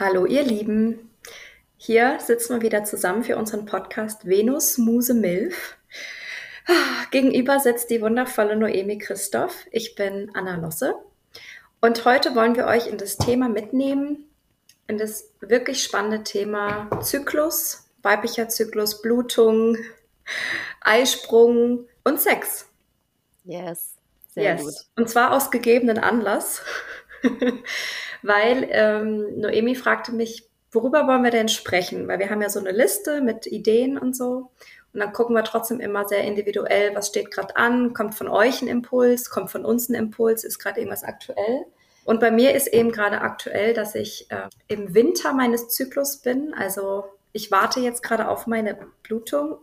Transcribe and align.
Hallo 0.00 0.24
ihr 0.24 0.44
Lieben, 0.44 1.10
hier 1.76 2.18
sitzen 2.20 2.54
wir 2.54 2.62
wieder 2.62 2.84
zusammen 2.84 3.22
für 3.22 3.36
unseren 3.36 3.66
Podcast 3.66 4.26
Venus 4.26 4.78
Muse 4.78 5.12
Milf. 5.12 5.76
Ah, 6.66 7.04
gegenüber 7.10 7.60
sitzt 7.60 7.90
die 7.90 8.00
wundervolle 8.00 8.56
Noemi 8.56 8.96
Christoph. 8.96 9.66
Ich 9.70 9.96
bin 9.96 10.30
Anna 10.32 10.56
Losse 10.56 10.94
und 11.82 12.02
heute 12.06 12.34
wollen 12.34 12.56
wir 12.56 12.64
euch 12.64 12.86
in 12.86 12.96
das 12.96 13.18
Thema 13.18 13.50
mitnehmen, 13.50 14.24
in 14.86 14.96
das 14.96 15.34
wirklich 15.40 15.84
spannende 15.84 16.24
Thema 16.24 16.88
Zyklus, 17.02 17.86
weiblicher 18.00 18.48
Zyklus, 18.48 19.02
Blutung, 19.02 19.76
Eisprung 20.80 21.86
und 22.04 22.18
Sex. 22.18 22.70
Yes, 23.44 23.96
sehr 24.30 24.54
yes. 24.54 24.62
gut. 24.62 24.74
Und 24.96 25.10
zwar 25.10 25.32
aus 25.32 25.50
gegebenen 25.50 25.98
Anlass. 25.98 26.62
Weil 28.22 28.68
ähm, 28.70 29.40
Noemi 29.40 29.74
fragte 29.74 30.12
mich, 30.12 30.48
worüber 30.72 31.06
wollen 31.06 31.24
wir 31.24 31.30
denn 31.30 31.48
sprechen? 31.48 32.08
Weil 32.08 32.18
wir 32.18 32.30
haben 32.30 32.42
ja 32.42 32.50
so 32.50 32.60
eine 32.60 32.72
Liste 32.72 33.20
mit 33.20 33.46
Ideen 33.46 33.98
und 33.98 34.16
so. 34.16 34.50
Und 34.92 35.00
dann 35.00 35.12
gucken 35.12 35.36
wir 35.36 35.44
trotzdem 35.44 35.80
immer 35.80 36.06
sehr 36.08 36.24
individuell, 36.24 36.94
was 36.94 37.08
steht 37.08 37.30
gerade 37.30 37.56
an, 37.56 37.94
kommt 37.94 38.14
von 38.14 38.28
euch 38.28 38.60
ein 38.60 38.68
Impuls, 38.68 39.30
kommt 39.30 39.50
von 39.50 39.64
uns 39.64 39.88
ein 39.88 39.94
Impuls, 39.94 40.42
ist 40.42 40.58
gerade 40.58 40.80
irgendwas 40.80 41.04
aktuell. 41.04 41.64
Und 42.04 42.18
bei 42.18 42.30
mir 42.30 42.54
ist 42.54 42.66
eben 42.68 42.90
gerade 42.90 43.20
aktuell, 43.20 43.72
dass 43.72 43.94
ich 43.94 44.26
äh, 44.30 44.48
im 44.66 44.94
Winter 44.94 45.32
meines 45.32 45.68
Zyklus 45.68 46.16
bin. 46.18 46.54
Also 46.54 47.04
ich 47.32 47.50
warte 47.52 47.80
jetzt 47.80 48.02
gerade 48.02 48.28
auf 48.28 48.46
meine 48.46 48.76
Blutung. 49.04 49.58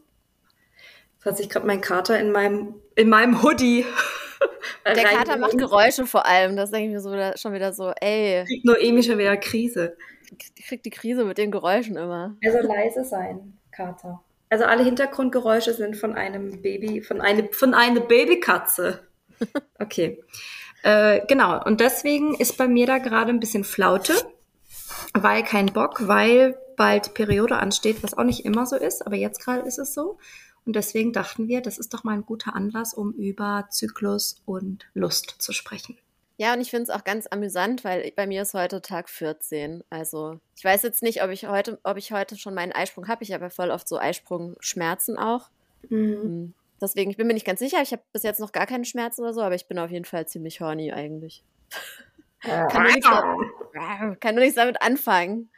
Jetzt 1.16 1.26
hat 1.26 1.38
sich 1.38 1.50
gerade 1.50 1.67
mein 1.67 1.81
Kater 1.81 2.17
in 2.20 2.31
meinem, 2.31 2.76
in 2.95 3.09
meinem 3.09 3.44
Hoodie 3.44 3.86
Der 4.86 5.04
Kater 5.04 5.38
macht 5.38 5.58
Geräusche 5.58 6.05
vor 6.05 6.26
allem. 6.26 6.55
Das 6.55 6.72
denke 6.72 6.88
ich 6.88 6.94
mir 6.94 7.02
so 7.02 7.12
wieder, 7.12 7.38
schon 7.38 7.54
wieder 7.54 7.73
so, 7.73 7.91
ey. 8.00 8.45
Kriegt 8.45 8.66
Noemi 8.66 9.04
schon 9.04 9.18
wieder 9.18 9.38
Krise. 9.38 9.98
Die 10.32 10.64
kriegt 10.64 10.86
die 10.86 10.90
Krise 10.90 11.26
mit 11.26 11.38
den 11.38 11.52
Geräuschen 11.52 11.98
immer. 11.98 12.36
Also 12.44 12.59
leise 12.59 13.04
sein, 13.04 13.58
Kater. 13.72 14.22
Also 14.50 14.66
alle 14.66 14.84
Hintergrundgeräusche 14.84 15.73
sind 15.73 15.98
von 15.98 16.16
einem 16.16 16.61
Baby, 16.61 17.02
von 17.02 17.22
einer 17.22 17.44
von 17.52 17.73
eine 17.73 18.02
Babykatze. 18.02 19.03
Okay. 19.80 20.23
äh, 20.81 21.22
genau. 21.28 21.64
Und 21.64 21.80
deswegen 21.80 22.33
ist 22.33 22.58
bei 22.58 22.67
mir 22.67 22.88
da 22.88 22.98
gerade 22.98 23.30
ein 23.30 23.39
bisschen 23.39 23.64
Flaute, 23.64 24.14
weil 25.14 25.44
kein 25.44 25.67
Bock, 25.67 26.08
weil 26.08 26.58
bald 26.76 27.14
Periode 27.14 27.58
ansteht, 27.58 28.02
was 28.02 28.17
auch 28.17 28.23
nicht 28.23 28.45
immer 28.45 28.66
so 28.66 28.76
ist, 28.76 29.06
aber 29.06 29.16
jetzt 29.16 29.44
gerade 29.44 29.67
ist 29.67 29.78
es 29.78 29.94
so. 29.94 30.17
Und 30.68 30.76
deswegen 30.76 31.14
dachten 31.14 31.48
wir, 31.48 31.62
das 31.62 31.78
ist 31.78 31.94
doch 31.94 32.04
mal 32.04 32.12
ein 32.12 32.26
guter 32.26 32.54
Anlass, 32.54 32.94
um 32.94 33.14
über 33.14 33.68
Zyklus 33.72 34.42
und 34.46 34.86
Lust 34.94 35.36
zu 35.40 35.54
sprechen. 35.54 35.98
Ja, 36.36 36.54
und 36.54 36.60
ich 36.60 36.70
finde 36.70 36.84
es 36.84 36.90
auch 36.90 37.06
ganz 37.06 37.26
amüsant, 37.26 37.86
weil 37.86 38.12
bei 38.18 38.28
mir 38.28 38.42
ist 38.42 38.54
heute 38.54 38.82
Tag 38.82 39.10
14. 39.10 39.86
Also 39.90 40.42
ich 40.58 40.66
weiß 40.66 40.84
jetzt 40.84 41.02
nicht, 41.02 41.23
ob 41.23 41.32
ich 41.32 41.48
heute, 41.48 41.80
ob 41.84 41.95
ich 41.95 42.12
heute 42.12 42.38
schon 42.38 42.54
meinen 42.54 42.73
Eisprung 42.73 43.08
habe. 43.08 43.23
Ich 43.23 43.32
habe 43.32 43.45
ja 43.45 43.50
voll 43.50 43.72
oft 43.72 43.88
so 43.88 43.98
Eisprungschmerzen 43.98 45.18
auch. 45.18 45.50
Mhm. 45.88 46.22
Hm. 46.22 46.54
Deswegen, 46.82 47.10
ich 47.10 47.18
bin 47.18 47.28
mir 47.28 47.34
nicht 47.34 47.48
ganz 47.48 47.60
sicher. 47.60 47.82
Ich 47.82 47.94
habe 47.94 48.04
bis 48.12 48.23
jetzt 48.23 48.42
noch 48.42 48.52
gar 48.52 48.68
keine 48.68 48.84
Schmerzen 48.84 49.22
oder 49.22 49.34
so, 49.34 49.42
aber 49.42 49.56
ich 49.56 49.68
bin 49.68 49.80
auf 49.80 49.90
jeden 49.90 50.06
Fall 50.06 50.28
ziemlich 50.28 50.60
horny 50.60 50.92
eigentlich. 50.92 51.44
kann, 52.42 52.84
nur 52.84 52.92
nichts, 52.92 53.10
kann 54.20 54.36
nur 54.36 54.44
nichts 54.44 54.56
damit 54.56 54.82
anfangen. 54.82 55.50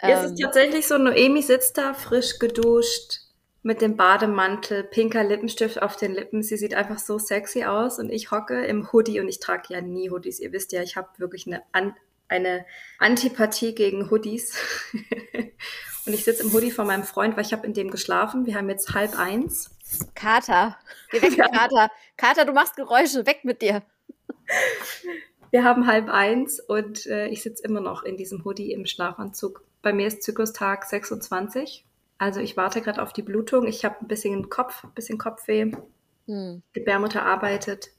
Ja, 0.00 0.10
es 0.10 0.30
ist 0.30 0.38
ähm. 0.38 0.46
tatsächlich 0.46 0.86
so, 0.86 0.96
Noemi 0.96 1.42
sitzt 1.42 1.76
da 1.76 1.92
frisch 1.92 2.38
geduscht, 2.38 3.27
mit 3.62 3.80
dem 3.80 3.96
Bademantel, 3.96 4.84
pinker 4.84 5.24
Lippenstift 5.24 5.82
auf 5.82 5.96
den 5.96 6.14
Lippen. 6.14 6.42
Sie 6.42 6.56
sieht 6.56 6.74
einfach 6.74 6.98
so 6.98 7.18
sexy 7.18 7.64
aus 7.64 7.98
und 7.98 8.10
ich 8.10 8.30
hocke 8.30 8.64
im 8.64 8.92
Hoodie 8.92 9.20
und 9.20 9.28
ich 9.28 9.40
trage 9.40 9.74
ja 9.74 9.80
nie 9.80 10.10
Hoodies. 10.10 10.40
Ihr 10.40 10.52
wisst 10.52 10.72
ja, 10.72 10.82
ich 10.82 10.96
habe 10.96 11.08
wirklich 11.18 11.46
eine, 11.46 11.62
An 11.72 11.94
eine 12.28 12.66
Antipathie 12.98 13.74
gegen 13.74 14.10
Hoodies. 14.10 14.54
und 16.06 16.12
ich 16.12 16.24
sitze 16.24 16.42
im 16.42 16.52
Hoodie 16.52 16.70
von 16.70 16.86
meinem 16.86 17.04
Freund, 17.04 17.36
weil 17.36 17.44
ich 17.44 17.52
habe 17.52 17.66
in 17.66 17.72
dem 17.72 17.90
geschlafen. 17.90 18.46
Wir 18.46 18.54
haben 18.54 18.68
jetzt 18.68 18.94
halb 18.94 19.18
eins. 19.18 19.70
Kater, 20.14 20.76
geh 21.10 21.22
weg, 21.22 21.36
ja. 21.36 21.48
Kater. 21.48 21.90
Kater, 22.16 22.44
du 22.44 22.52
machst 22.52 22.76
Geräusche, 22.76 23.26
weg 23.26 23.40
mit 23.44 23.62
dir. 23.62 23.82
Wir 25.50 25.64
haben 25.64 25.86
halb 25.86 26.10
eins 26.10 26.60
und 26.60 27.06
äh, 27.06 27.28
ich 27.28 27.42
sitze 27.42 27.64
immer 27.64 27.80
noch 27.80 28.02
in 28.02 28.16
diesem 28.16 28.44
Hoodie 28.44 28.72
im 28.72 28.84
Schlafanzug. 28.84 29.64
Bei 29.80 29.92
mir 29.92 30.06
ist 30.06 30.22
Zyklustag 30.22 30.84
26 30.84 31.87
also 32.18 32.40
ich 32.40 32.56
warte 32.56 32.82
gerade 32.82 33.02
auf 33.02 33.12
die 33.12 33.22
Blutung. 33.22 33.66
Ich 33.66 33.84
habe 33.84 33.96
ein 34.00 34.08
bisschen 34.08 34.50
Kopf, 34.50 34.84
ein 34.84 34.92
bisschen 34.94 35.18
Kopfweh. 35.18 35.72
Hm. 36.26 36.62
Gebärmutter 36.72 37.24
arbeitet. 37.24 37.90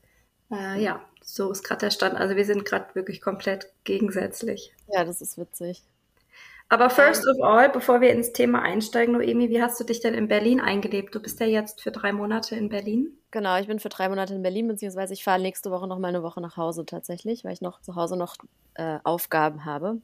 Äh, 0.51 0.81
ja, 0.81 1.01
so 1.23 1.51
ist 1.51 1.63
gerade 1.63 1.81
der 1.81 1.91
Stand. 1.91 2.15
Also 2.15 2.35
wir 2.35 2.45
sind 2.45 2.65
gerade 2.65 2.93
wirklich 2.95 3.21
komplett 3.21 3.71
gegensätzlich. 3.83 4.73
Ja, 4.91 5.03
das 5.03 5.21
ist 5.21 5.37
witzig. 5.37 5.83
Aber 6.71 6.91
first 6.91 7.27
of 7.27 7.41
all, 7.41 7.67
bevor 7.69 7.99
wir 7.99 8.11
ins 8.11 8.31
Thema 8.31 8.61
einsteigen, 8.61 9.15
Noemi, 9.15 9.49
wie 9.49 9.59
hast 9.59 9.79
du 9.79 9.83
dich 9.83 10.01
denn 10.01 10.13
in 10.13 10.27
Berlin 10.27 10.59
eingelebt? 10.59 11.15
Du 11.15 11.19
bist 11.19 11.39
ja 11.39 11.47
jetzt 11.47 11.81
für 11.81 11.89
drei 11.89 12.13
Monate 12.13 12.55
in 12.55 12.69
Berlin. 12.69 13.17
Genau, 13.31 13.57
ich 13.59 13.65
bin 13.65 13.79
für 13.79 13.89
drei 13.89 14.07
Monate 14.07 14.35
in 14.35 14.43
Berlin, 14.43 14.67
beziehungsweise 14.67 15.13
ich 15.13 15.23
fahre 15.23 15.41
nächste 15.41 15.71
Woche 15.71 15.87
noch 15.87 15.97
mal 15.97 16.09
eine 16.09 16.21
Woche 16.21 16.41
nach 16.41 16.57
Hause 16.57 16.85
tatsächlich, 16.85 17.43
weil 17.43 17.53
ich 17.53 17.61
noch 17.61 17.81
zu 17.81 17.95
Hause 17.95 18.17
noch 18.17 18.35
äh, 18.75 18.99
Aufgaben 19.03 19.65
habe. 19.65 19.99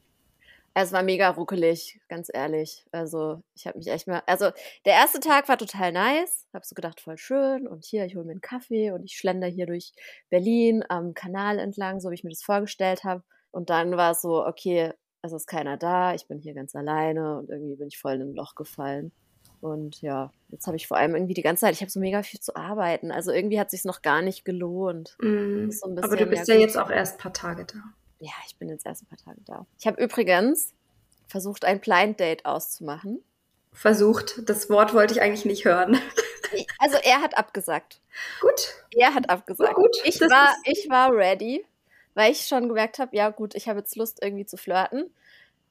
Es 0.78 0.92
war 0.92 1.02
mega 1.02 1.30
ruckelig, 1.30 1.98
ganz 2.06 2.28
ehrlich. 2.30 2.84
Also 2.92 3.42
ich 3.54 3.66
habe 3.66 3.78
mich 3.78 3.86
echt 3.86 4.06
mal. 4.06 4.22
Also 4.26 4.50
der 4.84 4.92
erste 4.92 5.20
Tag 5.20 5.48
war 5.48 5.56
total 5.56 5.90
nice. 5.90 6.46
Hab 6.52 6.66
so 6.66 6.74
gedacht, 6.74 7.00
voll 7.00 7.16
schön. 7.16 7.66
Und 7.66 7.86
hier, 7.86 8.04
ich 8.04 8.14
hole 8.14 8.26
mir 8.26 8.32
einen 8.32 8.42
Kaffee 8.42 8.90
und 8.90 9.02
ich 9.02 9.16
schlender 9.16 9.46
hier 9.46 9.64
durch 9.64 9.94
Berlin 10.28 10.84
am 10.86 11.14
Kanal 11.14 11.58
entlang, 11.58 11.98
so 11.98 12.10
wie 12.10 12.14
ich 12.14 12.24
mir 12.24 12.30
das 12.30 12.42
vorgestellt 12.42 13.04
habe. 13.04 13.22
Und 13.52 13.70
dann 13.70 13.96
war 13.96 14.10
es 14.10 14.20
so, 14.20 14.44
okay, 14.44 14.92
es 15.22 15.32
ist 15.32 15.46
keiner 15.46 15.78
da, 15.78 16.12
ich 16.12 16.28
bin 16.28 16.40
hier 16.40 16.52
ganz 16.52 16.76
alleine 16.76 17.38
und 17.38 17.48
irgendwie 17.48 17.76
bin 17.76 17.88
ich 17.88 17.98
voll 17.98 18.12
in 18.12 18.20
ein 18.20 18.34
Loch 18.34 18.54
gefallen. 18.54 19.12
Und 19.62 20.02
ja, 20.02 20.30
jetzt 20.48 20.66
habe 20.66 20.76
ich 20.76 20.86
vor 20.86 20.98
allem 20.98 21.14
irgendwie 21.14 21.32
die 21.32 21.42
ganze 21.42 21.62
Zeit, 21.62 21.72
ich 21.72 21.80
habe 21.80 21.90
so 21.90 22.00
mega 22.00 22.22
viel 22.22 22.40
zu 22.40 22.54
arbeiten. 22.54 23.10
Also 23.10 23.32
irgendwie 23.32 23.58
hat 23.58 23.70
sich 23.70 23.86
noch 23.86 24.02
gar 24.02 24.20
nicht 24.20 24.44
gelohnt. 24.44 25.16
Mm, 25.22 25.70
so 25.70 25.86
aber 25.86 26.16
du 26.16 26.26
bist 26.26 26.48
ja, 26.48 26.54
ja 26.54 26.60
jetzt 26.60 26.76
auch 26.76 26.90
erst 26.90 27.14
ein 27.14 27.22
paar 27.22 27.32
Tage 27.32 27.64
da. 27.64 27.78
Ja, 28.18 28.32
ich 28.46 28.56
bin 28.56 28.68
jetzt 28.68 28.86
erst 28.86 29.02
ein 29.02 29.06
paar 29.06 29.18
Tage 29.18 29.40
da. 29.44 29.66
Ich 29.78 29.86
habe 29.86 30.02
übrigens 30.02 30.72
versucht, 31.28 31.64
ein 31.64 31.80
Blind 31.80 32.20
Date 32.20 32.44
auszumachen. 32.46 33.22
Versucht, 33.72 34.48
das 34.48 34.70
Wort 34.70 34.94
wollte 34.94 35.14
ich 35.14 35.20
eigentlich 35.20 35.44
nicht 35.44 35.64
hören. 35.64 36.00
Also 36.78 36.96
er 37.02 37.22
hat 37.22 37.36
abgesagt. 37.36 38.00
Gut. 38.40 38.86
Er 38.96 39.14
hat 39.14 39.28
abgesagt. 39.28 39.74
Gut, 39.74 39.96
ich, 40.04 40.20
war, 40.20 40.54
ich 40.64 40.88
war 40.88 41.12
ready, 41.12 41.66
weil 42.14 42.30
ich 42.30 42.46
schon 42.46 42.68
gemerkt 42.68 43.00
habe, 43.00 43.16
ja 43.16 43.30
gut, 43.30 43.56
ich 43.56 43.68
habe 43.68 43.80
jetzt 43.80 43.96
Lust 43.96 44.22
irgendwie 44.22 44.46
zu 44.46 44.56
flirten. 44.56 45.12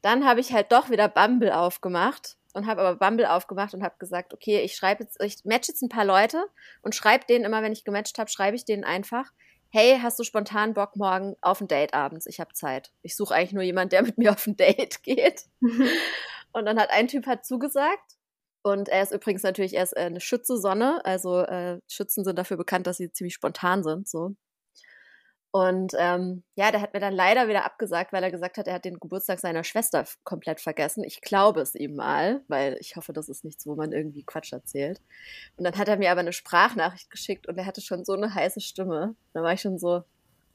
Dann 0.01 0.25
habe 0.25 0.41
ich 0.41 0.51
halt 0.51 0.73
doch 0.73 0.89
wieder 0.89 1.07
Bumble 1.07 1.56
aufgemacht 1.56 2.35
und 2.53 2.67
habe 2.67 2.81
aber 2.81 2.97
Bumble 2.97 3.25
aufgemacht 3.25 3.73
und 3.73 3.83
habe 3.83 3.95
gesagt, 4.00 4.33
okay, 4.33 4.62
ich 4.62 4.75
schreibe 4.75 5.03
jetzt, 5.03 5.22
ich 5.23 5.44
match 5.45 5.69
jetzt 5.69 5.81
ein 5.81 5.89
paar 5.89 6.06
Leute 6.06 6.45
und 6.81 6.94
schreibe 6.94 7.25
denen 7.25 7.45
immer, 7.45 7.62
wenn 7.62 7.72
ich 7.72 7.85
gematcht 7.85 8.19
habe, 8.19 8.29
schreibe 8.29 8.56
ich 8.56 8.66
denen 8.66 8.83
einfach, 8.83 9.31
hey, 9.75 10.00
hast 10.02 10.18
du 10.18 10.24
spontan 10.24 10.74
Bock 10.74 10.96
morgen 10.96 11.36
auf 11.41 11.59
ein 11.59 11.68
Date 11.68 11.94
abends? 11.94 12.28
Ich 12.28 12.40
habe 12.40 12.53
Zeit. 12.53 12.94
Ich 13.02 13.18
suche 13.18 13.36
eigentlich 13.36 13.52
nur 13.52 13.62
jemanden, 13.62 13.90
der 13.90 14.03
mit 14.03 14.18
mir 14.18 14.31
auf 14.31 14.47
ein 14.47 14.56
Date 14.56 15.03
geht. 15.03 15.50
und 16.53 16.66
dann 16.66 16.80
hat 16.80 16.91
ein 16.91 17.09
Typ 17.09 17.28
hat 17.28 17.46
zugesagt. 17.46 18.16
Und 18.63 18.88
er 18.88 19.03
ist 19.03 19.12
übrigens 19.12 19.44
natürlich 19.44 19.74
erst 19.74 19.97
äh, 19.97 20.03
eine 20.03 20.22
Schütze 20.22 20.58
Sonne. 20.58 21.03
Also 21.03 21.41
äh, 21.41 21.81
Schützen 21.90 22.24
sind 22.24 22.40
dafür 22.40 22.56
bekannt, 22.56 22.88
dass 22.88 22.96
sie 22.96 23.12
ziemlich 23.12 23.34
spontan 23.34 23.84
sind. 23.84 24.08
So. 24.08 24.38
Und 25.56 25.94
ähm, 25.98 26.44
ja, 26.56 26.70
der 26.70 26.82
hat 26.82 26.94
mir 26.94 27.00
dann 27.00 27.14
leider 27.14 27.48
wieder 27.48 27.64
abgesagt, 27.64 28.12
weil 28.12 28.22
er 28.22 28.30
gesagt 28.30 28.58
hat, 28.58 28.68
er 28.68 28.74
hat 28.74 28.84
den 28.84 29.00
Geburtstag 29.00 29.40
seiner 29.40 29.64
Schwester 29.64 30.04
komplett 30.26 30.60
vergessen. 30.60 31.06
Ich 31.06 31.22
glaube 31.22 31.62
es 31.62 31.76
ihm 31.76 31.96
mal, 31.96 32.42
weil 32.50 32.76
ich 32.82 32.98
hoffe, 32.98 33.14
das 33.14 33.30
ist 33.30 33.46
nichts, 33.46 33.66
wo 33.66 33.74
man 33.74 33.94
irgendwie 33.94 34.26
Quatsch 34.26 34.52
erzählt. 34.52 35.00
Und 35.56 35.64
dann 35.64 35.78
hat 35.78 35.88
er 35.88 35.96
mir 35.96 36.12
aber 36.12 36.20
eine 36.20 36.34
Sprachnachricht 36.34 37.10
geschickt 37.10 37.48
und 37.48 37.58
er 37.58 37.66
hatte 37.66 37.80
schon 37.80 38.04
so 38.04 38.12
eine 38.12 38.36
heiße 38.36 38.60
Stimme. 38.60 39.16
Da 39.32 39.44
war 39.44 39.54
ich 39.54 39.62
schon 39.62 39.80
so, 39.80 40.04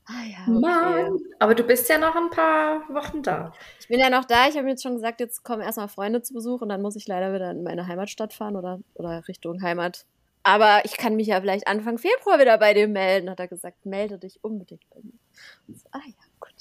ah 0.04 0.24
ja, 0.30 0.42
okay. 0.42 0.60
Mann. 0.60 1.18
Aber 1.38 1.54
du 1.54 1.62
bist 1.62 1.88
ja 1.88 1.96
noch 1.96 2.14
ein 2.14 2.28
paar 2.28 2.82
Wochen 2.90 3.22
da. 3.22 3.54
Ich 3.80 3.88
bin 3.88 4.00
ja 4.00 4.10
noch 4.10 4.26
da. 4.26 4.48
Ich 4.48 4.58
habe 4.58 4.68
jetzt 4.68 4.82
schon 4.82 4.96
gesagt, 4.96 5.20
jetzt 5.20 5.44
kommen 5.44 5.62
erstmal 5.62 5.88
Freunde 5.88 6.20
zu 6.20 6.34
Besuch 6.34 6.60
und 6.60 6.68
dann 6.68 6.82
muss 6.82 6.96
ich 6.96 7.08
leider 7.08 7.32
wieder 7.32 7.52
in 7.52 7.62
meine 7.62 7.86
Heimatstadt 7.86 8.34
fahren 8.34 8.54
oder, 8.54 8.80
oder 8.92 9.26
Richtung 9.28 9.62
Heimat 9.62 10.04
aber 10.42 10.82
ich 10.84 10.96
kann 10.96 11.16
mich 11.16 11.28
ja 11.28 11.40
vielleicht 11.40 11.66
Anfang 11.66 11.98
Februar 11.98 12.38
wieder 12.38 12.56
bei 12.58 12.74
dir 12.74 12.88
melden, 12.88 13.30
hat 13.30 13.40
er 13.40 13.48
gesagt. 13.48 13.84
Melde 13.84 14.18
dich 14.18 14.42
unbedingt 14.42 14.88
bei 14.90 15.00
mir. 15.02 15.74
So, 15.74 15.86
ah 15.92 16.00
ja, 16.04 16.14
gut. 16.38 16.54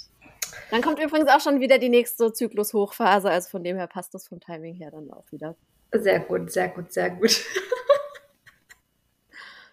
Dann 0.71 0.81
kommt 0.81 0.99
übrigens 0.99 1.29
auch 1.29 1.39
schon 1.39 1.59
wieder 1.59 1.77
die 1.77 1.89
nächste 1.89 2.33
Zyklus-Hochphase, 2.33 3.29
also 3.29 3.49
von 3.49 3.63
dem 3.63 3.77
her 3.77 3.87
passt 3.87 4.13
das 4.13 4.27
vom 4.27 4.39
Timing 4.39 4.75
her 4.75 4.91
dann 4.91 5.11
auch 5.11 5.31
wieder. 5.31 5.55
Sehr 5.91 6.19
gut, 6.19 6.51
sehr 6.51 6.69
gut, 6.69 6.91
sehr 6.91 7.09
gut. 7.09 7.41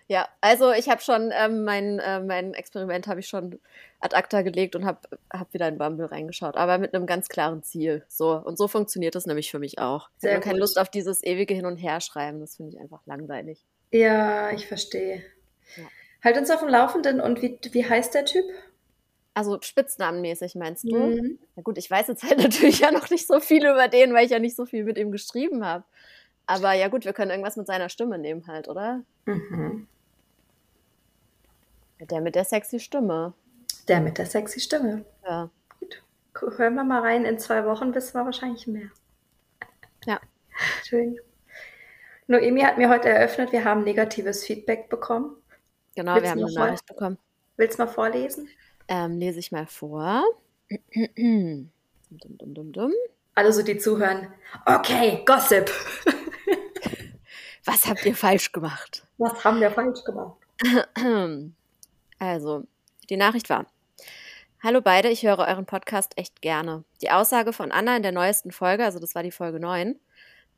ja, 0.08 0.28
also 0.40 0.72
ich 0.72 0.88
habe 0.88 1.02
schon 1.02 1.30
ähm, 1.34 1.64
mein, 1.64 1.98
äh, 1.98 2.20
mein 2.20 2.54
Experiment 2.54 3.06
habe 3.06 3.20
ich 3.20 3.28
schon 3.28 3.58
ad 4.00 4.16
acta 4.16 4.42
gelegt 4.42 4.76
und 4.76 4.86
habe 4.86 5.00
hab 5.32 5.52
wieder 5.52 5.68
in 5.68 5.78
Bumble 5.78 6.06
reingeschaut, 6.06 6.56
aber 6.56 6.78
mit 6.78 6.94
einem 6.94 7.06
ganz 7.06 7.28
klaren 7.28 7.62
Ziel. 7.62 8.04
So 8.08 8.32
und 8.32 8.56
so 8.56 8.68
funktioniert 8.68 9.14
das 9.14 9.26
nämlich 9.26 9.50
für 9.50 9.58
mich 9.58 9.78
auch. 9.78 10.08
Ich 10.22 10.28
habe 10.28 10.40
keine 10.40 10.58
Lust 10.58 10.78
auf 10.78 10.88
dieses 10.88 11.22
ewige 11.22 11.54
Hin 11.54 11.66
und 11.66 11.76
Her 11.76 12.00
schreiben, 12.00 12.40
das 12.40 12.56
finde 12.56 12.72
ich 12.72 12.80
einfach 12.80 13.04
langweilig. 13.04 13.66
Ja, 13.90 14.50
ich 14.52 14.66
verstehe. 14.66 15.22
Ja. 15.76 15.84
Halt 16.22 16.36
uns 16.38 16.50
auf 16.50 16.60
dem 16.60 16.68
Laufenden 16.68 17.20
und 17.20 17.42
wie, 17.42 17.58
wie 17.70 17.88
heißt 17.88 18.14
der 18.14 18.24
Typ? 18.24 18.44
Also 19.34 19.58
spitznamenmäßig 19.60 20.54
meinst 20.54 20.84
du? 20.84 20.96
Mhm. 20.96 21.38
Na 21.56 21.62
gut, 21.62 21.76
ich 21.76 21.90
weiß 21.90 22.08
jetzt 22.08 22.22
halt 22.22 22.38
natürlich 22.42 22.80
ja 22.80 22.90
noch 22.90 23.10
nicht 23.10 23.26
so 23.26 23.38
viel 23.40 23.66
über 23.66 23.88
den, 23.88 24.14
weil 24.14 24.24
ich 24.24 24.30
ja 24.32 24.38
nicht 24.38 24.56
so 24.56 24.64
viel 24.64 24.84
mit 24.84 24.96
ihm 24.96 25.12
geschrieben 25.12 25.64
habe. 25.64 25.84
Aber 26.46 26.72
ja 26.72 26.88
gut, 26.88 27.04
wir 27.04 27.12
können 27.12 27.30
irgendwas 27.30 27.56
mit 27.56 27.66
seiner 27.66 27.88
Stimme 27.88 28.18
nehmen 28.18 28.46
halt, 28.46 28.68
oder? 28.68 29.02
Mhm. 29.26 29.86
Der 32.00 32.20
mit 32.20 32.34
der 32.34 32.44
sexy 32.44 32.78
Stimme. 32.80 33.34
Der 33.88 34.00
mit 34.00 34.18
der 34.18 34.26
sexy 34.26 34.60
Stimme. 34.60 35.04
Ja. 35.24 35.50
Gut. 35.80 36.02
Hören 36.56 36.74
wir 36.74 36.84
mal 36.84 37.00
rein. 37.00 37.24
In 37.24 37.38
zwei 37.38 37.64
Wochen 37.64 37.94
wissen 37.94 38.14
wir 38.14 38.24
wahrscheinlich 38.24 38.66
mehr. 38.66 38.90
Ja. 40.06 40.20
Schön. 40.84 41.18
Noemi 42.28 42.62
hat 42.62 42.76
mir 42.76 42.88
heute 42.88 43.08
eröffnet, 43.08 43.52
wir 43.52 43.64
haben 43.64 43.84
negatives 43.84 44.44
Feedback 44.44 44.88
bekommen. 44.88 45.36
Genau, 45.94 46.14
Willst 46.14 46.24
wir 46.24 46.30
haben 46.30 46.44
eine 46.44 46.52
Nachricht 46.52 46.86
bekommen. 46.86 47.18
Willst 47.56 47.78
du 47.78 47.84
mal 47.84 47.88
vorlesen? 47.88 48.48
Ähm, 48.88 49.18
lese 49.18 49.38
ich 49.38 49.52
mal 49.52 49.66
vor. 49.66 50.24
dum, 51.16 51.70
dum, 52.10 52.54
dum, 52.54 52.72
dum. 52.72 52.92
Alle 53.34 53.52
so, 53.52 53.62
die 53.62 53.78
zuhören. 53.78 54.32
Okay, 54.64 55.22
Gossip. 55.24 55.70
Was 57.64 57.86
habt 57.86 58.04
ihr 58.04 58.14
falsch 58.14 58.52
gemacht? 58.52 59.06
Was 59.18 59.44
haben 59.44 59.60
wir 59.60 59.70
falsch 59.70 60.02
gemacht? 60.04 60.36
Also, 62.18 62.64
die 63.10 63.18
Nachricht 63.18 63.50
war. 63.50 63.66
Hallo 64.62 64.80
beide, 64.80 65.10
ich 65.10 65.22
höre 65.22 65.40
euren 65.40 65.66
Podcast 65.66 66.16
echt 66.16 66.40
gerne. 66.40 66.82
Die 67.02 67.10
Aussage 67.10 67.52
von 67.52 67.70
Anna 67.70 67.94
in 67.94 68.02
der 68.02 68.12
neuesten 68.12 68.52
Folge, 68.52 68.86
also 68.86 68.98
das 68.98 69.14
war 69.14 69.22
die 69.22 69.30
Folge 69.30 69.60
9, 69.60 70.00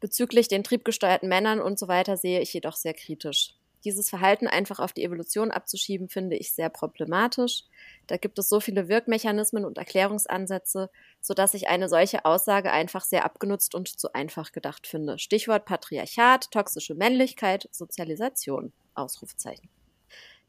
bezüglich 0.00 0.48
den 0.48 0.64
triebgesteuerten 0.64 1.28
Männern 1.28 1.60
und 1.60 1.78
so 1.78 1.88
weiter 1.88 2.16
sehe 2.16 2.40
ich 2.40 2.52
jedoch 2.52 2.76
sehr 2.76 2.94
kritisch. 2.94 3.54
Dieses 3.84 4.10
Verhalten 4.10 4.48
einfach 4.48 4.80
auf 4.80 4.92
die 4.92 5.04
Evolution 5.04 5.52
abzuschieben, 5.52 6.08
finde 6.08 6.36
ich 6.36 6.52
sehr 6.52 6.68
problematisch. 6.68 7.62
Da 8.08 8.16
gibt 8.16 8.38
es 8.38 8.48
so 8.48 8.58
viele 8.58 8.88
Wirkmechanismen 8.88 9.64
und 9.64 9.78
Erklärungsansätze, 9.78 10.90
sodass 11.20 11.54
ich 11.54 11.68
eine 11.68 11.88
solche 11.88 12.24
Aussage 12.24 12.72
einfach 12.72 13.04
sehr 13.04 13.24
abgenutzt 13.24 13.74
und 13.76 13.88
zu 13.88 14.12
einfach 14.14 14.50
gedacht 14.50 14.88
finde. 14.88 15.18
Stichwort 15.18 15.64
Patriarchat, 15.64 16.50
toxische 16.50 16.94
Männlichkeit, 16.94 17.68
Sozialisation. 17.70 18.72
Ausrufzeichen. 18.94 19.68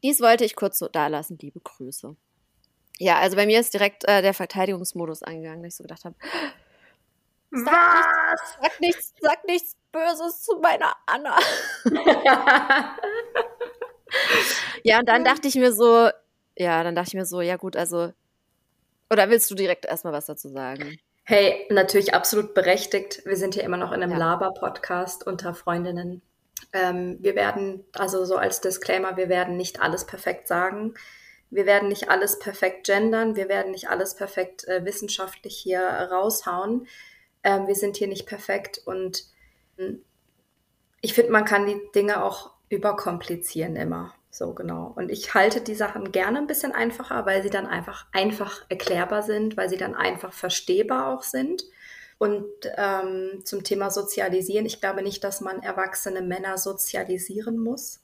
Dies 0.02 0.20
wollte 0.20 0.44
ich 0.44 0.56
kurz 0.56 0.78
so 0.78 0.88
dalassen. 0.88 1.38
Liebe 1.40 1.60
Grüße. 1.60 2.16
Ja, 2.98 3.18
also 3.18 3.36
bei 3.36 3.46
mir 3.46 3.60
ist 3.60 3.72
direkt 3.72 4.04
äh, 4.08 4.20
der 4.20 4.34
Verteidigungsmodus 4.34 5.22
angegangen, 5.22 5.62
dass 5.62 5.74
ich 5.74 5.76
so 5.76 5.84
gedacht 5.84 6.04
habe, 6.04 6.16
sag 7.50 8.36
nichts, 8.36 8.56
sag 8.60 8.80
nichts, 8.80 9.14
sag 9.20 9.44
nichts 9.44 9.76
Böses 9.92 10.42
zu 10.42 10.58
meiner 10.60 10.94
Anna. 11.06 11.36
ja, 14.84 15.00
und 15.00 15.08
dann 15.08 15.24
dachte 15.24 15.48
ich 15.48 15.56
mir 15.56 15.72
so, 15.72 16.10
ja, 16.56 16.82
dann 16.82 16.94
dachte 16.94 17.08
ich 17.08 17.14
mir 17.14 17.26
so, 17.26 17.40
ja 17.40 17.56
gut, 17.56 17.76
also, 17.76 18.12
oder 19.10 19.28
willst 19.30 19.50
du 19.50 19.54
direkt 19.54 19.86
erstmal 19.86 20.12
was 20.12 20.26
dazu 20.26 20.48
sagen? 20.48 20.98
Hey, 21.24 21.66
natürlich 21.70 22.14
absolut 22.14 22.54
berechtigt. 22.54 23.22
Wir 23.24 23.36
sind 23.36 23.54
hier 23.54 23.64
immer 23.64 23.76
noch 23.76 23.92
in 23.92 24.02
einem 24.02 24.12
ja. 24.12 24.18
Laber-Podcast 24.18 25.26
unter 25.26 25.54
Freundinnen. 25.54 26.22
Ähm, 26.72 27.18
wir 27.20 27.34
werden, 27.34 27.84
also 27.92 28.24
so 28.24 28.36
als 28.36 28.60
Disclaimer, 28.60 29.16
wir 29.16 29.28
werden 29.28 29.56
nicht 29.56 29.80
alles 29.80 30.06
perfekt 30.06 30.48
sagen. 30.48 30.94
Wir 31.50 31.66
werden 31.66 31.88
nicht 31.88 32.10
alles 32.10 32.38
perfekt 32.38 32.86
gendern. 32.86 33.34
Wir 33.34 33.48
werden 33.48 33.72
nicht 33.72 33.88
alles 33.88 34.14
perfekt 34.14 34.66
äh, 34.68 34.84
wissenschaftlich 34.84 35.56
hier 35.56 35.80
raushauen. 35.82 36.86
Ähm, 37.42 37.66
wir 37.66 37.74
sind 37.74 37.96
hier 37.96 38.08
nicht 38.08 38.26
perfekt 38.26 38.80
und 38.84 39.24
hm, 39.76 40.02
ich 41.00 41.14
finde, 41.14 41.32
man 41.32 41.44
kann 41.44 41.66
die 41.66 41.80
Dinge 41.94 42.22
auch 42.22 42.52
überkomplizieren 42.68 43.76
immer. 43.76 44.14
So 44.30 44.54
genau. 44.54 44.92
Und 44.94 45.10
ich 45.10 45.34
halte 45.34 45.60
die 45.60 45.74
Sachen 45.74 46.12
gerne 46.12 46.38
ein 46.38 46.46
bisschen 46.46 46.72
einfacher, 46.72 47.26
weil 47.26 47.42
sie 47.42 47.50
dann 47.50 47.66
einfach 47.66 48.06
einfach 48.12 48.64
erklärbar 48.68 49.22
sind, 49.22 49.56
weil 49.56 49.68
sie 49.68 49.76
dann 49.76 49.94
einfach 49.96 50.32
verstehbar 50.32 51.12
auch 51.12 51.24
sind. 51.24 51.64
Und 52.20 52.44
ähm, 52.76 53.40
zum 53.44 53.64
Thema 53.64 53.90
Sozialisieren, 53.90 54.66
ich 54.66 54.82
glaube 54.82 55.00
nicht, 55.00 55.24
dass 55.24 55.40
man 55.40 55.62
erwachsene 55.62 56.20
Männer 56.20 56.58
sozialisieren 56.58 57.56
muss. 57.56 58.02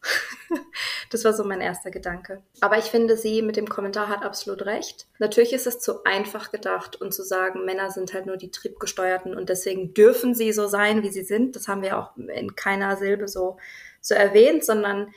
das 1.10 1.22
war 1.26 1.34
so 1.34 1.44
mein 1.44 1.60
erster 1.60 1.90
Gedanke. 1.90 2.40
Aber 2.62 2.78
ich 2.78 2.86
finde, 2.86 3.18
sie 3.18 3.42
mit 3.42 3.56
dem 3.56 3.68
Kommentar 3.68 4.08
hat 4.08 4.24
absolut 4.24 4.64
recht. 4.64 5.06
Natürlich 5.18 5.52
ist 5.52 5.66
es 5.66 5.80
zu 5.80 6.02
einfach 6.04 6.50
gedacht 6.50 6.98
und 6.98 7.12
zu 7.12 7.24
sagen, 7.24 7.66
Männer 7.66 7.90
sind 7.90 8.14
halt 8.14 8.24
nur 8.24 8.38
die 8.38 8.50
Triebgesteuerten 8.50 9.36
und 9.36 9.50
deswegen 9.50 9.92
dürfen 9.92 10.34
sie 10.34 10.50
so 10.54 10.66
sein, 10.66 11.02
wie 11.02 11.10
sie 11.10 11.24
sind. 11.24 11.54
Das 11.54 11.68
haben 11.68 11.82
wir 11.82 11.98
auch 11.98 12.16
in 12.16 12.56
keiner 12.56 12.96
Silbe 12.96 13.28
so, 13.28 13.58
so 14.00 14.14
erwähnt, 14.14 14.64
sondern 14.64 15.12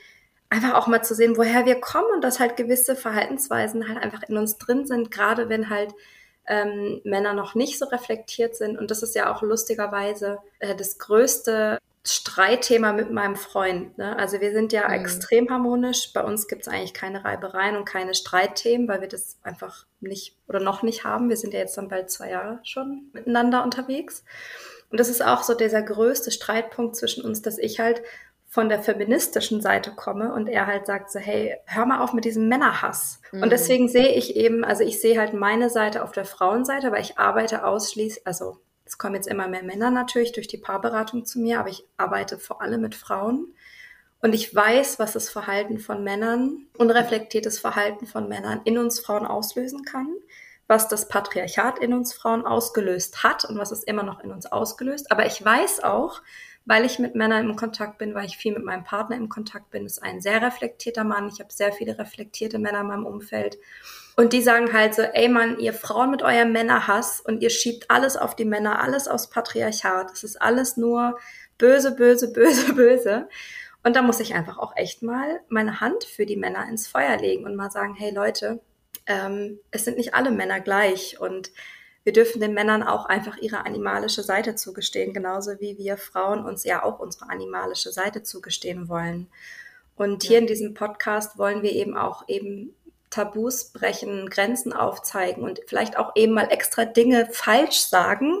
einfach 0.50 0.74
auch 0.74 0.88
mal 0.88 1.02
zu 1.02 1.14
sehen, 1.14 1.38
woher 1.38 1.64
wir 1.64 1.80
kommen 1.80 2.12
und 2.12 2.22
dass 2.22 2.38
halt 2.38 2.58
gewisse 2.58 2.96
Verhaltensweisen 2.96 3.88
halt 3.88 3.96
einfach 3.96 4.24
in 4.24 4.36
uns 4.36 4.58
drin 4.58 4.86
sind, 4.86 5.10
gerade 5.10 5.48
wenn 5.48 5.70
halt 5.70 5.94
ähm, 6.46 7.00
Männer 7.04 7.32
noch 7.32 7.54
nicht 7.54 7.78
so 7.78 7.86
reflektiert 7.86 8.56
sind. 8.56 8.78
Und 8.78 8.90
das 8.90 9.02
ist 9.02 9.14
ja 9.14 9.32
auch 9.34 9.42
lustigerweise 9.42 10.38
äh, 10.58 10.74
das 10.74 10.98
größte 10.98 11.78
Streitthema 12.04 12.92
mit 12.92 13.10
meinem 13.10 13.36
Freund. 13.36 13.98
Ne? 13.98 14.18
Also 14.18 14.40
wir 14.40 14.52
sind 14.52 14.72
ja 14.72 14.88
mhm. 14.88 14.94
extrem 14.94 15.50
harmonisch. 15.50 16.12
Bei 16.12 16.24
uns 16.24 16.48
gibt 16.48 16.62
es 16.62 16.68
eigentlich 16.68 16.94
keine 16.94 17.24
Reibereien 17.24 17.76
und 17.76 17.84
keine 17.84 18.14
Streitthemen, 18.14 18.88
weil 18.88 19.02
wir 19.02 19.08
das 19.08 19.36
einfach 19.42 19.86
nicht 20.00 20.34
oder 20.48 20.60
noch 20.60 20.82
nicht 20.82 21.04
haben. 21.04 21.28
Wir 21.28 21.36
sind 21.36 21.52
ja 21.52 21.60
jetzt 21.60 21.76
dann 21.76 21.88
bald 21.88 22.10
zwei 22.10 22.30
Jahre 22.30 22.60
schon 22.62 23.10
miteinander 23.12 23.62
unterwegs. 23.62 24.24
Und 24.90 24.98
das 24.98 25.08
ist 25.08 25.24
auch 25.24 25.42
so 25.42 25.54
dieser 25.54 25.82
größte 25.82 26.30
Streitpunkt 26.30 26.96
zwischen 26.96 27.24
uns, 27.24 27.42
dass 27.42 27.58
ich 27.58 27.78
halt 27.78 28.02
von 28.52 28.68
der 28.68 28.82
feministischen 28.82 29.60
Seite 29.60 29.92
komme 29.92 30.34
und 30.34 30.48
er 30.48 30.66
halt 30.66 30.84
sagt 30.84 31.12
so, 31.12 31.20
hey, 31.20 31.56
hör 31.66 31.86
mal 31.86 32.02
auf 32.02 32.12
mit 32.12 32.24
diesem 32.24 32.48
Männerhass. 32.48 33.22
Mhm. 33.30 33.44
Und 33.44 33.52
deswegen 33.52 33.88
sehe 33.88 34.12
ich 34.12 34.34
eben, 34.34 34.64
also 34.64 34.82
ich 34.82 35.00
sehe 35.00 35.20
halt 35.20 35.34
meine 35.34 35.70
Seite 35.70 36.02
auf 36.02 36.10
der 36.10 36.24
Frauenseite, 36.24 36.90
weil 36.90 37.00
ich 37.00 37.16
arbeite 37.16 37.64
ausschließlich, 37.64 38.26
also 38.26 38.58
es 38.84 38.98
kommen 38.98 39.14
jetzt 39.14 39.28
immer 39.28 39.46
mehr 39.46 39.62
Männer 39.62 39.92
natürlich 39.92 40.32
durch 40.32 40.48
die 40.48 40.58
Paarberatung 40.58 41.24
zu 41.24 41.38
mir, 41.38 41.60
aber 41.60 41.68
ich 41.68 41.84
arbeite 41.96 42.38
vor 42.38 42.60
allem 42.60 42.80
mit 42.80 42.96
Frauen. 42.96 43.54
Und 44.20 44.34
ich 44.34 44.52
weiß, 44.52 44.98
was 44.98 45.12
das 45.12 45.30
Verhalten 45.30 45.78
von 45.78 46.02
Männern, 46.02 46.66
unreflektiertes 46.76 47.60
Verhalten 47.60 48.04
von 48.06 48.28
Männern 48.28 48.62
in 48.64 48.78
uns 48.78 48.98
Frauen 48.98 49.26
auslösen 49.26 49.84
kann, 49.84 50.08
was 50.66 50.88
das 50.88 51.06
Patriarchat 51.06 51.78
in 51.78 51.94
uns 51.94 52.12
Frauen 52.12 52.44
ausgelöst 52.44 53.22
hat 53.22 53.44
und 53.44 53.58
was 53.58 53.70
es 53.70 53.84
immer 53.84 54.02
noch 54.02 54.24
in 54.24 54.32
uns 54.32 54.46
ausgelöst. 54.46 55.12
Aber 55.12 55.24
ich 55.24 55.42
weiß 55.42 55.84
auch, 55.84 56.20
weil 56.70 56.84
ich 56.84 57.00
mit 57.00 57.16
Männern 57.16 57.50
im 57.50 57.56
Kontakt 57.56 57.98
bin, 57.98 58.14
weil 58.14 58.26
ich 58.26 58.36
viel 58.36 58.52
mit 58.52 58.62
meinem 58.62 58.84
Partner 58.84 59.16
im 59.16 59.28
Kontakt 59.28 59.72
bin. 59.72 59.86
Ist 59.86 60.04
ein 60.04 60.20
sehr 60.20 60.40
reflektierter 60.40 61.02
Mann. 61.02 61.26
Ich 61.26 61.40
habe 61.40 61.52
sehr 61.52 61.72
viele 61.72 61.98
reflektierte 61.98 62.60
Männer 62.60 62.82
in 62.82 62.86
meinem 62.86 63.06
Umfeld. 63.06 63.58
Und 64.14 64.32
die 64.32 64.40
sagen 64.40 64.72
halt 64.72 64.94
so, 64.94 65.02
ey 65.02 65.28
Mann, 65.28 65.58
ihr 65.58 65.72
Frauen 65.72 66.12
mit 66.12 66.22
eurem 66.22 66.52
Männerhass 66.52 67.20
und 67.20 67.42
ihr 67.42 67.50
schiebt 67.50 67.90
alles 67.90 68.16
auf 68.16 68.36
die 68.36 68.44
Männer, 68.44 68.80
alles 68.80 69.08
aufs 69.08 69.30
Patriarchat. 69.30 70.12
Das 70.12 70.22
ist 70.22 70.40
alles 70.40 70.76
nur 70.76 71.18
böse, 71.58 71.90
böse, 71.96 72.32
böse, 72.32 72.72
böse. 72.72 73.28
Und 73.82 73.96
da 73.96 74.02
muss 74.02 74.20
ich 74.20 74.34
einfach 74.34 74.56
auch 74.56 74.76
echt 74.76 75.02
mal 75.02 75.40
meine 75.48 75.80
Hand 75.80 76.04
für 76.04 76.24
die 76.24 76.36
Männer 76.36 76.68
ins 76.68 76.86
Feuer 76.86 77.16
legen 77.16 77.46
und 77.46 77.56
mal 77.56 77.72
sagen, 77.72 77.96
hey 77.96 78.14
Leute, 78.14 78.60
ähm, 79.06 79.58
es 79.72 79.84
sind 79.84 79.96
nicht 79.96 80.14
alle 80.14 80.30
Männer 80.30 80.60
gleich 80.60 81.18
und 81.18 81.50
wir 82.10 82.24
dürfen 82.24 82.40
den 82.40 82.54
Männern 82.54 82.82
auch 82.82 83.04
einfach 83.04 83.36
ihre 83.36 83.64
animalische 83.64 84.24
Seite 84.24 84.56
zugestehen, 84.56 85.14
genauso 85.14 85.60
wie 85.60 85.78
wir 85.78 85.96
Frauen 85.96 86.44
uns 86.44 86.64
ja 86.64 86.82
auch 86.82 86.98
unsere 86.98 87.30
animalische 87.30 87.92
Seite 87.92 88.24
zugestehen 88.24 88.88
wollen. 88.88 89.28
Und 89.94 90.24
hier 90.24 90.38
in 90.38 90.48
diesem 90.48 90.74
Podcast 90.74 91.38
wollen 91.38 91.62
wir 91.62 91.70
eben 91.70 91.96
auch 91.96 92.24
eben 92.26 92.74
Tabus 93.10 93.66
brechen, 93.66 94.28
Grenzen 94.28 94.72
aufzeigen 94.72 95.44
und 95.44 95.60
vielleicht 95.68 95.96
auch 95.98 96.16
eben 96.16 96.32
mal 96.32 96.50
extra 96.50 96.84
Dinge 96.84 97.28
falsch 97.30 97.78
sagen 97.78 98.40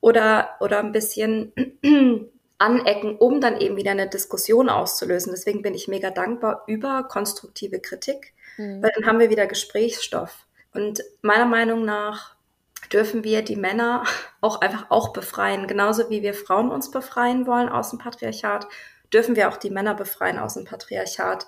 oder, 0.00 0.56
oder 0.58 0.80
ein 0.80 0.90
bisschen 0.90 1.52
anecken, 2.58 3.18
um 3.18 3.40
dann 3.40 3.60
eben 3.60 3.76
wieder 3.76 3.92
eine 3.92 4.08
Diskussion 4.08 4.68
auszulösen. 4.68 5.30
Deswegen 5.30 5.62
bin 5.62 5.74
ich 5.74 5.86
mega 5.86 6.10
dankbar 6.10 6.64
über 6.66 7.04
konstruktive 7.04 7.78
Kritik, 7.78 8.32
mhm. 8.56 8.82
weil 8.82 8.90
dann 8.96 9.06
haben 9.06 9.20
wir 9.20 9.30
wieder 9.30 9.46
Gesprächsstoff. 9.46 10.44
Und 10.74 11.04
meiner 11.22 11.46
Meinung 11.46 11.84
nach 11.84 12.35
dürfen 12.92 13.24
wir 13.24 13.42
die 13.42 13.56
Männer 13.56 14.04
auch 14.40 14.60
einfach 14.60 14.90
auch 14.90 15.12
befreien. 15.12 15.66
Genauso 15.66 16.08
wie 16.10 16.22
wir 16.22 16.34
Frauen 16.34 16.70
uns 16.70 16.90
befreien 16.90 17.46
wollen 17.46 17.68
aus 17.68 17.90
dem 17.90 17.98
Patriarchat, 17.98 18.66
dürfen 19.12 19.36
wir 19.36 19.48
auch 19.48 19.56
die 19.56 19.70
Männer 19.70 19.94
befreien 19.94 20.38
aus 20.38 20.54
dem 20.54 20.64
Patriarchat. 20.64 21.46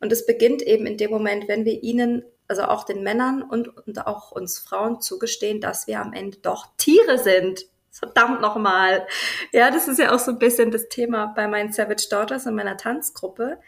Und 0.00 0.12
es 0.12 0.26
beginnt 0.26 0.62
eben 0.62 0.86
in 0.86 0.96
dem 0.96 1.10
Moment, 1.10 1.48
wenn 1.48 1.64
wir 1.64 1.82
ihnen, 1.82 2.24
also 2.48 2.62
auch 2.62 2.84
den 2.84 3.02
Männern 3.02 3.42
und, 3.42 3.68
und 3.68 4.06
auch 4.06 4.32
uns 4.32 4.58
Frauen 4.58 5.00
zugestehen, 5.00 5.60
dass 5.60 5.86
wir 5.86 6.00
am 6.00 6.12
Ende 6.12 6.38
doch 6.38 6.68
Tiere 6.76 7.18
sind. 7.18 7.66
Verdammt 7.90 8.40
nochmal. 8.40 9.06
Ja, 9.52 9.70
das 9.70 9.88
ist 9.88 9.98
ja 9.98 10.14
auch 10.14 10.18
so 10.18 10.32
ein 10.32 10.38
bisschen 10.38 10.70
das 10.70 10.88
Thema 10.88 11.32
bei 11.36 11.46
meinen 11.48 11.72
Savage 11.72 12.06
Daughters 12.10 12.46
in 12.46 12.54
meiner 12.54 12.76
Tanzgruppe. 12.76 13.58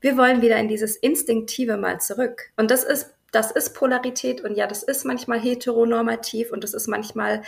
Wir 0.00 0.16
wollen 0.16 0.42
wieder 0.42 0.56
in 0.56 0.68
dieses 0.68 0.96
Instinktive 0.96 1.76
mal 1.76 2.00
zurück. 2.00 2.50
Und 2.56 2.70
das 2.70 2.84
ist 2.84 3.14
das 3.32 3.50
ist 3.50 3.74
Polarität 3.74 4.42
und 4.42 4.54
ja, 4.56 4.66
das 4.66 4.82
ist 4.82 5.04
manchmal 5.04 5.40
heteronormativ 5.40 6.52
und 6.52 6.62
das 6.62 6.74
ist 6.74 6.86
manchmal 6.86 7.42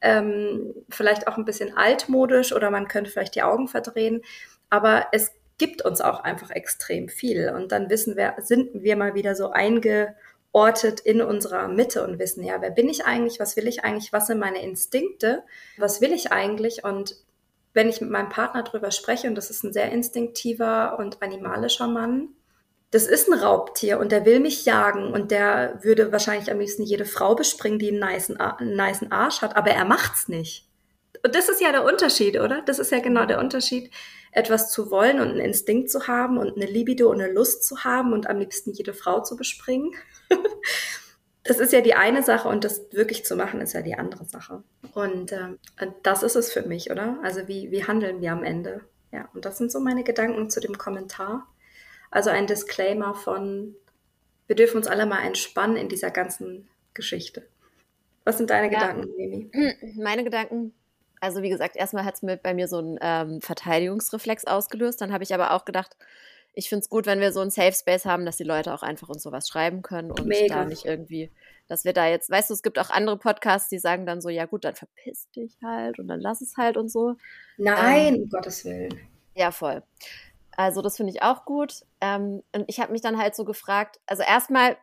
ähm, 0.00 0.74
vielleicht 0.90 1.26
auch 1.26 1.38
ein 1.38 1.44
bisschen 1.44 1.76
altmodisch 1.76 2.52
oder 2.52 2.70
man 2.70 2.88
könnte 2.88 3.10
vielleicht 3.10 3.34
die 3.34 3.42
Augen 3.42 3.68
verdrehen, 3.68 4.22
aber 4.68 5.06
es 5.12 5.32
gibt 5.56 5.82
uns 5.82 6.00
auch 6.00 6.20
einfach 6.20 6.50
extrem 6.50 7.08
viel 7.08 7.52
und 7.54 7.72
dann 7.72 7.88
wissen 7.88 8.16
wir, 8.16 8.34
sind 8.38 8.70
wir 8.74 8.96
mal 8.96 9.14
wieder 9.14 9.34
so 9.34 9.50
einge 9.50 10.14
ortet 10.52 11.00
in 11.00 11.20
unserer 11.20 11.68
Mitte 11.68 12.04
und 12.04 12.18
wissen, 12.18 12.42
ja, 12.42 12.60
wer 12.60 12.70
bin 12.70 12.88
ich 12.88 13.04
eigentlich, 13.04 13.38
was 13.38 13.56
will 13.56 13.68
ich 13.68 13.84
eigentlich, 13.84 14.12
was 14.12 14.26
sind 14.26 14.38
meine 14.38 14.62
Instinkte, 14.62 15.44
was 15.76 16.00
will 16.00 16.12
ich 16.12 16.32
eigentlich 16.32 16.84
und 16.84 17.16
wenn 17.74 17.88
ich 17.88 18.00
mit 18.00 18.10
meinem 18.10 18.28
Partner 18.30 18.62
drüber 18.62 18.90
spreche, 18.90 19.28
und 19.28 19.34
das 19.34 19.50
ist 19.50 19.62
ein 19.62 19.72
sehr 19.72 19.92
instinktiver 19.92 20.98
und 20.98 21.22
animalischer 21.22 21.86
Mann, 21.86 22.30
das 22.90 23.06
ist 23.06 23.28
ein 23.28 23.38
Raubtier 23.38 23.98
und 23.98 24.12
der 24.12 24.24
will 24.24 24.40
mich 24.40 24.64
jagen 24.64 25.12
und 25.12 25.30
der 25.30 25.78
würde 25.82 26.10
wahrscheinlich 26.10 26.50
am 26.50 26.58
liebsten 26.58 26.82
jede 26.82 27.04
Frau 27.04 27.34
bespringen, 27.34 27.78
die 27.78 27.88
einen 27.88 28.00
niceen, 28.00 28.38
einen 28.38 28.76
niceen 28.76 29.12
Arsch 29.12 29.42
hat, 29.42 29.56
aber 29.56 29.70
er 29.70 29.84
macht's 29.84 30.28
nicht. 30.28 30.66
Und 31.22 31.34
das 31.34 31.48
ist 31.48 31.60
ja 31.60 31.72
der 31.72 31.84
Unterschied, 31.84 32.38
oder? 32.38 32.62
Das 32.62 32.78
ist 32.78 32.92
ja 32.92 33.00
genau 33.00 33.26
der 33.26 33.40
Unterschied, 33.40 33.90
etwas 34.32 34.70
zu 34.70 34.90
wollen 34.90 35.20
und 35.20 35.28
einen 35.28 35.40
Instinkt 35.40 35.90
zu 35.90 36.06
haben 36.06 36.38
und 36.38 36.56
eine 36.56 36.70
Libido 36.70 37.10
und 37.10 37.20
eine 37.20 37.32
Lust 37.32 37.64
zu 37.64 37.84
haben 37.84 38.12
und 38.12 38.28
am 38.28 38.38
liebsten 38.38 38.72
jede 38.72 38.94
Frau 38.94 39.20
zu 39.20 39.36
bespringen. 39.36 39.92
das 41.44 41.58
ist 41.58 41.72
ja 41.72 41.80
die 41.80 41.94
eine 41.94 42.22
Sache 42.22 42.48
und 42.48 42.64
das 42.64 42.92
wirklich 42.92 43.24
zu 43.24 43.36
machen 43.36 43.60
ist 43.60 43.72
ja 43.72 43.82
die 43.82 43.94
andere 43.94 44.24
Sache. 44.24 44.62
Und 44.94 45.32
äh, 45.32 45.56
das 46.02 46.22
ist 46.22 46.36
es 46.36 46.52
für 46.52 46.62
mich, 46.62 46.90
oder? 46.90 47.18
Also 47.22 47.48
wie, 47.48 47.70
wie 47.70 47.84
handeln 47.84 48.20
wir 48.20 48.32
am 48.32 48.44
Ende? 48.44 48.82
Ja, 49.12 49.28
und 49.34 49.44
das 49.44 49.58
sind 49.58 49.72
so 49.72 49.80
meine 49.80 50.04
Gedanken 50.04 50.50
zu 50.50 50.60
dem 50.60 50.78
Kommentar. 50.78 51.46
Also 52.10 52.30
ein 52.30 52.46
Disclaimer 52.46 53.14
von, 53.14 53.74
wir 54.46 54.56
dürfen 54.56 54.78
uns 54.78 54.86
alle 54.86 55.06
mal 55.06 55.24
entspannen 55.24 55.76
in 55.76 55.88
dieser 55.88 56.10
ganzen 56.10 56.68
Geschichte. 56.94 57.46
Was 58.24 58.38
sind 58.38 58.50
deine 58.50 58.72
ja. 58.72 58.80
Gedanken, 58.80 59.16
Mimi? 59.16 59.50
Meine 59.96 60.24
Gedanken, 60.24 60.74
also 61.20 61.42
wie 61.42 61.48
gesagt, 61.48 61.76
erstmal 61.76 62.04
hat 62.04 62.14
es 62.14 62.38
bei 62.42 62.54
mir 62.54 62.68
so 62.68 62.78
einen 62.78 62.98
ähm, 63.00 63.40
Verteidigungsreflex 63.40 64.46
ausgelöst. 64.46 65.00
Dann 65.00 65.12
habe 65.12 65.24
ich 65.24 65.34
aber 65.34 65.52
auch 65.52 65.64
gedacht, 65.64 65.96
ich 66.54 66.68
finde 66.68 66.82
es 66.82 66.88
gut, 66.88 67.06
wenn 67.06 67.20
wir 67.20 67.32
so 67.32 67.40
einen 67.40 67.50
Safe 67.50 67.72
Space 67.72 68.04
haben, 68.04 68.26
dass 68.26 68.36
die 68.36 68.44
Leute 68.44 68.74
auch 68.74 68.82
einfach 68.82 69.08
uns 69.08 69.22
sowas 69.22 69.48
schreiben 69.48 69.82
können 69.82 70.10
und 70.10 70.26
Mega. 70.26 70.56
da 70.56 70.64
nicht 70.64 70.84
irgendwie, 70.84 71.30
dass 71.68 71.84
wir 71.84 71.92
da 71.92 72.06
jetzt, 72.08 72.30
weißt 72.30 72.50
du, 72.50 72.54
es 72.54 72.62
gibt 72.62 72.78
auch 72.78 72.90
andere 72.90 73.16
Podcasts, 73.16 73.68
die 73.68 73.78
sagen 73.78 74.06
dann 74.06 74.20
so, 74.20 74.28
ja 74.28 74.46
gut, 74.46 74.64
dann 74.64 74.74
verpiss 74.74 75.30
dich 75.30 75.56
halt 75.62 75.98
und 75.98 76.08
dann 76.08 76.20
lass 76.20 76.40
es 76.40 76.56
halt 76.56 76.76
und 76.76 76.90
so. 76.90 77.14
Nein, 77.58 78.16
ähm, 78.16 78.22
um 78.22 78.28
Gottes 78.28 78.64
Willen. 78.64 78.98
Ja, 79.36 79.52
voll. 79.52 79.82
Also 80.58 80.82
das 80.82 80.96
finde 80.96 81.12
ich 81.12 81.22
auch 81.22 81.44
gut. 81.44 81.84
Ähm, 82.00 82.42
und 82.52 82.64
ich 82.66 82.80
habe 82.80 82.90
mich 82.90 83.00
dann 83.00 83.16
halt 83.16 83.36
so 83.36 83.44
gefragt, 83.44 84.00
also 84.06 84.24
erstmal, 84.24 84.76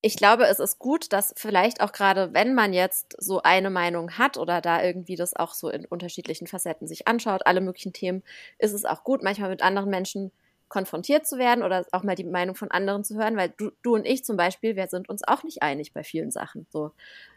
ich 0.00 0.16
glaube, 0.16 0.46
es 0.46 0.58
ist 0.58 0.78
gut, 0.78 1.12
dass 1.12 1.34
vielleicht 1.36 1.82
auch 1.82 1.92
gerade, 1.92 2.32
wenn 2.32 2.54
man 2.54 2.72
jetzt 2.72 3.14
so 3.18 3.42
eine 3.42 3.68
Meinung 3.68 4.12
hat 4.12 4.38
oder 4.38 4.62
da 4.62 4.82
irgendwie 4.82 5.16
das 5.16 5.36
auch 5.36 5.52
so 5.52 5.68
in 5.68 5.84
unterschiedlichen 5.84 6.46
Facetten 6.46 6.88
sich 6.88 7.06
anschaut, 7.06 7.42
alle 7.44 7.60
möglichen 7.60 7.92
Themen, 7.92 8.22
ist 8.58 8.72
es 8.72 8.86
auch 8.86 9.04
gut, 9.04 9.22
manchmal 9.22 9.50
mit 9.50 9.62
anderen 9.62 9.90
Menschen 9.90 10.32
konfrontiert 10.68 11.26
zu 11.26 11.36
werden 11.36 11.62
oder 11.62 11.84
auch 11.92 12.02
mal 12.02 12.16
die 12.16 12.24
Meinung 12.24 12.56
von 12.56 12.70
anderen 12.70 13.04
zu 13.04 13.16
hören, 13.16 13.36
weil 13.36 13.50
du, 13.50 13.72
du 13.82 13.96
und 13.96 14.06
ich 14.06 14.24
zum 14.24 14.38
Beispiel, 14.38 14.76
wir 14.76 14.86
sind 14.88 15.10
uns 15.10 15.22
auch 15.28 15.42
nicht 15.42 15.62
einig 15.62 15.92
bei 15.92 16.04
vielen 16.04 16.30
Sachen. 16.30 16.66
So. 16.72 16.92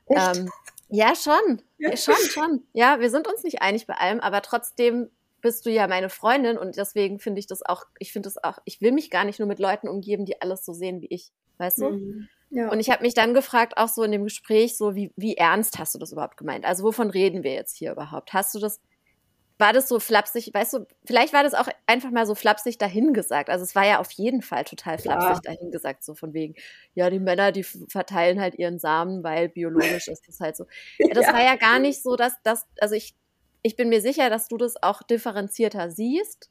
Ähm, 0.08 0.50
ja, 0.88 1.14
schon. 1.14 1.62
Ja. 1.78 1.98
Schon, 1.98 2.16
schon. 2.16 2.64
Ja, 2.72 3.02
wir 3.02 3.10
sind 3.10 3.28
uns 3.28 3.44
nicht 3.44 3.62
einig 3.62 3.86
bei 3.86 3.96
allem, 3.96 4.22
aber 4.22 4.42
trotzdem 4.42 5.12
bist 5.42 5.66
du 5.66 5.72
ja 5.72 5.88
meine 5.88 6.10
Freundin 6.10 6.58
und 6.58 6.78
deswegen 6.78 7.20
finde 7.20 7.40
ich 7.40 7.48
das 7.48 7.66
auch, 7.66 7.84
ich 7.98 8.12
finde 8.12 8.28
das 8.28 8.44
auch, 8.44 8.60
ich 8.66 8.82
will 8.82 8.92
mich 8.92 9.10
gar 9.10 9.26
nicht 9.26 9.40
nur 9.40 9.48
mit 9.48 9.60
Leuten 9.60 9.88
umgeben, 9.88 10.26
die 10.26 10.42
alles 10.42 10.66
so 10.66 10.74
sehen 10.74 11.02
wie 11.02 11.08
ich, 11.10 11.32
weißt 11.58 11.80
du? 11.80 11.90
Mhm. 11.92 12.30
Ja. 12.52 12.72
Und 12.72 12.80
ich 12.80 12.90
habe 12.90 13.04
mich 13.04 13.14
dann 13.14 13.34
gefragt, 13.34 13.74
auch 13.78 13.90
so 13.90 14.02
in 14.04 14.12
dem 14.12 14.24
Gespräch, 14.24 14.76
so 14.76 14.96
wie, 14.96 15.14
wie 15.16 15.38
ernst 15.38 15.78
hast 15.78 15.94
du 15.94 16.00
das 16.00 16.12
überhaupt 16.12 16.38
gemeint? 16.38 16.66
Also 16.66 16.84
wovon 16.84 17.12
reden 17.12 17.44
wir 17.44 17.54
jetzt 17.54 17.78
hier 17.78 17.92
überhaupt? 17.92 18.34
Hast 18.34 18.56
du 18.56 18.60
das, 18.60 18.82
war 19.60 19.74
das 19.74 19.90
so 19.90 20.00
flapsig, 20.00 20.52
weißt 20.54 20.74
du, 20.74 20.88
vielleicht 21.06 21.34
war 21.34 21.44
das 21.44 21.54
auch 21.54 21.68
einfach 21.86 22.12
mal 22.12 22.26
so 22.26 22.34
flapsig 22.34 22.78
dahingesagt. 22.78 23.50
Also 23.50 23.64
es 23.64 23.76
war 23.76 23.86
ja 23.86 24.00
auf 24.00 24.10
jeden 24.12 24.42
Fall 24.42 24.64
total 24.64 24.98
flapsig 24.98 25.44
ja. 25.44 25.54
dahingesagt, 25.54 26.04
so 26.04 26.16
von 26.16 26.34
wegen, 26.34 26.56
ja, 26.96 27.10
die 27.10 27.20
Männer, 27.20 27.52
die 27.52 27.64
verteilen 27.64 28.40
halt 28.40 28.56
ihren 28.56 28.80
Samen, 28.80 29.22
weil 29.22 29.50
biologisch 29.50 30.08
ist 30.08 30.28
das 30.28 30.40
halt 30.40 30.56
so. 30.56 30.66
Das 31.14 31.26
ja. 31.26 31.34
war 31.34 31.44
ja 31.44 31.58
gar 31.58 31.78
nicht 31.78 32.02
so, 32.02 32.16
dass 32.16 32.42
das, 32.44 32.66
also 32.80 32.96
ich 32.96 33.16
ich 33.62 33.76
bin 33.76 33.90
mir 33.90 34.02
sicher, 34.02 34.30
dass 34.30 34.48
du 34.48 34.58
das 34.58 34.82
auch 34.82 35.04
differenzierter 35.04 35.90
siehst. 35.90 36.50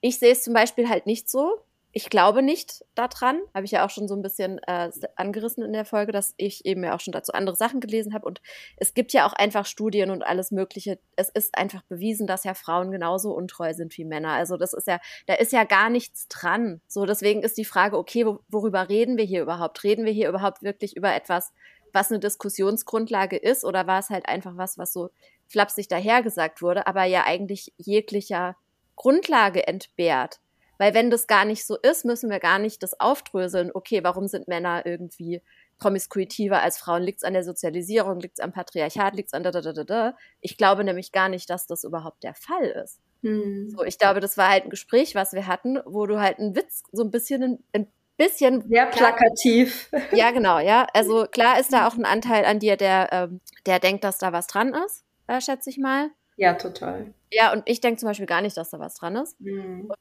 Ich 0.00 0.18
sehe 0.18 0.32
es 0.32 0.42
zum 0.42 0.54
Beispiel 0.54 0.88
halt 0.88 1.06
nicht 1.06 1.30
so. 1.30 1.58
Ich 1.94 2.08
glaube 2.08 2.42
nicht 2.42 2.86
daran, 2.94 3.38
habe 3.54 3.66
ich 3.66 3.72
ja 3.72 3.84
auch 3.84 3.90
schon 3.90 4.08
so 4.08 4.14
ein 4.14 4.22
bisschen 4.22 4.58
äh, 4.66 4.90
angerissen 5.16 5.62
in 5.62 5.74
der 5.74 5.84
Folge, 5.84 6.10
dass 6.10 6.32
ich 6.38 6.64
eben 6.64 6.82
ja 6.82 6.94
auch 6.94 7.00
schon 7.00 7.12
dazu 7.12 7.32
andere 7.32 7.54
Sachen 7.54 7.80
gelesen 7.80 8.14
habe. 8.14 8.26
Und 8.26 8.40
es 8.78 8.94
gibt 8.94 9.12
ja 9.12 9.26
auch 9.26 9.34
einfach 9.34 9.66
Studien 9.66 10.10
und 10.10 10.22
alles 10.22 10.52
Mögliche. 10.52 10.98
Es 11.16 11.28
ist 11.28 11.56
einfach 11.56 11.82
bewiesen, 11.82 12.26
dass 12.26 12.44
ja 12.44 12.54
Frauen 12.54 12.92
genauso 12.92 13.34
untreu 13.34 13.74
sind 13.74 13.96
wie 13.98 14.06
Männer. 14.06 14.30
Also 14.32 14.56
das 14.56 14.72
ist 14.72 14.86
ja, 14.86 15.00
da 15.26 15.34
ist 15.34 15.52
ja 15.52 15.64
gar 15.64 15.90
nichts 15.90 16.28
dran. 16.28 16.80
So, 16.88 17.04
deswegen 17.04 17.42
ist 17.42 17.58
die 17.58 17.66
Frage, 17.66 17.98
okay, 17.98 18.24
worüber 18.48 18.88
reden 18.88 19.18
wir 19.18 19.24
hier 19.24 19.42
überhaupt? 19.42 19.84
Reden 19.84 20.06
wir 20.06 20.12
hier 20.12 20.30
überhaupt 20.30 20.62
wirklich 20.62 20.96
über 20.96 21.14
etwas, 21.14 21.52
was 21.92 22.10
eine 22.10 22.20
Diskussionsgrundlage 22.20 23.36
ist, 23.36 23.66
oder 23.66 23.86
war 23.86 23.98
es 23.98 24.08
halt 24.08 24.26
einfach 24.26 24.56
was, 24.56 24.78
was 24.78 24.94
so 24.94 25.10
flapsig 25.52 25.88
dahergesagt 25.88 26.62
wurde, 26.62 26.86
aber 26.86 27.04
ja 27.04 27.24
eigentlich 27.24 27.72
jeglicher 27.76 28.56
Grundlage 28.96 29.66
entbehrt. 29.66 30.40
Weil 30.78 30.94
wenn 30.94 31.10
das 31.10 31.26
gar 31.26 31.44
nicht 31.44 31.64
so 31.64 31.76
ist, 31.76 32.04
müssen 32.04 32.30
wir 32.30 32.40
gar 32.40 32.58
nicht 32.58 32.82
das 32.82 32.98
aufdröseln, 32.98 33.70
okay, 33.72 34.02
warum 34.02 34.26
sind 34.26 34.48
Männer 34.48 34.84
irgendwie 34.84 35.42
promiskuitiver 35.78 36.60
als 36.60 36.78
Frauen? 36.78 37.02
Liegt 37.02 37.18
es 37.18 37.24
an 37.24 37.34
der 37.34 37.44
Sozialisierung, 37.44 38.18
liegt 38.18 38.38
es 38.38 38.44
am 38.44 38.52
Patriarchat, 38.52 39.14
liegt 39.14 39.28
es 39.28 39.34
an 39.34 39.42
da, 39.42 39.50
da, 39.50 39.60
da, 39.60 39.72
da, 39.72 39.84
da? 39.84 40.16
Ich 40.40 40.56
glaube 40.56 40.82
nämlich 40.82 41.12
gar 41.12 41.28
nicht, 41.28 41.48
dass 41.50 41.66
das 41.66 41.84
überhaupt 41.84 42.24
der 42.24 42.34
Fall 42.34 42.64
ist. 42.84 43.00
Hm. 43.22 43.70
So, 43.70 43.84
ich 43.84 43.98
glaube, 43.98 44.20
das 44.20 44.36
war 44.36 44.48
halt 44.48 44.64
ein 44.64 44.70
Gespräch, 44.70 45.14
was 45.14 45.32
wir 45.32 45.46
hatten, 45.46 45.78
wo 45.84 46.06
du 46.06 46.18
halt 46.20 46.38
einen 46.38 46.56
Witz, 46.56 46.82
so 46.90 47.04
ein 47.04 47.10
bisschen, 47.10 47.42
ein, 47.42 47.64
ein 47.72 47.86
bisschen. 48.16 48.68
Sehr 48.68 48.86
plakativ. 48.86 49.88
Ja, 50.10 50.32
genau, 50.32 50.58
ja. 50.58 50.86
Also 50.94 51.26
klar 51.30 51.60
ist 51.60 51.72
da 51.72 51.86
auch 51.86 51.94
ein 51.94 52.04
Anteil 52.04 52.44
an 52.44 52.58
dir, 52.58 52.76
der, 52.76 53.08
ähm, 53.12 53.40
der 53.66 53.78
denkt, 53.78 54.02
dass 54.02 54.18
da 54.18 54.32
was 54.32 54.48
dran 54.48 54.74
ist 54.74 55.04
äh, 55.26 55.40
schätze 55.40 55.70
ich 55.70 55.78
mal. 55.78 56.10
Ja, 56.36 56.54
total. 56.54 57.12
Ja, 57.30 57.52
und 57.52 57.62
ich 57.66 57.80
denke 57.80 58.00
zum 58.00 58.08
Beispiel 58.08 58.26
gar 58.26 58.40
nicht, 58.40 58.56
dass 58.56 58.70
da 58.70 58.78
was 58.78 58.94
dran 58.94 59.16
ist. 59.16 59.40
Mhm. 59.40 59.92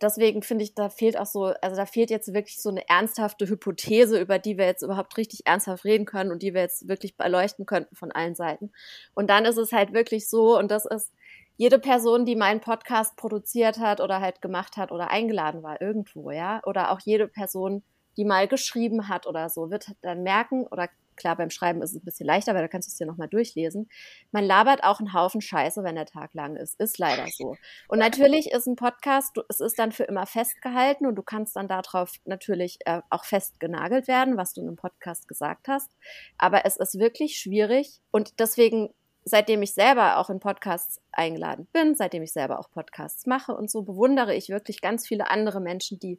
Deswegen 0.00 0.42
finde 0.42 0.64
ich, 0.64 0.74
da 0.74 0.88
fehlt 0.88 1.18
auch 1.18 1.26
so, 1.26 1.46
also 1.60 1.76
da 1.76 1.84
fehlt 1.84 2.10
jetzt 2.10 2.32
wirklich 2.32 2.62
so 2.62 2.70
eine 2.70 2.88
ernsthafte 2.88 3.46
Hypothese, 3.48 4.18
über 4.18 4.38
die 4.38 4.56
wir 4.56 4.64
jetzt 4.64 4.82
überhaupt 4.82 5.16
richtig 5.18 5.46
ernsthaft 5.46 5.84
reden 5.84 6.06
können 6.06 6.30
und 6.30 6.42
die 6.42 6.54
wir 6.54 6.62
jetzt 6.62 6.88
wirklich 6.88 7.16
beleuchten 7.16 7.66
könnten 7.66 7.96
von 7.96 8.10
allen 8.10 8.34
Seiten. 8.34 8.72
Und 9.14 9.28
dann 9.28 9.44
ist 9.44 9.58
es 9.58 9.72
halt 9.72 9.92
wirklich 9.92 10.28
so, 10.28 10.56
und 10.58 10.70
das 10.70 10.86
ist 10.86 11.12
jede 11.56 11.78
Person, 11.78 12.24
die 12.24 12.36
meinen 12.36 12.60
Podcast 12.60 13.16
produziert 13.16 13.78
hat 13.78 14.00
oder 14.00 14.20
halt 14.20 14.40
gemacht 14.40 14.78
hat 14.78 14.92
oder 14.92 15.10
eingeladen 15.10 15.62
war 15.62 15.82
irgendwo, 15.82 16.30
ja, 16.30 16.62
oder 16.64 16.90
auch 16.92 17.00
jede 17.00 17.28
Person, 17.28 17.82
die 18.16 18.24
mal 18.24 18.48
geschrieben 18.48 19.08
hat 19.08 19.26
oder 19.26 19.50
so, 19.50 19.70
wird 19.70 19.92
dann 20.00 20.22
merken 20.22 20.66
oder 20.66 20.88
Klar, 21.16 21.36
beim 21.36 21.50
Schreiben 21.50 21.82
ist 21.82 21.90
es 21.90 22.02
ein 22.02 22.04
bisschen 22.04 22.26
leichter, 22.26 22.54
weil 22.54 22.62
da 22.62 22.68
kannst 22.68 22.88
du 22.88 22.92
es 22.92 22.96
dir 22.96 23.06
nochmal 23.06 23.28
durchlesen. 23.28 23.88
Man 24.32 24.44
labert 24.44 24.84
auch 24.84 25.00
einen 25.00 25.12
Haufen 25.12 25.40
Scheiße, 25.40 25.82
wenn 25.82 25.94
der 25.94 26.06
Tag 26.06 26.34
lang 26.34 26.56
ist. 26.56 26.80
Ist 26.80 26.98
leider 26.98 27.26
so. 27.28 27.56
Und 27.88 27.98
natürlich 27.98 28.50
ist 28.52 28.66
ein 28.66 28.76
Podcast, 28.76 29.36
es 29.48 29.60
ist 29.60 29.78
dann 29.78 29.92
für 29.92 30.04
immer 30.04 30.26
festgehalten 30.26 31.06
und 31.06 31.16
du 31.16 31.22
kannst 31.22 31.56
dann 31.56 31.68
darauf 31.68 32.12
natürlich 32.24 32.78
äh, 32.86 33.00
auch 33.10 33.24
festgenagelt 33.24 34.08
werden, 34.08 34.36
was 34.36 34.54
du 34.54 34.60
in 34.62 34.68
einem 34.68 34.76
Podcast 34.76 35.28
gesagt 35.28 35.68
hast. 35.68 35.90
Aber 36.38 36.64
es 36.64 36.76
ist 36.76 36.98
wirklich 36.98 37.38
schwierig 37.38 38.00
und 38.10 38.38
deswegen 38.40 38.90
seitdem 39.24 39.62
ich 39.62 39.74
selber 39.74 40.18
auch 40.18 40.30
in 40.30 40.40
Podcasts 40.40 41.00
eingeladen 41.12 41.68
bin, 41.72 41.94
seitdem 41.94 42.22
ich 42.22 42.32
selber 42.32 42.58
auch 42.58 42.70
Podcasts 42.70 43.26
mache 43.26 43.54
und 43.54 43.70
so, 43.70 43.82
bewundere 43.82 44.34
ich 44.34 44.48
wirklich 44.48 44.80
ganz 44.80 45.06
viele 45.06 45.30
andere 45.30 45.60
Menschen, 45.60 45.98
die 45.98 46.18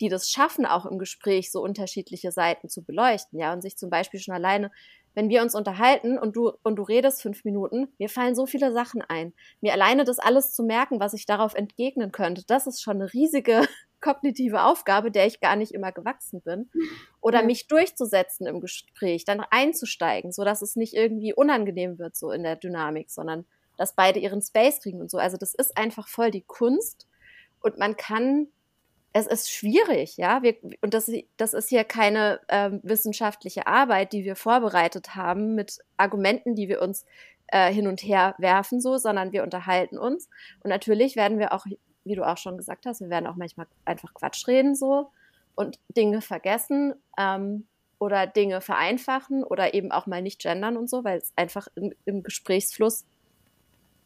die 0.00 0.08
das 0.08 0.30
schaffen, 0.30 0.66
auch 0.66 0.86
im 0.86 0.98
Gespräch 0.98 1.50
so 1.50 1.62
unterschiedliche 1.62 2.32
Seiten 2.32 2.68
zu 2.68 2.82
beleuchten, 2.82 3.38
ja, 3.38 3.52
und 3.52 3.62
sich 3.62 3.76
zum 3.76 3.90
Beispiel 3.90 4.20
schon 4.20 4.34
alleine, 4.34 4.70
wenn 5.14 5.28
wir 5.28 5.42
uns 5.42 5.54
unterhalten 5.54 6.18
und 6.18 6.36
du, 6.36 6.52
und 6.62 6.76
du 6.76 6.82
redest 6.82 7.22
fünf 7.22 7.44
Minuten, 7.44 7.88
mir 7.98 8.08
fallen 8.08 8.34
so 8.34 8.46
viele 8.46 8.72
Sachen 8.72 9.02
ein. 9.02 9.34
Mir 9.60 9.72
alleine 9.72 10.04
das 10.04 10.18
alles 10.18 10.52
zu 10.52 10.62
merken, 10.62 11.00
was 11.00 11.12
ich 11.12 11.26
darauf 11.26 11.54
entgegnen 11.54 12.12
könnte, 12.12 12.44
das 12.46 12.66
ist 12.66 12.82
schon 12.82 12.96
eine 12.96 13.12
riesige 13.12 13.62
kognitive 14.00 14.62
Aufgabe, 14.62 15.10
der 15.10 15.26
ich 15.26 15.40
gar 15.40 15.54
nicht 15.56 15.72
immer 15.72 15.92
gewachsen 15.92 16.40
bin. 16.40 16.70
Oder 17.20 17.44
mich 17.44 17.68
durchzusetzen 17.68 18.46
im 18.46 18.60
Gespräch, 18.60 19.24
dann 19.24 19.44
einzusteigen, 19.50 20.32
so 20.32 20.44
dass 20.44 20.62
es 20.62 20.76
nicht 20.76 20.94
irgendwie 20.94 21.32
unangenehm 21.32 21.98
wird, 21.98 22.16
so 22.16 22.32
in 22.32 22.42
der 22.42 22.56
Dynamik, 22.56 23.10
sondern 23.10 23.44
dass 23.76 23.94
beide 23.94 24.18
ihren 24.18 24.42
Space 24.42 24.80
kriegen 24.80 25.00
und 25.00 25.10
so. 25.10 25.18
Also 25.18 25.36
das 25.36 25.54
ist 25.54 25.76
einfach 25.76 26.08
voll 26.08 26.30
die 26.30 26.42
Kunst. 26.42 27.06
Und 27.60 27.78
man 27.78 27.96
kann 27.96 28.48
es 29.12 29.26
ist 29.26 29.50
schwierig, 29.50 30.16
ja. 30.16 30.42
Wir, 30.42 30.56
und 30.80 30.94
das, 30.94 31.10
das 31.36 31.54
ist 31.54 31.68
hier 31.68 31.84
keine 31.84 32.40
ähm, 32.48 32.80
wissenschaftliche 32.82 33.66
Arbeit, 33.66 34.12
die 34.12 34.24
wir 34.24 34.36
vorbereitet 34.36 35.14
haben 35.14 35.54
mit 35.54 35.78
Argumenten, 35.96 36.54
die 36.54 36.68
wir 36.68 36.80
uns 36.80 37.04
äh, 37.48 37.72
hin 37.72 37.86
und 37.86 38.02
her 38.02 38.34
werfen, 38.38 38.80
so, 38.80 38.96
sondern 38.96 39.32
wir 39.32 39.42
unterhalten 39.42 39.98
uns. 39.98 40.28
Und 40.62 40.70
natürlich 40.70 41.16
werden 41.16 41.38
wir 41.38 41.52
auch, 41.52 41.66
wie 42.04 42.14
du 42.14 42.26
auch 42.26 42.38
schon 42.38 42.56
gesagt 42.56 42.86
hast, 42.86 43.00
wir 43.00 43.10
werden 43.10 43.26
auch 43.26 43.36
manchmal 43.36 43.66
einfach 43.84 44.14
Quatsch 44.14 44.46
reden, 44.48 44.74
so 44.74 45.10
und 45.54 45.78
Dinge 45.88 46.22
vergessen 46.22 46.94
ähm, 47.18 47.66
oder 47.98 48.26
Dinge 48.26 48.62
vereinfachen 48.62 49.44
oder 49.44 49.74
eben 49.74 49.92
auch 49.92 50.06
mal 50.06 50.22
nicht 50.22 50.40
gendern 50.40 50.78
und 50.78 50.88
so, 50.88 51.04
weil 51.04 51.18
es 51.18 51.32
einfach 51.36 51.68
im, 51.74 51.92
im 52.06 52.22
Gesprächsfluss 52.22 53.04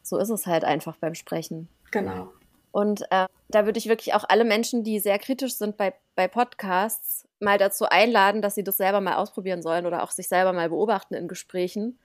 so 0.07 0.17
ist 0.17 0.29
es 0.29 0.47
halt 0.47 0.63
einfach 0.63 0.95
beim 0.97 1.15
Sprechen. 1.15 1.67
Genau. 1.91 2.31
Und 2.77 3.01
äh, 3.09 3.25
da 3.49 3.65
würde 3.65 3.79
ich 3.79 3.89
wirklich 3.89 4.13
auch 4.13 4.23
alle 4.29 4.45
Menschen, 4.45 4.83
die 4.83 4.99
sehr 4.99 5.17
kritisch 5.17 5.55
sind 5.55 5.77
bei, 5.77 5.95
bei 6.13 6.27
Podcasts, 6.27 7.27
mal 7.39 7.57
dazu 7.57 7.85
einladen, 7.85 8.43
dass 8.43 8.53
sie 8.53 8.63
das 8.63 8.77
selber 8.77 9.01
mal 9.01 9.15
ausprobieren 9.15 9.63
sollen 9.63 9.87
oder 9.87 10.03
auch 10.03 10.11
sich 10.11 10.27
selber 10.27 10.53
mal 10.53 10.69
beobachten 10.69 11.15
in 11.15 11.27
Gesprächen. 11.27 11.97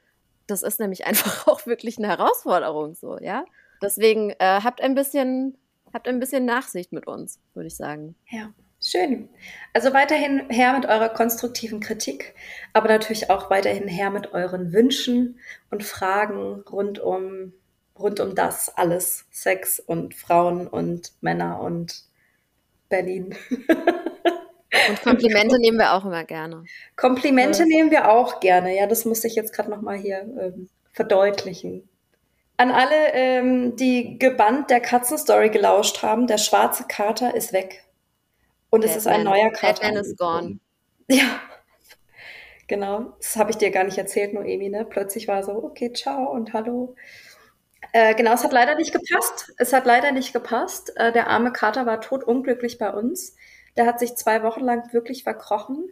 Das 0.47 0.63
ist 0.63 0.81
nämlich 0.81 1.05
einfach 1.07 1.47
auch 1.47 1.67
wirklich 1.67 1.99
eine 1.99 2.09
Herausforderung 2.09 2.95
so, 2.95 3.19
ja. 3.19 3.45
Deswegen 3.83 4.31
äh, 4.31 4.61
habt 4.63 4.81
ein 4.81 4.95
bisschen, 4.95 5.59
habt 5.93 6.09
ein 6.09 6.21
bisschen 6.21 6.47
Nachsicht 6.47 6.91
mit 6.91 7.07
uns, 7.07 7.39
würde 7.53 7.67
ich 7.67 7.77
sagen. 7.77 8.15
Ja. 8.31 8.55
Schön. 8.85 9.29
Also 9.75 9.93
weiterhin 9.93 10.49
her 10.49 10.73
mit 10.73 10.87
eurer 10.87 11.11
konstruktiven 11.11 11.81
Kritik, 11.81 12.35
aber 12.73 12.89
natürlich 12.89 13.31
auch 13.31 13.49
weiterhin 13.49 13.89
her 13.89 14.11
mit 14.11 14.33
euren 14.33 14.73
Wünschen 14.73 15.39
und 15.71 15.85
Fragen 15.85 16.63
rund 16.63 16.99
um, 16.99 17.53
rund 17.99 18.21
um 18.21 18.35
das 18.35 18.77
alles. 18.77 19.27
Sex 19.31 19.81
und 19.81 20.15
Frauen 20.15 20.67
und 20.67 21.13
Männer 21.21 21.61
und 21.61 22.05
Berlin. 22.89 23.35
Und 24.89 25.03
Komplimente 25.03 25.59
nehmen 25.59 25.79
wir 25.79 25.93
auch 25.93 26.05
immer 26.05 26.25
gerne. 26.25 26.65
Komplimente 26.97 27.67
nehmen 27.67 27.91
wir 27.91 28.11
auch 28.11 28.41
gerne. 28.41 28.75
Ja, 28.75 28.87
das 28.87 29.05
musste 29.05 29.27
ich 29.27 29.35
jetzt 29.35 29.53
gerade 29.53 29.71
nochmal 29.71 29.97
hier 29.97 30.21
ähm, 30.41 30.71
verdeutlichen. 30.93 31.89
An 32.57 32.71
alle, 32.71 33.13
ähm, 33.13 33.77
die 33.77 34.19
gebannt 34.19 34.71
der 34.71 34.81
Katzenstory 34.81 35.51
gelauscht 35.51 36.03
haben, 36.03 36.27
der 36.27 36.39
schwarze 36.39 36.85
Kater 36.85 37.35
ist 37.35 37.53
weg. 37.53 37.85
Und 38.71 38.81
Batman. 38.81 38.91
es 38.91 38.97
ist 38.97 39.07
ein 39.07 39.25
neuer 39.25 39.51
Kater. 39.51 39.83
Batman 39.83 39.97
is 39.97 40.17
gone. 40.17 40.59
Ja, 41.09 41.41
genau. 42.69 43.13
Das 43.19 43.37
habe 43.37 43.51
ich 43.51 43.59
dir 43.59 43.71
gar 43.71 43.85
nicht 43.85 43.99
erzählt, 43.99 44.33
Noemi. 44.33 44.71
Ne? 44.71 44.87
Plötzlich 44.89 45.29
war 45.29 45.43
so, 45.43 45.53
okay, 45.53 45.93
ciao 45.93 46.31
und 46.31 46.55
hallo. 46.55 46.95
Äh, 47.93 48.15
genau, 48.15 48.35
es 48.35 48.45
hat 48.45 48.53
leider 48.53 48.77
nicht 48.77 48.93
gepasst. 48.93 49.53
Es 49.59 49.73
hat 49.73 49.87
leider 49.87 50.13
nicht 50.13 50.33
gepasst. 50.33 50.97
Äh, 50.97 51.13
der 51.13 51.29
arme 51.29 51.53
Kater 51.53 51.85
war 51.87 52.01
totunglücklich 52.01 52.79
bei 52.79 52.91
uns. 52.93 53.37
Der 53.77 53.87
hat 53.87 53.99
sich 53.99 54.15
zwei 54.15 54.43
Wochen 54.43 54.61
lang 54.61 54.93
wirklich 54.93 55.25
verkrochen. 55.25 55.91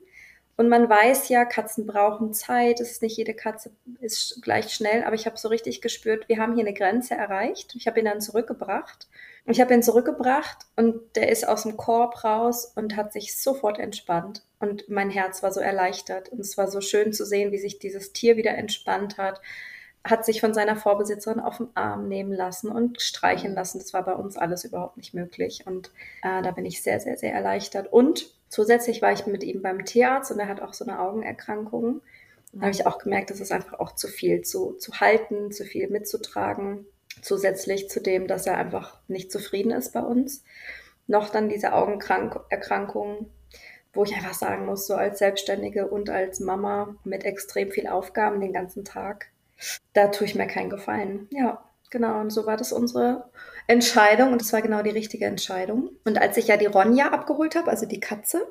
Und 0.57 0.69
man 0.69 0.89
weiß 0.91 1.31
ja, 1.31 1.45
Katzen 1.47 1.87
brauchen 1.87 2.35
Zeit. 2.35 2.81
Es 2.81 2.91
ist 2.91 3.03
nicht 3.03 3.17
jede 3.17 3.35
Katze 3.35 3.73
ist 4.01 4.41
gleich 4.43 4.73
schnell. 4.73 5.05
Aber 5.05 5.15
ich 5.15 5.27
habe 5.27 5.39
so 5.39 5.49
richtig 5.49 5.81
gespürt, 5.81 6.29
wir 6.29 6.39
haben 6.39 6.55
hier 6.55 6.65
eine 6.65 6.75
Grenze 6.75 7.15
erreicht. 7.15 7.75
Ich 7.77 7.87
habe 7.87 7.99
ihn 7.99 8.05
dann 8.05 8.21
zurückgebracht. 8.21 9.09
Ich 9.47 9.61
habe 9.61 9.73
ihn 9.73 9.83
zurückgebracht 9.83 10.59
und 10.77 11.17
der 11.17 11.31
ist 11.31 11.49
aus 11.49 11.63
dem 11.63 11.77
Korb 11.79 12.23
raus 12.25 12.73
und 12.77 12.95
hat 12.95 13.13
sich 13.13 13.41
sofort 13.41 13.79
entspannt. 13.79 14.45
Und 14.59 14.89
mein 14.91 15.09
Herz 15.09 15.43
war 15.43 15.51
so 15.51 15.61
erleichtert. 15.61 16.29
Und 16.29 16.41
es 16.41 16.59
war 16.59 16.69
so 16.71 16.83
schön 16.83 17.13
zu 17.15 17.25
sehen, 17.25 17.53
wie 17.53 17.59
sich 17.59 17.79
dieses 17.79 18.13
Tier 18.13 18.37
wieder 18.37 18.53
entspannt 18.53 19.17
hat 19.17 19.41
hat 20.03 20.25
sich 20.25 20.41
von 20.41 20.55
seiner 20.55 20.77
Vorbesitzerin 20.77 21.41
auf 21.41 21.59
den 21.59 21.69
Arm 21.75 22.09
nehmen 22.09 22.33
lassen 22.33 22.71
und 22.71 23.03
streichen 23.03 23.55
lassen. 23.55 23.79
Das 23.79 23.93
war 23.93 24.05
bei 24.05 24.15
uns 24.15 24.37
alles 24.37 24.65
überhaupt 24.65 24.97
nicht 24.97 25.13
möglich. 25.13 25.65
Und 25.67 25.89
äh, 26.23 26.43
da 26.43 26.51
bin 26.53 26.65
ich 26.65 26.83
sehr, 26.83 27.01
sehr, 27.01 27.19
sehr 27.19 27.35
erleichtert. 27.35 27.93
Und 27.93 28.33
zusätzlich 28.49 29.03
war 29.03 29.13
ich 29.13 29.27
mit 29.27 29.45
ihm 29.45 29.61
beim 29.61 29.85
Tierarzt 29.85 30.31
und 30.31 30.39
er 30.39 30.49
hat 30.49 30.63
auch 30.63 30.73
so 30.73 30.85
eine 30.87 31.01
Augenerkrankung. 31.01 32.01
Da 32.53 32.63
habe 32.63 32.71
ich 32.71 32.87
auch 32.87 32.99
gemerkt, 32.99 33.31
das 33.31 33.41
ist 33.41 33.53
einfach 33.53 33.79
auch 33.79 33.95
zu 33.95 34.09
viel 34.09 34.43
zu, 34.43 34.73
zu 34.73 35.01
halten, 35.01 35.53
zu 35.53 35.65
viel 35.65 35.89
mitzutragen. 35.89 36.87
Zusätzlich 37.23 37.91
zu 37.91 38.01
dem, 38.01 38.27
dass 38.27 38.47
er 38.47 38.57
einfach 38.57 38.99
nicht 39.07 39.31
zufrieden 39.31 39.71
ist 39.71 39.93
bei 39.93 40.01
uns. 40.01 40.43
Noch 41.07 41.29
dann 41.29 41.51
diese 41.51 41.75
Augenerkrankung, 41.75 43.31
wo 43.93 44.05
ich 44.05 44.15
einfach 44.15 44.35
sagen 44.35 44.65
muss, 44.65 44.87
so 44.87 44.95
als 44.95 45.19
Selbstständige 45.19 45.89
und 45.89 46.09
als 46.09 46.41
Mama 46.41 46.97
mit 47.05 47.25
extrem 47.25 47.71
viel 47.71 47.87
Aufgaben 47.87 48.41
den 48.41 48.53
ganzen 48.53 48.85
Tag, 48.85 49.27
da 49.93 50.09
tue 50.09 50.27
ich 50.27 50.35
mir 50.35 50.47
keinen 50.47 50.71
Gefallen. 50.71 51.29
Ja, 51.31 51.65
genau. 51.91 52.21
Und 52.21 52.31
so 52.31 52.47
war 52.47 52.57
das 52.57 52.73
unsere 52.73 53.31
Entscheidung 53.67 54.33
und 54.33 54.43
es 54.43 54.53
war 54.53 54.63
genau 54.63 54.83
die 54.83 54.91
richtige 54.91 55.27
Entscheidung. 55.27 55.91
Und 56.05 56.19
als 56.19 56.37
ich 56.37 56.49
ja 56.49 56.57
die 56.57 56.67
Ronja 56.67 57.11
abgeholt 57.11 57.55
habe, 57.57 57.71
also 57.71 57.87
die 57.87 58.01
Katze, 58.01 58.43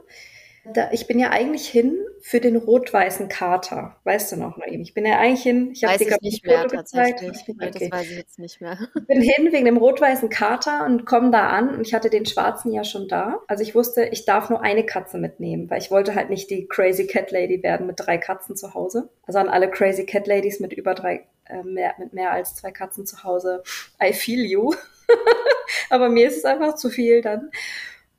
da, 0.66 0.90
ich 0.92 1.08
bin 1.08 1.20
ja 1.20 1.30
eigentlich 1.30 1.68
hin 1.68 1.98
für 2.22 2.40
den 2.40 2.56
rot-weißen 2.56 3.30
Kater. 3.30 3.96
Weißt 4.04 4.32
du 4.32 4.36
noch, 4.36 4.58
Noemi? 4.58 4.84
Ich 4.84 4.94
bin 4.94 5.06
ja 5.06 5.18
eigentlich 5.18 5.42
hin. 5.42 5.72
Ich 5.74 5.84
habe 5.84 5.98
dir 5.98 6.06
gerade 6.06 6.26
nicht 6.26 6.46
mehr, 6.46 6.68
tatsächlich. 6.68 7.38
Okay. 7.48 7.72
Das 7.72 7.92
weiß 7.92 8.10
ich 8.12 8.18
jetzt 8.18 8.40
nicht 8.40 8.62
mehr. 8.62 8.78
Ich 8.96 9.08
bin 9.08 9.22
hin 9.22 9.52
wegen 9.52 9.66
dem 9.66 9.78
rot-weißen 9.78 10.30
Kater 10.30 10.86
und 10.86 11.06
komme 11.06 11.32
da 11.32 11.50
an 11.50 11.70
und 11.70 11.88
ich 11.88 11.94
hatte 11.94 12.10
den 12.10 12.26
schwarzen 12.26 12.72
ja 12.72 12.84
schon 12.84 13.08
da. 13.08 13.40
Also 13.48 13.64
ich 13.64 13.74
wusste, 13.74 14.06
ich 14.06 14.26
darf 14.26 14.50
nur 14.50 14.62
eine 14.62 14.86
Katze 14.86 15.18
mitnehmen, 15.18 15.70
weil 15.70 15.80
ich 15.80 15.92
wollte 15.92 16.16
halt 16.16 16.30
nicht 16.30 16.50
die 16.50 16.68
Crazy 16.68 17.08
Cat 17.08 17.32
Lady 17.32 17.64
werden 17.64 17.88
mit 17.88 18.00
drei 18.00 18.18
Katzen 18.18 18.56
zu 18.56 18.74
Hause. 18.74 19.10
Also 19.24 19.40
an 19.40 19.50
alle 19.50 19.70
Crazy 19.70 20.06
Cat 20.06 20.28
Ladies 20.28 20.60
mit 20.60 20.74
über 20.74 20.94
drei, 20.94 21.26
äh, 21.46 21.64
mehr, 21.64 21.94
mit 21.98 22.14
mehr 22.14 22.32
als 22.32 22.56
zwei 22.56 22.72
Katzen 22.72 23.06
zu 23.06 23.24
Hause. 23.24 23.64
I 24.04 24.14
feel 24.14 24.46
you. 24.46 24.74
Aber 25.90 26.10
mir 26.10 26.28
ist 26.28 26.38
es 26.38 26.46
einfach 26.46 26.76
zu 26.76 26.90
viel 26.90 27.22
dann. 27.22 27.50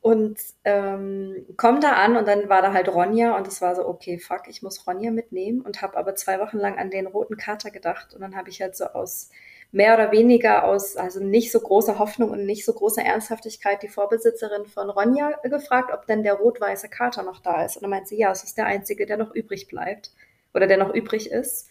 Und 0.01 0.39
ähm, 0.63 1.45
komm 1.57 1.79
da 1.79 1.93
an 1.93 2.17
und 2.17 2.27
dann 2.27 2.49
war 2.49 2.63
da 2.63 2.73
halt 2.73 2.89
Ronja 2.89 3.37
und 3.37 3.47
es 3.47 3.61
war 3.61 3.75
so, 3.75 3.87
okay, 3.87 4.17
fuck, 4.17 4.47
ich 4.47 4.63
muss 4.63 4.87
Ronja 4.87 5.11
mitnehmen 5.11 5.61
und 5.61 5.83
habe 5.83 5.95
aber 5.95 6.15
zwei 6.15 6.39
Wochen 6.39 6.57
lang 6.57 6.79
an 6.79 6.89
den 6.89 7.05
roten 7.05 7.37
Kater 7.37 7.69
gedacht 7.69 8.15
und 8.15 8.21
dann 8.21 8.35
habe 8.35 8.49
ich 8.49 8.61
halt 8.61 8.75
so 8.75 8.85
aus 8.85 9.29
mehr 9.71 9.93
oder 9.93 10.11
weniger 10.11 10.65
aus, 10.65 10.97
also 10.97 11.23
nicht 11.23 11.51
so 11.51 11.59
großer 11.59 11.97
Hoffnung 11.99 12.31
und 12.31 12.45
nicht 12.45 12.65
so 12.65 12.73
großer 12.73 13.03
Ernsthaftigkeit 13.03 13.83
die 13.83 13.87
Vorbesitzerin 13.87 14.65
von 14.65 14.89
Ronja 14.89 15.39
gefragt, 15.43 15.91
ob 15.93 16.05
denn 16.07 16.23
der 16.23 16.33
rot-weiße 16.33 16.89
Kater 16.89 17.23
noch 17.23 17.39
da 17.39 17.63
ist. 17.63 17.77
Und 17.77 17.83
dann 17.83 17.91
meinte 17.91 18.09
sie, 18.09 18.17
ja, 18.17 18.31
es 18.31 18.43
ist 18.43 18.57
der 18.57 18.65
einzige, 18.65 19.05
der 19.05 19.17
noch 19.17 19.33
übrig 19.33 19.67
bleibt 19.67 20.11
oder 20.53 20.67
der 20.67 20.77
noch 20.77 20.93
übrig 20.93 21.31
ist. 21.31 21.69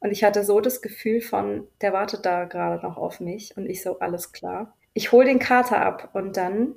Und 0.00 0.10
ich 0.10 0.24
hatte 0.24 0.44
so 0.44 0.60
das 0.60 0.82
Gefühl 0.82 1.20
von, 1.20 1.68
der 1.80 1.92
wartet 1.92 2.26
da 2.26 2.44
gerade 2.44 2.84
noch 2.84 2.96
auf 2.96 3.20
mich 3.20 3.56
und 3.56 3.66
ich 3.66 3.82
so, 3.82 3.98
alles 3.98 4.32
klar. 4.32 4.74
Ich 4.92 5.12
hole 5.12 5.26
den 5.26 5.38
Kater 5.38 5.80
ab 5.80 6.10
und 6.14 6.36
dann 6.36 6.74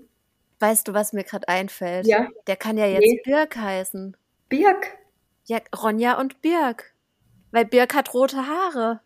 Weißt 0.60 0.88
du, 0.88 0.93
was 0.93 1.13
mir 1.13 1.24
gerade 1.24 1.48
einfällt? 1.48 2.06
Ja. 2.06 2.28
Der 2.48 2.58
kann 2.58 2.78
ja 2.78 2.86
jetzt 2.86 3.02
nee. 3.02 3.22
Birk 3.24 3.56
heißen. 3.56 4.15
Birk? 4.50 4.98
Ja, 5.45 5.60
Ronja 5.76 6.19
und 6.19 6.41
Birk. 6.41 6.93
Weil 7.52 7.65
Birk 7.65 7.95
hat 7.95 8.13
rote 8.13 8.45
Haare. 8.45 9.00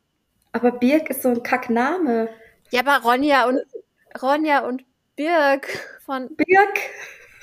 Aber 0.52 0.72
Birk 0.72 1.10
ist 1.10 1.22
so 1.22 1.30
ein 1.30 1.44
Kackname. 1.44 2.30
Ja, 2.72 2.82
aber 2.82 3.04
Ronja 3.04 3.48
und 3.48 3.62
Ronja 4.22 4.66
und 4.66 4.84
Birk 5.16 5.68
von 6.06 6.36
Birk. 6.36 6.80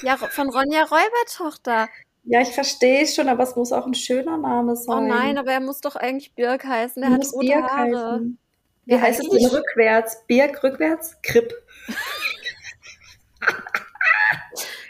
Ja, 0.02 0.16
von 0.16 0.50
Ronja 0.50 0.84
Räubertochter. 0.84 1.88
Ja, 2.24 2.40
ich 2.40 2.50
verstehe 2.50 3.06
schon, 3.06 3.28
aber 3.28 3.44
es 3.44 3.56
muss 3.56 3.72
auch 3.72 3.86
ein 3.86 3.94
schöner 3.94 4.36
Name 4.36 4.76
sein. 4.76 4.96
Oh 4.96 5.00
nein, 5.00 5.38
aber 5.38 5.52
er 5.52 5.60
muss 5.60 5.80
doch 5.80 5.96
eigentlich 5.96 6.34
Birk 6.34 6.64
heißen. 6.64 7.02
Er 7.02 7.10
hat 7.10 7.32
rote 7.32 7.46
Birk 7.46 7.70
Haare. 7.70 8.12
Heißen. 8.12 8.38
Wie 8.86 8.92
ja, 8.92 9.00
heißt 9.00 9.20
es 9.20 9.28
denn 9.28 9.46
rückwärts? 9.46 10.24
Birk 10.26 10.62
rückwärts? 10.62 11.16
Kripp. 11.22 11.52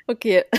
Okay. 0.06 0.44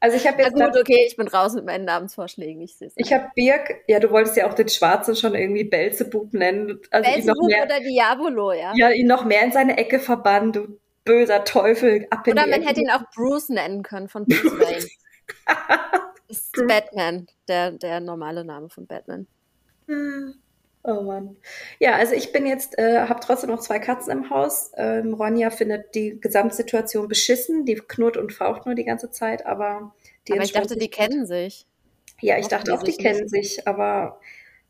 Also 0.00 0.16
ich 0.16 0.28
habe 0.28 0.40
jetzt. 0.42 0.54
Na 0.56 0.68
gut, 0.68 0.78
okay, 0.78 1.04
ich 1.08 1.16
bin 1.16 1.26
raus 1.26 1.54
mit 1.54 1.64
meinen 1.64 1.84
Namensvorschlägen. 1.84 2.62
Ich 2.62 2.76
sehe 2.76 2.88
Ich 2.94 3.12
habe 3.12 3.30
Birk, 3.34 3.82
ja, 3.88 3.98
du 3.98 4.10
wolltest 4.10 4.36
ja 4.36 4.48
auch 4.48 4.54
den 4.54 4.68
Schwarzen 4.68 5.16
schon 5.16 5.34
irgendwie 5.34 5.64
Belzebub 5.64 6.32
nennen. 6.34 6.78
Also 6.90 7.10
Belzebub 7.10 7.42
oder 7.42 7.80
Diabolo, 7.80 8.52
ja. 8.52 8.72
Ja, 8.76 8.90
ihn 8.90 9.08
noch 9.08 9.24
mehr 9.24 9.42
in 9.42 9.50
seine 9.50 9.76
Ecke 9.76 9.98
verbannen, 9.98 10.52
du 10.52 10.78
böser 11.04 11.42
Teufel. 11.42 12.06
Ab 12.10 12.28
oder 12.28 12.46
man 12.46 12.60
Ecke. 12.60 12.68
hätte 12.68 12.80
ihn 12.80 12.90
auch 12.90 13.02
Bruce 13.12 13.48
nennen 13.48 13.82
können 13.82 14.08
von 14.08 14.24
Bruce 14.24 14.44
Wayne. 14.60 14.86
das 16.28 16.38
ist 16.38 16.66
Batman, 16.68 17.26
der, 17.48 17.72
der 17.72 17.98
normale 17.98 18.44
Name 18.44 18.68
von 18.68 18.86
Batman. 18.86 19.26
Hm. 19.88 20.34
Oh 20.84 21.02
Mann. 21.02 21.36
Ja, 21.80 21.96
also 21.96 22.14
ich 22.14 22.32
bin 22.32 22.46
jetzt, 22.46 22.78
äh, 22.78 23.00
habe 23.00 23.20
trotzdem 23.20 23.50
noch 23.50 23.60
zwei 23.60 23.78
Katzen 23.78 24.12
im 24.12 24.30
Haus. 24.30 24.70
Ähm, 24.76 25.14
Ronja 25.14 25.50
findet 25.50 25.94
die 25.94 26.20
Gesamtsituation 26.20 27.08
beschissen. 27.08 27.64
Die 27.64 27.74
knurrt 27.74 28.16
und 28.16 28.32
faucht 28.32 28.64
nur 28.64 28.74
die 28.74 28.84
ganze 28.84 29.10
Zeit, 29.10 29.44
aber 29.44 29.94
die 30.26 30.32
Aber 30.34 30.42
ich 30.42 30.52
dachte, 30.52 30.76
die 30.76 30.88
kennen 30.88 31.26
sich. 31.26 31.66
Ja, 32.20 32.36
ich 32.36 32.46
Hoffen 32.46 32.50
dachte 32.50 32.74
auch, 32.74 32.82
die 32.82 32.96
kennen 32.96 33.26
nicht. 33.30 33.56
sich, 33.56 33.68
aber 33.68 34.20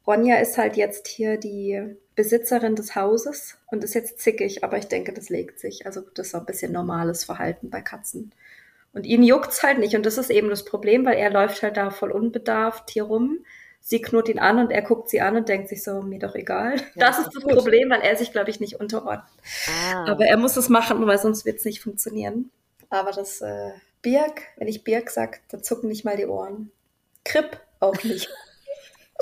Ronja 0.07 0.37
ist 0.37 0.57
halt 0.59 0.77
jetzt 0.77 1.07
hier 1.07 1.37
die 1.37 1.97
Besitzerin 2.14 2.75
des 2.75 2.94
Hauses 2.94 3.59
und 3.66 3.85
ist 3.85 3.94
jetzt 3.94 4.18
zickig, 4.21 4.64
aber 4.64 4.79
ich 4.79 4.87
denke, 4.87 5.12
das 5.12 5.29
legt 5.29 5.61
sich. 5.61 5.87
Also 5.87 6.01
das 6.14 6.29
ist 6.29 6.35
auch 6.35 6.40
ein 6.40 6.47
bisschen 6.47 6.73
normales 6.73 7.25
Verhalten 7.25 7.71
bei 7.71 7.81
Katzen. 7.81 8.33
Und 8.92 9.07
ihn 9.07 9.23
juckt's 9.23 9.62
halt 9.62 9.79
nicht 9.79 9.94
und 9.94 10.05
das 10.07 10.18
ist 10.18 10.31
eben 10.31 10.49
das 10.49 10.64
Problem, 10.64 11.05
weil 11.05 11.18
er 11.18 11.31
läuft 11.31 11.62
halt 11.62 11.77
da 11.77 11.90
voll 11.90 12.11
unbedarft 12.11 12.90
hier 12.90 13.05
rum 13.05 13.44
sie 13.88 14.03
knurrt 14.03 14.29
ihn 14.29 14.38
an 14.38 14.59
und 14.59 14.70
er 14.70 14.83
guckt 14.83 15.09
sie 15.09 15.22
an 15.22 15.35
und 15.35 15.48
denkt 15.48 15.70
sich 15.70 15.83
so, 15.83 16.03
mir 16.03 16.18
doch 16.18 16.35
egal. 16.35 16.77
Ja, 16.94 17.07
das 17.07 17.20
ist 17.20 17.35
das 17.35 17.42
gut. 17.42 17.55
Problem, 17.55 17.88
weil 17.88 18.03
er 18.03 18.16
sich, 18.16 18.33
glaube 18.33 18.51
ich, 18.51 18.61
nicht 18.61 18.79
unterordnet. 18.79 19.27
Ah. 19.66 20.05
Aber 20.11 20.27
er 20.27 20.37
muss 20.37 20.59
es 20.59 20.68
machen, 20.68 21.07
weil 21.07 21.18
sonst 21.18 21.46
wird 21.46 21.57
es 21.57 21.64
nicht 21.64 21.81
funktionieren. 21.81 22.51
Aber 22.90 23.12
das 23.12 23.40
äh, 23.40 23.70
Birk, 24.03 24.42
wenn 24.59 24.68
ich 24.68 24.85
Birk 24.85 25.09
sage, 25.09 25.38
dann 25.48 25.62
zucken 25.62 25.88
nicht 25.88 26.05
mal 26.05 26.18
die 26.18 26.27
Ohren. 26.27 26.70
Kripp 27.24 27.59
auch 27.81 28.05
nicht. 28.05 28.29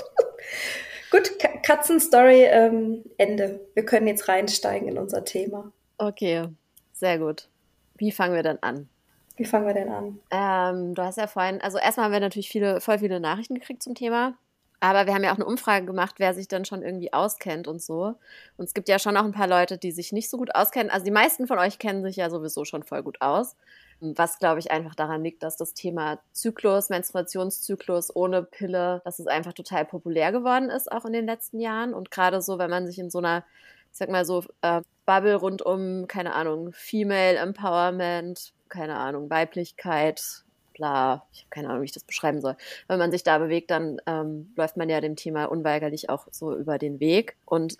Gut, 1.13 1.39
Katzenstory 1.63 2.43
ähm, 2.47 3.05
Ende. 3.19 3.61
Wir 3.75 3.85
können 3.85 4.09
jetzt 4.09 4.27
reinsteigen 4.27 4.89
in 4.89 4.99
unser 4.99 5.25
Thema. 5.25 5.71
Okay, 5.99 6.49
sehr 6.93 7.19
gut. 7.21 7.49
Wie 7.95 8.11
fangen 8.11 8.35
wir 8.35 8.43
dann 8.43 8.59
an? 8.63 8.89
Wie 9.37 9.45
fangen 9.45 9.67
wir 9.67 9.75
denn 9.75 9.89
an? 9.89 10.19
Ähm, 10.33 10.95
du 10.97 11.03
hast 11.03 11.19
ja 11.19 11.29
vorhin, 11.29 11.61
also 11.61 11.79
erstmal 11.79 12.07
haben 12.07 12.13
wir 12.13 12.21
natürlich 12.21 12.49
viele, 12.49 12.81
voll 12.81 12.99
viele 12.99 13.21
Nachrichten 13.21 13.55
gekriegt 13.55 13.83
zum 13.85 13.95
Thema 13.95 14.37
Aber 14.81 15.07
wir 15.07 15.15
haben 15.15 15.25
ja 15.25 15.33
auch 15.33 15.37
eine 15.37 15.47
Umfrage 15.47 15.87
gemacht, 15.87 16.17
wer 16.19 16.35
sich 16.35 16.49
dann 16.49 16.65
schon 16.65 16.83
irgendwie 16.83 17.13
auskennt 17.13 17.67
und 17.67 17.83
so. 17.83 18.15
Und 18.57 18.65
es 18.65 18.75
gibt 18.75 18.89
ja 18.89 18.99
schon 18.99 19.17
auch 19.17 19.25
ein 19.25 19.33
paar 19.33 19.49
Leute, 19.49 19.79
die 19.79 19.91
sich 19.91 20.13
nicht 20.13 20.29
so 20.29 20.37
gut 20.37 20.55
auskennen. 20.55 20.91
Also 20.91 21.05
die 21.05 21.11
meisten 21.11 21.47
von 21.47 21.59
euch 21.59 21.79
kennen 21.79 22.03
sich 22.03 22.17
ja 22.17 22.29
sowieso 22.29 22.65
schon 22.65 22.83
voll 22.83 23.03
gut 23.03 23.21
aus. 23.21 23.57
Was, 24.01 24.39
glaube 24.39 24.61
ich, 24.61 24.71
einfach 24.71 24.95
daran 24.95 25.23
liegt, 25.25 25.43
dass 25.43 25.57
das 25.57 25.73
Thema 25.73 26.19
Zyklus, 26.33 26.91
Menstruationszyklus 26.91 28.15
ohne 28.15 28.43
Pille, 28.43 29.01
dass 29.05 29.19
es 29.19 29.27
einfach 29.27 29.55
total 29.55 29.87
populär 29.87 30.33
geworden 30.33 30.69
ist, 30.69 30.93
auch 30.93 31.07
in 31.07 31.15
den 31.15 31.25
letzten 31.25 31.61
Jahren. 31.61 31.95
Und 31.95 32.11
gerade 32.11 32.43
so, 32.43 32.59
wenn 32.59 32.69
man 32.69 32.87
sich 32.87 32.99
in 32.99 33.09
so 33.09 33.19
einer, 33.19 33.45
ich 33.93 33.99
sag 33.99 34.11
mal 34.11 34.27
so, 34.27 34.45
äh, 34.61 34.83
Bubble 35.07 35.37
rund 35.37 35.63
um, 35.63 36.07
keine 36.09 36.35
Ahnung, 36.35 36.73
Female 36.73 37.37
Empowerment, 37.37 38.53
keine 38.69 38.97
Ahnung, 38.97 39.31
Weiblichkeit, 39.31 40.45
bla, 40.77 41.27
ich 41.33 41.41
habe 41.41 41.51
keine 41.51 41.69
Ahnung, 41.69 41.83
wie 41.83 41.87
ich 41.87 41.93
das 41.93 42.05
beschreiben 42.05 42.41
soll. 42.41 42.57
Wenn 42.87 42.99
man 42.99 43.11
sich 43.11 43.25
da 43.25 43.39
bewegt, 43.39 43.71
dann 43.71 44.01
ähm, 44.07 44.53
läuft 44.57 44.77
man 44.77 44.89
ja 44.89 45.01
dem 45.01 45.17
Thema 45.17 45.47
unweigerlich 45.47 46.11
auch 46.11 46.29
so 46.31 46.55
über 46.57 46.79
den 46.79 47.01
Weg. 47.01 47.37
Und 47.45 47.79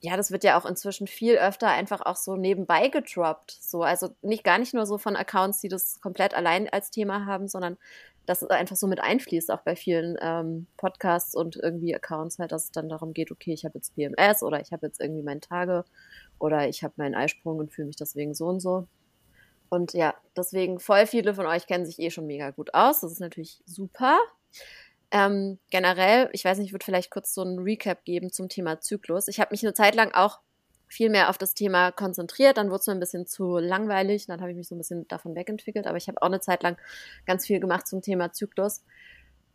ja, 0.00 0.16
das 0.18 0.30
wird 0.30 0.44
ja 0.44 0.58
auch 0.58 0.66
inzwischen 0.66 1.06
viel 1.06 1.36
öfter 1.36 1.68
einfach 1.68 2.02
auch 2.02 2.16
so 2.16 2.36
nebenbei 2.36 2.88
gedroppt. 2.88 3.50
So, 3.50 3.82
also 3.82 4.10
nicht 4.20 4.44
gar 4.44 4.58
nicht 4.58 4.74
nur 4.74 4.84
so 4.84 4.98
von 4.98 5.16
Accounts, 5.16 5.60
die 5.60 5.68
das 5.68 6.00
komplett 6.00 6.34
allein 6.34 6.68
als 6.68 6.90
Thema 6.90 7.24
haben, 7.24 7.48
sondern 7.48 7.78
dass 8.26 8.42
es 8.42 8.50
einfach 8.50 8.76
so 8.76 8.86
mit 8.86 9.00
einfließt, 9.00 9.50
auch 9.50 9.60
bei 9.60 9.76
vielen 9.76 10.16
ähm, 10.20 10.66
Podcasts 10.76 11.34
und 11.34 11.56
irgendwie 11.56 11.94
Accounts 11.94 12.38
halt, 12.38 12.52
dass 12.52 12.64
es 12.64 12.72
dann 12.72 12.88
darum 12.88 13.12
geht, 13.12 13.30
okay, 13.30 13.52
ich 13.52 13.64
habe 13.64 13.78
jetzt 13.78 13.94
PMS 13.94 14.42
oder 14.42 14.60
ich 14.60 14.72
habe 14.72 14.86
jetzt 14.86 15.00
irgendwie 15.00 15.22
meine 15.22 15.40
Tage 15.40 15.84
oder 16.38 16.68
ich 16.68 16.82
habe 16.82 16.94
meinen 16.96 17.14
Eisprung 17.14 17.58
und 17.58 17.72
fühle 17.72 17.86
mich 17.86 17.96
deswegen 17.96 18.34
so 18.34 18.46
und 18.46 18.60
so. 18.60 18.86
Und 19.68 19.92
ja, 19.92 20.14
deswegen 20.36 20.78
voll 20.78 21.06
viele 21.06 21.34
von 21.34 21.46
euch 21.46 21.66
kennen 21.66 21.86
sich 21.86 21.98
eh 21.98 22.10
schon 22.10 22.26
mega 22.26 22.50
gut 22.50 22.74
aus. 22.74 23.00
Das 23.00 23.12
ist 23.12 23.20
natürlich 23.20 23.62
super. 23.66 24.18
Ähm, 25.10 25.58
generell, 25.70 26.28
ich 26.32 26.44
weiß 26.44 26.58
nicht, 26.58 26.68
ich 26.68 26.72
würde 26.72 26.84
vielleicht 26.84 27.10
kurz 27.10 27.34
so 27.34 27.42
einen 27.42 27.58
Recap 27.58 28.04
geben 28.04 28.32
zum 28.32 28.48
Thema 28.48 28.80
Zyklus. 28.80 29.28
Ich 29.28 29.40
habe 29.40 29.52
mich 29.52 29.62
eine 29.62 29.74
Zeit 29.74 29.94
lang 29.94 30.12
auch 30.12 30.40
viel 30.88 31.10
mehr 31.10 31.28
auf 31.28 31.38
das 31.38 31.54
Thema 31.54 31.90
konzentriert. 31.92 32.56
Dann 32.56 32.70
wurde 32.70 32.80
es 32.80 32.86
mir 32.86 32.94
ein 32.94 33.00
bisschen 33.00 33.26
zu 33.26 33.58
langweilig. 33.58 34.26
Dann 34.26 34.40
habe 34.40 34.50
ich 34.50 34.56
mich 34.56 34.68
so 34.68 34.74
ein 34.74 34.78
bisschen 34.78 35.08
davon 35.08 35.34
wegentwickelt. 35.34 35.86
Aber 35.86 35.96
ich 35.96 36.08
habe 36.08 36.20
auch 36.22 36.26
eine 36.26 36.40
Zeit 36.40 36.62
lang 36.62 36.76
ganz 37.26 37.46
viel 37.46 37.60
gemacht 37.60 37.86
zum 37.86 38.02
Thema 38.02 38.32
Zyklus. 38.32 38.82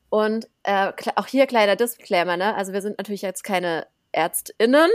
Und 0.09 0.49
äh, 0.63 0.91
auch 1.15 1.27
hier 1.27 1.45
kleiner 1.45 1.75
Disclaimer, 1.75 2.35
ne? 2.35 2.55
Also 2.55 2.73
wir 2.73 2.81
sind 2.81 2.97
natürlich 2.97 3.21
jetzt 3.21 3.43
keine 3.43 3.85
ÄrztInnen, 4.11 4.89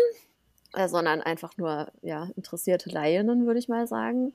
äh, 0.75 0.89
sondern 0.89 1.23
einfach 1.23 1.57
nur 1.57 1.93
ja, 2.03 2.29
interessierte 2.37 2.91
Laien, 2.91 3.47
würde 3.47 3.59
ich 3.59 3.69
mal 3.69 3.87
sagen. 3.87 4.33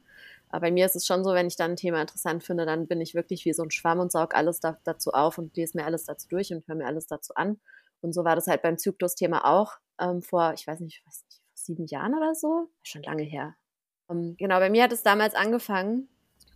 Aber 0.49 0.62
bei 0.62 0.71
mir 0.71 0.85
ist 0.85 0.95
es 0.95 1.05
schon 1.05 1.23
so, 1.23 1.33
wenn 1.33 1.47
ich 1.47 1.55
dann 1.55 1.71
ein 1.71 1.77
Thema 1.77 2.01
interessant 2.01 2.43
finde, 2.43 2.65
dann 2.65 2.88
bin 2.88 3.01
ich 3.01 3.13
wirklich 3.13 3.45
wie 3.45 3.53
so 3.53 3.63
ein 3.63 3.71
Schwamm 3.71 3.99
und 3.99 4.12
saug 4.12 4.33
alles 4.33 4.59
da, 4.59 4.77
dazu 4.83 5.12
auf 5.12 5.38
und 5.38 5.55
lese 5.55 5.77
mir 5.77 5.85
alles 5.85 6.05
dazu 6.05 6.27
durch 6.27 6.51
und 6.51 6.67
höre 6.67 6.75
mir 6.75 6.88
alles 6.88 7.07
dazu 7.07 7.35
an. 7.35 7.59
Und 8.01 8.13
so 8.13 8.23
war 8.23 8.35
das 8.35 8.47
halt 8.47 8.62
beim 8.62 8.77
Zyklus-Thema 8.77 9.45
auch 9.45 9.77
ähm, 9.99 10.21
vor, 10.21 10.53
ich 10.53 10.65
weiß 10.65 10.79
nicht, 10.79 11.05
weiß 11.05 11.25
vor 11.29 11.39
sieben 11.53 11.85
Jahren 11.85 12.15
oder 12.15 12.33
so. 12.33 12.69
Schon 12.81 13.03
lange 13.03 13.23
her. 13.23 13.55
Ähm, 14.09 14.35
genau, 14.38 14.59
bei 14.59 14.69
mir 14.69 14.83
hat 14.83 14.91
es 14.91 15.03
damals 15.03 15.35
angefangen, 15.35 16.09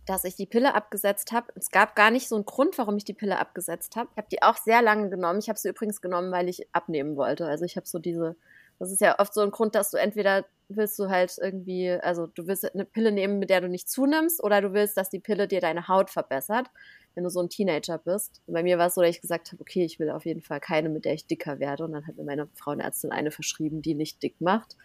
dass 0.06 0.24
ich 0.24 0.36
die 0.36 0.46
Pille 0.46 0.74
abgesetzt 0.74 1.32
habe. 1.32 1.52
Es 1.54 1.70
gab 1.70 1.94
gar 1.94 2.10
nicht 2.10 2.28
so 2.28 2.34
einen 2.34 2.44
Grund, 2.44 2.76
warum 2.78 2.96
ich 2.96 3.04
die 3.04 3.14
Pille 3.14 3.38
abgesetzt 3.38 3.96
habe. 3.96 4.08
Ich 4.12 4.18
habe 4.18 4.28
die 4.30 4.42
auch 4.42 4.56
sehr 4.56 4.82
lange 4.82 5.08
genommen. 5.08 5.38
Ich 5.38 5.48
habe 5.48 5.58
sie 5.58 5.68
übrigens 5.68 6.00
genommen, 6.00 6.32
weil 6.32 6.48
ich 6.48 6.68
abnehmen 6.74 7.16
wollte. 7.16 7.46
Also 7.46 7.64
ich 7.64 7.76
habe 7.76 7.86
so 7.86 7.98
diese 7.98 8.36
das 8.78 8.90
ist 8.90 9.00
ja 9.00 9.18
oft 9.18 9.32
so 9.34 9.40
ein 9.40 9.50
Grund, 9.50 9.74
dass 9.74 9.90
du 9.90 9.96
entweder 9.96 10.44
willst 10.68 10.98
du 10.98 11.08
halt 11.08 11.36
irgendwie, 11.40 11.90
also 11.90 12.26
du 12.26 12.46
willst 12.46 12.72
eine 12.74 12.84
Pille 12.84 13.12
nehmen, 13.12 13.38
mit 13.38 13.50
der 13.50 13.60
du 13.60 13.68
nicht 13.68 13.88
zunimmst, 13.88 14.42
oder 14.42 14.60
du 14.60 14.72
willst, 14.72 14.96
dass 14.96 15.10
die 15.10 15.20
Pille 15.20 15.46
dir 15.46 15.60
deine 15.60 15.88
Haut 15.88 16.10
verbessert, 16.10 16.68
wenn 17.14 17.24
du 17.24 17.30
so 17.30 17.40
ein 17.40 17.50
Teenager 17.50 17.98
bist. 17.98 18.42
Und 18.46 18.54
bei 18.54 18.62
mir 18.62 18.78
war 18.78 18.86
es 18.86 18.94
so, 18.94 19.00
dass 19.00 19.10
ich 19.10 19.20
gesagt 19.20 19.52
habe, 19.52 19.60
okay, 19.60 19.84
ich 19.84 19.98
will 19.98 20.10
auf 20.10 20.24
jeden 20.24 20.42
Fall 20.42 20.60
keine, 20.60 20.88
mit 20.88 21.04
der 21.04 21.14
ich 21.14 21.26
dicker 21.26 21.58
werde. 21.60 21.84
Und 21.84 21.92
dann 21.92 22.06
hat 22.06 22.16
mir 22.16 22.24
meine 22.24 22.48
Frauenärztin 22.54 23.12
eine 23.12 23.30
verschrieben, 23.30 23.82
die 23.82 23.94
nicht 23.94 24.22
dick 24.22 24.40
macht. 24.40 24.76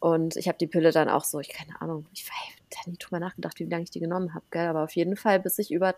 Und 0.00 0.36
ich 0.36 0.46
habe 0.46 0.58
die 0.58 0.66
Pille 0.66 0.92
dann 0.92 1.08
auch 1.08 1.24
so, 1.24 1.40
ich 1.40 1.48
keine 1.48 1.80
Ahnung, 1.80 2.06
ich 2.12 2.28
habe 2.76 2.90
nie 2.90 2.98
drüber 2.98 3.18
nachgedacht, 3.18 3.58
wie 3.58 3.64
lange 3.64 3.84
ich 3.84 3.90
die 3.90 4.00
genommen 4.00 4.34
habe, 4.34 4.44
gell? 4.50 4.66
Aber 4.66 4.84
auf 4.84 4.94
jeden 4.94 5.16
Fall, 5.16 5.40
bis 5.40 5.58
ich 5.58 5.72
über 5.72 5.94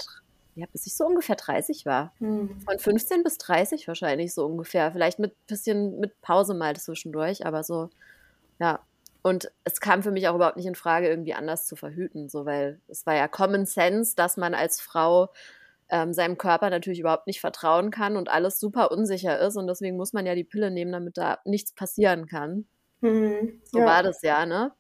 ja, 0.55 0.67
bis 0.73 0.87
ich 0.87 0.97
so 0.97 1.07
ungefähr 1.07 1.37
30 1.37 1.87
war. 1.87 2.13
Hm. 2.19 2.61
Von 2.61 2.79
15 2.79 3.23
bis 3.23 3.39
30 3.39 3.87
wahrscheinlich 3.89 4.35
so 4.35 4.45
ungefähr. 4.47 4.93
Vielleicht 4.93 5.19
mit 5.19 5.35
bisschen 5.47 5.99
mit 6.01 6.21
Pause 6.21 6.55
mal 6.55 6.77
zwischendurch, 6.77 7.47
aber 7.47 7.63
so, 7.63 7.91
ja. 8.59 8.81
Und 9.23 9.53
es 9.65 9.81
kam 9.81 10.03
für 10.03 10.11
mich 10.11 10.29
auch 10.29 10.35
überhaupt 10.35 10.57
nicht 10.57 10.67
in 10.67 10.75
Frage, 10.75 11.09
irgendwie 11.09 11.35
anders 11.35 11.67
zu 11.67 11.77
verhüten, 11.77 12.31
so, 12.31 12.47
weil 12.47 12.81
es 12.89 13.05
war 13.05 13.15
ja 13.15 13.29
Common 13.29 13.67
Sense, 13.67 14.17
dass 14.17 14.39
man 14.39 14.55
als 14.55 14.81
Frau 14.81 15.29
ähm, 15.91 16.15
seinem 16.15 16.39
Körper 16.39 16.71
natürlich 16.71 17.01
überhaupt 17.01 17.27
nicht 17.27 17.41
vertrauen 17.41 17.91
kann 17.91 18.17
und 18.17 18.31
alles 18.31 18.59
super 18.59 18.91
unsicher 18.91 19.39
ist. 19.41 19.57
Und 19.57 19.67
deswegen 19.67 19.97
muss 19.97 20.13
man 20.13 20.25
ja 20.25 20.35
die 20.35 20.45
Pille 20.45 20.71
nehmen, 20.71 20.93
damit 20.93 21.19
da 21.19 21.39
nichts 21.45 21.73
passieren 21.73 22.27
kann. 22.27 22.67
Mhm, 23.01 23.61
so 23.65 23.81
ja. 23.81 23.87
war 23.87 24.03
das 24.03 24.23
ja, 24.23 24.47
ne? 24.47 24.73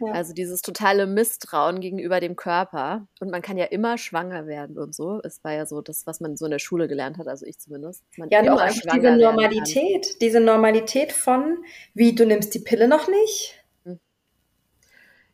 Ja. 0.00 0.12
Also 0.12 0.32
dieses 0.32 0.62
totale 0.62 1.06
Misstrauen 1.06 1.80
gegenüber 1.80 2.20
dem 2.20 2.36
Körper. 2.36 3.06
Und 3.20 3.30
man 3.30 3.42
kann 3.42 3.56
ja 3.56 3.66
immer 3.66 3.98
schwanger 3.98 4.46
werden 4.46 4.78
und 4.78 4.94
so. 4.94 5.20
Es 5.22 5.42
war 5.44 5.52
ja 5.52 5.66
so 5.66 5.80
das, 5.80 6.06
was 6.06 6.20
man 6.20 6.36
so 6.36 6.44
in 6.44 6.50
der 6.50 6.58
Schule 6.58 6.88
gelernt 6.88 7.18
hat, 7.18 7.28
also 7.28 7.46
ich 7.46 7.58
zumindest. 7.58 8.04
ja, 8.30 8.42
nur 8.42 8.60
einfach 8.60 8.92
diese 8.94 9.16
Normalität, 9.16 10.20
diese 10.20 10.40
Normalität 10.40 11.12
von, 11.12 11.58
wie 11.94 12.14
du 12.14 12.26
nimmst 12.26 12.54
die 12.54 12.60
Pille 12.60 12.88
noch 12.88 13.08
nicht. 13.08 13.62
Hm. 13.84 13.98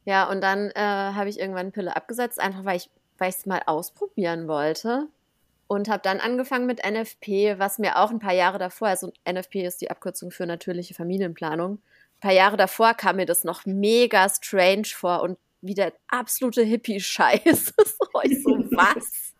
Ja, 0.04 0.28
und 0.30 0.40
dann 0.40 0.70
äh, 0.70 0.80
habe 0.80 1.28
ich 1.28 1.38
irgendwann 1.38 1.62
eine 1.62 1.70
Pille 1.72 1.96
abgesetzt, 1.96 2.40
einfach 2.40 2.64
weil 2.64 2.76
ich 2.76 2.90
weil 3.22 3.30
es 3.30 3.46
mal 3.46 3.62
ausprobieren 3.66 4.48
wollte 4.48 5.06
und 5.68 5.88
habe 5.88 6.02
dann 6.02 6.18
angefangen 6.18 6.66
mit 6.66 6.84
NFP, 6.84 7.56
was 7.56 7.78
mir 7.78 7.98
auch 7.98 8.10
ein 8.10 8.18
paar 8.18 8.34
Jahre 8.34 8.58
davor, 8.58 8.88
also 8.88 9.12
NFP 9.24 9.64
ist 9.64 9.80
die 9.80 9.92
Abkürzung 9.92 10.32
für 10.32 10.44
natürliche 10.44 10.94
Familienplanung, 10.94 11.80
paar 12.22 12.32
Jahre 12.32 12.56
davor 12.56 12.94
kam 12.94 13.16
mir 13.16 13.26
das 13.26 13.44
noch 13.44 13.66
mega 13.66 14.28
strange 14.28 14.86
vor 14.86 15.22
und 15.22 15.38
wie 15.60 15.74
der 15.74 15.92
absolute 16.08 16.62
Hippie-Scheiß. 16.62 17.42
ich 18.22 18.42
so, 18.42 18.50
was? 18.70 19.34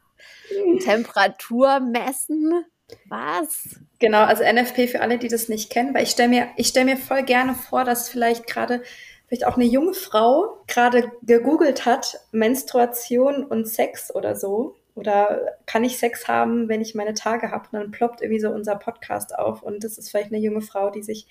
Temperatur 0.85 1.81
messen? 1.81 2.65
Was? 3.09 3.81
Genau, 3.99 4.23
also 4.25 4.45
NFP 4.45 4.89
für 4.89 5.01
alle, 5.01 5.19
die 5.19 5.29
das 5.29 5.49
nicht 5.49 5.71
kennen, 5.71 5.95
weil 5.95 6.03
ich 6.03 6.11
stelle 6.11 6.29
mir, 6.29 6.49
ich 6.57 6.69
stelle 6.69 6.87
mir 6.87 6.97
voll 6.97 7.23
gerne 7.23 7.55
vor, 7.55 7.85
dass 7.85 8.09
vielleicht 8.09 8.47
gerade 8.47 8.83
vielleicht 9.27 9.47
auch 9.47 9.57
eine 9.57 9.65
junge 9.65 9.95
Frau 9.95 10.63
gerade 10.67 11.11
gegoogelt 11.23 11.87
hat, 11.87 12.21
Menstruation 12.33 13.45
und 13.45 13.67
Sex 13.67 14.15
oder 14.15 14.37
so. 14.37 14.77
Oder 14.95 15.57
kann 15.65 15.85
ich 15.85 15.99
Sex 15.99 16.29
haben, 16.29 16.69
wenn 16.69 16.83
ich 16.83 16.95
meine 16.95 17.15
Tage 17.15 17.51
habe? 17.51 17.65
Und 17.73 17.81
dann 17.81 17.91
ploppt 17.93 18.21
irgendwie 18.21 18.41
so 18.41 18.51
unser 18.51 18.77
Podcast 18.77 19.35
auf. 19.35 19.63
Und 19.63 19.85
das 19.85 19.97
ist 19.97 20.11
vielleicht 20.11 20.33
eine 20.33 20.43
junge 20.43 20.61
Frau, 20.61 20.91
die 20.91 21.03
sich 21.03 21.27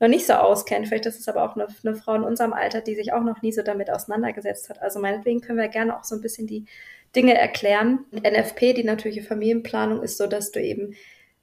noch 0.00 0.08
nicht 0.08 0.26
so 0.26 0.34
auskennt. 0.34 0.88
Vielleicht 0.88 1.06
ist 1.06 1.20
es 1.20 1.28
aber 1.28 1.42
auch 1.42 1.56
eine, 1.56 1.68
eine, 1.84 1.94
Frau 1.94 2.14
in 2.14 2.22
unserem 2.22 2.52
Alter, 2.52 2.80
die 2.80 2.94
sich 2.94 3.12
auch 3.12 3.22
noch 3.22 3.42
nie 3.42 3.52
so 3.52 3.62
damit 3.62 3.90
auseinandergesetzt 3.90 4.68
hat. 4.68 4.82
Also 4.82 5.00
meinetwegen 5.00 5.40
können 5.40 5.58
wir 5.58 5.68
gerne 5.68 5.98
auch 5.98 6.04
so 6.04 6.14
ein 6.14 6.20
bisschen 6.20 6.46
die 6.46 6.66
Dinge 7.14 7.36
erklären. 7.36 8.04
NFP, 8.12 8.74
die 8.74 8.84
natürliche 8.84 9.22
Familienplanung, 9.22 10.02
ist 10.02 10.18
so, 10.18 10.26
dass 10.26 10.50
du 10.52 10.60
eben 10.60 10.94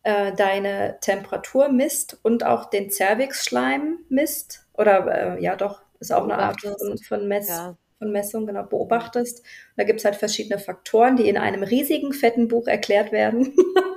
äh, 0.04 0.34
deine 0.34 0.98
Temperatur 1.02 1.70
misst 1.70 2.20
und 2.24 2.46
auch 2.46 2.70
den 2.70 2.92
Cervixschleim 2.92 4.00
misst. 4.10 4.68
Oder 4.74 5.38
äh, 5.38 5.44
ja 5.44 5.56
doch, 5.56 5.82
ist 6.00 6.12
auch 6.12 6.24
eine 6.24 6.38
Art 6.38 6.62
von, 6.62 6.98
von, 6.98 7.28
Mess, 7.28 7.50
ja. 7.50 7.76
von 7.98 8.12
Messung, 8.12 8.46
genau, 8.46 8.64
beobachtest. 8.64 9.40
Und 9.40 9.46
da 9.78 9.84
gibt 9.84 10.00
es 10.00 10.06
halt 10.06 10.16
verschiedene 10.16 10.60
Faktoren, 10.60 11.16
die 11.16 11.28
in 11.28 11.38
einem 11.38 11.64
riesigen, 11.64 12.14
fetten 12.14 12.48
Buch 12.48 12.68
erklärt 12.68 13.12
werden. 13.12 13.56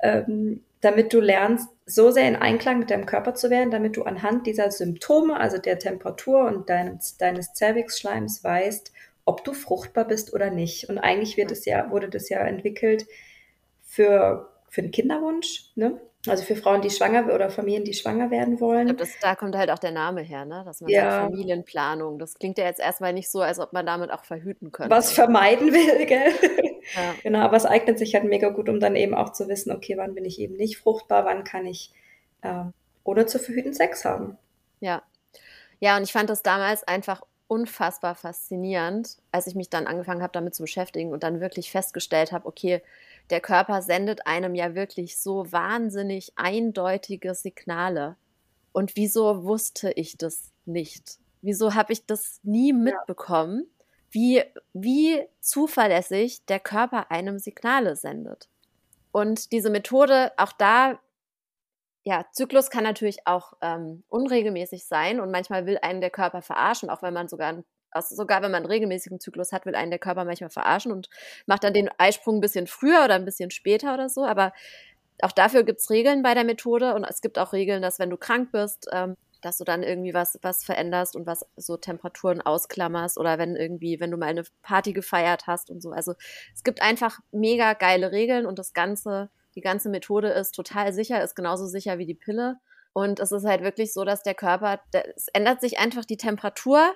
ähm, 0.00 0.62
damit 0.80 1.12
du 1.12 1.20
lernst, 1.20 1.68
so 1.86 2.10
sehr 2.10 2.28
in 2.28 2.36
Einklang 2.36 2.78
mit 2.78 2.90
deinem 2.90 3.06
Körper 3.06 3.34
zu 3.34 3.50
werden, 3.50 3.70
damit 3.70 3.96
du 3.96 4.04
anhand 4.04 4.46
dieser 4.46 4.70
Symptome, 4.70 5.38
also 5.38 5.58
der 5.58 5.78
Temperatur 5.78 6.44
und 6.44 6.68
deines, 6.70 7.16
deines 7.16 7.52
Cervix-Schleims 7.54 8.44
weißt, 8.44 8.92
ob 9.24 9.44
du 9.44 9.52
fruchtbar 9.52 10.06
bist 10.06 10.32
oder 10.32 10.50
nicht. 10.50 10.88
Und 10.88 10.98
eigentlich 10.98 11.36
wird 11.36 11.50
es 11.50 11.64
ja, 11.64 11.90
wurde 11.90 12.08
das 12.08 12.28
ja 12.28 12.38
entwickelt 12.40 13.06
für, 13.82 14.48
für 14.68 14.82
den 14.82 14.90
Kinderwunsch, 14.90 15.72
ne? 15.74 16.00
Also 16.26 16.42
für 16.42 16.56
Frauen, 16.56 16.82
die 16.82 16.90
schwanger 16.90 17.32
oder 17.32 17.48
Familien, 17.48 17.84
die 17.84 17.94
schwanger 17.94 18.30
werden 18.30 18.60
wollen. 18.60 18.88
Ich 18.88 18.96
glaube, 18.96 19.12
da 19.20 19.34
kommt 19.36 19.56
halt 19.56 19.70
auch 19.70 19.78
der 19.78 19.92
Name 19.92 20.20
her, 20.20 20.44
ne? 20.44 20.62
Dass 20.64 20.80
man 20.80 20.90
ja. 20.90 21.10
sagt 21.10 21.24
Familienplanung. 21.24 22.18
Das 22.18 22.34
klingt 22.34 22.58
ja 22.58 22.64
jetzt 22.64 22.80
erstmal 22.80 23.12
nicht 23.12 23.30
so, 23.30 23.40
als 23.40 23.60
ob 23.60 23.72
man 23.72 23.86
damit 23.86 24.10
auch 24.10 24.24
verhüten 24.24 24.72
könnte. 24.72 24.94
Was 24.94 25.12
vermeiden 25.12 25.72
will, 25.72 26.06
gell? 26.06 26.32
Ja. 26.94 27.14
Genau, 27.22 27.40
aber 27.40 27.56
es 27.56 27.66
eignet 27.66 27.98
sich 27.98 28.14
halt 28.14 28.24
mega 28.24 28.48
gut, 28.48 28.68
um 28.68 28.80
dann 28.80 28.96
eben 28.96 29.14
auch 29.14 29.32
zu 29.32 29.46
wissen, 29.48 29.70
okay, 29.70 29.96
wann 29.96 30.14
bin 30.14 30.24
ich 30.24 30.40
eben 30.40 30.56
nicht 30.56 30.78
fruchtbar, 30.78 31.24
wann 31.24 31.44
kann 31.44 31.66
ich 31.66 31.92
äh, 32.42 32.64
ohne 33.04 33.26
zu 33.26 33.38
verhüten 33.38 33.72
Sex 33.72 34.04
haben. 34.04 34.36
Ja. 34.80 35.02
Ja, 35.80 35.96
und 35.96 36.02
ich 36.02 36.12
fand 36.12 36.28
das 36.30 36.42
damals 36.42 36.82
einfach 36.82 37.22
unfassbar 37.46 38.14
faszinierend, 38.14 39.18
als 39.32 39.46
ich 39.46 39.54
mich 39.54 39.70
dann 39.70 39.86
angefangen 39.86 40.22
habe, 40.22 40.32
damit 40.32 40.54
zu 40.54 40.62
beschäftigen 40.62 41.12
und 41.12 41.22
dann 41.22 41.40
wirklich 41.40 41.70
festgestellt 41.70 42.32
habe, 42.32 42.46
okay, 42.46 42.82
der 43.30 43.40
Körper 43.40 43.82
sendet 43.82 44.26
einem 44.26 44.54
ja 44.54 44.74
wirklich 44.74 45.18
so 45.18 45.50
wahnsinnig 45.52 46.32
eindeutige 46.36 47.34
Signale. 47.34 48.16
Und 48.72 48.96
wieso 48.96 49.44
wusste 49.44 49.90
ich 49.92 50.16
das 50.16 50.52
nicht? 50.64 51.18
Wieso 51.42 51.74
habe 51.74 51.92
ich 51.92 52.06
das 52.06 52.40
nie 52.42 52.72
mitbekommen, 52.72 53.66
wie, 54.10 54.42
wie 54.72 55.26
zuverlässig 55.40 56.44
der 56.46 56.60
Körper 56.60 57.10
einem 57.10 57.38
Signale 57.38 57.96
sendet? 57.96 58.48
Und 59.12 59.52
diese 59.52 59.70
Methode, 59.70 60.32
auch 60.36 60.52
da 60.52 60.98
ja, 62.08 62.24
Zyklus 62.32 62.70
kann 62.70 62.84
natürlich 62.84 63.26
auch 63.26 63.52
ähm, 63.60 64.02
unregelmäßig 64.08 64.86
sein 64.86 65.20
und 65.20 65.30
manchmal 65.30 65.66
will 65.66 65.78
einen 65.82 66.00
der 66.00 66.08
Körper 66.08 66.40
verarschen, 66.40 66.88
auch 66.88 67.02
wenn 67.02 67.12
man 67.12 67.28
sogar 67.28 67.62
also 67.90 68.14
sogar 68.14 68.42
wenn 68.42 68.50
man 68.50 68.62
einen 68.62 68.70
regelmäßigen 68.70 69.20
Zyklus 69.20 69.52
hat, 69.52 69.66
will 69.66 69.74
einen 69.74 69.90
der 69.90 69.98
Körper 69.98 70.24
manchmal 70.24 70.50
verarschen 70.50 70.92
und 70.92 71.08
macht 71.46 71.64
dann 71.64 71.72
den 71.72 71.90
Eisprung 71.98 72.38
ein 72.38 72.40
bisschen 72.40 72.66
früher 72.66 73.04
oder 73.04 73.14
ein 73.14 73.24
bisschen 73.24 73.50
später 73.50 73.94
oder 73.94 74.08
so. 74.08 74.24
Aber 74.24 74.52
auch 75.22 75.32
dafür 75.32 75.64
gibt 75.64 75.80
es 75.80 75.90
Regeln 75.90 76.22
bei 76.22 76.34
der 76.34 76.44
Methode 76.44 76.94
und 76.94 77.04
es 77.04 77.20
gibt 77.20 77.38
auch 77.38 77.52
Regeln, 77.52 77.82
dass 77.82 77.98
wenn 77.98 78.10
du 78.10 78.16
krank 78.16 78.52
bist, 78.52 78.88
ähm, 78.92 79.16
dass 79.40 79.58
du 79.58 79.64
dann 79.64 79.82
irgendwie 79.82 80.14
was, 80.14 80.38
was 80.42 80.64
veränderst 80.64 81.14
und 81.16 81.26
was 81.26 81.46
so 81.56 81.76
Temperaturen 81.76 82.40
ausklammerst 82.40 83.18
oder 83.18 83.38
wenn 83.38 83.56
irgendwie, 83.56 84.00
wenn 84.00 84.10
du 84.10 84.16
mal 84.16 84.26
eine 84.26 84.44
Party 84.62 84.92
gefeiert 84.92 85.46
hast 85.46 85.70
und 85.70 85.80
so. 85.80 85.90
Also 85.90 86.14
es 86.54 86.64
gibt 86.64 86.82
einfach 86.82 87.20
mega 87.30 87.74
geile 87.74 88.12
Regeln 88.12 88.46
und 88.46 88.58
das 88.58 88.72
Ganze, 88.72 89.30
die 89.54 89.60
ganze 89.60 89.90
Methode 89.90 90.28
ist 90.30 90.52
total 90.52 90.92
sicher, 90.92 91.22
ist 91.22 91.36
genauso 91.36 91.66
sicher 91.66 91.98
wie 91.98 92.06
die 92.06 92.14
Pille. 92.14 92.56
Und 92.92 93.20
es 93.20 93.30
ist 93.30 93.44
halt 93.44 93.62
wirklich 93.62 93.92
so, 93.92 94.04
dass 94.04 94.22
der 94.22 94.34
Körper, 94.34 94.80
es 95.14 95.28
ändert 95.32 95.60
sich 95.60 95.78
einfach 95.78 96.04
die 96.04 96.16
Temperatur 96.16 96.94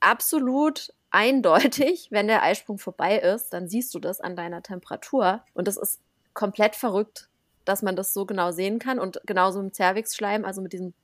absolut 0.00 0.92
eindeutig, 1.10 2.08
wenn 2.10 2.28
der 2.28 2.42
Eisprung 2.42 2.78
vorbei 2.78 3.18
ist, 3.18 3.50
dann 3.50 3.68
siehst 3.68 3.94
du 3.94 3.98
das 3.98 4.20
an 4.20 4.36
deiner 4.36 4.62
Temperatur. 4.62 5.42
Und 5.54 5.68
das 5.68 5.76
ist 5.76 6.00
komplett 6.34 6.76
verrückt, 6.76 7.28
dass 7.64 7.82
man 7.82 7.96
das 7.96 8.12
so 8.12 8.26
genau 8.26 8.50
sehen 8.50 8.78
kann. 8.78 8.98
Und 8.98 9.20
genauso 9.26 9.60
im 9.60 9.72
Cervixschleim, 9.72 10.44
also 10.44 10.62
mit 10.62 10.72
diesem 10.72 10.94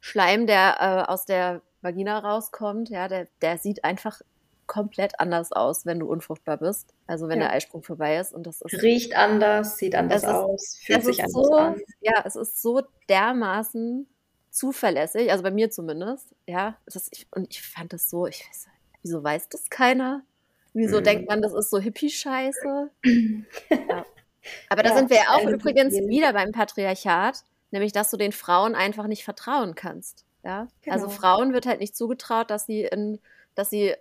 Schleim, 0.00 0.46
der 0.46 0.76
äh, 0.80 1.10
aus 1.10 1.24
der 1.24 1.62
Vagina 1.82 2.18
rauskommt, 2.18 2.90
ja, 2.90 3.08
der, 3.08 3.28
der 3.40 3.58
sieht 3.58 3.84
einfach 3.84 4.20
komplett 4.66 5.18
anders 5.18 5.50
aus, 5.50 5.84
wenn 5.84 5.98
du 5.98 6.06
unfruchtbar 6.06 6.58
bist. 6.58 6.94
Also 7.06 7.26
wenn 7.28 7.40
ja. 7.40 7.46
der 7.46 7.54
Eisprung 7.54 7.82
vorbei 7.82 8.18
ist 8.18 8.32
und 8.32 8.46
das 8.46 8.60
ist 8.60 8.82
riecht 8.82 9.16
anders, 9.16 9.76
sieht 9.78 9.96
anders 9.96 10.22
ist, 10.22 10.28
aus, 10.28 10.78
fühlt 10.80 11.04
sich 11.04 11.24
anders 11.24 11.32
so, 11.32 11.54
an. 11.54 11.80
Ja, 12.00 12.22
es 12.24 12.36
ist 12.36 12.62
so 12.62 12.82
dermaßen 13.08 14.06
zuverlässig, 14.50 15.30
also 15.30 15.42
bei 15.42 15.50
mir 15.50 15.70
zumindest. 15.70 16.34
Ja, 16.46 16.76
das, 16.86 17.08
ich, 17.12 17.26
und 17.30 17.50
ich 17.50 17.62
fand 17.62 17.92
das 17.92 18.10
so, 18.10 18.26
ich 18.26 18.44
weiß, 18.46 18.66
wieso 19.02 19.22
weiß 19.22 19.48
das 19.48 19.70
keiner? 19.70 20.22
Wieso 20.72 21.00
mhm. 21.00 21.04
denkt 21.04 21.28
man, 21.28 21.42
das 21.42 21.52
ist 21.52 21.70
so 21.70 21.78
Hippie-Scheiße? 21.78 22.90
ja. 23.04 24.06
Aber 24.68 24.82
da 24.82 24.90
ja, 24.90 24.96
sind 24.96 25.10
wir 25.10 25.16
ja 25.18 25.34
auch 25.34 25.46
übrigens 25.46 25.94
wieder 25.94 26.32
beim 26.32 26.52
Patriarchat 26.52 27.44
nämlich 27.70 27.92
dass 27.92 28.10
du 28.10 28.16
den 28.16 28.32
Frauen 28.32 28.74
einfach 28.74 29.06
nicht 29.06 29.24
vertrauen 29.24 29.74
kannst. 29.74 30.24
Ja? 30.44 30.60
Also 30.60 30.72
genau. 30.82 30.94
Also 30.94 31.08
Frauen 31.08 31.52
wird 31.52 31.66
halt 31.66 31.80
nicht 31.80 31.96
zugetraut, 31.96 32.50
dass 32.50 32.66
sie 32.66 32.82
in, 32.82 33.18
dass 33.54 33.70
sie 33.70 33.94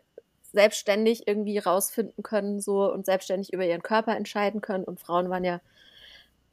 selbstständig 0.52 1.28
irgendwie 1.28 1.60
rausfinden 1.60 2.24
können 2.24 2.60
so 2.60 2.92
und 2.92 3.06
selbstständig 3.06 3.54
über 3.54 3.66
ihren 3.66 3.84
Körper 3.84 4.16
entscheiden 4.16 4.62
können. 4.62 4.84
Und 4.84 5.00
Frauen 5.00 5.30
waren 5.30 5.44
ja 5.44 5.62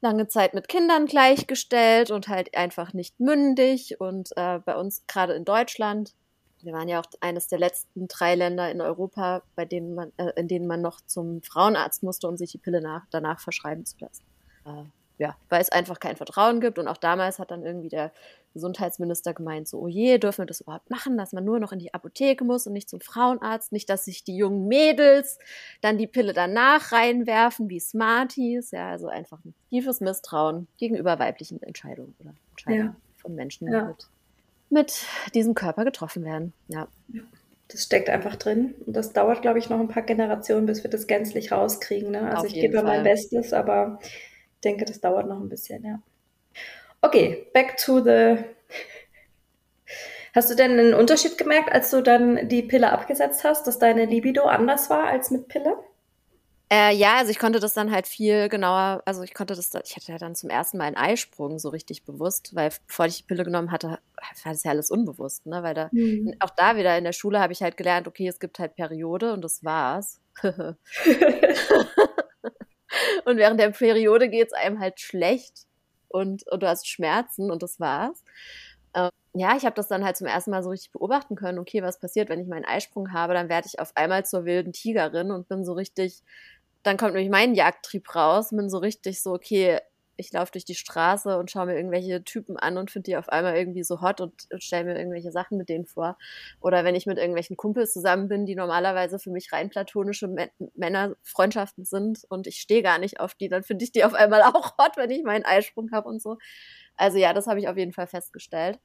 lange 0.06 0.28
Zeit 0.28 0.54
mit 0.54 0.68
Kindern 0.68 1.06
gleichgestellt 1.06 2.10
und 2.10 2.28
halt 2.28 2.56
einfach 2.56 2.92
nicht 2.92 3.18
mündig. 3.18 4.00
Und 4.00 4.30
äh, 4.36 4.60
bei 4.60 4.76
uns 4.76 5.02
gerade 5.06 5.34
in 5.34 5.44
Deutschland, 5.44 6.14
wir 6.62 6.72
waren 6.72 6.88
ja 6.88 7.00
auch 7.00 7.06
eines 7.20 7.48
der 7.48 7.58
letzten 7.58 8.08
drei 8.08 8.34
Länder 8.34 8.70
in 8.70 8.80
Europa, 8.80 9.42
bei 9.56 9.64
denen 9.64 9.94
man, 9.94 10.12
äh, 10.16 10.30
in 10.36 10.48
denen 10.48 10.66
man 10.66 10.80
noch 10.80 11.00
zum 11.06 11.42
Frauenarzt 11.42 12.02
musste, 12.02 12.28
um 12.28 12.36
sich 12.36 12.52
die 12.52 12.58
Pille 12.58 12.80
nach, 12.80 13.02
danach 13.10 13.40
verschreiben 13.40 13.84
zu 13.84 13.96
lassen. 13.98 14.24
Äh, 14.64 14.84
ja, 15.18 15.36
weil 15.48 15.60
es 15.60 15.70
einfach 15.70 15.98
kein 15.98 16.16
Vertrauen 16.16 16.60
gibt. 16.60 16.78
Und 16.78 16.88
auch 16.88 16.96
damals 16.96 17.38
hat 17.38 17.50
dann 17.50 17.64
irgendwie 17.64 17.88
der 17.88 18.12
Gesundheitsminister 18.52 19.34
gemeint, 19.34 19.68
so, 19.68 19.80
oh 19.80 19.88
je, 19.88 20.18
dürfen 20.18 20.42
wir 20.42 20.46
das 20.46 20.60
überhaupt 20.60 20.90
machen, 20.90 21.16
dass 21.16 21.32
man 21.32 21.44
nur 21.44 21.58
noch 21.58 21.72
in 21.72 21.78
die 21.78 21.92
Apotheke 21.94 22.44
muss 22.44 22.66
und 22.66 22.72
nicht 22.72 22.88
zum 22.88 23.00
Frauenarzt, 23.00 23.72
nicht, 23.72 23.88
dass 23.88 24.04
sich 24.04 24.24
die 24.24 24.36
jungen 24.36 24.66
Mädels 24.66 25.38
dann 25.80 25.98
die 25.98 26.06
Pille 26.06 26.32
danach 26.32 26.92
reinwerfen, 26.92 27.68
wie 27.68 27.80
Smarties. 27.80 28.70
Ja, 28.70 28.90
also 28.90 29.08
einfach 29.08 29.44
ein 29.44 29.54
tiefes 29.70 30.00
Misstrauen 30.00 30.68
gegenüber 30.78 31.18
weiblichen 31.18 31.62
Entscheidungen 31.62 32.14
oder 32.18 32.34
Entscheidungen 32.50 32.86
ja. 32.86 32.96
von 33.16 33.34
Menschen, 33.34 33.66
die 33.66 33.72
ja. 33.72 33.84
mit, 33.84 34.08
mit 34.70 35.06
diesem 35.34 35.54
Körper 35.54 35.84
getroffen 35.84 36.24
werden. 36.24 36.52
Ja. 36.68 36.88
Das 37.68 37.82
steckt 37.82 38.08
einfach 38.08 38.36
drin. 38.36 38.74
Und 38.86 38.94
das 38.96 39.12
dauert, 39.12 39.42
glaube 39.42 39.58
ich, 39.58 39.68
noch 39.68 39.80
ein 39.80 39.88
paar 39.88 40.02
Generationen, 40.02 40.66
bis 40.66 40.84
wir 40.84 40.90
das 40.90 41.06
gänzlich 41.06 41.50
rauskriegen. 41.50 42.12
Ne? 42.12 42.22
Also 42.30 42.42
Auf 42.42 42.46
ich 42.46 42.54
gebe 42.54 42.82
mein 42.82 43.02
Bestes, 43.02 43.52
aber 43.52 43.98
denke, 44.66 44.84
das 44.84 45.00
dauert 45.00 45.26
noch 45.26 45.40
ein 45.40 45.48
bisschen, 45.48 45.84
ja. 45.84 46.00
Okay, 47.00 47.46
back 47.54 47.76
to 47.76 48.00
the. 48.00 48.36
Hast 50.34 50.50
du 50.50 50.54
denn 50.54 50.72
einen 50.72 50.92
Unterschied 50.92 51.38
gemerkt, 51.38 51.72
als 51.72 51.90
du 51.90 52.02
dann 52.02 52.48
die 52.48 52.62
Pille 52.62 52.92
abgesetzt 52.92 53.42
hast, 53.42 53.66
dass 53.66 53.78
deine 53.78 54.04
Libido 54.04 54.44
anders 54.44 54.90
war 54.90 55.06
als 55.06 55.30
mit 55.30 55.48
Pille? 55.48 55.78
Äh, 56.68 56.94
ja, 56.94 57.16
also 57.18 57.30
ich 57.30 57.38
konnte 57.38 57.60
das 57.60 57.74
dann 57.74 57.92
halt 57.92 58.06
viel 58.08 58.48
genauer, 58.48 59.00
also 59.06 59.22
ich 59.22 59.32
konnte 59.32 59.54
das, 59.54 59.70
ich 59.84 59.96
hatte 59.96 60.12
ja 60.12 60.18
dann 60.18 60.34
zum 60.34 60.50
ersten 60.50 60.78
Mal 60.78 60.84
einen 60.84 60.96
Eisprung 60.96 61.58
so 61.58 61.68
richtig 61.68 62.04
bewusst, 62.04 62.54
weil 62.54 62.70
bevor 62.86 63.06
ich 63.06 63.18
die 63.18 63.22
Pille 63.22 63.44
genommen 63.44 63.70
hatte, 63.70 63.88
war 63.88 64.52
das 64.52 64.64
ja 64.64 64.72
alles 64.72 64.90
unbewusst, 64.90 65.46
ne? 65.46 65.62
Weil 65.62 65.74
da, 65.74 65.88
mhm. 65.92 66.34
auch 66.40 66.50
da 66.50 66.76
wieder 66.76 66.98
in 66.98 67.04
der 67.04 67.12
Schule 67.12 67.40
habe 67.40 67.52
ich 67.52 67.62
halt 67.62 67.76
gelernt, 67.76 68.08
okay, 68.08 68.26
es 68.26 68.40
gibt 68.40 68.58
halt 68.58 68.74
Periode 68.74 69.32
und 69.32 69.42
das 69.42 69.64
war's. 69.64 70.20
Und 73.24 73.36
während 73.36 73.60
der 73.60 73.70
Periode 73.70 74.28
geht 74.28 74.48
es 74.48 74.52
einem 74.52 74.80
halt 74.80 75.00
schlecht 75.00 75.66
und, 76.08 76.46
und 76.48 76.62
du 76.62 76.68
hast 76.68 76.88
Schmerzen 76.88 77.50
und 77.50 77.62
das 77.62 77.80
war's. 77.80 78.22
Ähm, 78.94 79.10
ja, 79.34 79.56
ich 79.56 79.64
habe 79.64 79.74
das 79.74 79.88
dann 79.88 80.04
halt 80.04 80.16
zum 80.16 80.26
ersten 80.26 80.50
Mal 80.50 80.62
so 80.62 80.70
richtig 80.70 80.92
beobachten 80.92 81.36
können. 81.36 81.58
Okay, 81.58 81.82
was 81.82 82.00
passiert, 82.00 82.28
wenn 82.28 82.40
ich 82.40 82.48
meinen 82.48 82.64
Eisprung 82.64 83.12
habe? 83.12 83.34
Dann 83.34 83.48
werde 83.48 83.68
ich 83.68 83.78
auf 83.78 83.92
einmal 83.96 84.24
zur 84.24 84.44
wilden 84.44 84.72
Tigerin 84.72 85.30
und 85.30 85.48
bin 85.48 85.64
so 85.64 85.74
richtig, 85.74 86.22
dann 86.82 86.96
kommt 86.96 87.14
nämlich 87.14 87.30
mein 87.30 87.54
Jagdtrieb 87.54 88.14
raus, 88.14 88.50
bin 88.50 88.70
so 88.70 88.78
richtig 88.78 89.22
so, 89.22 89.34
okay, 89.34 89.80
ich 90.16 90.32
laufe 90.32 90.52
durch 90.52 90.64
die 90.64 90.74
Straße 90.74 91.38
und 91.38 91.50
schaue 91.50 91.66
mir 91.66 91.76
irgendwelche 91.76 92.24
Typen 92.24 92.56
an 92.56 92.78
und 92.78 92.90
finde 92.90 93.10
die 93.10 93.16
auf 93.16 93.28
einmal 93.28 93.56
irgendwie 93.56 93.84
so 93.84 94.00
hot 94.00 94.20
und, 94.20 94.32
und 94.50 94.62
stelle 94.62 94.84
mir 94.84 94.98
irgendwelche 94.98 95.30
Sachen 95.30 95.58
mit 95.58 95.68
denen 95.68 95.86
vor. 95.86 96.16
Oder 96.60 96.84
wenn 96.84 96.94
ich 96.94 97.06
mit 97.06 97.18
irgendwelchen 97.18 97.56
Kumpels 97.56 97.92
zusammen 97.92 98.28
bin, 98.28 98.46
die 98.46 98.54
normalerweise 98.54 99.18
für 99.18 99.30
mich 99.30 99.52
rein 99.52 99.68
platonische 99.68 100.34
Männerfreundschaften 100.74 101.84
sind 101.84 102.24
und 102.28 102.46
ich 102.46 102.60
stehe 102.60 102.82
gar 102.82 102.98
nicht 102.98 103.20
auf 103.20 103.34
die, 103.34 103.48
dann 103.48 103.62
finde 103.62 103.84
ich 103.84 103.92
die 103.92 104.04
auf 104.04 104.14
einmal 104.14 104.42
auch 104.54 104.78
hot, 104.78 104.96
wenn 104.96 105.10
ich 105.10 105.22
meinen 105.22 105.44
Eisprung 105.44 105.90
habe 105.92 106.08
und 106.08 106.22
so. 106.22 106.38
Also 106.96 107.18
ja, 107.18 107.32
das 107.32 107.46
habe 107.46 107.60
ich 107.60 107.68
auf 107.68 107.76
jeden 107.76 107.92
Fall 107.92 108.06
festgestellt. 108.06 108.78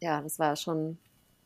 Ja, 0.00 0.22
das 0.22 0.38
war 0.38 0.54
schon 0.56 0.98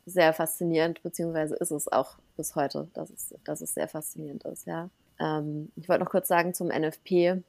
sehr 0.05 0.33
faszinierend, 0.33 1.03
beziehungsweise 1.03 1.55
ist 1.55 1.71
es 1.71 1.91
auch 1.91 2.17
bis 2.37 2.55
heute, 2.55 2.89
dass 2.93 3.09
es, 3.11 3.35
dass 3.45 3.61
es 3.61 3.73
sehr 3.73 3.89
faszinierend 3.89 4.45
ist, 4.45 4.67
ja. 4.67 4.91
Ähm, 5.21 5.71
ich 5.77 5.89
wollte 5.89 6.05
noch 6.05 6.11
kurz 6.11 6.29
sagen 6.29 6.55
zum 6.55 6.69
NFP 6.69 7.43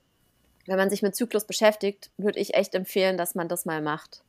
wenn 0.65 0.77
man 0.77 0.89
sich 0.89 1.01
mit 1.01 1.15
Zyklus 1.15 1.45
beschäftigt, 1.45 2.11
würde 2.17 2.39
ich 2.39 2.53
echt 2.53 2.75
empfehlen, 2.75 3.17
dass 3.17 3.35
man 3.35 3.47
das 3.47 3.65
mal 3.65 3.81
macht. 3.81 4.23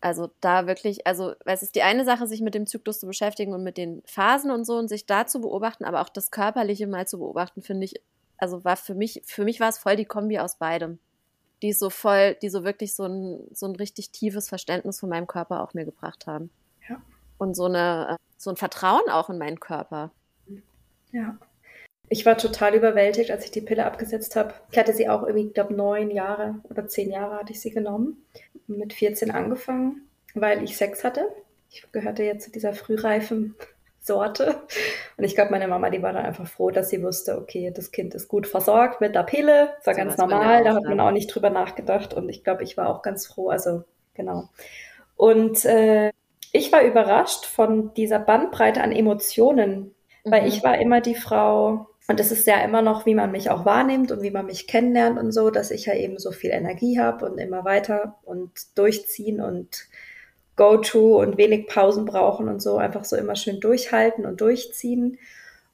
Also 0.00 0.30
da 0.40 0.66
wirklich, 0.66 1.06
also 1.06 1.34
es 1.44 1.62
ist 1.62 1.74
die 1.74 1.82
eine 1.82 2.04
Sache, 2.04 2.26
sich 2.26 2.40
mit 2.40 2.54
dem 2.54 2.66
Zyklus 2.66 3.00
zu 3.00 3.06
beschäftigen 3.06 3.52
und 3.52 3.64
mit 3.64 3.76
den 3.76 4.02
Phasen 4.06 4.50
und 4.50 4.64
so 4.64 4.76
und 4.76 4.88
sich 4.88 5.06
da 5.06 5.26
zu 5.26 5.40
beobachten, 5.40 5.84
aber 5.84 6.00
auch 6.02 6.08
das 6.08 6.30
Körperliche 6.30 6.86
mal 6.86 7.06
zu 7.08 7.18
beobachten, 7.18 7.62
finde 7.62 7.84
ich, 7.84 8.00
also 8.36 8.64
war 8.64 8.76
für 8.76 8.94
mich, 8.94 9.22
für 9.24 9.44
mich 9.44 9.58
war 9.58 9.68
es 9.68 9.78
voll 9.78 9.96
die 9.96 10.04
Kombi 10.04 10.38
aus 10.38 10.56
beidem. 10.56 10.98
Die 11.62 11.72
so 11.72 11.90
voll, 11.90 12.36
die 12.36 12.50
so 12.50 12.62
wirklich 12.62 12.94
so 12.94 13.04
ein, 13.04 13.40
so 13.52 13.66
ein 13.66 13.74
richtig 13.74 14.10
tiefes 14.10 14.48
Verständnis 14.48 15.00
von 15.00 15.08
meinem 15.08 15.26
Körper 15.26 15.62
auch 15.62 15.74
mir 15.74 15.84
gebracht 15.84 16.28
haben. 16.28 16.50
Ja. 16.88 17.02
Und 17.36 17.56
so 17.56 17.64
eine, 17.64 18.16
so 18.36 18.50
ein 18.50 18.56
Vertrauen 18.56 19.10
auch 19.10 19.28
in 19.28 19.38
meinen 19.38 19.58
Körper. 19.58 20.12
Ja. 21.10 21.36
Ich 22.10 22.24
war 22.24 22.38
total 22.38 22.74
überwältigt, 22.74 23.30
als 23.30 23.44
ich 23.44 23.50
die 23.50 23.60
Pille 23.60 23.84
abgesetzt 23.84 24.36
habe. 24.36 24.54
Ich 24.70 24.78
hatte 24.78 24.92
sie 24.92 25.08
auch 25.08 25.22
irgendwie, 25.22 25.48
ich 25.48 25.54
glaube, 25.54 25.74
neun 25.74 26.10
Jahre 26.10 26.56
oder 26.70 26.86
zehn 26.86 27.10
Jahre 27.10 27.36
hatte 27.36 27.52
ich 27.52 27.60
sie 27.60 27.70
genommen. 27.70 28.24
Mit 28.66 28.92
14 28.92 29.30
angefangen, 29.30 30.08
weil 30.34 30.62
ich 30.62 30.76
Sex 30.76 31.04
hatte. 31.04 31.28
Ich 31.70 31.90
gehörte 31.92 32.22
jetzt 32.22 32.44
zu 32.44 32.50
dieser 32.50 32.72
frühreifen 32.72 33.54
Sorte. 34.00 34.62
Und 35.16 35.24
ich 35.24 35.34
glaube, 35.34 35.50
meine 35.50 35.68
Mama, 35.68 35.90
die 35.90 36.02
war 36.02 36.12
dann 36.12 36.24
einfach 36.24 36.46
froh, 36.46 36.70
dass 36.70 36.90
sie 36.90 37.02
wusste, 37.02 37.38
okay, 37.38 37.72
das 37.74 37.90
Kind 37.90 38.14
ist 38.14 38.28
gut 38.28 38.46
versorgt 38.46 39.00
mit 39.00 39.14
der 39.14 39.22
Pille. 39.22 39.74
Das 39.78 39.86
war 39.86 39.94
so 39.94 40.00
ganz 40.00 40.16
normal, 40.16 40.64
da 40.64 40.74
hat 40.74 40.84
man 40.84 41.00
auch 41.00 41.10
nicht 41.10 41.34
drüber 41.34 41.50
nachgedacht. 41.50 42.14
Und 42.14 42.28
ich 42.28 42.44
glaube, 42.44 42.62
ich 42.62 42.76
war 42.76 42.88
auch 42.88 43.02
ganz 43.02 43.26
froh. 43.26 43.50
Also, 43.50 43.84
genau. 44.14 44.48
Und 45.16 45.64
äh, 45.64 46.10
ich 46.52 46.72
war 46.72 46.82
überrascht 46.82 47.44
von 47.44 47.92
dieser 47.94 48.18
Bandbreite 48.18 48.82
an 48.82 48.92
Emotionen, 48.92 49.94
mhm. 50.24 50.30
weil 50.30 50.46
ich 50.46 50.62
war 50.62 50.78
immer 50.78 51.00
die 51.00 51.14
Frau, 51.14 51.86
und 52.08 52.18
es 52.20 52.32
ist 52.32 52.46
ja 52.46 52.64
immer 52.64 52.80
noch, 52.80 53.04
wie 53.04 53.14
man 53.14 53.30
mich 53.30 53.50
auch 53.50 53.66
wahrnimmt 53.66 54.10
und 54.10 54.22
wie 54.22 54.30
man 54.30 54.46
mich 54.46 54.66
kennenlernt 54.66 55.18
und 55.18 55.30
so, 55.30 55.50
dass 55.50 55.70
ich 55.70 55.86
ja 55.86 55.94
eben 55.94 56.18
so 56.18 56.32
viel 56.32 56.50
Energie 56.50 56.98
habe 56.98 57.26
und 57.26 57.36
immer 57.36 57.66
weiter 57.66 58.18
und 58.24 58.50
durchziehen 58.76 59.42
und 59.42 59.86
Go-To 60.56 61.20
und 61.20 61.36
wenig 61.36 61.66
Pausen 61.66 62.06
brauchen 62.06 62.48
und 62.48 62.62
so, 62.62 62.78
einfach 62.78 63.04
so 63.04 63.14
immer 63.14 63.36
schön 63.36 63.60
durchhalten 63.60 64.24
und 64.24 64.40
durchziehen. 64.40 65.18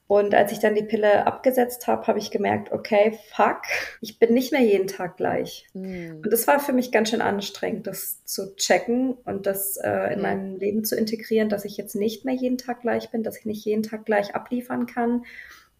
Und 0.07 0.35
als 0.35 0.51
ich 0.51 0.59
dann 0.59 0.75
die 0.75 0.83
Pille 0.83 1.25
abgesetzt 1.25 1.87
habe, 1.87 2.05
habe 2.05 2.19
ich 2.19 2.29
gemerkt, 2.29 2.71
okay, 2.71 3.17
fuck, 3.33 3.61
ich 4.01 4.19
bin 4.19 4.33
nicht 4.33 4.51
mehr 4.51 4.61
jeden 4.61 4.87
Tag 4.87 5.17
gleich. 5.17 5.65
Mhm. 5.73 6.21
Und 6.23 6.31
das 6.31 6.45
war 6.47 6.59
für 6.59 6.73
mich 6.73 6.91
ganz 6.91 7.09
schön 7.09 7.21
anstrengend, 7.21 7.87
das 7.87 8.23
zu 8.25 8.55
checken 8.57 9.13
und 9.23 9.47
das 9.47 9.77
äh, 9.77 10.11
in 10.11 10.17
mhm. 10.17 10.21
mein 10.21 10.59
Leben 10.59 10.83
zu 10.83 10.97
integrieren, 10.97 11.47
dass 11.47 11.65
ich 11.65 11.77
jetzt 11.77 11.95
nicht 11.95 12.25
mehr 12.25 12.35
jeden 12.35 12.57
Tag 12.57 12.81
gleich 12.81 13.09
bin, 13.09 13.23
dass 13.23 13.37
ich 13.39 13.45
nicht 13.45 13.65
jeden 13.65 13.83
Tag 13.83 14.05
gleich 14.05 14.35
abliefern 14.35 14.85
kann, 14.85 15.23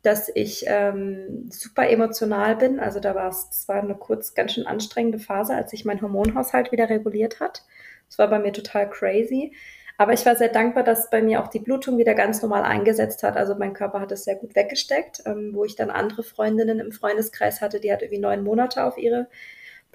dass 0.06 0.30
ich 0.34 0.66
ähm, 0.68 1.50
super 1.52 1.90
emotional 1.90 2.56
bin. 2.56 2.80
Also 2.80 3.00
da 3.00 3.16
war 3.16 3.30
es, 3.30 3.48
es 3.52 3.68
war 3.68 3.82
eine 3.82 3.96
kurz 3.96 4.34
ganz 4.34 4.54
schön 4.54 4.68
anstrengende 4.68 5.20
Phase, 5.20 5.56
als 5.56 5.72
sich 5.72 5.86
mein 5.86 6.02
Hormonhaushalt 6.02 6.72
wieder 6.72 6.90
reguliert 6.90 7.40
hat. 7.40 7.64
Es 8.10 8.18
war 8.20 8.30
bei 8.30 8.40
mir 8.40 8.54
total 8.54 8.90
crazy. 8.90 9.54
Aber 9.98 10.14
ich 10.14 10.26
war 10.26 10.36
sehr 10.36 10.50
dankbar, 10.50 10.84
dass 10.84 11.10
bei 11.10 11.22
mir 11.22 11.42
auch 11.42 11.48
die 11.48 11.60
Blutung 11.60 11.98
wieder 11.98 12.14
ganz 12.16 12.42
normal 12.42 12.64
eingesetzt 12.64 13.24
hat. 13.24 13.38
Also 13.38 13.56
mein 13.56 13.74
Körper 13.74 14.02
hat 14.02 14.12
es 14.12 14.26
sehr 14.26 14.36
gut 14.36 14.56
weggesteckt, 14.56 15.24
ähm, 15.26 15.52
wo 15.54 15.64
ich 15.64 15.76
dann 15.76 15.90
andere 15.90 16.24
Freundinnen 16.24 16.80
im 16.80 16.92
Freundeskreis 16.92 17.62
hatte, 17.62 17.80
die 17.80 17.92
hat 17.92 18.02
irgendwie 18.02 18.22
neun 18.22 18.44
Monate 18.44 18.84
auf 18.84 18.98
ihre 18.98 19.28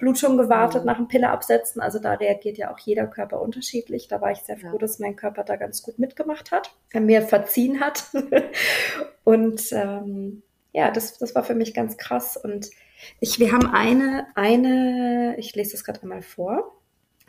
Blutung 0.01 0.35
gewartet 0.35 0.81
mhm. 0.81 0.87
nach 0.87 0.97
dem 0.97 1.07
Pille 1.07 1.29
absetzen. 1.29 1.81
Also 1.81 1.99
da 1.99 2.15
reagiert 2.15 2.57
ja 2.57 2.73
auch 2.73 2.79
jeder 2.79 3.07
Körper 3.07 3.39
unterschiedlich. 3.39 4.07
Da 4.07 4.19
war 4.19 4.31
ich 4.31 4.39
sehr 4.39 4.57
froh, 4.57 4.73
ja. 4.73 4.77
dass 4.77 4.99
mein 4.99 5.15
Körper 5.15 5.43
da 5.43 5.55
ganz 5.55 5.83
gut 5.83 5.99
mitgemacht 5.99 6.51
hat, 6.51 6.75
er 6.91 7.01
mir 7.01 7.21
verziehen 7.21 7.79
hat. 7.79 8.05
und 9.23 9.61
ähm, 9.71 10.43
ja, 10.73 10.91
das, 10.91 11.17
das 11.17 11.35
war 11.35 11.43
für 11.43 11.55
mich 11.55 11.73
ganz 11.73 11.97
krass. 11.97 12.35
Und 12.35 12.71
ich, 13.19 13.39
wir 13.39 13.51
haben 13.51 13.67
eine, 13.67 14.27
eine, 14.35 15.35
ich 15.37 15.55
lese 15.55 15.73
das 15.73 15.83
gerade 15.83 16.01
einmal 16.01 16.23
vor. 16.23 16.75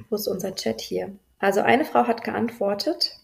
Wo 0.09 0.17
ist 0.17 0.27
unser 0.27 0.55
Chat 0.55 0.81
hier? 0.81 1.15
Also 1.39 1.61
eine 1.61 1.85
Frau 1.85 2.07
hat 2.07 2.25
geantwortet 2.25 3.22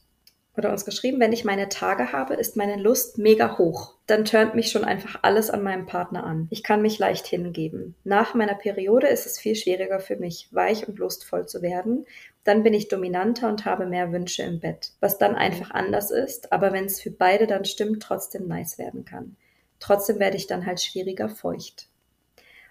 oder 0.58 0.70
uns 0.70 0.84
geschrieben, 0.84 1.20
wenn 1.20 1.32
ich 1.32 1.44
meine 1.44 1.68
Tage 1.68 2.12
habe, 2.12 2.34
ist 2.34 2.56
meine 2.56 2.76
Lust 2.76 3.16
mega 3.16 3.58
hoch. 3.58 3.94
Dann 4.06 4.24
turnt 4.24 4.54
mich 4.54 4.70
schon 4.70 4.84
einfach 4.84 5.20
alles 5.22 5.50
an 5.50 5.62
meinem 5.62 5.86
Partner 5.86 6.24
an. 6.24 6.48
Ich 6.50 6.62
kann 6.62 6.82
mich 6.82 6.98
leicht 6.98 7.26
hingeben. 7.26 7.94
Nach 8.04 8.34
meiner 8.34 8.54
Periode 8.54 9.06
ist 9.06 9.24
es 9.24 9.38
viel 9.38 9.54
schwieriger 9.54 10.00
für 10.00 10.16
mich, 10.16 10.48
weich 10.50 10.88
und 10.88 10.98
lustvoll 10.98 11.46
zu 11.46 11.62
werden. 11.62 12.06
Dann 12.42 12.62
bin 12.62 12.74
ich 12.74 12.88
dominanter 12.88 13.48
und 13.48 13.64
habe 13.64 13.86
mehr 13.86 14.12
Wünsche 14.12 14.42
im 14.42 14.58
Bett, 14.58 14.92
was 15.00 15.18
dann 15.18 15.36
einfach 15.36 15.70
anders 15.70 16.10
ist, 16.10 16.52
aber 16.52 16.72
wenn 16.72 16.86
es 16.86 17.00
für 17.00 17.10
beide 17.10 17.46
dann 17.46 17.64
stimmt, 17.64 18.02
trotzdem 18.02 18.48
nice 18.48 18.78
werden 18.78 19.04
kann. 19.04 19.36
Trotzdem 19.80 20.18
werde 20.18 20.36
ich 20.36 20.46
dann 20.46 20.66
halt 20.66 20.80
schwieriger 20.80 21.28
feucht. 21.28 21.88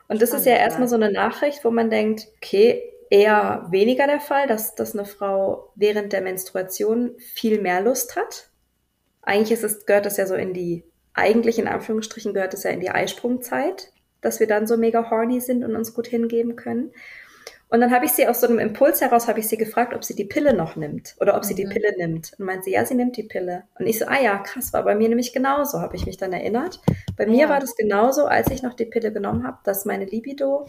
Und 0.10 0.21
das 0.21 0.34
ist 0.34 0.45
ja 0.45 0.54
erstmal 0.54 0.88
so 0.88 0.95
eine 0.95 1.12
Nachricht, 1.12 1.63
wo 1.63 1.71
man 1.71 1.89
denkt, 1.89 2.28
okay, 2.38 2.82
eher 3.09 3.67
weniger 3.69 4.07
der 4.07 4.19
Fall, 4.19 4.47
dass, 4.47 4.75
dass 4.75 4.93
eine 4.93 5.05
Frau 5.05 5.71
während 5.75 6.13
der 6.13 6.21
Menstruation 6.21 7.15
viel 7.17 7.61
mehr 7.61 7.81
Lust 7.81 8.15
hat. 8.15 8.49
Eigentlich 9.21 9.51
ist 9.51 9.63
es, 9.63 9.85
gehört 9.85 10.05
das 10.05 10.17
ja 10.17 10.25
so 10.25 10.35
in 10.35 10.53
die, 10.53 10.83
eigentlich 11.13 11.59
in 11.59 11.67
Anführungsstrichen 11.67 12.33
gehört 12.33 12.53
es 12.53 12.63
ja 12.63 12.71
in 12.71 12.79
die 12.79 12.91
Eisprungzeit, 12.91 13.91
dass 14.21 14.39
wir 14.39 14.47
dann 14.47 14.67
so 14.67 14.77
mega 14.77 15.09
horny 15.09 15.41
sind 15.41 15.63
und 15.63 15.75
uns 15.75 15.93
gut 15.93 16.07
hingeben 16.07 16.55
können. 16.55 16.91
Und 17.69 17.81
dann 17.81 17.91
habe 17.91 18.05
ich 18.05 18.13
sie 18.13 18.27
aus 18.27 18.39
so 18.39 18.47
einem 18.47 18.59
Impuls 18.59 19.01
heraus, 19.01 19.27
habe 19.27 19.39
ich 19.39 19.47
sie 19.49 19.57
gefragt, 19.57 19.93
ob 19.93 20.03
sie 20.03 20.15
die 20.15 20.23
Pille 20.23 20.53
noch 20.53 20.77
nimmt 20.77 21.15
oder 21.19 21.35
ob 21.35 21.43
mhm. 21.43 21.47
sie 21.47 21.55
die 21.55 21.65
mhm. 21.65 21.69
Pille 21.69 21.97
nimmt. 21.97 22.31
Und 22.37 22.45
meint 22.45 22.63
sie, 22.63 22.71
ja, 22.71 22.85
sie 22.85 22.95
nimmt 22.95 23.17
die 23.17 23.23
Pille. 23.23 23.63
Und 23.77 23.87
ich 23.87 23.99
so, 23.99 24.05
ah 24.05 24.21
ja, 24.21 24.37
krass, 24.37 24.71
war 24.71 24.83
bei 24.83 24.95
mir 24.95 25.09
nämlich 25.09 25.33
genauso, 25.33 25.81
habe 25.81 25.97
ich 25.97 26.05
mich 26.05 26.15
dann 26.15 26.31
erinnert. 26.31 26.79
Bei 27.17 27.25
ja. 27.25 27.29
mir 27.29 27.49
war 27.49 27.59
das 27.59 27.75
genauso, 27.75 28.25
als 28.25 28.49
ich 28.51 28.63
noch 28.63 28.73
die 28.73 28.85
Pille 28.85 29.11
genommen 29.11 29.45
habe, 29.45 29.57
dass 29.65 29.83
meine 29.83 30.05
Libido 30.05 30.65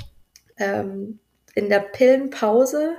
ähm, 0.57 1.21
in 1.55 1.69
der 1.69 1.81
Pillenpause 1.81 2.97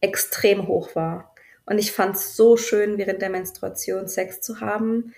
extrem 0.00 0.66
hoch 0.66 0.94
war. 0.94 1.34
Und 1.66 1.78
ich 1.78 1.92
fand 1.92 2.16
es 2.16 2.36
so 2.36 2.56
schön, 2.56 2.98
während 2.98 3.22
der 3.22 3.30
Menstruation 3.30 4.08
Sex 4.08 4.40
zu 4.40 4.60
haben 4.60 5.14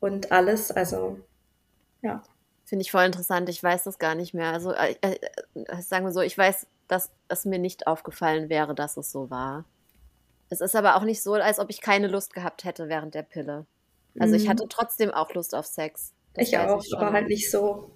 und 0.00 0.32
alles. 0.32 0.72
Also, 0.72 1.20
ja. 2.02 2.22
Finde 2.64 2.82
ich 2.82 2.90
voll 2.90 3.04
interessant. 3.04 3.48
Ich 3.48 3.62
weiß 3.62 3.84
das 3.84 3.98
gar 3.98 4.14
nicht 4.14 4.34
mehr. 4.34 4.52
Also, 4.52 4.72
äh, 4.72 4.96
äh, 5.02 5.82
sagen 5.82 6.04
wir 6.04 6.12
so, 6.12 6.20
ich 6.20 6.36
weiß, 6.36 6.66
dass 6.88 7.10
es 7.28 7.44
mir 7.44 7.58
nicht 7.58 7.86
aufgefallen 7.86 8.48
wäre, 8.48 8.74
dass 8.74 8.96
es 8.96 9.12
so 9.12 9.30
war. 9.30 9.64
Es 10.48 10.60
ist 10.60 10.74
aber 10.74 10.96
auch 10.96 11.04
nicht 11.04 11.22
so, 11.22 11.34
als 11.34 11.58
ob 11.58 11.70
ich 11.70 11.80
keine 11.80 12.08
Lust 12.08 12.34
gehabt 12.34 12.64
hätte 12.64 12.88
während 12.88 13.14
der 13.14 13.22
Pille. 13.22 13.66
Also, 14.18 14.34
mhm. 14.34 14.40
ich 14.40 14.48
hatte 14.48 14.66
trotzdem 14.68 15.10
auch 15.10 15.32
Lust 15.34 15.54
auf 15.54 15.66
Sex. 15.66 16.12
Das 16.34 16.48
ich 16.48 16.58
auch, 16.58 16.82
ich 16.82 16.96
aber 16.96 17.12
halt 17.12 17.28
nicht 17.28 17.50
so. 17.50 17.90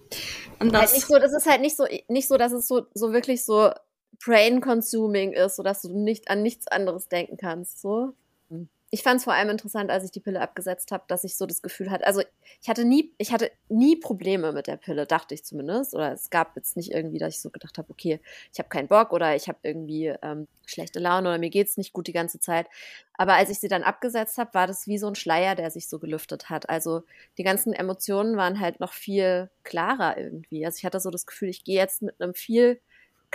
Und 0.58 0.72
das, 0.72 0.82
halt 0.82 0.92
nicht 0.92 1.06
so, 1.06 1.18
das 1.18 1.32
ist 1.32 1.46
halt 1.46 1.60
nicht 1.60 1.76
so, 1.76 1.86
nicht 2.08 2.28
so, 2.28 2.36
dass 2.36 2.52
es 2.52 2.68
so, 2.68 2.86
so 2.94 3.12
wirklich 3.12 3.44
so 3.44 3.72
brain-consuming 4.24 5.32
ist, 5.32 5.56
sodass 5.56 5.82
du 5.82 5.96
nicht 5.96 6.30
an 6.30 6.42
nichts 6.42 6.68
anderes 6.68 7.08
denken 7.08 7.36
kannst. 7.36 7.80
So. 7.80 8.14
Hm. 8.50 8.68
Ich 8.90 9.02
fand 9.02 9.18
es 9.18 9.24
vor 9.24 9.34
allem 9.34 9.50
interessant, 9.50 9.90
als 9.90 10.04
ich 10.04 10.12
die 10.12 10.20
Pille 10.20 10.40
abgesetzt 10.40 10.92
habe, 10.92 11.04
dass 11.08 11.24
ich 11.24 11.36
so 11.36 11.44
das 11.44 11.60
Gefühl 11.60 11.90
hatte, 11.90 12.06
also 12.06 12.22
ich 12.62 12.68
hatte 12.68 12.84
nie, 12.84 13.12
ich 13.18 13.32
hatte 13.32 13.50
nie 13.68 13.96
Probleme 13.96 14.52
mit 14.52 14.68
der 14.68 14.76
Pille, 14.76 15.06
dachte 15.06 15.34
ich 15.34 15.44
zumindest. 15.44 15.94
Oder 15.94 16.12
es 16.12 16.30
gab 16.30 16.56
jetzt 16.56 16.76
nicht 16.76 16.92
irgendwie, 16.92 17.18
dass 17.18 17.34
ich 17.34 17.40
so 17.40 17.50
gedacht 17.50 17.78
habe, 17.78 17.90
okay, 17.90 18.20
ich 18.52 18.58
habe 18.58 18.68
keinen 18.68 18.88
Bock 18.88 19.12
oder 19.12 19.34
ich 19.34 19.48
habe 19.48 19.58
irgendwie 19.62 20.14
ähm, 20.22 20.46
schlechte 20.66 21.00
Laune 21.00 21.28
oder 21.28 21.38
mir 21.38 21.50
geht 21.50 21.66
es 21.68 21.76
nicht 21.76 21.92
gut 21.92 22.06
die 22.06 22.12
ganze 22.12 22.38
Zeit. 22.38 22.68
Aber 23.14 23.34
als 23.34 23.50
ich 23.50 23.58
sie 23.58 23.68
dann 23.68 23.82
abgesetzt 23.82 24.38
habe, 24.38 24.54
war 24.54 24.66
das 24.66 24.86
wie 24.86 24.98
so 24.98 25.08
ein 25.08 25.14
Schleier, 25.14 25.54
der 25.56 25.70
sich 25.70 25.88
so 25.88 25.98
gelüftet 25.98 26.48
hat. 26.48 26.68
Also 26.68 27.02
die 27.38 27.44
ganzen 27.44 27.72
Emotionen 27.72 28.36
waren 28.36 28.60
halt 28.60 28.78
noch 28.78 28.92
viel 28.92 29.50
klarer 29.64 30.16
irgendwie. 30.16 30.64
Also 30.64 30.78
ich 30.78 30.84
hatte 30.84 31.00
so 31.00 31.10
das 31.10 31.26
Gefühl, 31.26 31.48
ich 31.48 31.64
gehe 31.64 31.76
jetzt 31.76 32.02
mit 32.02 32.20
einem 32.20 32.34
viel 32.34 32.80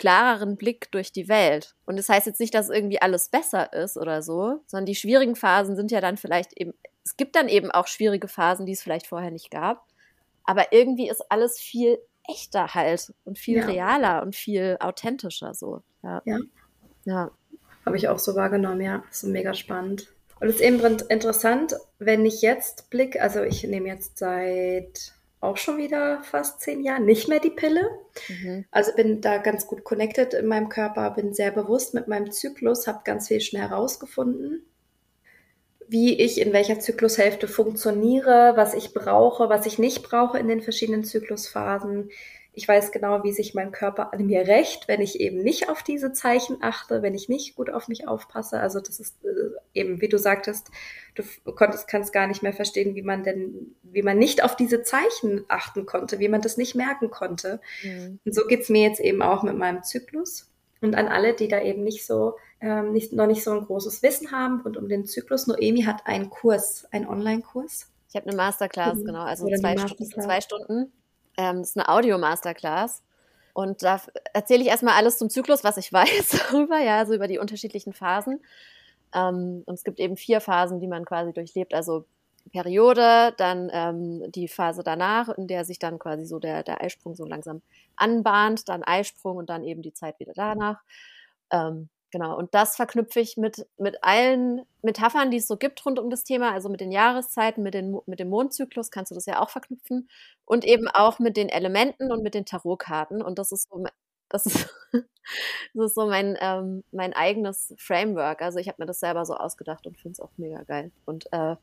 klareren 0.01 0.57
Blick 0.57 0.91
durch 0.91 1.11
die 1.11 1.29
Welt. 1.29 1.75
Und 1.85 1.95
das 1.95 2.09
heißt 2.09 2.25
jetzt 2.25 2.39
nicht, 2.39 2.55
dass 2.55 2.71
irgendwie 2.71 2.99
alles 2.99 3.29
besser 3.29 3.71
ist 3.71 3.97
oder 3.97 4.23
so, 4.23 4.63
sondern 4.65 4.87
die 4.87 4.95
schwierigen 4.95 5.35
Phasen 5.35 5.75
sind 5.75 5.91
ja 5.91 6.01
dann 6.01 6.17
vielleicht 6.17 6.53
eben, 6.59 6.73
es 7.05 7.17
gibt 7.17 7.35
dann 7.35 7.47
eben 7.47 7.69
auch 7.69 7.85
schwierige 7.85 8.27
Phasen, 8.27 8.65
die 8.65 8.71
es 8.71 8.81
vielleicht 8.81 9.05
vorher 9.05 9.29
nicht 9.29 9.51
gab. 9.51 9.85
Aber 10.43 10.73
irgendwie 10.73 11.07
ist 11.07 11.29
alles 11.29 11.59
viel 11.59 11.99
echter 12.27 12.73
halt 12.73 13.13
und 13.25 13.37
viel 13.37 13.59
ja. 13.59 13.65
realer 13.65 14.23
und 14.23 14.35
viel 14.35 14.75
authentischer 14.79 15.53
so. 15.53 15.83
Ja. 16.01 16.23
Ja. 16.25 16.39
ja. 17.05 17.31
Habe 17.85 17.97
ich 17.97 18.07
auch 18.07 18.17
so 18.17 18.33
wahrgenommen, 18.33 18.81
ja. 18.81 19.03
So 19.11 19.27
mega 19.27 19.53
spannend. 19.53 20.07
Und 20.39 20.47
es 20.47 20.55
ist 20.55 20.61
eben 20.61 20.79
interessant, 21.09 21.75
wenn 21.99 22.25
ich 22.25 22.41
jetzt 22.41 22.89
blicke, 22.89 23.21
also 23.21 23.43
ich 23.43 23.63
nehme 23.65 23.87
jetzt 23.87 24.17
seit 24.17 25.13
auch 25.41 25.58
schon 25.58 25.77
wieder 25.77 26.23
fast 26.23 26.62
zehn 26.62 26.84
Jahre 26.84 27.01
nicht 27.01 27.27
mehr 27.27 27.39
die 27.39 27.49
Pille. 27.49 27.89
Mhm. 28.30 28.65
Also 28.71 28.93
bin 28.93 29.21
da 29.21 29.38
ganz 29.38 29.67
gut 29.67 29.84
connected 29.84 30.34
in 30.34 30.45
meinem 30.45 30.69
Körper, 30.69 31.10
bin 31.12 31.34
sehr 31.34 31.51
bewusst 31.51 31.93
mit 31.93 32.08
meinem 32.08 32.32
Zyklus, 32.32 32.88
habe 32.88 33.01
ganz 33.04 33.27
viel 33.27 33.41
schnell 33.41 33.67
herausgefunden, 33.67 34.63
wie 35.88 36.19
ich 36.19 36.39
in 36.39 36.54
welcher 36.54 36.80
Zyklushälfte 36.80 37.47
funktioniere, 37.47 38.54
was 38.56 38.75
ich 38.75 38.93
brauche, 38.93 39.49
was 39.49 39.65
ich 39.65 39.80
nicht 39.80 40.04
brauche 40.04 40.38
in 40.38 40.47
den 40.47 40.62
verschiedenen 40.62 41.04
Zyklusphasen, 41.04 42.12
ich 42.53 42.67
weiß 42.67 42.91
genau, 42.91 43.23
wie 43.23 43.31
sich 43.31 43.53
mein 43.53 43.71
Körper 43.71 44.13
an 44.13 44.25
mir 44.25 44.45
rächt, 44.45 44.89
wenn 44.89 44.99
ich 45.01 45.21
eben 45.21 45.41
nicht 45.41 45.69
auf 45.69 45.83
diese 45.83 46.11
Zeichen 46.11 46.57
achte, 46.59 47.01
wenn 47.01 47.15
ich 47.15 47.29
nicht 47.29 47.55
gut 47.55 47.69
auf 47.69 47.87
mich 47.87 48.07
aufpasse. 48.07 48.59
Also 48.59 48.81
das 48.81 48.99
ist 48.99 49.23
äh, 49.23 49.79
eben, 49.79 50.01
wie 50.01 50.09
du 50.09 50.17
sagtest, 50.17 50.69
du 51.15 51.23
konntest, 51.53 51.87
kannst 51.87 52.11
gar 52.11 52.27
nicht 52.27 52.43
mehr 52.43 52.51
verstehen, 52.51 52.93
wie 52.95 53.03
man 53.03 53.23
denn, 53.23 53.75
wie 53.83 54.01
man 54.01 54.17
nicht 54.17 54.43
auf 54.43 54.57
diese 54.57 54.83
Zeichen 54.83 55.45
achten 55.47 55.85
konnte, 55.85 56.19
wie 56.19 56.27
man 56.27 56.41
das 56.41 56.57
nicht 56.57 56.75
merken 56.75 57.09
konnte. 57.09 57.61
Mhm. 57.83 58.19
Und 58.25 58.35
so 58.35 58.45
geht's 58.45 58.69
mir 58.69 58.83
jetzt 58.83 58.99
eben 58.99 59.21
auch 59.21 59.43
mit 59.43 59.57
meinem 59.57 59.83
Zyklus. 59.83 60.49
Und 60.81 60.95
an 60.95 61.07
alle, 61.07 61.33
die 61.33 61.47
da 61.47 61.61
eben 61.61 61.83
nicht 61.83 62.05
so, 62.05 62.35
ähm, 62.59 62.91
nicht, 62.91 63.13
noch 63.13 63.27
nicht 63.27 63.43
so 63.43 63.51
ein 63.51 63.65
großes 63.65 64.03
Wissen 64.03 64.31
haben 64.31 64.61
und 64.61 64.77
um 64.77 64.89
den 64.89 65.05
Zyklus, 65.05 65.47
Noemi 65.47 65.83
hat 65.83 66.05
einen 66.05 66.29
Kurs, 66.29 66.85
einen 66.91 67.07
Online-Kurs. 67.07 67.87
Ich 68.09 68.15
habe 68.15 68.27
eine 68.27 68.35
Masterclass, 68.35 68.97
mhm. 68.97 69.05
genau, 69.05 69.21
also 69.21 69.47
zwei, 69.47 69.75
Masterclass. 69.75 70.25
zwei 70.25 70.41
Stunden 70.41 70.91
ähm, 71.41 71.58
das 71.60 71.69
ist 71.69 71.77
eine 71.77 71.89
Audio-Masterclass. 71.89 73.04
Und 73.54 73.84
da 73.84 73.99
erzähle 74.34 74.62
ich 74.62 74.67
erstmal 74.67 74.95
alles 74.95 75.17
zum 75.17 75.30
Zyklus, 75.30 75.63
was 75.63 75.77
ich 75.77 75.91
weiß 75.93 76.47
darüber, 76.49 76.80
ja, 76.80 76.99
also 76.99 77.13
über 77.13 77.27
die 77.27 77.39
unterschiedlichen 77.39 77.93
Phasen. 77.93 78.39
Ähm, 79.13 79.63
und 79.65 79.73
es 79.73 79.84
gibt 79.84 79.99
eben 79.99 80.17
vier 80.17 80.39
Phasen, 80.41 80.80
die 80.80 80.88
man 80.88 81.06
quasi 81.06 81.34
durchlebt. 81.34 81.73
Also 81.73 82.06
Periode, 82.51 83.34
dann 83.38 83.69
ähm, 83.71 84.32
die 84.32 84.47
Phase 84.47 84.84
danach, 84.84 85.30
in 85.30 85.47
der 85.47 85.65
sich 85.65 85.80
dann 85.80 85.99
quasi 85.99 86.25
so 86.25 86.39
der, 86.39 86.63
der 86.63 86.82
Eisprung 86.82 87.15
so 87.15 87.25
langsam 87.25 87.62
anbahnt, 87.95 88.67
dann 88.67 88.84
Eisprung 88.84 89.38
und 89.38 89.49
dann 89.49 89.63
eben 89.63 89.82
die 89.82 89.93
Zeit 89.93 90.19
wieder 90.19 90.34
danach. 90.34 90.82
Ähm, 91.51 91.89
Genau, 92.12 92.38
und 92.38 92.54
das 92.54 92.76
verknüpfe 92.76 93.21
ich 93.21 93.38
mit, 93.38 93.65
mit 93.78 94.04
allen 94.04 94.63
Metaphern, 94.82 95.32
die 95.32 95.38
es 95.38 95.47
so 95.47 95.56
gibt 95.56 95.86
rund 95.86 95.97
um 95.97 96.10
das 96.10 96.26
Thema, 96.26 96.52
also 96.52 96.67
mit 96.67 96.82
den 96.82 96.91
Jahreszeiten, 96.91 97.63
mit, 97.63 97.74
den, 97.74 97.97
mit 98.06 98.19
dem 98.19 98.28
Mondzyklus 98.30 98.91
kannst 98.91 99.12
du 99.12 99.15
das 99.15 99.26
ja 99.26 99.39
auch 99.41 99.50
verknüpfen 99.50 100.10
und 100.45 100.65
eben 100.65 100.89
auch 100.89 101.19
mit 101.19 101.38
den 101.38 101.47
Elementen 101.47 102.12
und 102.12 102.21
mit 102.21 102.34
den 102.34 102.45
Tarotkarten. 102.45 103.21
Und 103.21 103.39
das 103.39 103.54
ist 103.54 103.69
so, 103.69 103.86
das 104.28 104.45
ist, 104.45 104.69
das 105.74 105.86
ist 105.88 105.95
so 105.95 106.08
mein, 106.08 106.38
ähm, 106.41 106.84
mein 106.91 107.13
eigenes 107.13 107.74
Framework. 107.78 108.41
Also 108.41 108.60
ich 108.60 108.67
habe 108.67 108.78
mir 108.82 108.88
das 108.88 109.00
selber 109.00 109.26
so 109.26 109.36
ausgedacht 109.36 109.88
und 109.88 109.97
finde 109.97 110.13
es 110.13 110.19
auch 110.19 110.32
mega 110.38 110.63
geil. 110.63 110.91
Und 111.06 111.32
äh, 111.32 111.56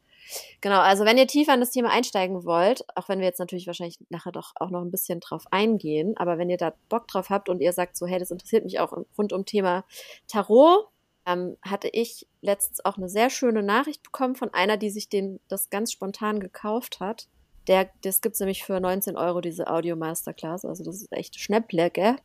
Genau, 0.60 0.80
also 0.80 1.04
wenn 1.04 1.18
ihr 1.18 1.26
tiefer 1.26 1.54
in 1.54 1.60
das 1.60 1.70
Thema 1.70 1.90
einsteigen 1.90 2.44
wollt, 2.44 2.84
auch 2.96 3.08
wenn 3.08 3.20
wir 3.20 3.26
jetzt 3.26 3.38
natürlich 3.38 3.66
wahrscheinlich 3.66 3.98
nachher 4.10 4.32
doch 4.32 4.52
auch 4.56 4.70
noch 4.70 4.82
ein 4.82 4.90
bisschen 4.90 5.20
drauf 5.20 5.44
eingehen, 5.50 6.16
aber 6.16 6.38
wenn 6.38 6.50
ihr 6.50 6.56
da 6.56 6.74
Bock 6.88 7.08
drauf 7.08 7.30
habt 7.30 7.48
und 7.48 7.60
ihr 7.60 7.72
sagt 7.72 7.96
so, 7.96 8.06
hey, 8.06 8.18
das 8.18 8.30
interessiert 8.30 8.64
mich 8.64 8.80
auch 8.80 8.92
rund 9.16 9.32
um 9.32 9.44
Thema 9.44 9.84
Tarot, 10.26 10.88
ähm, 11.26 11.56
hatte 11.62 11.88
ich 11.88 12.26
letztens 12.40 12.84
auch 12.84 12.96
eine 12.96 13.08
sehr 13.08 13.30
schöne 13.30 13.62
Nachricht 13.62 14.02
bekommen 14.02 14.34
von 14.34 14.52
einer, 14.54 14.76
die 14.76 14.90
sich 14.90 15.08
den, 15.08 15.40
das 15.48 15.70
ganz 15.70 15.92
spontan 15.92 16.40
gekauft 16.40 17.00
hat. 17.00 17.28
Der, 17.66 17.90
das 18.02 18.22
gibt's 18.22 18.40
nämlich 18.40 18.64
für 18.64 18.80
19 18.80 19.16
Euro, 19.16 19.42
diese 19.42 19.68
Audio 19.68 19.94
Masterclass. 19.94 20.64
Also 20.64 20.84
das 20.84 20.96
ist 20.96 21.12
echt 21.12 21.38
Schnäpple, 21.38 21.90
gell? 21.90 22.16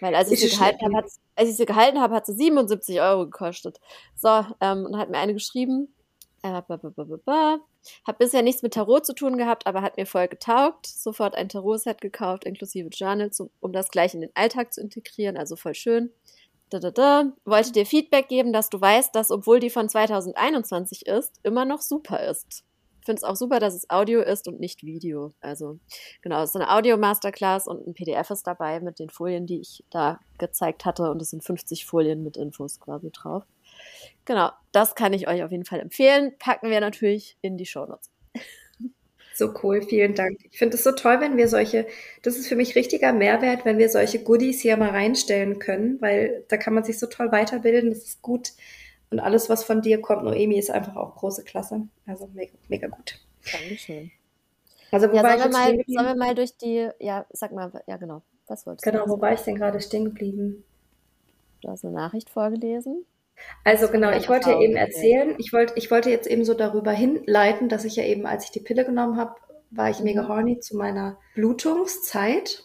Weil 0.00 0.14
als 0.14 0.30
ich, 0.30 0.40
sie 0.40 0.48
gehalten 0.48 0.84
habe, 0.84 1.06
als 1.36 1.48
ich 1.48 1.56
sie 1.56 1.66
gehalten 1.66 2.00
habe, 2.00 2.14
hat 2.14 2.26
sie 2.26 2.34
77 2.34 3.00
Euro 3.00 3.24
gekostet. 3.26 3.78
So, 4.16 4.44
ähm, 4.60 4.86
und 4.86 4.96
hat 4.96 5.10
mir 5.10 5.18
eine 5.18 5.34
geschrieben, 5.34 5.94
Äh, 6.44 6.60
Hab 8.06 8.18
bisher 8.18 8.42
nichts 8.42 8.62
mit 8.62 8.74
Tarot 8.74 9.06
zu 9.06 9.14
tun 9.14 9.38
gehabt, 9.38 9.66
aber 9.66 9.80
hat 9.80 9.96
mir 9.96 10.04
voll 10.04 10.28
getaugt. 10.28 10.86
Sofort 10.86 11.34
ein 11.34 11.48
Tarot-Set 11.48 12.02
gekauft, 12.02 12.44
inklusive 12.44 12.90
Journals, 12.90 13.40
um 13.60 13.72
das 13.72 13.88
gleich 13.88 14.12
in 14.12 14.20
den 14.20 14.30
Alltag 14.34 14.74
zu 14.74 14.82
integrieren. 14.82 15.38
Also 15.38 15.56
voll 15.56 15.74
schön. 15.74 16.10
Da, 16.68 16.80
da, 16.80 16.90
da. 16.90 17.32
Wollte 17.46 17.72
dir 17.72 17.86
Feedback 17.86 18.28
geben, 18.28 18.52
dass 18.52 18.68
du 18.68 18.78
weißt, 18.78 19.14
dass, 19.14 19.30
obwohl 19.30 19.58
die 19.58 19.70
von 19.70 19.88
2021 19.88 21.06
ist, 21.06 21.40
immer 21.44 21.64
noch 21.64 21.80
super 21.80 22.20
ist. 22.28 22.62
Finde 23.06 23.20
es 23.20 23.24
auch 23.24 23.36
super, 23.36 23.58
dass 23.58 23.74
es 23.74 23.88
Audio 23.88 24.20
ist 24.20 24.46
und 24.46 24.60
nicht 24.60 24.82
Video. 24.82 25.32
Also, 25.40 25.78
genau, 26.20 26.42
es 26.42 26.50
ist 26.50 26.56
eine 26.56 26.70
Audio-Masterclass 26.70 27.66
und 27.66 27.86
ein 27.86 27.94
PDF 27.94 28.28
ist 28.30 28.46
dabei 28.46 28.80
mit 28.80 28.98
den 28.98 29.08
Folien, 29.08 29.46
die 29.46 29.60
ich 29.60 29.82
da 29.88 30.20
gezeigt 30.36 30.84
hatte. 30.84 31.10
Und 31.10 31.22
es 31.22 31.30
sind 31.30 31.42
50 31.42 31.86
Folien 31.86 32.22
mit 32.22 32.36
Infos 32.36 32.80
quasi 32.80 33.10
drauf. 33.10 33.44
Genau, 34.24 34.50
das 34.72 34.94
kann 34.94 35.12
ich 35.12 35.28
euch 35.28 35.42
auf 35.42 35.50
jeden 35.50 35.64
Fall 35.64 35.80
empfehlen. 35.80 36.34
Packen 36.38 36.70
wir 36.70 36.80
natürlich 36.80 37.36
in 37.40 37.56
die 37.56 37.66
Shownotes. 37.66 38.10
So 39.34 39.52
cool, 39.64 39.82
vielen 39.82 40.14
Dank. 40.14 40.38
Ich 40.50 40.58
finde 40.58 40.76
es 40.76 40.84
so 40.84 40.92
toll, 40.92 41.20
wenn 41.20 41.36
wir 41.36 41.48
solche, 41.48 41.88
das 42.22 42.36
ist 42.36 42.46
für 42.46 42.54
mich 42.54 42.76
richtiger 42.76 43.12
Mehrwert, 43.12 43.64
wenn 43.64 43.78
wir 43.78 43.88
solche 43.88 44.22
Goodies 44.22 44.60
hier 44.60 44.76
mal 44.76 44.90
reinstellen 44.90 45.58
können, 45.58 46.00
weil 46.00 46.44
da 46.48 46.56
kann 46.56 46.72
man 46.72 46.84
sich 46.84 47.00
so 47.00 47.08
toll 47.08 47.32
weiterbilden, 47.32 47.90
das 47.90 48.04
ist 48.04 48.22
gut. 48.22 48.52
Und 49.10 49.18
alles, 49.18 49.48
was 49.48 49.64
von 49.64 49.82
dir 49.82 50.00
kommt, 50.00 50.22
Noemi, 50.22 50.56
ist 50.56 50.70
einfach 50.70 50.94
auch 50.94 51.16
große 51.16 51.42
Klasse. 51.42 51.88
Also 52.06 52.28
mega, 52.32 52.52
mega 52.68 52.86
gut. 52.86 53.20
Dankeschön. 53.52 54.12
Also, 54.92 55.08
wobei 55.08 55.36
ja, 55.36 55.38
sollen, 55.38 55.52
wir 55.52 55.58
mal, 55.58 55.84
sollen 55.88 56.06
wir 56.06 56.16
mal 56.16 56.34
durch 56.36 56.56
die, 56.56 56.88
ja, 57.00 57.26
sag 57.30 57.52
mal, 57.52 57.72
ja, 57.88 57.96
genau. 57.96 58.22
Was 58.46 58.66
wolltest 58.66 58.84
genau, 58.84 58.98
du? 58.98 59.04
Genau, 59.04 59.16
wo 59.16 59.20
war 59.20 59.32
ich 59.32 59.40
denn 59.40 59.56
gerade 59.56 59.80
stehen 59.80 60.04
geblieben? 60.04 60.64
Du 61.62 61.70
hast 61.70 61.84
eine 61.84 61.94
Nachricht 61.94 62.30
vorgelesen. 62.30 63.04
Also 63.64 63.88
genau, 63.88 64.10
ich 64.10 64.28
wollte 64.28 64.52
eben 64.52 64.76
erzählen, 64.76 65.34
ich 65.38 65.52
wollte, 65.52 65.74
ich 65.76 65.90
wollte 65.90 66.10
jetzt 66.10 66.26
eben 66.26 66.44
so 66.44 66.54
darüber 66.54 66.92
hinleiten, 66.92 67.68
dass 67.68 67.84
ich 67.84 67.96
ja 67.96 68.04
eben, 68.04 68.26
als 68.26 68.44
ich 68.44 68.50
die 68.50 68.60
Pille 68.60 68.84
genommen 68.84 69.16
habe, 69.16 69.34
war 69.70 69.90
ich 69.90 70.00
mega 70.00 70.22
mhm. 70.22 70.28
horny 70.28 70.60
zu 70.60 70.76
meiner 70.76 71.18
Blutungszeit. 71.34 72.64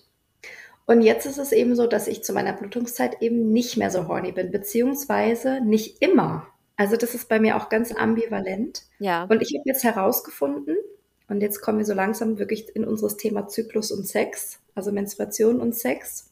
Und 0.86 1.02
jetzt 1.02 1.26
ist 1.26 1.38
es 1.38 1.52
eben 1.52 1.76
so, 1.76 1.88
dass 1.88 2.08
ich 2.08 2.24
zu 2.24 2.34
meiner 2.34 2.54
Blutungszeit 2.54 3.22
eben 3.22 3.52
nicht 3.52 3.78
mehr 3.78 3.92
so 3.92 4.08
horny 4.08 4.32
bin, 4.32 4.52
beziehungsweise 4.52 5.62
nicht 5.62 6.02
immer. 6.02 6.48
Also 6.78 6.96
das 6.96 7.14
ist 7.14 7.30
bei 7.30 7.40
mir 7.40 7.58
auch 7.58 7.70
ganz 7.70 7.94
ambivalent. 7.94 8.84
Ja. 9.00 9.24
Und 9.24 9.42
ich 9.42 9.54
habe 9.56 9.64
jetzt 9.66 9.84
herausgefunden, 9.84 10.78
und 11.28 11.42
jetzt 11.42 11.62
kommen 11.62 11.78
wir 11.78 11.86
so 11.86 11.94
langsam 11.94 12.40
wirklich 12.40 12.76
in 12.76 12.84
unseres 12.84 13.16
Thema 13.18 13.48
Zyklus 13.48 13.92
und 13.92 14.08
Sex, 14.08 14.60
also 14.74 14.92
Menstruation 14.92 15.62
und 15.62 15.76
Sex. 15.76 16.32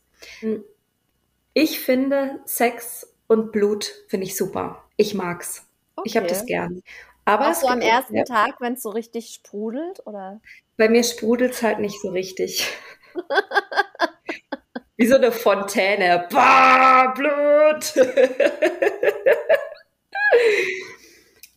Ich 1.53 1.79
finde 1.79 2.39
Sex 2.45 3.13
und 3.27 3.51
Blut 3.51 3.91
finde 4.07 4.25
ich 4.25 4.35
super. 4.35 4.83
Ich 4.95 5.13
mag's. 5.13 5.65
Okay. 5.95 6.09
Ich 6.09 6.17
habe 6.17 6.27
das 6.27 6.45
gern. 6.45 6.81
Aber 7.25 7.49
Auch 7.49 7.53
so 7.53 7.67
am 7.67 7.81
ersten 7.81 8.15
ja, 8.15 8.23
Tag, 8.23 8.61
wenn 8.61 8.73
es 8.73 8.83
so 8.83 8.89
richtig 8.89 9.29
sprudelt, 9.31 10.05
oder? 10.05 10.39
Bei 10.77 10.87
mir 10.87 11.03
sprudelt 11.03 11.53
es 11.53 11.61
halt 11.61 11.79
nicht 11.79 11.99
so 12.01 12.09
richtig. 12.09 12.67
Wie 14.95 15.07
so 15.07 15.15
eine 15.15 15.31
Fontäne. 15.31 16.27
Bah, 16.31 17.13
Blut! 17.13 17.93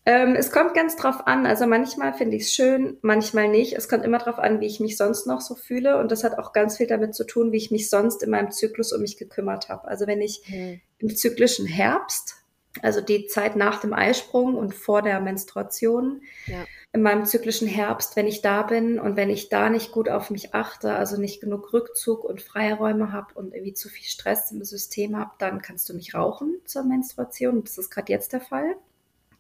Ähm, 0.07 0.35
es 0.35 0.51
kommt 0.51 0.75
ganz 0.75 0.97
drauf 0.97 1.27
an. 1.27 1.47
Also 1.47 1.67
manchmal 1.67 2.15
finde 2.15 2.37
ich 2.37 2.45
es 2.45 2.55
schön, 2.55 2.97
manchmal 3.03 3.49
nicht. 3.49 3.75
Es 3.75 3.89
kommt 3.89 4.05
immer 4.05 4.19
drauf 4.19 4.39
an, 4.39 4.61
wie 4.61 4.67
ich 4.67 4.81
mich 4.81 4.97
sonst 4.97 5.27
noch 5.27 5.41
so 5.41 5.55
fühle. 5.55 5.99
Und 5.99 6.11
das 6.11 6.25
hat 6.25 6.39
auch 6.39 6.53
ganz 6.53 6.79
viel 6.79 6.87
damit 6.87 7.15
zu 7.15 7.25
tun, 7.25 7.53
wie 7.53 7.59
ich 7.59 7.71
mich 7.71 7.91
sonst 7.91 8.23
in 8.23 8.31
meinem 8.31 8.51
Zyklus 8.51 8.93
um 8.93 9.03
mich 9.03 9.19
gekümmert 9.19 9.69
habe. 9.69 9.87
Also 9.89 10.07
wenn 10.07 10.23
ich 10.23 10.43
mhm. 10.49 10.81
im 10.99 11.15
zyklischen 11.15 11.67
Herbst, 11.67 12.37
also 12.83 13.01
die 13.01 13.27
Zeit 13.27 13.57
nach 13.57 13.81
dem 13.81 13.93
Eisprung 13.93 14.55
und 14.55 14.75
vor 14.75 15.03
der 15.03 15.21
Menstruation, 15.21 16.23
ja. 16.47 16.65
in 16.93 17.03
meinem 17.03 17.27
zyklischen 17.27 17.69
Herbst, 17.69 18.17
wenn 18.17 18.27
ich 18.27 18.41
da 18.41 18.63
bin 18.63 18.99
und 18.99 19.17
wenn 19.17 19.29
ich 19.29 19.51
da 19.51 19.69
nicht 19.69 19.93
gut 19.93 20.09
auf 20.09 20.31
mich 20.31 20.55
achte, 20.55 20.95
also 20.95 21.21
nicht 21.21 21.43
genug 21.43 21.75
Rückzug 21.75 22.25
und 22.25 22.41
Freiräume 22.41 23.13
habe 23.13 23.35
und 23.35 23.53
irgendwie 23.53 23.75
zu 23.75 23.91
viel 23.91 24.07
Stress 24.07 24.51
im 24.51 24.65
System 24.65 25.19
habe, 25.19 25.33
dann 25.39 25.61
kannst 25.61 25.89
du 25.91 25.95
mich 25.95 26.15
rauchen 26.15 26.59
zur 26.65 26.85
Menstruation. 26.85 27.65
Das 27.65 27.77
ist 27.77 27.91
gerade 27.91 28.11
jetzt 28.11 28.33
der 28.33 28.41
Fall 28.41 28.77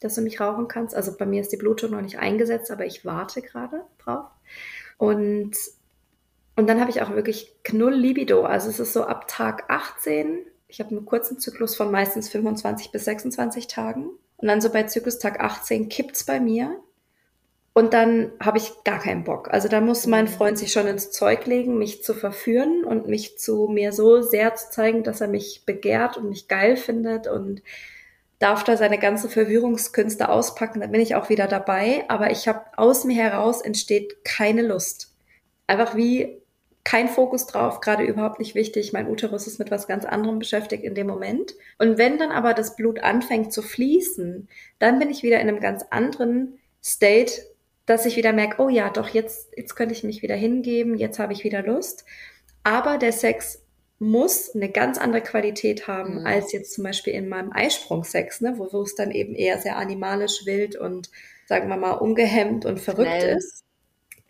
dass 0.01 0.15
du 0.15 0.23
mich 0.23 0.41
rauchen 0.41 0.67
kannst. 0.67 0.95
Also 0.95 1.17
bei 1.17 1.27
mir 1.27 1.41
ist 1.41 1.53
die 1.53 1.57
Blutung 1.57 1.93
noch 1.93 2.01
nicht 2.01 2.19
eingesetzt, 2.19 2.71
aber 2.71 2.87
ich 2.87 3.05
warte 3.05 3.43
gerade 3.43 3.85
drauf. 3.99 4.27
Und, 4.99 5.53
und 6.57 6.67
dann 6.67 6.81
habe 6.81 6.91
ich 6.91 7.03
auch 7.03 7.11
wirklich 7.11 7.55
Knull 7.63 7.95
Libido. 7.95 8.43
Also 8.43 8.69
es 8.71 8.81
ist 8.81 8.93
so 8.93 9.05
ab 9.05 9.29
Tag 9.29 9.65
18. 9.69 10.41
Ich 10.69 10.81
habe 10.81 10.91
einen 10.91 11.07
kurzen 11.07 11.39
Zyklus 11.39 11.77
von 11.77 11.91
meistens 11.91 12.29
25 12.29 12.93
bis 12.93 13.05
26 13.05 13.67
Tagen. 13.67 14.11
Und 14.37 14.49
dann 14.49 14.61
so 14.61 14.71
bei 14.71 14.85
Zyklus 14.85 15.19
Tag 15.19 15.41
18 15.41 15.89
kippt 15.89 16.17
es 16.17 16.25
bei 16.25 16.41
mir. 16.41 16.81
Und 17.73 17.95
dann 17.95 18.33
habe 18.41 18.59
ich 18.59 18.73
gar 18.85 18.99
keinen 18.99 19.23
Bock. 19.23 19.49
Also 19.53 19.69
da 19.69 19.81
muss 19.81 20.07
mein 20.07 20.29
Freund 20.29 20.59
sich 20.59 20.73
schon 20.73 20.87
ins 20.87 21.13
Zeug 21.13 21.47
legen, 21.47 21.79
mich 21.79 22.03
zu 22.03 22.15
verführen 22.15 22.85
und 22.85 23.07
mich 23.07 23.39
zu 23.39 23.69
mir 23.69 23.93
so 23.93 24.23
sehr 24.23 24.55
zu 24.57 24.71
zeigen, 24.71 25.05
dass 25.05 25.21
er 25.21 25.29
mich 25.29 25.63
begehrt 25.67 26.17
und 26.17 26.29
mich 26.29 26.49
geil 26.49 26.77
findet 26.77 27.29
und 27.29 27.63
darf 28.41 28.65
da 28.65 28.77
seine 28.77 28.99
ganze 28.99 29.29
Verwirrungskünste 29.29 30.29
auspacken, 30.29 30.81
dann 30.81 30.91
bin 30.91 31.01
ich 31.01 31.15
auch 31.15 31.29
wieder 31.29 31.47
dabei. 31.47 32.05
Aber 32.09 32.33
ich 32.33 32.49
habe 32.49 32.63
aus 32.77 33.05
mir 33.05 33.23
heraus 33.23 33.61
entsteht 33.61 34.25
keine 34.25 34.63
Lust. 34.63 35.15
Einfach 35.69 35.95
wie 35.95 36.41
kein 36.83 37.09
Fokus 37.09 37.47
drauf, 37.47 37.81
gerade 37.81 38.03
überhaupt 38.05 38.39
nicht 38.39 38.55
wichtig. 38.55 38.93
Mein 38.93 39.09
Uterus 39.09 39.47
ist 39.47 39.59
mit 39.59 39.71
was 39.71 39.87
ganz 39.87 40.07
anderem 40.07 40.39
beschäftigt 40.39 40.83
in 40.83 40.95
dem 40.95 41.07
Moment. 41.07 41.55
Und 41.79 41.99
wenn 41.99 42.19
dann 42.19 42.33
aber 42.33 42.55
das 42.55 42.75
Blut 42.75 43.01
anfängt 43.01 43.53
zu 43.53 43.61
fließen, 43.63 44.49
dann 44.79 44.99
bin 44.99 45.11
ich 45.11 45.23
wieder 45.23 45.41
in 45.41 45.49
einem 45.49 45.61
ganz 45.61 45.85
anderen 45.91 46.59
State, 46.83 47.33
dass 47.85 48.07
ich 48.07 48.17
wieder 48.17 48.33
merke, 48.33 48.63
oh 48.63 48.71
ja, 48.71 48.89
doch, 48.89 49.11
jetzt, 49.11 49.51
jetzt 49.55 49.77
könnte 49.77 49.95
ich 49.95 50.03
mich 50.03 50.23
wieder 50.23 50.35
hingeben, 50.35 50.97
jetzt 50.97 51.19
habe 51.19 51.35
ich 51.35 51.45
wieder 51.45 51.63
Lust. 51.63 52.07
Aber 52.65 52.97
der 52.97 53.13
Sex 53.13 53.63
muss 54.01 54.55
eine 54.55 54.71
ganz 54.71 54.99
andere 54.99 55.21
Qualität 55.21 55.87
haben 55.87 56.21
mhm. 56.21 56.27
als 56.27 56.53
jetzt 56.53 56.73
zum 56.73 56.85
Beispiel 56.85 57.13
in 57.13 57.29
meinem 57.29 57.53
Eisprungsex, 57.53 58.41
ne, 58.41 58.55
wo, 58.57 58.83
es 58.83 58.95
dann 58.95 59.11
eben 59.11 59.35
eher 59.35 59.59
sehr 59.59 59.77
animalisch, 59.77 60.47
wild 60.47 60.75
und 60.75 61.11
sagen 61.47 61.69
wir 61.69 61.77
mal 61.77 61.93
ungehemmt 61.93 62.65
und 62.65 62.81
verrückt 62.81 63.11
schnell. 63.11 63.37
ist. 63.37 63.65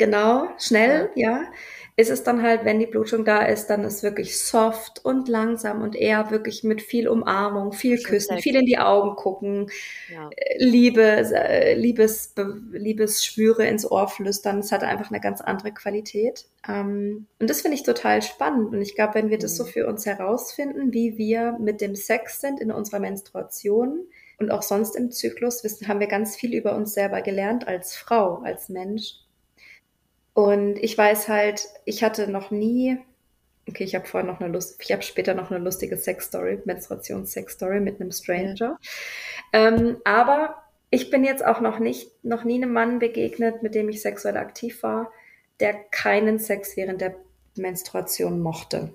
Genau, 0.01 0.49
schnell, 0.57 1.11
ja. 1.15 1.43
ja 1.43 1.53
ist 2.01 2.11
es 2.11 2.23
dann 2.23 2.43
halt, 2.43 2.65
wenn 2.65 2.79
die 2.79 2.87
Blutung 2.87 3.27
da 3.27 3.43
ist, 3.43 3.67
dann 3.67 3.85
ist 3.85 4.03
wirklich 4.03 4.41
soft 4.43 5.05
und 5.05 5.29
langsam 5.29 5.83
und 5.83 5.95
eher 5.95 6.31
wirklich 6.31 6.65
mit 6.65 6.81
viel 6.81 7.07
Umarmung, 7.07 7.73
viel 7.73 8.03
Küssen, 8.03 8.39
viel 8.39 8.57
in 8.57 8.65
die 8.65 8.79
Augen 8.79 9.17
gucken, 9.17 9.71
ja. 10.11 10.31
Äh, 10.35 10.65
Liebe, 10.65 11.03
äh, 11.03 11.75
Liebes, 11.75 12.35
Liebesschwüre 12.73 13.67
ins 13.67 13.89
Ohr 13.91 14.09
flüstern. 14.09 14.61
Es 14.61 14.73
hat 14.73 14.83
einfach 14.83 15.11
eine 15.11 15.21
ganz 15.21 15.43
andere 15.43 15.73
Qualität. 15.73 16.47
Ähm, 16.67 17.27
und 17.39 17.51
das 17.51 17.61
finde 17.61 17.77
ich 17.77 17.83
total 17.83 18.23
spannend. 18.23 18.73
Und 18.73 18.81
ich 18.81 18.95
glaube, 18.95 19.15
wenn 19.15 19.29
wir 19.29 19.39
das 19.39 19.57
so 19.57 19.65
mhm. 19.65 19.69
für 19.69 19.87
uns 19.87 20.07
herausfinden, 20.07 20.95
wie 20.95 21.19
wir 21.19 21.59
mit 21.61 21.83
dem 21.83 21.95
Sex 21.95 22.41
sind 22.41 22.61
in 22.61 22.73
unserer 22.73 23.01
Menstruation, 23.01 24.07
und 24.39 24.51
auch 24.51 24.63
sonst 24.63 24.97
im 24.97 25.11
Zyklus 25.11 25.65
wissen, 25.65 25.87
haben 25.87 26.01
wir 26.01 26.07
ganz 26.07 26.35
viel 26.35 26.55
über 26.55 26.75
uns 26.75 26.95
selber 26.95 27.21
gelernt 27.21 27.69
als 27.69 27.95
Frau, 27.95 28.37
als 28.37 28.71
Mensch. 28.71 29.17
Und 30.35 30.77
ich 30.77 30.97
weiß 30.97 31.29
halt, 31.29 31.67
ich 31.85 32.03
hatte 32.03 32.29
noch 32.29 32.51
nie, 32.51 32.99
okay, 33.69 33.85
ich 33.85 33.95
habe 33.95 34.07
vorher 34.07 34.31
noch 34.31 34.41
eine 34.41 34.53
Lust, 34.53 34.81
ich 34.83 34.93
habe 34.93 35.03
später 35.03 35.35
noch 35.35 35.51
eine 35.51 35.63
lustige 35.63 35.97
Sex-Story, 35.97 36.61
Menstruations-Sex-Story 36.65 37.81
mit 37.81 38.01
einem 38.01 38.13
Stranger. 38.13 38.79
Ähm, 39.53 39.99
aber 40.05 40.55
ich 40.91 41.11
bin 41.11 41.25
jetzt 41.25 41.45
auch 41.45 41.61
noch 41.61 41.79
nicht, 41.79 42.25
noch 42.25 42.45
nie 42.45 42.57
einem 42.57 42.73
Mann 42.73 42.99
begegnet, 42.99 43.63
mit 43.63 43.75
dem 43.75 43.89
ich 43.89 44.03
sexuell 44.03 44.37
aktiv 44.37 44.83
war, 44.83 45.11
der 45.61 45.75
keinen 45.75 46.39
Sex 46.39 46.77
während 46.77 47.01
der 47.01 47.15
Menstruation 47.57 48.41
mochte. 48.41 48.93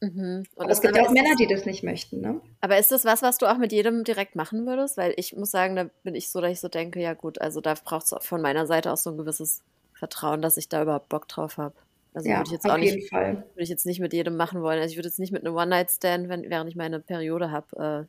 Mhm. 0.00 0.44
Und 0.54 0.70
es 0.70 0.80
gibt 0.80 0.96
ja 0.96 1.04
auch 1.04 1.10
Männer, 1.10 1.34
die 1.38 1.46
das 1.46 1.66
nicht 1.66 1.82
möchten, 1.82 2.20
ne? 2.20 2.40
Aber 2.60 2.78
ist 2.78 2.92
das 2.92 3.04
was, 3.04 3.22
was 3.22 3.38
du 3.38 3.46
auch 3.46 3.58
mit 3.58 3.72
jedem 3.72 4.04
direkt 4.04 4.36
machen 4.36 4.66
würdest? 4.66 4.96
Weil 4.96 5.12
ich 5.16 5.34
muss 5.34 5.50
sagen, 5.50 5.74
da 5.74 5.90
bin 6.04 6.14
ich 6.14 6.30
so, 6.30 6.40
dass 6.40 6.52
ich 6.52 6.60
so 6.60 6.68
denke, 6.68 7.00
ja 7.00 7.14
gut, 7.14 7.40
also 7.40 7.60
da 7.60 7.74
braucht 7.82 8.06
es 8.06 8.14
von 8.20 8.40
meiner 8.40 8.66
Seite 8.66 8.92
auch 8.92 8.96
so 8.96 9.10
ein 9.10 9.16
gewisses 9.16 9.62
Vertrauen, 9.98 10.42
dass 10.42 10.56
ich 10.56 10.68
da 10.68 10.82
überhaupt 10.82 11.08
Bock 11.08 11.28
drauf 11.28 11.58
habe. 11.58 11.74
Also 12.14 12.28
ja, 12.28 12.38
würde 12.38 12.46
ich 12.46 12.52
jetzt 12.52 12.68
auch 12.68 12.78
nicht, 12.78 13.10
Fall. 13.10 13.34
würde 13.34 13.62
ich 13.62 13.68
jetzt 13.68 13.86
nicht 13.86 14.00
mit 14.00 14.12
jedem 14.12 14.36
machen 14.36 14.62
wollen. 14.62 14.80
Also 14.80 14.90
ich 14.90 14.96
würde 14.96 15.08
jetzt 15.08 15.18
nicht 15.18 15.32
mit 15.32 15.44
einem 15.44 15.54
One-Night-Stand, 15.54 16.28
während 16.28 16.68
ich 16.68 16.76
meine 16.76 17.00
Periode 17.00 17.50
habe. 17.50 18.08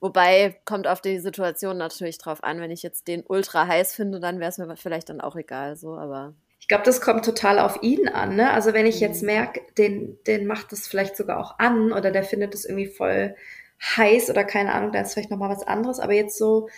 wobei 0.00 0.60
kommt 0.64 0.86
auf 0.86 1.00
die 1.00 1.18
Situation 1.18 1.76
natürlich 1.76 2.18
drauf 2.18 2.44
an. 2.44 2.60
Wenn 2.60 2.70
ich 2.70 2.82
jetzt 2.82 3.08
den 3.08 3.24
ultra 3.26 3.66
heiß 3.66 3.94
finde, 3.94 4.20
dann 4.20 4.38
wäre 4.38 4.50
es 4.50 4.58
mir 4.58 4.76
vielleicht 4.76 5.08
dann 5.08 5.20
auch 5.20 5.36
egal. 5.36 5.76
So, 5.76 5.96
aber 5.96 6.34
ich 6.60 6.68
glaube, 6.68 6.84
das 6.84 7.00
kommt 7.00 7.24
total 7.24 7.58
auf 7.58 7.82
ihn 7.82 8.08
an. 8.08 8.36
Ne? 8.36 8.50
Also 8.50 8.72
wenn 8.72 8.86
ich 8.86 9.00
jetzt 9.00 9.22
mhm. 9.22 9.26
merke, 9.26 9.60
den, 9.76 10.18
den 10.26 10.46
macht 10.46 10.72
das 10.72 10.86
vielleicht 10.86 11.16
sogar 11.16 11.38
auch 11.38 11.58
an 11.58 11.92
oder 11.92 12.10
der 12.10 12.22
findet 12.22 12.54
es 12.54 12.64
irgendwie 12.64 12.86
voll 12.86 13.34
heiß 13.96 14.30
oder 14.30 14.44
keine 14.44 14.72
Ahnung, 14.74 14.92
da 14.92 15.00
ist 15.00 15.14
vielleicht 15.14 15.30
nochmal 15.30 15.50
was 15.50 15.66
anderes. 15.66 16.00
Aber 16.00 16.12
jetzt 16.12 16.36
so 16.38 16.68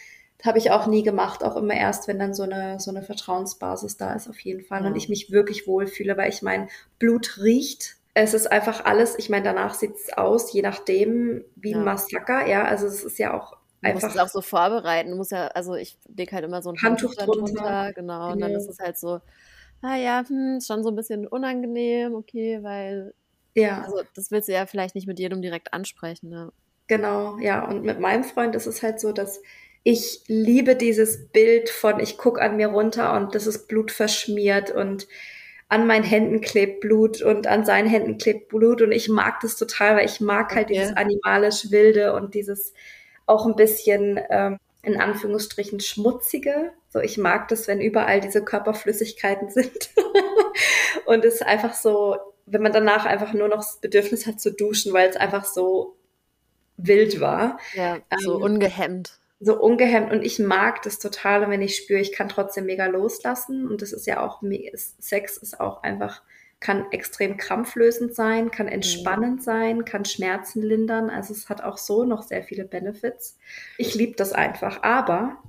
habe 0.44 0.58
ich 0.58 0.70
auch 0.70 0.86
nie 0.86 1.02
gemacht, 1.02 1.44
auch 1.44 1.56
immer 1.56 1.74
erst, 1.74 2.08
wenn 2.08 2.18
dann 2.18 2.34
so 2.34 2.42
eine, 2.42 2.80
so 2.80 2.90
eine 2.90 3.02
Vertrauensbasis 3.02 3.96
da 3.96 4.14
ist, 4.14 4.28
auf 4.28 4.40
jeden 4.40 4.62
Fall. 4.62 4.82
Ja. 4.82 4.88
Und 4.88 4.96
ich 4.96 5.08
mich 5.08 5.30
wirklich 5.30 5.66
wohlfühle, 5.66 6.16
weil 6.16 6.30
ich 6.30 6.42
mein 6.42 6.68
Blut 6.98 7.38
riecht. 7.42 7.96
Es 8.14 8.34
ist 8.34 8.50
einfach 8.50 8.84
alles, 8.84 9.18
ich 9.18 9.30
meine, 9.30 9.44
danach 9.44 9.74
sieht 9.74 9.94
es 9.94 10.12
aus, 10.12 10.52
je 10.52 10.62
nachdem, 10.62 11.44
wie 11.56 11.74
ein 11.74 11.84
Massaker, 11.84 12.46
ja. 12.46 12.64
Also 12.64 12.86
es 12.86 13.04
ist 13.04 13.18
ja 13.18 13.34
auch 13.34 13.56
Du 13.82 13.92
musst 13.94 14.04
es 14.04 14.16
auch 14.16 14.28
so 14.28 14.42
vorbereiten. 14.42 15.10
Du 15.10 15.16
musst 15.16 15.32
ja, 15.32 15.48
also 15.48 15.74
ich 15.74 15.98
lege 16.06 16.30
halt 16.32 16.44
immer 16.44 16.62
so 16.62 16.70
ein 16.70 16.80
Handtuch, 16.80 17.16
Handtuch 17.16 17.34
drunter, 17.34 17.52
drunter 17.52 17.92
genau, 17.94 18.18
genau. 18.18 18.32
Und 18.32 18.40
dann 18.40 18.50
genau. 18.50 18.60
ist 18.62 18.68
es 18.68 18.78
halt 18.78 18.96
so, 18.96 19.20
ah 19.80 19.96
ja, 19.96 20.22
hm, 20.24 20.60
schon 20.60 20.84
so 20.84 20.90
ein 20.90 20.94
bisschen 20.94 21.26
unangenehm, 21.26 22.14
okay, 22.14 22.62
weil 22.62 23.12
ja. 23.54 23.82
Also 23.82 24.02
das 24.14 24.30
willst 24.30 24.48
du 24.48 24.52
ja 24.52 24.66
vielleicht 24.66 24.94
nicht 24.94 25.06
mit 25.06 25.18
jedem 25.18 25.42
direkt 25.42 25.72
ansprechen, 25.72 26.30
ne? 26.30 26.52
Genau, 26.86 27.38
ja. 27.38 27.66
Und 27.68 27.84
mit 27.84 28.00
meinem 28.00 28.24
Freund 28.24 28.54
ist 28.54 28.66
es 28.66 28.82
halt 28.82 29.00
so, 29.00 29.12
dass 29.12 29.42
ich 29.84 30.22
liebe 30.26 30.76
dieses 30.76 31.28
Bild 31.28 31.68
von, 31.68 31.98
ich 32.00 32.16
gucke 32.16 32.40
an 32.40 32.56
mir 32.56 32.68
runter 32.68 33.14
und 33.14 33.34
das 33.34 33.46
ist 33.46 33.66
Blut 33.68 33.90
verschmiert 33.90 34.70
und 34.70 35.08
an 35.68 35.86
meinen 35.86 36.04
Händen 36.04 36.40
klebt 36.40 36.80
Blut 36.80 37.22
und 37.22 37.46
an 37.46 37.64
seinen 37.64 37.88
Händen 37.88 38.18
klebt 38.18 38.48
Blut 38.48 38.82
und 38.82 38.92
ich 38.92 39.08
mag 39.08 39.40
das 39.40 39.56
total, 39.56 39.96
weil 39.96 40.04
ich 40.04 40.20
mag 40.20 40.54
halt 40.54 40.66
okay. 40.66 40.74
dieses 40.74 40.96
animalisch 40.96 41.70
Wilde 41.70 42.12
und 42.12 42.34
dieses 42.34 42.74
auch 43.26 43.46
ein 43.46 43.56
bisschen 43.56 44.20
ähm, 44.28 44.58
in 44.82 45.00
Anführungsstrichen 45.00 45.80
schmutzige. 45.80 46.72
So, 46.90 47.00
ich 47.00 47.16
mag 47.16 47.48
das, 47.48 47.68
wenn 47.68 47.80
überall 47.80 48.20
diese 48.20 48.44
Körperflüssigkeiten 48.44 49.48
sind. 49.48 49.90
und 51.06 51.24
es 51.24 51.36
ist 51.36 51.46
einfach 51.46 51.74
so, 51.74 52.18
wenn 52.46 52.62
man 52.62 52.72
danach 52.72 53.06
einfach 53.06 53.32
nur 53.32 53.48
noch 53.48 53.58
das 53.58 53.78
Bedürfnis 53.80 54.26
hat 54.26 54.40
zu 54.40 54.52
duschen, 54.52 54.92
weil 54.92 55.08
es 55.08 55.16
einfach 55.16 55.44
so 55.44 55.96
wild 56.76 57.20
war. 57.20 57.58
Ja, 57.74 57.98
so 58.18 58.36
ähm, 58.36 58.42
ungehemmt. 58.42 59.21
So 59.44 59.60
ungehemmt. 59.60 60.12
Und 60.12 60.22
ich 60.22 60.38
mag 60.38 60.82
das 60.82 60.98
total. 60.98 61.44
Und 61.44 61.50
wenn 61.50 61.62
ich 61.62 61.76
spüre, 61.76 62.00
ich 62.00 62.12
kann 62.12 62.28
trotzdem 62.28 62.66
mega 62.66 62.86
loslassen. 62.86 63.68
Und 63.68 63.82
das 63.82 63.92
ist 63.92 64.06
ja 64.06 64.20
auch, 64.20 64.40
Sex 65.00 65.36
ist 65.36 65.60
auch 65.60 65.82
einfach 65.82 66.22
kann 66.62 66.90
extrem 66.92 67.36
krampflösend 67.36 68.14
sein, 68.14 68.50
kann 68.50 68.66
mhm. 68.66 68.72
entspannend 68.72 69.40
mhm. 69.40 69.42
sein, 69.42 69.84
kann 69.84 70.04
Schmerzen 70.04 70.62
lindern. 70.62 71.10
Also 71.10 71.34
es 71.34 71.48
hat 71.48 71.62
auch 71.62 71.76
so 71.76 72.04
noch 72.04 72.22
sehr 72.22 72.42
viele 72.42 72.64
Benefits. 72.64 73.36
Ich 73.76 73.94
liebe 73.94 74.14
das 74.16 74.32
einfach. 74.32 74.82
Aber 74.82 75.42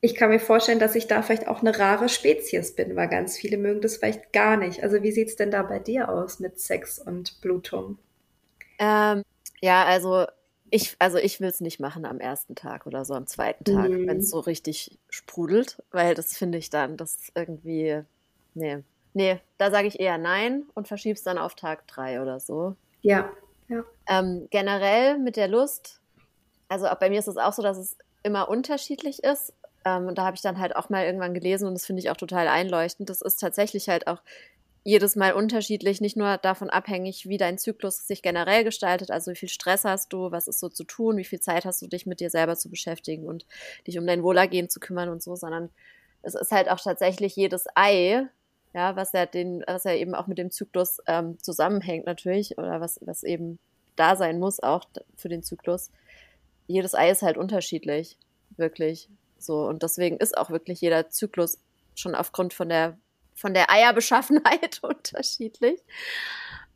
ich 0.00 0.14
kann 0.14 0.30
mir 0.30 0.40
vorstellen, 0.40 0.78
dass 0.78 0.94
ich 0.94 1.06
da 1.06 1.22
vielleicht 1.22 1.48
auch 1.48 1.60
eine 1.60 1.78
rare 1.78 2.08
Spezies 2.08 2.74
bin, 2.74 2.94
weil 2.94 3.08
ganz 3.08 3.38
viele 3.38 3.56
mögen 3.56 3.80
das 3.80 3.96
vielleicht 3.96 4.32
gar 4.32 4.56
nicht. 4.56 4.82
Also 4.82 5.02
wie 5.02 5.12
sieht 5.12 5.28
es 5.28 5.36
denn 5.36 5.50
da 5.50 5.62
bei 5.62 5.78
dir 5.78 6.08
aus 6.08 6.40
mit 6.40 6.60
Sex 6.60 6.98
und 6.98 7.40
Blutung? 7.40 7.98
Ähm, 8.78 9.22
ja, 9.60 9.84
also 9.84 10.26
ich, 10.70 10.96
also 10.98 11.18
ich 11.18 11.40
will 11.40 11.48
es 11.48 11.60
nicht 11.60 11.80
machen 11.80 12.04
am 12.04 12.20
ersten 12.20 12.54
Tag 12.54 12.86
oder 12.86 13.04
so 13.04 13.14
am 13.14 13.26
zweiten 13.26 13.64
Tag, 13.64 13.88
mhm. 13.90 14.06
wenn 14.06 14.18
es 14.18 14.30
so 14.30 14.40
richtig 14.40 14.98
sprudelt, 15.08 15.82
weil 15.90 16.14
das 16.14 16.36
finde 16.36 16.58
ich 16.58 16.70
dann, 16.70 16.96
das 16.96 17.32
irgendwie, 17.34 18.02
nee, 18.54 18.82
Nee, 19.14 19.40
da 19.56 19.70
sage 19.70 19.88
ich 19.88 19.98
eher 19.98 20.18
nein 20.18 20.64
und 20.74 20.86
verschieb's 20.86 21.22
dann 21.22 21.38
auf 21.38 21.54
Tag 21.54 21.86
drei 21.88 22.22
oder 22.22 22.40
so. 22.40 22.76
Ja, 23.00 23.30
ja. 23.68 23.82
Ähm, 24.08 24.46
generell 24.50 25.18
mit 25.18 25.36
der 25.36 25.48
Lust, 25.48 26.00
also 26.68 26.86
auch 26.86 27.00
bei 27.00 27.10
mir 27.10 27.18
ist 27.18 27.26
es 27.26 27.36
auch 27.36 27.52
so, 27.52 27.62
dass 27.62 27.78
es 27.78 27.96
immer 28.22 28.48
unterschiedlich 28.48 29.24
ist. 29.24 29.54
Ähm, 29.84 30.06
und 30.06 30.18
da 30.18 30.24
habe 30.24 30.36
ich 30.36 30.42
dann 30.42 30.58
halt 30.58 30.76
auch 30.76 30.88
mal 30.88 31.04
irgendwann 31.04 31.34
gelesen 31.34 31.66
und 31.66 31.74
das 31.74 31.86
finde 31.86 32.00
ich 32.00 32.10
auch 32.10 32.16
total 32.16 32.48
einleuchtend. 32.48 33.10
Das 33.10 33.20
ist 33.20 33.40
tatsächlich 33.40 33.88
halt 33.88 34.06
auch 34.06 34.20
jedes 34.84 35.16
Mal 35.16 35.32
unterschiedlich, 35.32 36.00
nicht 36.00 36.16
nur 36.16 36.38
davon 36.38 36.70
abhängig, 36.70 37.28
wie 37.28 37.36
dein 37.36 37.58
Zyklus 37.58 38.06
sich 38.06 38.22
generell 38.22 38.64
gestaltet, 38.64 39.10
also 39.10 39.30
wie 39.32 39.36
viel 39.36 39.48
Stress 39.48 39.84
hast 39.84 40.12
du, 40.12 40.30
was 40.30 40.48
ist 40.48 40.60
so 40.60 40.68
zu 40.68 40.84
tun, 40.84 41.16
wie 41.16 41.24
viel 41.24 41.40
Zeit 41.40 41.64
hast 41.64 41.82
du, 41.82 41.86
dich 41.86 42.06
mit 42.06 42.20
dir 42.20 42.30
selber 42.30 42.56
zu 42.56 42.70
beschäftigen 42.70 43.26
und 43.26 43.46
dich 43.86 43.98
um 43.98 44.06
dein 44.06 44.22
Wohlergehen 44.22 44.70
zu 44.70 44.80
kümmern 44.80 45.08
und 45.08 45.22
so, 45.22 45.36
sondern 45.36 45.70
es 46.22 46.34
ist 46.34 46.52
halt 46.52 46.70
auch 46.70 46.80
tatsächlich 46.80 47.36
jedes 47.36 47.66
Ei 47.74 48.28
ja, 48.74 48.96
was 48.96 49.12
ja 49.12 49.26
den, 49.26 49.64
was 49.66 49.84
ja 49.84 49.94
eben 49.94 50.14
auch 50.14 50.26
mit 50.26 50.38
dem 50.38 50.50
Zyklus 50.50 51.00
ähm, 51.06 51.38
zusammenhängt 51.40 52.06
natürlich, 52.06 52.58
oder 52.58 52.80
was, 52.80 53.00
was 53.02 53.22
eben 53.22 53.58
da 53.96 54.16
sein 54.16 54.38
muss, 54.38 54.60
auch 54.62 54.84
für 55.16 55.28
den 55.28 55.42
Zyklus. 55.42 55.90
Jedes 56.66 56.94
Ei 56.94 57.10
ist 57.10 57.22
halt 57.22 57.38
unterschiedlich, 57.38 58.16
wirklich. 58.56 59.08
So, 59.38 59.66
und 59.66 59.82
deswegen 59.82 60.18
ist 60.18 60.36
auch 60.36 60.50
wirklich 60.50 60.80
jeder 60.80 61.08
Zyklus 61.10 61.58
schon 61.94 62.14
aufgrund 62.14 62.54
von 62.54 62.68
der, 62.68 62.98
von 63.38 63.54
der 63.54 63.70
Eierbeschaffenheit 63.70 64.78
unterschiedlich. 64.82 65.80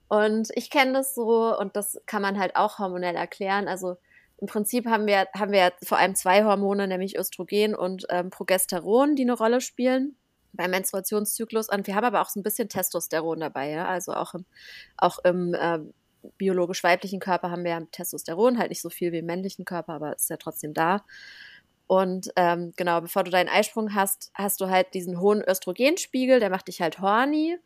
Und 0.09 0.49
ich 0.55 0.71
kenne 0.71 0.93
das 0.93 1.15
so, 1.15 1.57
und 1.59 1.75
das 1.77 2.01
kann 2.07 2.23
man 2.23 2.39
halt 2.39 2.57
auch 2.57 2.79
hormonell 2.79 3.15
erklären. 3.15 3.67
Also 3.69 3.97
im 4.39 4.47
Prinzip 4.47 4.87
haben 4.87 5.07
wir, 5.07 5.29
haben 5.35 5.53
wir 5.53 5.73
vor 5.83 5.99
allem 5.99 6.15
zwei 6.15 6.45
Hormone, 6.45 6.89
nämlich 6.89 7.17
Östrogen 7.17 7.75
und 7.75 8.07
ähm, 8.11 8.31
Progesteron, 8.31 9.17
die 9.17 9.23
eine 9.23 9.35
Rolle 9.35 9.61
spielen 9.61 10.17
beim 10.53 10.71
Menstruationszyklus 10.71 11.69
und 11.71 11.87
wir 11.87 11.95
haben 11.95 12.05
aber 12.05 12.21
auch 12.21 12.29
so 12.29 12.39
ein 12.39 12.43
bisschen 12.43 12.69
Testosteron 12.69 13.41
dabei, 13.41 13.71
ja? 13.71 13.87
also 13.87 14.13
auch 14.13 14.35
im, 14.35 14.45
auch 14.99 15.19
im 15.25 15.55
äh, 15.55 15.79
biologisch 16.37 16.85
weiblichen 16.85 17.21
Körper 17.21 17.51
haben 17.51 17.65
wir 17.65 17.87
Testosteron, 17.91 18.59
halt 18.59 18.71
nicht 18.71 18.83
so 18.83 18.91
viel 18.91 19.13
wie 19.13 19.19
im 19.19 19.27
männlichen 19.27 19.65
Körper, 19.65 19.95
aber 19.95 20.15
ist 20.15 20.31
ja 20.31 20.37
trotzdem 20.37 20.75
da. 20.75 21.05
Und 21.87 22.31
ähm, 22.37 22.73
genau, 22.77 23.01
bevor 23.01 23.25
du 23.25 23.31
deinen 23.31 23.49
Eisprung 23.49 23.95
hast, 23.95 24.31
hast 24.35 24.61
du 24.61 24.69
halt 24.69 24.95
diesen 24.95 25.21
hohen 25.21 25.43
Östrogenspiegel, 25.43 26.41
der 26.41 26.51
macht 26.51 26.69
dich 26.69 26.81
halt 26.81 27.01
horny. 27.01 27.59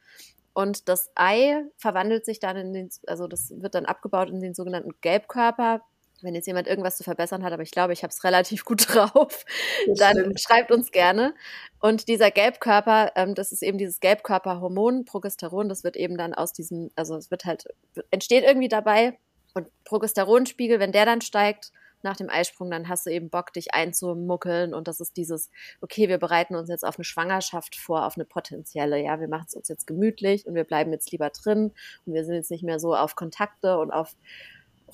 Und 0.52 0.88
das 0.88 1.10
Ei 1.14 1.64
verwandelt 1.76 2.24
sich 2.24 2.40
dann 2.40 2.56
in 2.56 2.72
den, 2.72 2.88
also 3.06 3.28
das 3.28 3.52
wird 3.56 3.74
dann 3.74 3.84
abgebaut 3.84 4.30
in 4.30 4.40
den 4.40 4.54
sogenannten 4.54 4.92
Gelbkörper, 5.02 5.82
wenn 6.22 6.34
jetzt 6.34 6.46
jemand 6.46 6.66
irgendwas 6.66 6.96
zu 6.96 7.04
verbessern 7.04 7.44
hat, 7.44 7.52
aber 7.52 7.62
ich 7.62 7.70
glaube, 7.70 7.92
ich 7.92 8.02
habe 8.02 8.10
es 8.10 8.24
relativ 8.24 8.64
gut 8.64 8.86
drauf, 8.94 9.44
das 9.86 9.98
dann 9.98 10.16
stimmt. 10.16 10.40
schreibt 10.40 10.70
uns 10.70 10.90
gerne. 10.90 11.34
Und 11.78 12.08
dieser 12.08 12.30
Gelbkörper, 12.30 13.12
ähm, 13.16 13.34
das 13.34 13.52
ist 13.52 13.62
eben 13.62 13.78
dieses 13.78 14.00
Gelbkörperhormon, 14.00 15.04
Progesteron, 15.04 15.68
das 15.68 15.84
wird 15.84 15.96
eben 15.96 16.16
dann 16.16 16.32
aus 16.32 16.52
diesem, 16.52 16.90
also 16.96 17.16
es 17.16 17.30
wird 17.30 17.44
halt, 17.44 17.66
entsteht 18.10 18.44
irgendwie 18.44 18.68
dabei. 18.68 19.18
Und 19.54 19.68
Progesteronspiegel, 19.84 20.80
wenn 20.80 20.92
der 20.92 21.06
dann 21.06 21.20
steigt, 21.20 21.70
nach 22.02 22.16
dem 22.16 22.30
Eisprung, 22.30 22.70
dann 22.70 22.88
hast 22.88 23.06
du 23.06 23.10
eben 23.10 23.30
Bock, 23.30 23.52
dich 23.52 23.74
einzumuckeln. 23.74 24.74
Und 24.74 24.88
das 24.88 25.00
ist 25.00 25.16
dieses, 25.16 25.50
okay, 25.80 26.08
wir 26.08 26.18
bereiten 26.18 26.54
uns 26.54 26.68
jetzt 26.68 26.84
auf 26.84 26.98
eine 26.98 27.04
Schwangerschaft 27.04 27.76
vor, 27.76 28.06
auf 28.06 28.16
eine 28.16 28.24
potenzielle. 28.24 29.02
Ja, 29.02 29.20
wir 29.20 29.28
machen 29.28 29.46
es 29.48 29.54
uns 29.54 29.68
jetzt 29.68 29.86
gemütlich 29.86 30.46
und 30.46 30.54
wir 30.54 30.64
bleiben 30.64 30.92
jetzt 30.92 31.10
lieber 31.12 31.30
drin 31.30 31.72
und 32.04 32.14
wir 32.14 32.24
sind 32.24 32.34
jetzt 32.34 32.50
nicht 32.50 32.62
mehr 32.62 32.78
so 32.78 32.94
auf 32.94 33.16
Kontakte 33.16 33.78
und 33.78 33.90
auf 33.90 34.14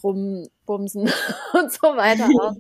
rumbumsen 0.03 1.03
und 1.53 1.73
so 1.73 1.97
weiter 1.97 2.29
aus. 2.41 2.57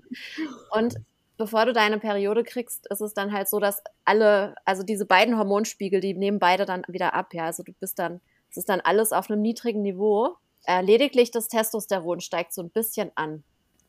Und 0.70 0.94
bevor 1.36 1.66
du 1.66 1.72
deine 1.72 1.98
Periode 1.98 2.44
kriegst, 2.44 2.86
ist 2.90 3.00
es 3.00 3.14
dann 3.14 3.32
halt 3.32 3.48
so, 3.48 3.58
dass 3.58 3.82
alle, 4.04 4.54
also 4.64 4.82
diese 4.82 5.06
beiden 5.06 5.38
Hormonspiegel, 5.38 6.00
die 6.00 6.14
nehmen 6.14 6.38
beide 6.38 6.66
dann 6.66 6.84
wieder 6.88 7.14
ab, 7.14 7.34
ja. 7.34 7.46
Also 7.46 7.62
du 7.62 7.72
bist 7.72 7.98
dann, 7.98 8.20
es 8.50 8.58
ist 8.58 8.68
dann 8.68 8.80
alles 8.80 9.12
auf 9.12 9.30
einem 9.30 9.40
niedrigen 9.40 9.82
Niveau. 9.82 10.36
Äh, 10.64 10.82
lediglich 10.82 11.30
das 11.30 11.48
Testosteron 11.48 12.20
steigt 12.20 12.52
so 12.52 12.62
ein 12.62 12.70
bisschen 12.70 13.10
an. 13.14 13.42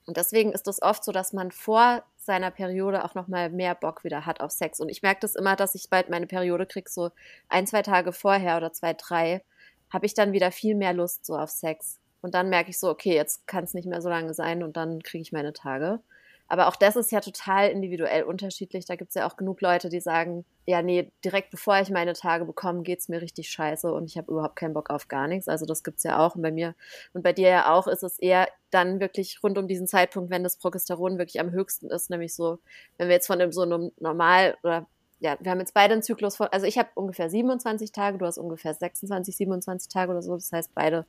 Und 0.05 0.17
deswegen 0.17 0.51
ist 0.51 0.67
es 0.67 0.81
oft 0.81 1.03
so, 1.03 1.11
dass 1.11 1.33
man 1.33 1.51
vor 1.51 2.03
seiner 2.17 2.51
Periode 2.51 3.03
auch 3.03 3.15
noch 3.15 3.27
mal 3.27 3.49
mehr 3.49 3.75
Bock 3.75 4.03
wieder 4.03 4.25
hat 4.25 4.41
auf 4.41 4.51
Sex. 4.51 4.79
Und 4.79 4.89
ich 4.89 5.01
merke 5.01 5.21
das 5.21 5.35
immer, 5.35 5.55
dass 5.55 5.75
ich 5.75 5.89
bald 5.89 6.09
meine 6.09 6.27
Periode 6.27 6.65
kriege, 6.65 6.89
so 6.89 7.11
ein, 7.49 7.67
zwei 7.67 7.81
Tage 7.81 8.11
vorher 8.11 8.57
oder 8.57 8.71
zwei, 8.73 8.93
drei, 8.93 9.43
habe 9.89 10.05
ich 10.05 10.13
dann 10.13 10.33
wieder 10.33 10.51
viel 10.51 10.75
mehr 10.75 10.93
Lust 10.93 11.25
so 11.25 11.37
auf 11.37 11.49
Sex. 11.49 11.99
Und 12.21 12.33
dann 12.33 12.49
merke 12.49 12.69
ich 12.69 12.79
so, 12.79 12.89
okay, 12.89 13.13
jetzt 13.13 13.47
kann 13.47 13.63
es 13.63 13.73
nicht 13.73 13.87
mehr 13.87 14.01
so 14.01 14.09
lange 14.09 14.33
sein 14.33 14.63
und 14.63 14.77
dann 14.77 15.03
kriege 15.03 15.21
ich 15.21 15.31
meine 15.33 15.53
Tage. 15.53 15.99
Aber 16.47 16.67
auch 16.67 16.75
das 16.75 16.95
ist 16.95 17.11
ja 17.11 17.19
total 17.19 17.69
individuell 17.69 18.23
unterschiedlich. 18.23 18.85
Da 18.85 18.95
gibt 18.95 19.09
es 19.09 19.15
ja 19.15 19.27
auch 19.27 19.37
genug 19.37 19.61
Leute, 19.61 19.89
die 19.89 19.99
sagen, 19.99 20.45
ja, 20.65 20.81
nee, 20.81 21.11
direkt 21.23 21.51
bevor 21.51 21.79
ich 21.79 21.89
meine 21.89 22.13
Tage 22.13 22.45
bekomme, 22.45 22.83
geht 22.83 22.99
es 22.99 23.09
mir 23.09 23.21
richtig 23.21 23.49
scheiße 23.49 23.91
und 23.91 24.05
ich 24.05 24.17
habe 24.17 24.31
überhaupt 24.31 24.55
keinen 24.55 24.73
Bock 24.73 24.89
auf 24.89 25.07
gar 25.07 25.27
nichts. 25.27 25.47
Also 25.47 25.65
das 25.65 25.83
gibt 25.83 25.97
es 25.97 26.03
ja 26.03 26.19
auch. 26.19 26.35
Und 26.35 26.41
bei 26.41 26.51
mir 26.51 26.75
und 27.13 27.23
bei 27.23 27.33
dir 27.33 27.49
ja 27.49 27.73
auch 27.73 27.87
ist 27.87 28.03
es 28.03 28.19
eher 28.19 28.47
dann 28.69 28.99
wirklich 28.99 29.41
rund 29.43 29.57
um 29.57 29.67
diesen 29.67 29.87
Zeitpunkt, 29.87 30.29
wenn 30.29 30.43
das 30.43 30.57
Progesteron 30.57 31.17
wirklich 31.17 31.39
am 31.39 31.51
höchsten 31.51 31.89
ist, 31.89 32.09
nämlich 32.09 32.35
so, 32.35 32.59
wenn 32.97 33.07
wir 33.07 33.15
jetzt 33.15 33.27
von 33.27 33.51
so 33.51 33.61
einem 33.61 33.91
normal 33.99 34.57
oder 34.63 34.87
ja, 35.19 35.37
wir 35.39 35.51
haben 35.51 35.59
jetzt 35.59 35.73
beide 35.73 35.93
einen 35.93 36.03
Zyklus 36.03 36.35
von, 36.35 36.47
also 36.47 36.65
ich 36.65 36.77
habe 36.77 36.89
ungefähr 36.95 37.29
27 37.29 37.93
Tage, 37.93 38.17
du 38.17 38.25
hast 38.25 38.37
ungefähr 38.37 38.73
26, 38.73 39.37
27 39.37 39.89
Tage 39.89 40.11
oder 40.11 40.21
so. 40.21 40.33
Das 40.33 40.51
heißt, 40.51 40.75
beide, 40.75 41.05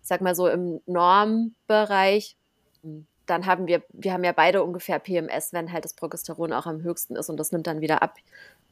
ich 0.00 0.08
sag 0.08 0.22
mal 0.22 0.34
so 0.34 0.48
im 0.48 0.80
Normbereich. 0.86 2.34
Dann 3.28 3.46
haben 3.46 3.66
wir, 3.66 3.82
wir 3.92 4.12
haben 4.12 4.24
ja 4.24 4.32
beide 4.32 4.62
ungefähr 4.64 4.98
PMS, 4.98 5.52
wenn 5.52 5.72
halt 5.72 5.84
das 5.84 5.94
Progesteron 5.94 6.52
auch 6.52 6.66
am 6.66 6.82
höchsten 6.82 7.14
ist 7.14 7.28
und 7.28 7.36
das 7.36 7.52
nimmt 7.52 7.66
dann 7.66 7.80
wieder 7.80 8.02
ab, 8.02 8.16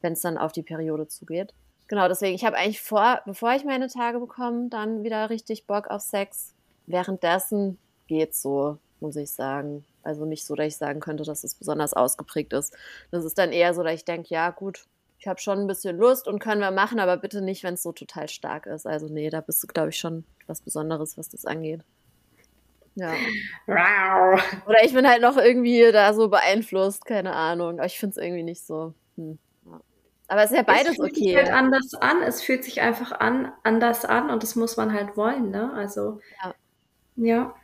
wenn 0.01 0.13
es 0.13 0.21
dann 0.21 0.37
auf 0.37 0.51
die 0.51 0.63
Periode 0.63 1.07
zugeht. 1.07 1.53
Genau, 1.87 2.07
deswegen, 2.07 2.35
ich 2.35 2.43
habe 2.43 2.57
eigentlich 2.57 2.81
vor, 2.81 3.21
bevor 3.25 3.53
ich 3.53 3.63
meine 3.63 3.87
Tage 3.87 4.19
bekomme, 4.19 4.67
dann 4.69 5.03
wieder 5.03 5.29
richtig 5.29 5.67
Bock 5.67 5.87
auf 5.87 6.01
Sex. 6.01 6.53
Währenddessen 6.85 7.77
geht's 8.07 8.41
so, 8.41 8.77
muss 8.99 9.15
ich 9.15 9.31
sagen. 9.31 9.85
Also 10.03 10.25
nicht 10.25 10.45
so, 10.45 10.55
dass 10.55 10.67
ich 10.67 10.77
sagen 10.77 10.99
könnte, 10.99 11.23
dass 11.23 11.43
es 11.43 11.55
besonders 11.55 11.93
ausgeprägt 11.93 12.53
ist. 12.53 12.75
Das 13.11 13.25
ist 13.25 13.37
dann 13.37 13.51
eher 13.51 13.73
so, 13.73 13.83
dass 13.83 13.93
ich 13.93 14.05
denke, 14.05 14.29
ja 14.29 14.49
gut, 14.49 14.85
ich 15.19 15.27
habe 15.27 15.39
schon 15.39 15.59
ein 15.59 15.67
bisschen 15.67 15.97
Lust 15.97 16.27
und 16.27 16.39
können 16.39 16.61
wir 16.61 16.71
machen, 16.71 16.99
aber 16.99 17.17
bitte 17.17 17.41
nicht, 17.41 17.63
wenn 17.63 17.75
es 17.75 17.83
so 17.83 17.91
total 17.91 18.27
stark 18.27 18.65
ist. 18.65 18.85
Also 18.85 19.07
nee, 19.07 19.29
da 19.29 19.41
bist 19.41 19.63
du, 19.63 19.67
glaube 19.67 19.89
ich, 19.89 19.97
schon 19.97 20.25
was 20.45 20.61
Besonderes, 20.61 21.17
was 21.17 21.29
das 21.29 21.45
angeht. 21.45 21.81
Ja. 22.97 23.13
Oder 24.65 24.83
ich 24.83 24.93
bin 24.93 25.07
halt 25.07 25.21
noch 25.21 25.37
irgendwie 25.37 25.91
da 25.91 26.13
so 26.13 26.29
beeinflusst, 26.29 27.05
keine 27.05 27.33
Ahnung. 27.33 27.77
Aber 27.77 27.85
ich 27.85 27.99
finde 27.99 28.11
es 28.11 28.23
irgendwie 28.23 28.43
nicht 28.43 28.65
so. 28.65 28.95
Hm. 29.17 29.37
Ja. 29.65 29.81
Aber 30.27 30.43
es 30.43 30.49
ist 30.49 30.57
ja 30.57 30.63
beides 30.63 30.93
es 30.93 30.95
fühlt 30.95 31.11
okay. 31.11 31.23
Sich 31.23 31.35
halt 31.35 31.49
anders 31.51 31.93
an. 31.93 32.23
Es 32.23 32.41
fühlt 32.41 32.63
sich 32.63 32.81
einfach 32.81 33.11
an, 33.11 33.51
anders 33.63 34.03
an 34.03 34.31
und 34.31 34.41
das 34.41 34.55
muss 34.55 34.77
man 34.77 34.93
halt 34.93 35.15
wollen, 35.15 35.51
ne? 35.51 35.71
Also. 35.75 36.19
Ja. 36.43 36.55
ja. 37.17 37.55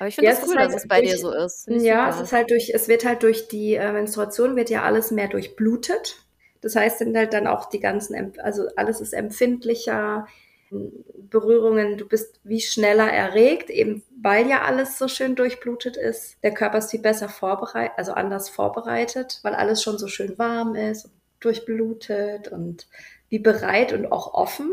Aber 0.00 0.08
ich 0.08 0.16
finde 0.16 0.32
es 0.32 0.40
das 0.40 0.48
cool, 0.48 0.56
halt 0.56 0.68
dass 0.68 0.82
es 0.82 0.88
bei 0.88 1.00
durch, 1.00 1.12
dir 1.12 1.18
so 1.18 1.32
ist. 1.32 1.68
Ja, 1.68 2.10
super. 2.10 2.16
es 2.16 2.20
ist 2.28 2.32
halt 2.32 2.50
durch, 2.50 2.70
es 2.74 2.88
wird 2.88 3.04
halt 3.04 3.22
durch 3.22 3.46
die 3.46 3.74
äh, 3.74 3.92
Menstruation 3.92 4.56
wird 4.56 4.68
ja 4.68 4.82
alles 4.82 5.12
mehr 5.12 5.28
durchblutet. 5.28 6.16
Das 6.60 6.74
heißt, 6.74 6.98
sind 6.98 7.16
halt 7.16 7.32
dann 7.32 7.46
auch 7.46 7.68
die 7.70 7.78
ganzen, 7.78 8.36
also 8.40 8.64
alles 8.74 9.00
ist 9.00 9.12
empfindlicher, 9.12 10.26
Berührungen, 10.70 11.96
du 11.96 12.06
bist 12.06 12.40
wie 12.44 12.60
schneller 12.60 13.10
erregt, 13.10 13.70
eben 13.70 14.02
weil 14.20 14.48
ja 14.48 14.62
alles 14.62 14.98
so 14.98 15.08
schön 15.08 15.36
durchblutet 15.36 15.96
ist. 15.96 16.36
Der 16.42 16.52
Körper 16.52 16.78
ist 16.78 16.90
viel 16.90 17.00
besser 17.00 17.28
vorbereitet, 17.28 17.92
also 17.96 18.12
anders 18.12 18.48
vorbereitet, 18.48 19.40
weil 19.42 19.54
alles 19.54 19.82
schon 19.82 19.98
so 19.98 20.08
schön 20.08 20.38
warm 20.38 20.74
ist 20.74 21.06
und 21.06 21.12
durchblutet 21.40 22.48
und 22.48 22.86
wie 23.28 23.38
bereit 23.38 23.92
und 23.92 24.10
auch 24.10 24.34
offen. 24.34 24.72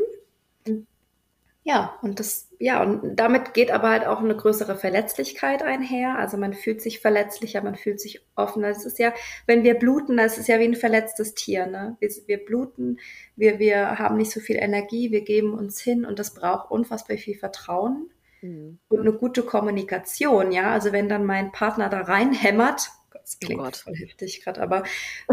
Ja, 1.63 1.97
und 2.01 2.19
das, 2.19 2.44
ja, 2.59 2.81
und 2.81 3.15
damit 3.15 3.53
geht 3.53 3.71
aber 3.71 3.89
halt 3.89 4.05
auch 4.05 4.19
eine 4.19 4.35
größere 4.35 4.75
Verletzlichkeit 4.75 5.63
einher. 5.63 6.17
Also 6.17 6.37
man 6.37 6.53
fühlt 6.53 6.81
sich 6.81 6.99
verletzlicher, 6.99 7.61
man 7.61 7.75
fühlt 7.75 7.99
sich 7.99 8.25
offener. 8.35 8.69
Es 8.69 8.85
ist 8.85 8.99
ja, 8.99 9.13
wenn 9.45 9.63
wir 9.63 9.75
bluten, 9.75 10.17
das 10.17 10.37
ist 10.37 10.47
ja 10.47 10.59
wie 10.59 10.65
ein 10.65 10.75
verletztes 10.75 11.33
Tier, 11.33 11.67
ne? 11.67 11.97
Wir, 11.99 12.09
wir 12.27 12.45
bluten, 12.45 12.99
wir, 13.35 13.59
wir 13.59 13.99
haben 13.99 14.17
nicht 14.17 14.31
so 14.31 14.39
viel 14.39 14.57
Energie, 14.57 15.11
wir 15.11 15.21
geben 15.21 15.53
uns 15.53 15.79
hin 15.79 16.05
und 16.05 16.19
das 16.19 16.33
braucht 16.33 16.71
unfassbar 16.71 17.17
viel 17.17 17.37
Vertrauen 17.37 18.09
mhm. 18.41 18.79
und 18.87 18.99
eine 18.99 19.13
gute 19.13 19.43
Kommunikation, 19.43 20.51
ja. 20.51 20.71
Also 20.71 20.91
wenn 20.91 21.09
dann 21.09 21.25
mein 21.25 21.51
Partner 21.51 21.89
da 21.89 22.01
reinhämmert, 22.01 22.89
das 23.25 23.37
oh 23.41 23.45
klingt 23.45 23.61
oh 23.61 23.71
voll 23.71 23.95
heftig 23.95 24.43
gerade, 24.43 24.61
aber 24.61 24.83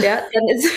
ja, 0.00 0.22
dann 0.32 0.48
ist, 0.48 0.70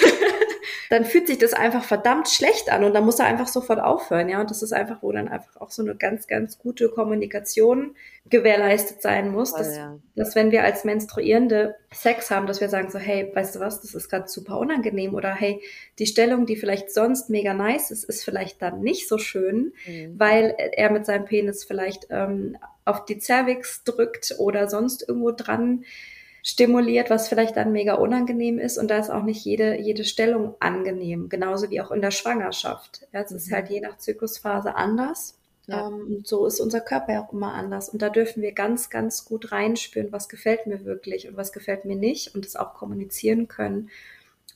dann 0.90 1.06
fühlt 1.06 1.28
sich 1.28 1.38
das 1.38 1.54
einfach 1.54 1.84
verdammt 1.84 2.28
schlecht 2.28 2.70
an 2.70 2.84
und 2.84 2.94
dann 2.94 3.06
muss 3.06 3.20
er 3.20 3.26
einfach 3.26 3.48
sofort 3.48 3.80
aufhören, 3.80 4.28
ja. 4.28 4.42
Und 4.42 4.52
das 4.52 4.62
ist 4.62 4.74
einfach, 4.74 5.02
wo 5.02 5.12
dann 5.12 5.30
einfach 5.30 5.56
auch 5.62 5.72
so 5.72 5.82
eine 5.82 5.96
ganz, 5.96 6.28
ganz 6.28 6.60
gute 6.60 6.90
Kommunikation 6.90 7.96
gewährleistet 8.30 9.02
sein 9.02 9.32
muss, 9.32 9.54
oh, 9.54 9.58
dass, 9.58 9.78
ja. 9.78 9.98
dass 10.16 10.36
wenn 10.36 10.52
wir 10.52 10.64
als 10.64 10.84
Menstruierende 10.84 11.76
Sex 11.94 12.32
haben, 12.32 12.48
dass 12.48 12.60
wir 12.60 12.70
sagen 12.70 12.90
so, 12.90 13.00
hey, 13.00 13.32
weißt 13.34 13.56
du 13.56 13.60
was, 13.62 13.82
das 13.82 13.96
ist 13.96 14.10
gerade 14.10 14.28
super 14.28 14.58
unangenehm 14.60 15.14
oder 15.14 15.34
hey, 15.34 15.62
die 16.00 16.08
Stellung, 16.08 16.46
die 16.46 16.58
vielleicht 16.58 16.92
sonst 16.92 17.30
mega 17.30 17.54
nice 17.54 17.92
ist, 17.92 18.04
ist 18.04 18.26
vielleicht 18.26 18.62
dann 18.62 18.82
nicht 18.82 19.08
so 19.08 19.18
schön, 19.18 19.74
mhm. 19.88 20.20
weil 20.20 20.56
er 20.58 20.92
mit 20.92 21.06
seinem 21.06 21.26
Penis 21.26 21.64
vielleicht 21.64 22.08
ähm, 22.10 22.58
auf 22.84 23.06
die 23.06 23.20
Cervix 23.20 23.84
drückt 23.84 24.36
oder 24.38 24.68
sonst 24.68 25.08
irgendwo 25.08 25.32
dran 25.32 25.86
stimuliert, 26.46 27.10
was 27.10 27.28
vielleicht 27.28 27.58
dann 27.58 27.72
mega 27.72 27.96
unangenehm 27.96 28.60
ist. 28.60 28.78
Und 28.78 28.92
da 28.92 29.00
ist 29.00 29.10
auch 29.10 29.24
nicht 29.24 29.44
jede, 29.44 29.82
jede 29.82 30.04
Stellung 30.06 30.54
angenehm, 30.60 31.28
genauso 31.28 31.72
wie 31.72 31.82
auch 31.82 31.90
in 31.90 32.02
der 32.02 32.12
Schwangerschaft. 32.12 33.08
Ja, 33.12 33.22
es 33.22 33.32
mhm. 33.32 33.38
ist 33.38 33.52
halt 33.52 33.70
je 33.72 33.82
nach 33.82 33.98
Zyklusphase 33.98 34.76
anders. 34.76 35.40
Ja. 35.66 35.88
Ähm, 35.88 36.22
so 36.24 36.46
ist 36.46 36.60
unser 36.60 36.82
Körper 36.82 37.20
auch 37.20 37.34
immer 37.34 37.56
anders. 37.56 37.90
Und 37.90 38.04
da 38.04 38.10
dürfen 38.10 38.44
wir 38.44 38.52
ganz, 38.52 38.92
ganz 38.92 39.26
gut 39.26 39.52
reinspüren, 39.52 40.12
was 40.12 40.30
gefällt 40.30 40.68
mir 40.68 40.86
wirklich 40.86 41.28
und 41.28 41.36
was 41.36 41.52
gefällt 41.52 41.84
mir 41.84 41.96
nicht 41.96 42.36
und 42.36 42.46
das 42.46 42.56
auch 42.56 42.76
kommunizieren 42.76 43.48
können. 43.48 43.90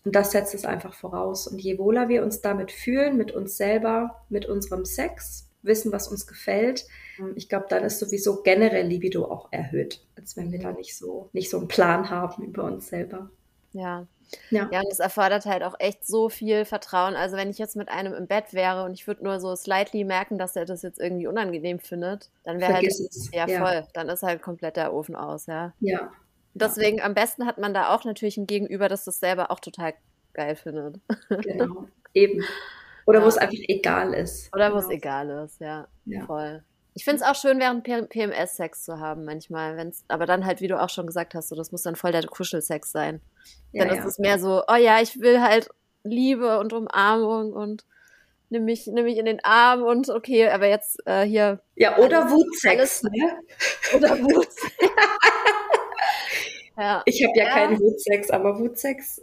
Und 0.05 0.13
das 0.15 0.29
setzt 0.29 0.53
es 0.53 0.65
einfach 0.65 0.93
voraus. 0.93 1.47
Und 1.47 1.59
je 1.59 1.79
wohler 1.79 2.07
wir 2.07 2.21
uns 2.21 2.41
damit 2.41 2.71
fühlen, 2.71 3.17
mit 3.17 3.31
uns 3.31 3.57
selber, 3.57 4.21
mit 4.29 4.45
unserem 4.45 4.85
Sex, 4.85 5.49
wissen, 5.62 5.91
was 5.91 6.07
uns 6.07 6.28
gefällt, 6.28 6.86
ähm, 7.20 7.34
ich 7.36 7.49
glaube, 7.49 7.66
dann 7.70 7.84
ist 7.84 7.99
sowieso 7.99 8.41
generell 8.43 8.88
Libido 8.88 9.26
auch 9.26 9.51
erhöht, 9.51 10.01
als 10.18 10.38
wenn 10.38 10.51
wir 10.51 10.60
da 10.60 10.72
nicht 10.72 10.97
so, 10.97 11.30
nicht 11.34 11.49
so 11.49 11.57
einen 11.57 11.68
Plan 11.68 12.10
haben 12.10 12.43
über 12.43 12.64
uns 12.64 12.88
selber. 12.88 13.30
Ja. 13.72 14.07
Ja. 14.51 14.70
ja, 14.72 14.82
und 14.82 14.91
es 14.91 14.99
erfordert 14.99 15.45
halt 15.45 15.64
auch 15.64 15.74
echt 15.80 16.05
so 16.05 16.30
viel 16.30 16.64
Vertrauen. 16.64 17.16
Also 17.16 17.36
wenn 17.36 17.49
ich 17.49 17.57
jetzt 17.57 17.76
mit 17.76 17.89
einem 17.89 18.14
im 18.14 18.28
Bett 18.28 18.53
wäre 18.53 18.84
und 18.84 18.93
ich 18.93 19.07
würde 19.07 19.24
nur 19.24 19.39
so 19.39 19.55
slightly 19.55 20.03
merken, 20.03 20.38
dass 20.38 20.55
er 20.55 20.66
das 20.66 20.84
jetzt 20.84 20.99
irgendwie 20.99 21.26
unangenehm 21.26 21.80
findet, 21.80 22.30
dann 22.43 22.60
wäre 22.60 22.76
halt, 22.76 22.86
es. 22.86 23.30
ja, 23.34 23.47
ja 23.47 23.60
voll, 23.60 23.88
dann 23.93 24.07
ist 24.07 24.22
halt 24.22 24.43
komplett 24.43 24.76
der 24.76 24.93
Ofen 24.93 25.16
aus, 25.16 25.47
ja. 25.47 25.74
Ja. 25.80 26.12
Deswegen 26.53 27.01
am 27.01 27.14
besten 27.14 27.45
hat 27.45 27.57
man 27.57 27.74
da 27.74 27.93
auch 27.95 28.05
natürlich 28.05 28.38
ein 28.38 28.47
Gegenüber, 28.47 28.88
das 28.88 29.05
das 29.05 29.20
selber 29.20 29.49
auch 29.49 29.60
total 29.60 29.93
geil 30.34 30.55
findet. 30.55 30.99
Genau, 31.30 31.88
eben. 32.14 32.43
Oder 33.10 33.20
ja. 33.20 33.26
wo 33.26 33.30
es 33.30 33.38
einfach 33.39 33.57
egal 33.68 34.14
ist. 34.14 34.53
Oder 34.53 34.72
wo 34.72 34.78
es 34.78 34.84
genau. 34.84 34.97
egal 34.97 35.30
ist, 35.43 35.60
ja. 35.60 35.88
ja. 36.05 36.26
Voll. 36.28 36.64
Ich 36.93 37.03
finde 37.03 37.24
es 37.24 37.28
auch 37.28 37.34
schön, 37.34 37.60
während 37.60 37.84
PMS 37.84 38.55
Sex 38.55 38.86
zu 38.86 38.99
haben 38.99 39.26
manchmal, 39.26 39.78
wenn's, 39.78 40.05
aber 40.10 40.28
dann 40.28 40.45
halt, 40.45 40.62
wie 40.62 40.68
du 40.68 40.80
auch 40.80 40.91
schon 40.91 41.07
gesagt 41.07 41.34
hast, 41.34 41.49
so, 41.49 41.55
das 41.55 41.72
muss 41.72 41.82
dann 41.82 41.95
voll 41.95 42.12
der 42.12 42.28
Kuschelsex 42.28 42.91
sein. 42.91 43.20
Ja, 43.72 43.86
dann 43.86 43.97
ist 43.97 44.05
es 44.05 44.20
mehr 44.20 44.38
so, 44.38 44.62
oh 44.68 44.76
ja, 44.76 45.01
ich 45.01 45.20
will 45.20 45.41
halt 45.41 45.72
Liebe 46.03 46.60
und 46.60 46.72
Umarmung 46.72 47.53
und 47.53 47.84
nimm 48.49 48.66
mich, 48.66 48.86
nimm 48.86 49.05
mich 49.05 49.18
in 49.18 49.26
den 49.26 49.43
Arm 49.43 49.82
und 49.82 50.10
okay, 50.10 50.47
aber 50.47 50.68
jetzt 50.68 50.99
äh, 51.07 51.24
hier. 51.24 51.62
Ja, 51.78 51.97
oder 51.97 52.26
alles, 52.26 52.34
Wutsex, 52.34 52.76
alles, 52.76 53.03
ne? 53.03 53.39
Oder 53.95 54.20
Wutsex. 54.20 54.78
ja. 56.78 57.01
Ich 57.05 57.24
habe 57.24 57.34
ja, 57.36 57.45
ja, 57.45 57.53
keinen 57.53 57.80
Wutsex, 57.80 58.30
aber 58.30 58.60
Wutsex. 58.60 59.20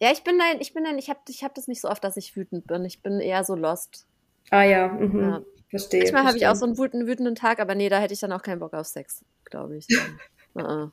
Ja, 0.00 0.12
ich 0.12 0.22
bin 0.22 0.36
nein, 0.36 0.58
ich 0.60 0.74
bin 0.74 0.84
nein, 0.84 0.98
ich 0.98 1.10
habe 1.10 1.20
ich 1.28 1.42
hab 1.42 1.54
das 1.54 1.66
nicht 1.66 1.80
so 1.80 1.88
oft, 1.88 2.02
dass 2.04 2.16
ich 2.16 2.36
wütend 2.36 2.66
bin. 2.66 2.84
Ich 2.84 3.02
bin 3.02 3.20
eher 3.20 3.44
so 3.44 3.54
lost. 3.54 4.06
Ah 4.50 4.62
ja, 4.62 4.88
mhm. 4.88 5.20
ja. 5.20 5.42
Verstehe. 5.70 6.00
Manchmal 6.00 6.24
habe 6.24 6.38
ich 6.38 6.46
auch 6.46 6.54
so 6.54 6.64
einen 6.64 6.78
wütenden, 6.78 7.08
wütenden 7.08 7.34
Tag, 7.34 7.60
aber 7.60 7.74
nee, 7.74 7.88
da 7.88 7.98
hätte 7.98 8.14
ich 8.14 8.20
dann 8.20 8.32
auch 8.32 8.42
keinen 8.42 8.60
Bock 8.60 8.72
auf 8.72 8.86
Sex, 8.86 9.24
glaube 9.44 9.76
ich. 9.76 9.86
uh 10.54 10.60
-uh. 10.60 10.90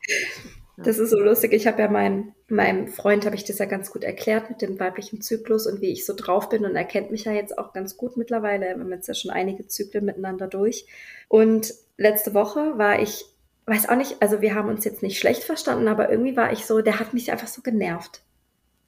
Das 0.77 0.99
ist 0.99 1.11
so 1.11 1.19
lustig. 1.19 1.53
Ich 1.53 1.67
habe 1.67 1.81
ja 1.81 1.89
mein, 1.89 2.33
meinem 2.49 2.87
Freund 2.89 3.25
habe 3.25 3.35
ich 3.35 3.45
das 3.45 3.59
ja 3.59 3.65
ganz 3.65 3.91
gut 3.91 4.03
erklärt 4.03 4.49
mit 4.49 4.61
dem 4.61 4.77
weiblichen 4.77 5.21
Zyklus 5.21 5.67
und 5.67 5.79
wie 5.81 5.91
ich 5.91 6.05
so 6.05 6.13
drauf 6.13 6.49
bin 6.49 6.65
und 6.65 6.75
er 6.75 6.83
kennt 6.83 7.11
mich 7.11 7.23
ja 7.23 7.31
jetzt 7.31 7.57
auch 7.57 7.71
ganz 7.71 7.95
gut 7.95 8.17
mittlerweile. 8.17 8.65
Wir 8.65 8.83
haben 8.83 8.91
jetzt 8.91 9.07
ja 9.07 9.13
schon 9.13 9.31
einige 9.31 9.67
Zyklen 9.67 10.03
miteinander 10.03 10.47
durch. 10.47 10.85
Und 11.29 11.73
letzte 11.97 12.33
Woche 12.33 12.77
war 12.77 12.99
ich, 12.99 13.25
weiß 13.67 13.87
auch 13.87 13.95
nicht, 13.95 14.21
also 14.21 14.41
wir 14.41 14.53
haben 14.53 14.67
uns 14.67 14.83
jetzt 14.83 15.01
nicht 15.01 15.17
schlecht 15.17 15.43
verstanden, 15.45 15.87
aber 15.87 16.09
irgendwie 16.09 16.35
war 16.35 16.51
ich 16.51 16.65
so, 16.65 16.81
der 16.81 16.99
hat 16.99 17.13
mich 17.13 17.31
einfach 17.31 17.47
so 17.47 17.61
genervt. 17.61 18.24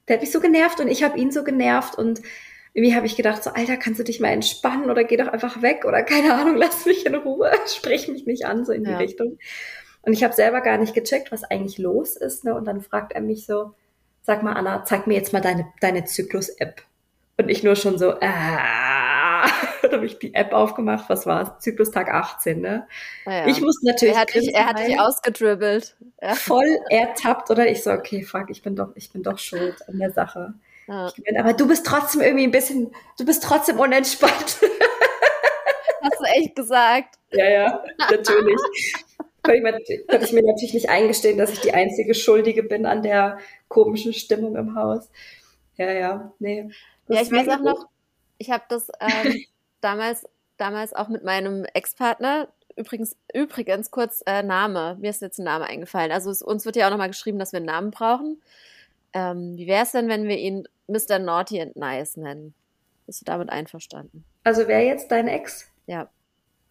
Der 0.08 0.14
hat 0.14 0.22
mich 0.22 0.32
so 0.32 0.40
genervt 0.40 0.80
und 0.80 0.88
ich 0.88 1.02
habe 1.02 1.18
ihn 1.18 1.30
so 1.30 1.44
genervt 1.44 1.96
und 1.96 2.22
irgendwie 2.74 2.94
habe 2.94 3.06
ich 3.06 3.16
gedacht, 3.16 3.42
so, 3.42 3.50
Alter, 3.50 3.76
kannst 3.76 3.98
du 3.98 4.04
dich 4.04 4.20
mal 4.20 4.28
entspannen 4.28 4.90
oder 4.90 5.04
geh 5.04 5.16
doch 5.16 5.28
einfach 5.28 5.62
weg 5.62 5.84
oder 5.84 6.02
keine 6.02 6.34
Ahnung, 6.34 6.56
lass 6.58 6.86
mich 6.86 7.06
in 7.06 7.14
Ruhe, 7.14 7.50
sprich 7.66 8.08
mich 8.08 8.26
nicht 8.26 8.46
an, 8.46 8.64
so 8.64 8.72
in 8.72 8.84
die 8.84 8.90
ja. 8.90 8.98
Richtung. 8.98 9.38
Und 10.02 10.12
ich 10.12 10.22
habe 10.24 10.34
selber 10.34 10.60
gar 10.60 10.78
nicht 10.78 10.94
gecheckt, 10.94 11.32
was 11.32 11.44
eigentlich 11.44 11.78
los 11.78 12.16
ist. 12.16 12.44
Ne? 12.44 12.54
Und 12.54 12.64
dann 12.66 12.80
fragt 12.80 13.12
er 13.12 13.20
mich 13.20 13.46
so, 13.46 13.74
sag 14.22 14.42
mal, 14.42 14.52
Anna, 14.52 14.84
zeig 14.84 15.06
mir 15.06 15.14
jetzt 15.14 15.32
mal 15.32 15.40
deine, 15.40 15.66
deine 15.80 16.04
Zyklus-App. 16.04 16.82
Und 17.36 17.48
ich 17.48 17.62
nur 17.62 17.76
schon 17.76 17.98
so, 17.98 18.14
ah, 18.20 19.07
da 19.82 19.92
habe 19.92 20.06
ich 20.06 20.18
die 20.18 20.34
App 20.34 20.52
aufgemacht, 20.52 21.08
was 21.08 21.26
war 21.26 21.42
es? 21.42 21.62
Zyklustag 21.62 22.12
18, 22.12 22.60
ne? 22.60 22.86
Ah 23.24 23.32
ja. 23.32 23.46
Ich 23.46 23.60
muss 23.60 23.80
natürlich. 23.82 24.14
Er 24.14 24.20
hat 24.20 24.34
dich, 24.34 24.54
er 24.54 24.66
hat 24.66 24.78
dich 24.78 25.00
ausgedribbelt. 25.00 25.96
Ja. 26.20 26.34
Voll 26.34 26.78
ertappt, 26.90 27.50
oder? 27.50 27.68
Ich 27.68 27.82
so, 27.82 27.90
okay, 27.92 28.22
fuck, 28.22 28.50
ich 28.50 28.62
bin 28.62 28.76
doch, 28.76 28.90
ich 28.94 29.12
bin 29.12 29.22
doch 29.22 29.38
schuld 29.38 29.76
an 29.88 29.98
der 29.98 30.12
Sache. 30.12 30.54
Meine, 30.88 31.40
aber 31.40 31.52
du 31.52 31.68
bist 31.68 31.84
trotzdem 31.84 32.22
irgendwie 32.22 32.44
ein 32.44 32.50
bisschen, 32.50 32.90
du 33.18 33.26
bist 33.26 33.42
trotzdem 33.42 33.78
unentspannt. 33.78 34.32
Hast 36.02 36.20
du 36.20 36.24
echt 36.24 36.56
gesagt? 36.56 37.16
Ja, 37.30 37.50
ja, 37.50 37.84
natürlich. 38.10 38.56
könnte, 39.42 39.78
ich, 39.86 40.06
könnte 40.06 40.24
ich 40.24 40.32
mir 40.32 40.42
natürlich 40.42 40.72
nicht 40.72 40.88
eingestehen, 40.88 41.36
dass 41.36 41.52
ich 41.52 41.60
die 41.60 41.74
einzige 41.74 42.14
Schuldige 42.14 42.62
bin 42.62 42.86
an 42.86 43.02
der 43.02 43.38
komischen 43.68 44.14
Stimmung 44.14 44.56
im 44.56 44.74
Haus. 44.76 45.10
Ja, 45.76 45.92
ja, 45.92 46.32
nee. 46.38 46.70
Ja, 47.08 47.20
ich 47.20 47.30
weiß 47.30 47.48
auch 47.48 47.60
noch, 47.60 47.86
ich 48.38 48.50
habe 48.50 48.64
das 48.68 48.90
ähm, 49.00 49.44
damals, 49.80 50.26
damals 50.56 50.92
auch 50.94 51.08
mit 51.08 51.24
meinem 51.24 51.64
Ex-Partner, 51.74 52.48
übrigens, 52.76 53.16
übrigens 53.34 53.90
kurz 53.90 54.22
äh, 54.26 54.42
Name, 54.42 54.96
mir 55.00 55.10
ist 55.10 55.20
jetzt 55.20 55.38
ein 55.38 55.44
Name 55.44 55.66
eingefallen. 55.66 56.12
Also 56.12 56.30
es, 56.30 56.42
uns 56.42 56.64
wird 56.64 56.76
ja 56.76 56.86
auch 56.86 56.90
nochmal 56.90 57.08
geschrieben, 57.08 57.38
dass 57.38 57.52
wir 57.52 57.58
einen 57.58 57.66
Namen 57.66 57.90
brauchen. 57.90 58.40
Ähm, 59.12 59.56
wie 59.56 59.66
wäre 59.66 59.82
es 59.82 59.92
denn, 59.92 60.08
wenn 60.08 60.24
wir 60.24 60.38
ihn 60.38 60.68
Mr. 60.86 61.18
Naughty 61.18 61.60
and 61.60 61.76
Nice 61.76 62.16
nennen? 62.16 62.54
Bist 63.06 63.22
du 63.22 63.24
damit 63.24 63.50
einverstanden? 63.50 64.24
Also 64.44 64.68
wer 64.68 64.84
jetzt 64.84 65.10
dein 65.10 65.28
Ex? 65.28 65.66
Ja. 65.86 66.08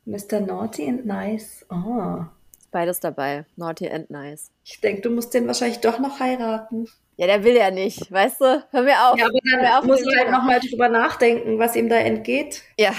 Mr. 0.05 0.39
Naughty 0.39 0.87
and 0.87 1.05
Nice. 1.05 1.65
Oh. 1.69 2.23
Beides 2.71 2.99
dabei. 2.99 3.45
Naughty 3.55 3.89
and 3.89 4.09
Nice. 4.09 4.51
Ich 4.63 4.79
denke, 4.79 5.01
du 5.01 5.09
musst 5.09 5.33
den 5.33 5.47
wahrscheinlich 5.47 5.79
doch 5.79 5.99
noch 5.99 6.19
heiraten. 6.19 6.87
Ja, 7.17 7.25
der 7.25 7.43
will 7.43 7.55
ja 7.55 7.71
nicht, 7.71 8.11
weißt 8.11 8.41
du? 8.41 8.63
Hör 8.69 8.81
mir 8.83 9.09
auf. 9.09 9.17
Ja, 9.17 9.25
aber 9.25 9.39
dann 9.51 9.65
auf, 9.65 9.85
muss 9.85 10.01
ich 10.01 10.17
halt 10.17 10.29
nochmal 10.31 10.59
drüber 10.59 10.87
nachdenken, 10.87 11.57
was 11.57 11.75
ihm 11.75 11.89
da 11.89 11.97
entgeht. 11.97 12.61
Ja. 12.79 12.93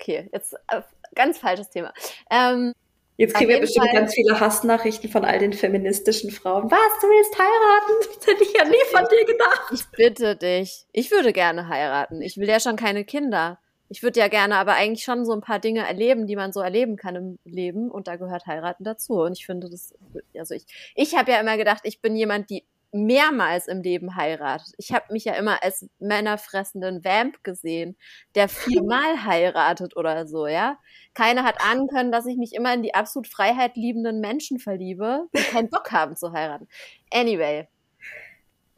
Okay, 0.00 0.28
jetzt 0.32 0.54
äh, 0.68 0.80
ganz 1.14 1.38
falsches 1.38 1.68
Thema. 1.68 1.92
Ähm, 2.30 2.72
Jetzt 3.18 3.34
kriegen 3.34 3.50
wir 3.50 3.58
bestimmt 3.60 3.86
Fall. 3.86 3.96
ganz 3.96 4.14
viele 4.14 4.38
Hassnachrichten 4.38 5.10
von 5.10 5.24
all 5.24 5.40
den 5.40 5.52
feministischen 5.52 6.30
Frauen. 6.30 6.70
Was, 6.70 7.00
du 7.00 7.08
willst 7.08 7.36
heiraten? 7.36 8.14
Das 8.18 8.26
hätte 8.28 8.44
ich 8.44 8.52
ja 8.52 8.64
nie 8.64 8.76
von 8.92 9.04
dir 9.10 9.24
gedacht. 9.26 9.72
Ich 9.72 9.86
bitte 9.88 10.36
dich. 10.36 10.86
Ich 10.92 11.10
würde 11.10 11.32
gerne 11.32 11.68
heiraten. 11.68 12.22
Ich 12.22 12.36
will 12.36 12.48
ja 12.48 12.60
schon 12.60 12.76
keine 12.76 13.04
Kinder. 13.04 13.58
Ich 13.88 14.04
würde 14.04 14.20
ja 14.20 14.28
gerne 14.28 14.56
aber 14.56 14.74
eigentlich 14.74 15.02
schon 15.04 15.24
so 15.24 15.32
ein 15.32 15.40
paar 15.40 15.58
Dinge 15.58 15.84
erleben, 15.84 16.28
die 16.28 16.36
man 16.36 16.52
so 16.52 16.60
erleben 16.60 16.96
kann 16.96 17.16
im 17.16 17.38
Leben. 17.44 17.90
Und 17.90 18.06
da 18.06 18.14
gehört 18.16 18.46
heiraten 18.46 18.84
dazu. 18.84 19.14
Und 19.14 19.36
ich 19.36 19.46
finde 19.46 19.68
das, 19.68 19.94
also 20.38 20.54
ich, 20.54 20.66
ich 20.94 21.16
habe 21.16 21.32
ja 21.32 21.40
immer 21.40 21.56
gedacht, 21.56 21.80
ich 21.84 22.00
bin 22.00 22.14
jemand, 22.14 22.50
die 22.50 22.64
mehrmals 22.92 23.68
im 23.68 23.82
Leben 23.82 24.16
heiratet. 24.16 24.74
Ich 24.78 24.92
habe 24.92 25.12
mich 25.12 25.24
ja 25.24 25.34
immer 25.34 25.62
als 25.62 25.88
männerfressenden 25.98 27.04
Vamp 27.04 27.42
gesehen, 27.44 27.96
der 28.34 28.48
viermal 28.48 29.24
heiratet 29.24 29.96
oder 29.96 30.26
so, 30.26 30.46
ja. 30.46 30.78
Keiner 31.14 31.44
hat 31.44 31.60
ahnen 31.60 31.88
können, 31.88 32.12
dass 32.12 32.26
ich 32.26 32.36
mich 32.36 32.54
immer 32.54 32.72
in 32.74 32.82
die 32.82 32.94
absolut 32.94 33.26
Freiheit 33.26 33.76
liebenden 33.76 34.20
Menschen 34.20 34.58
verliebe, 34.58 35.28
die 35.36 35.42
keinen 35.42 35.70
Bock 35.70 35.92
haben 35.92 36.16
zu 36.16 36.32
heiraten. 36.32 36.68
Anyway, 37.12 37.68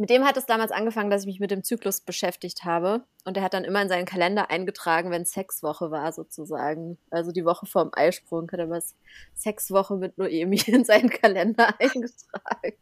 mit 0.00 0.08
dem 0.08 0.24
hat 0.24 0.38
es 0.38 0.46
damals 0.46 0.72
angefangen, 0.72 1.10
dass 1.10 1.22
ich 1.22 1.26
mich 1.26 1.40
mit 1.40 1.50
dem 1.50 1.62
Zyklus 1.62 2.00
beschäftigt 2.00 2.64
habe. 2.64 3.04
Und 3.26 3.36
er 3.36 3.42
hat 3.42 3.52
dann 3.52 3.64
immer 3.64 3.82
in 3.82 3.90
seinen 3.90 4.06
Kalender 4.06 4.48
eingetragen, 4.48 5.10
wenn 5.10 5.26
Sexwoche 5.26 5.90
war, 5.90 6.10
sozusagen. 6.12 6.96
Also 7.10 7.32
die 7.32 7.44
Woche 7.44 7.66
vorm 7.66 7.90
Eisprung 7.92 8.50
hat 8.50 8.60
er 8.60 8.70
was 8.70 8.96
Sexwoche 9.36 9.96
mit 9.96 10.16
Noemi 10.16 10.58
in 10.66 10.86
seinen 10.86 11.10
Kalender 11.10 11.74
eingetragen. 11.78 12.78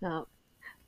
Ja. 0.00 0.26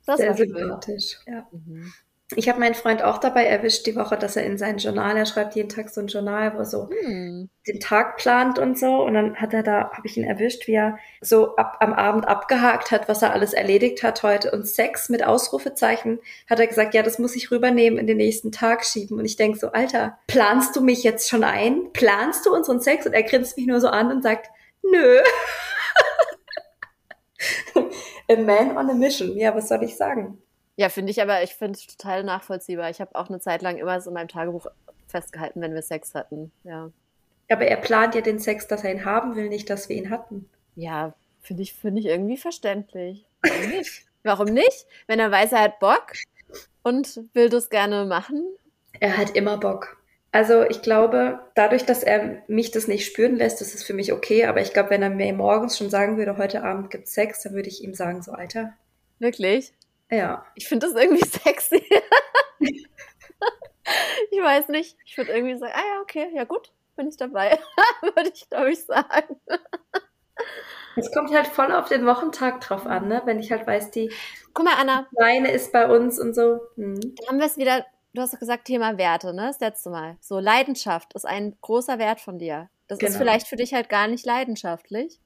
Das 0.05 0.17
Sehr 0.17 0.35
sympathisch. 0.35 1.19
Ja. 1.25 1.47
Mhm. 1.51 1.91
Ich 2.35 2.49
habe 2.49 2.59
meinen 2.59 2.73
Freund 2.73 3.03
auch 3.03 3.19
dabei 3.19 3.45
erwischt 3.45 3.85
die 3.85 3.95
Woche, 3.95 4.17
dass 4.17 4.35
er 4.35 4.45
in 4.45 4.57
sein 4.57 4.79
Journal, 4.79 5.15
er 5.15 5.27
schreibt 5.27 5.55
jeden 5.55 5.69
Tag 5.69 5.91
so 5.91 6.01
ein 6.01 6.07
Journal, 6.07 6.55
wo 6.55 6.59
er 6.59 6.65
so 6.65 6.89
hm. 6.89 7.49
den 7.67 7.79
Tag 7.79 8.17
plant 8.17 8.57
und 8.57 8.79
so. 8.79 9.03
Und 9.03 9.13
dann 9.13 9.35
hat 9.35 9.53
er 9.53 9.61
da, 9.61 9.91
habe 9.91 10.07
ich 10.07 10.17
ihn 10.17 10.23
erwischt, 10.23 10.65
wie 10.65 10.73
er 10.73 10.97
so 11.21 11.55
ab, 11.55 11.77
am 11.81 11.93
Abend 11.93 12.27
abgehakt 12.27 12.89
hat, 12.89 13.07
was 13.07 13.21
er 13.21 13.31
alles 13.31 13.53
erledigt 13.53 14.01
hat 14.01 14.23
heute. 14.23 14.49
Und 14.49 14.67
Sex 14.67 15.09
mit 15.09 15.23
Ausrufezeichen 15.23 16.17
hat 16.49 16.59
er 16.59 16.65
gesagt, 16.65 16.95
ja, 16.95 17.03
das 17.03 17.19
muss 17.19 17.35
ich 17.35 17.51
rübernehmen, 17.51 17.99
in 17.99 18.07
den 18.07 18.17
nächsten 18.17 18.51
Tag 18.51 18.85
schieben. 18.85 19.19
Und 19.19 19.25
ich 19.25 19.35
denke 19.35 19.59
so, 19.59 19.71
Alter, 19.71 20.17
planst 20.25 20.75
du 20.75 20.81
mich 20.81 21.03
jetzt 21.03 21.29
schon 21.29 21.43
ein? 21.43 21.91
Planst 21.93 22.43
du 22.47 22.55
unseren 22.55 22.81
Sex? 22.81 23.05
Und 23.05 23.13
er 23.13 23.23
grinst 23.23 23.55
mich 23.55 23.67
nur 23.67 23.79
so 23.79 23.89
an 23.89 24.11
und 24.11 24.23
sagt, 24.23 24.49
nö. 24.81 25.19
a 28.29 28.35
man 28.35 28.77
on 28.77 28.89
a 28.89 28.93
mission. 28.93 29.35
Ja, 29.37 29.55
was 29.55 29.69
soll 29.69 29.83
ich 29.83 29.95
sagen? 29.95 30.37
Ja, 30.77 30.89
finde 30.89 31.11
ich 31.11 31.21
aber, 31.21 31.41
ich 31.43 31.55
finde 31.55 31.79
es 31.79 31.87
total 31.87 32.23
nachvollziehbar. 32.23 32.89
Ich 32.89 32.99
habe 32.99 33.15
auch 33.15 33.29
eine 33.29 33.39
Zeit 33.39 33.61
lang 33.61 33.77
immer 33.77 33.99
so 34.01 34.09
in 34.09 34.15
meinem 34.15 34.27
Tagebuch 34.27 34.67
festgehalten, 35.07 35.61
wenn 35.61 35.73
wir 35.73 35.81
Sex 35.81 36.13
hatten. 36.13 36.51
Ja. 36.63 36.91
Aber 37.49 37.65
er 37.65 37.77
plant 37.77 38.15
ja 38.15 38.21
den 38.21 38.39
Sex, 38.39 38.67
dass 38.67 38.83
er 38.83 38.91
ihn 38.91 39.05
haben 39.05 39.35
will, 39.35 39.49
nicht, 39.49 39.69
dass 39.69 39.87
wir 39.87 39.95
ihn 39.95 40.09
hatten. 40.09 40.49
Ja, 40.75 41.13
finde 41.41 41.63
ich, 41.63 41.73
finde 41.73 42.01
ich 42.01 42.07
irgendwie 42.07 42.37
verständlich. 42.37 43.25
Warum 43.41 43.69
nicht? 43.69 44.05
Warum 44.23 44.47
nicht? 44.47 44.87
Wenn 45.07 45.19
er 45.19 45.31
weiß, 45.31 45.51
er 45.53 45.61
hat 45.61 45.79
Bock 45.79 46.13
und 46.83 47.21
will 47.33 47.49
das 47.49 47.69
gerne 47.69 48.05
machen. 48.05 48.43
Er 48.99 49.15
hat 49.17 49.35
immer 49.35 49.57
Bock. 49.57 49.97
Also 50.35 50.63
ich 50.63 50.81
glaube, 50.81 51.39
dadurch, 51.55 51.85
dass 51.85 52.03
er 52.03 52.43
mich 52.47 52.69
das 52.69 52.89
nicht 52.89 53.05
spüren 53.05 53.37
lässt, 53.37 53.61
ist 53.61 53.73
es 53.73 53.85
für 53.85 53.93
mich 53.93 54.11
okay. 54.11 54.47
Aber 54.47 54.59
ich 54.59 54.73
glaube, 54.73 54.89
wenn 54.89 55.01
er 55.01 55.09
mir 55.09 55.31
morgens 55.31 55.77
schon 55.77 55.89
sagen 55.89 56.17
würde, 56.17 56.35
heute 56.35 56.61
Abend 56.61 56.91
gibt 56.91 57.07
Sex, 57.07 57.43
dann 57.43 57.53
würde 57.53 57.69
ich 57.69 57.81
ihm 57.81 57.93
sagen, 57.93 58.21
so 58.21 58.33
Alter. 58.33 58.73
Wirklich? 59.19 59.71
Ja. 60.11 60.45
Ich 60.55 60.67
finde 60.67 60.87
das 60.87 61.01
irgendwie 61.01 61.25
sexy. 61.45 61.81
ich 62.59 64.41
weiß 64.41 64.67
nicht. 64.67 64.97
Ich 65.05 65.17
würde 65.17 65.31
irgendwie 65.31 65.57
sagen, 65.57 65.71
ah 65.73 65.83
ja, 65.93 66.01
okay, 66.01 66.27
ja 66.33 66.43
gut, 66.43 66.73
bin 66.97 67.07
ich 67.07 67.15
dabei. 67.15 67.57
würde 68.01 68.29
ich, 68.33 68.49
glaube 68.49 68.71
ich, 68.71 68.83
sagen. 68.83 69.39
Es 70.97 71.13
kommt 71.13 71.33
halt 71.33 71.47
voll 71.47 71.71
auf 71.71 71.87
den 71.87 72.05
Wochentag 72.05 72.59
drauf 72.59 72.85
an, 72.85 73.07
ne? 73.07 73.21
Wenn 73.23 73.39
ich 73.39 73.53
halt 73.53 73.65
weiß, 73.65 73.89
die 73.91 74.11
Guck 74.53 74.65
mal, 74.65 74.75
Anna. 74.79 75.07
Kleine 75.15 75.51
ist 75.51 75.71
bei 75.71 75.87
uns 75.87 76.19
und 76.19 76.33
so. 76.33 76.59
Hm. 76.75 76.99
Dann 76.99 77.27
haben 77.27 77.39
wir 77.39 77.45
es 77.45 77.57
wieder, 77.57 77.85
du 78.15 78.21
hast 78.21 78.33
doch 78.33 78.39
gesagt, 78.39 78.65
Thema 78.65 78.97
Werte, 78.97 79.33
ne? 79.33 79.47
Das 79.47 79.59
letzte 79.59 79.89
Mal. 79.89 80.17
So, 80.21 80.39
Leidenschaft 80.39 81.13
ist 81.13 81.25
ein 81.25 81.55
großer 81.61 81.99
Wert 81.99 82.19
von 82.19 82.39
dir. 82.39 82.69
Das 82.87 82.99
genau. 82.99 83.11
ist 83.11 83.17
vielleicht 83.17 83.47
für 83.47 83.55
dich 83.55 83.73
halt 83.73 83.89
gar 83.89 84.07
nicht 84.07 84.25
leidenschaftlich. 84.25 85.19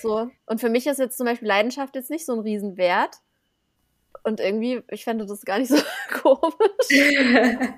So. 0.00 0.30
Und 0.46 0.60
für 0.60 0.68
mich 0.68 0.86
ist 0.86 0.98
jetzt 0.98 1.16
zum 1.16 1.26
Beispiel 1.26 1.48
Leidenschaft 1.48 1.94
jetzt 1.96 2.10
nicht 2.10 2.26
so 2.26 2.32
ein 2.32 2.40
Riesenwert. 2.40 3.16
Und 4.24 4.38
irgendwie, 4.38 4.82
ich 4.90 5.04
fände 5.04 5.26
das 5.26 5.42
gar 5.42 5.58
nicht 5.58 5.70
so 5.70 5.76
komisch. 6.22 6.88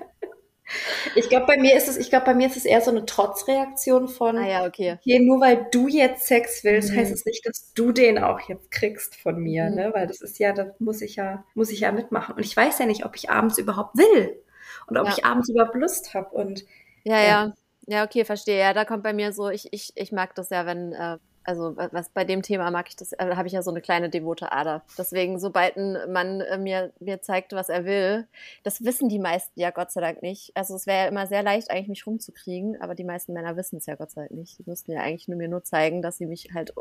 Ich 1.15 1.29
glaube, 1.29 1.45
bei 1.45 1.57
mir 1.57 1.75
ist 1.75 1.87
es, 1.87 1.97
ich 1.97 2.09
glaube, 2.09 2.25
bei 2.25 2.33
mir 2.33 2.47
ist 2.47 2.57
es 2.57 2.65
eher 2.65 2.81
so 2.81 2.91
eine 2.91 3.05
Trotzreaktion 3.05 4.07
von, 4.07 4.37
ah, 4.37 4.47
ja, 4.47 4.65
okay. 4.65 4.97
okay, 4.99 5.19
nur 5.19 5.39
weil 5.39 5.67
du 5.71 5.87
jetzt 5.87 6.25
Sex 6.25 6.63
willst, 6.63 6.91
mhm. 6.91 6.97
heißt 6.97 7.13
es 7.13 7.25
nicht, 7.25 7.45
dass 7.45 7.71
du 7.73 7.91
den 7.91 8.17
auch 8.17 8.39
jetzt 8.49 8.71
kriegst 8.71 9.15
von 9.15 9.37
mir, 9.37 9.69
mhm. 9.69 9.75
ne? 9.75 9.91
Weil 9.93 10.07
das 10.07 10.21
ist 10.21 10.39
ja, 10.39 10.53
da 10.53 10.73
muss 10.79 11.01
ich 11.01 11.17
ja, 11.17 11.45
muss 11.53 11.69
ich 11.69 11.81
ja 11.81 11.91
mitmachen. 11.91 12.35
Und 12.35 12.45
ich 12.45 12.55
weiß 12.55 12.79
ja 12.79 12.85
nicht, 12.85 13.05
ob 13.05 13.15
ich 13.15 13.29
abends 13.29 13.57
überhaupt 13.57 13.97
will 13.97 14.41
und 14.87 14.97
ob 14.97 15.05
ja. 15.05 15.13
ich 15.15 15.25
abends 15.25 15.49
überhaupt 15.49 15.75
Lust 15.75 16.13
habe. 16.13 16.29
Und 16.29 16.65
ja, 17.03 17.17
ja, 17.17 17.23
ja, 17.23 17.53
ja, 17.87 18.03
okay, 18.03 18.25
verstehe. 18.25 18.59
Ja, 18.59 18.73
da 18.73 18.85
kommt 18.85 19.03
bei 19.03 19.13
mir 19.13 19.31
so, 19.31 19.49
ich, 19.49 19.71
ich, 19.71 19.91
ich 19.95 20.11
mag 20.11 20.33
das 20.35 20.49
ja, 20.49 20.65
wenn 20.65 20.93
äh, 20.93 21.17
also 21.45 21.75
was 21.77 22.09
bei 22.09 22.25
dem 22.25 22.41
Thema 22.41 22.71
mag 22.71 22.87
ich 22.89 22.95
das, 22.95 23.13
äh, 23.13 23.35
habe 23.35 23.47
ich 23.47 23.53
ja 23.53 23.61
so 23.61 23.69
eine 23.69 23.81
kleine 23.81 24.09
devote 24.09 24.51
Ader. 24.51 24.83
Deswegen, 24.97 25.39
sobald 25.39 25.77
ein 25.77 26.11
Mann 26.11 26.41
äh, 26.41 26.57
mir, 26.57 26.91
mir 26.99 27.21
zeigt, 27.21 27.53
was 27.53 27.69
er 27.69 27.85
will, 27.85 28.27
das 28.63 28.83
wissen 28.83 29.09
die 29.09 29.19
meisten 29.19 29.59
ja 29.59 29.69
Gott 29.69 29.91
sei 29.91 30.01
Dank 30.01 30.23
nicht. 30.23 30.51
Also 30.55 30.75
es 30.75 30.87
wäre 30.87 31.03
ja 31.03 31.07
immer 31.07 31.27
sehr 31.27 31.43
leicht, 31.43 31.69
eigentlich 31.69 31.87
mich 31.87 32.07
rumzukriegen, 32.07 32.81
aber 32.81 32.95
die 32.95 33.03
meisten 33.03 33.33
Männer 33.33 33.55
wissen 33.55 33.77
es 33.77 33.85
ja 33.85 33.95
Gott 33.95 34.11
sei 34.11 34.21
Dank 34.21 34.31
nicht. 34.31 34.57
Die 34.57 34.63
müssten 34.65 34.91
ja 34.91 35.01
eigentlich 35.01 35.27
nur 35.27 35.37
mir 35.37 35.47
nur 35.47 35.63
zeigen, 35.63 36.01
dass 36.01 36.17
sie 36.17 36.25
mich 36.25 36.49
halt 36.53 36.73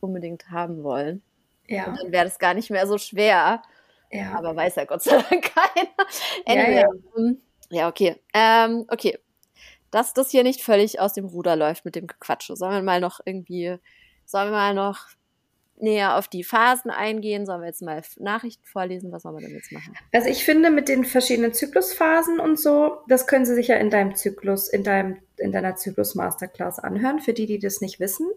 unbedingt 0.00 0.50
haben 0.50 0.82
wollen. 0.82 1.22
Ja. 1.68 1.86
Und 1.86 2.00
dann 2.02 2.12
wäre 2.12 2.24
das 2.24 2.38
gar 2.38 2.54
nicht 2.54 2.70
mehr 2.70 2.86
so 2.86 2.98
schwer. 2.98 3.62
Ja. 4.10 4.36
Aber 4.36 4.56
weiß 4.56 4.74
ja 4.74 4.84
Gott 4.86 5.02
sei 5.02 5.22
Dank 5.22 5.54
keiner. 5.54 5.90
Anyway, 6.46 6.74
ja, 6.74 6.80
ja. 6.80 6.88
Ähm, 7.16 7.42
ja 7.70 7.88
okay. 7.88 8.16
Ähm, 8.34 8.86
okay. 8.88 9.18
Dass 9.92 10.14
das 10.14 10.30
hier 10.30 10.42
nicht 10.42 10.62
völlig 10.62 11.00
aus 11.00 11.12
dem 11.12 11.26
Ruder 11.26 11.54
läuft 11.54 11.84
mit 11.84 11.94
dem 11.94 12.06
Gequatsche. 12.08 12.56
Sollen 12.56 12.72
wir 12.72 12.82
mal 12.82 13.00
noch 13.00 13.20
irgendwie 13.24 13.78
Sollen 14.30 14.48
wir 14.48 14.56
mal 14.56 14.74
noch 14.74 15.08
näher 15.76 16.16
auf 16.16 16.28
die 16.28 16.44
Phasen 16.44 16.90
eingehen? 16.90 17.46
Sollen 17.46 17.60
wir 17.62 17.66
jetzt 17.66 17.82
mal 17.82 18.02
Nachrichten 18.18 18.64
vorlesen? 18.64 19.12
Was 19.12 19.22
sollen 19.22 19.36
wir 19.36 19.46
denn 19.46 19.56
jetzt 19.56 19.72
machen? 19.72 19.94
Also 20.12 20.28
ich 20.28 20.44
finde 20.44 20.70
mit 20.70 20.88
den 20.88 21.04
verschiedenen 21.04 21.52
Zyklusphasen 21.52 22.38
und 22.38 22.58
so, 22.58 22.98
das 23.08 23.26
können 23.26 23.44
Sie 23.44 23.54
sich 23.54 23.68
ja 23.68 23.76
in 23.76 23.90
deinem 23.90 24.14
Zyklus, 24.14 24.68
in 24.68 24.84
deinem, 24.84 25.18
in 25.36 25.52
deiner 25.52 25.76
Zyklus 25.76 26.14
Masterclass 26.14 26.78
anhören, 26.78 27.20
für 27.20 27.32
die, 27.32 27.46
die 27.46 27.58
das 27.58 27.80
nicht 27.80 27.98
wissen. 27.98 28.28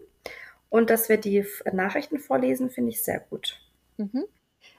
Und 0.68 0.90
dass 0.90 1.08
wir 1.08 1.18
die 1.18 1.44
Nachrichten 1.72 2.18
vorlesen, 2.18 2.70
finde 2.70 2.90
ich 2.90 3.02
sehr 3.02 3.20
gut. 3.20 3.60
Mhm. 3.96 4.24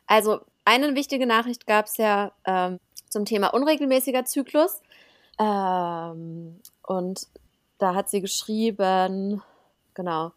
Also 0.07 0.41
eine 0.65 0.95
wichtige 0.95 1.25
Nachricht 1.25 1.67
gab 1.67 1.85
es 1.85 1.97
ja 1.97 2.33
ähm, 2.45 2.79
zum 3.09 3.25
Thema 3.25 3.53
unregelmäßiger 3.53 4.25
Zyklus. 4.25 4.81
Ähm, 5.39 6.59
und 6.83 7.27
da 7.77 7.93
hat 7.93 8.09
sie 8.09 8.21
geschrieben, 8.21 9.41
genau, 9.93 10.31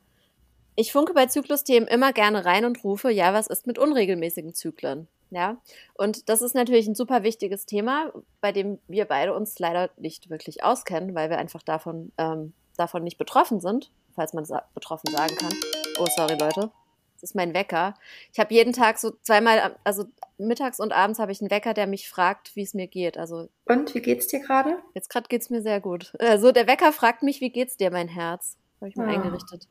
ich 0.78 0.92
funke 0.92 1.12
bei 1.12 1.26
Zyklusthemen 1.26 1.88
immer 1.88 2.12
gerne 2.12 2.44
rein 2.44 2.64
und 2.64 2.84
rufe, 2.84 3.10
ja, 3.10 3.34
was 3.34 3.48
ist 3.48 3.66
mit 3.66 3.80
unregelmäßigen 3.80 4.54
Zyklen? 4.54 5.08
Ja, 5.30 5.60
und 5.94 6.28
das 6.28 6.40
ist 6.40 6.54
natürlich 6.54 6.86
ein 6.86 6.94
super 6.94 7.24
wichtiges 7.24 7.66
Thema, 7.66 8.12
bei 8.40 8.52
dem 8.52 8.78
wir 8.86 9.04
beide 9.04 9.34
uns 9.34 9.58
leider 9.58 9.90
nicht 9.96 10.30
wirklich 10.30 10.62
auskennen, 10.62 11.16
weil 11.16 11.30
wir 11.30 11.38
einfach 11.38 11.64
davon, 11.64 12.12
ähm, 12.16 12.52
davon 12.76 13.02
nicht 13.02 13.18
betroffen 13.18 13.60
sind, 13.60 13.90
falls 14.14 14.34
man 14.34 14.44
sa 14.44 14.62
betroffen 14.72 15.10
sagen 15.10 15.34
kann. 15.34 15.52
Oh, 15.98 16.06
sorry, 16.16 16.38
Leute. 16.38 16.70
Das 17.14 17.30
ist 17.30 17.34
mein 17.34 17.54
Wecker. 17.54 17.94
Ich 18.32 18.38
habe 18.38 18.54
jeden 18.54 18.72
Tag 18.72 19.00
so 19.00 19.10
zweimal, 19.22 19.76
also 19.82 20.04
mittags 20.38 20.78
und 20.78 20.92
abends 20.92 21.18
habe 21.18 21.32
ich 21.32 21.40
einen 21.40 21.50
Wecker, 21.50 21.74
der 21.74 21.88
mich 21.88 22.08
fragt, 22.08 22.54
wie 22.54 22.62
es 22.62 22.72
mir 22.72 22.86
geht. 22.86 23.18
Also 23.18 23.48
und 23.64 23.92
wie 23.96 24.00
geht's 24.00 24.28
dir 24.28 24.38
gerade? 24.38 24.78
Jetzt 24.94 25.10
gerade 25.10 25.26
geht's 25.28 25.50
mir 25.50 25.60
sehr 25.60 25.80
gut. 25.80 26.12
Also 26.20 26.52
der 26.52 26.68
Wecker 26.68 26.92
fragt 26.92 27.24
mich, 27.24 27.40
wie 27.40 27.50
geht's 27.50 27.76
dir, 27.76 27.90
mein 27.90 28.06
Herz? 28.06 28.56
Habe 28.80 28.90
ich 28.90 28.94
mal 28.94 29.08
ah. 29.08 29.12
eingerichtet 29.12 29.66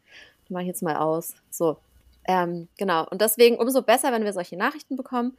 mache 0.50 0.64
ich 0.64 0.68
jetzt 0.68 0.84
mal 0.84 0.98
aus. 0.98 1.34
So, 1.50 1.78
ähm, 2.28 2.68
genau. 2.78 3.08
Und 3.10 3.22
deswegen 3.22 3.58
umso 3.58 3.82
besser, 3.82 4.12
wenn 4.12 4.24
wir 4.24 4.34
solche 4.34 4.58
Nachrichten 4.58 4.96
bekommen. 4.96 5.38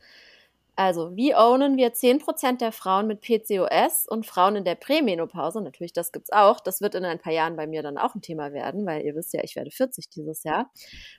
Also, 0.76 1.16
wie 1.16 1.34
ownen 1.34 1.76
wir 1.76 1.92
10% 1.92 2.58
der 2.58 2.70
Frauen 2.70 3.08
mit 3.08 3.20
PCOS 3.20 4.06
und 4.08 4.26
Frauen 4.26 4.54
in 4.54 4.64
der 4.64 4.76
Prämenopause? 4.76 5.60
Natürlich, 5.60 5.92
das 5.92 6.12
gibt's 6.12 6.30
auch. 6.30 6.60
Das 6.60 6.80
wird 6.80 6.94
in 6.94 7.04
ein 7.04 7.18
paar 7.18 7.32
Jahren 7.32 7.56
bei 7.56 7.66
mir 7.66 7.82
dann 7.82 7.98
auch 7.98 8.14
ein 8.14 8.22
Thema 8.22 8.52
werden, 8.52 8.86
weil 8.86 9.04
ihr 9.04 9.16
wisst 9.16 9.32
ja, 9.34 9.42
ich 9.42 9.56
werde 9.56 9.72
40 9.72 10.08
dieses 10.08 10.44
Jahr. 10.44 10.70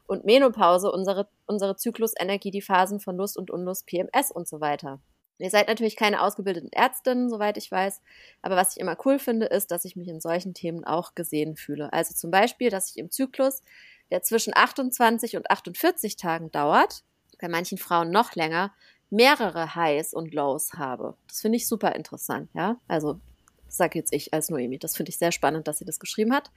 Und 0.07 0.23
Menopause, 0.23 0.89
unsere, 0.89 1.27
unsere 1.45 1.75
Zyklusenergie, 1.75 2.51
die 2.51 2.61
Phasen 2.61 3.01
von 3.01 3.17
Lust 3.17 3.37
und 3.37 3.51
Unlust, 3.51 3.85
PMS 3.85 4.31
und 4.31 4.47
so 4.47 4.61
weiter. 4.61 5.01
Ihr 5.39 5.49
seid 5.49 5.67
natürlich 5.67 5.95
keine 5.95 6.21
ausgebildeten 6.21 6.71
Ärztinnen, 6.71 7.29
soweit 7.29 7.57
ich 7.57 7.71
weiß. 7.71 8.01
Aber 8.41 8.55
was 8.55 8.75
ich 8.75 8.81
immer 8.81 8.97
cool 9.05 9.19
finde, 9.19 9.45
ist, 9.47 9.71
dass 9.71 9.85
ich 9.85 9.95
mich 9.95 10.07
in 10.09 10.19
solchen 10.19 10.53
Themen 10.53 10.83
auch 10.83 11.15
gesehen 11.15 11.55
fühle. 11.55 11.91
Also 11.93 12.13
zum 12.13 12.29
Beispiel, 12.29 12.69
dass 12.69 12.91
ich 12.91 12.97
im 12.97 13.09
Zyklus, 13.09 13.63
der 14.11 14.21
zwischen 14.21 14.55
28 14.55 15.37
und 15.37 15.49
48 15.49 16.17
Tagen 16.17 16.51
dauert, 16.51 17.03
bei 17.39 17.47
manchen 17.47 17.77
Frauen 17.77 18.11
noch 18.11 18.35
länger, 18.35 18.73
mehrere 19.09 19.75
Highs 19.75 20.13
und 20.13 20.33
Lows 20.33 20.73
habe. 20.73 21.15
Das 21.27 21.41
finde 21.41 21.55
ich 21.55 21.67
super 21.67 21.95
interessant, 21.95 22.49
ja. 22.53 22.77
Also, 22.87 23.19
sag 23.67 23.95
jetzt 23.95 24.13
ich 24.13 24.33
als 24.33 24.49
Noemi. 24.49 24.77
Das 24.77 24.97
finde 24.97 25.09
ich 25.09 25.17
sehr 25.17 25.31
spannend, 25.31 25.67
dass 25.67 25.77
sie 25.77 25.85
das 25.85 25.99
geschrieben 25.99 26.33
hat 26.33 26.51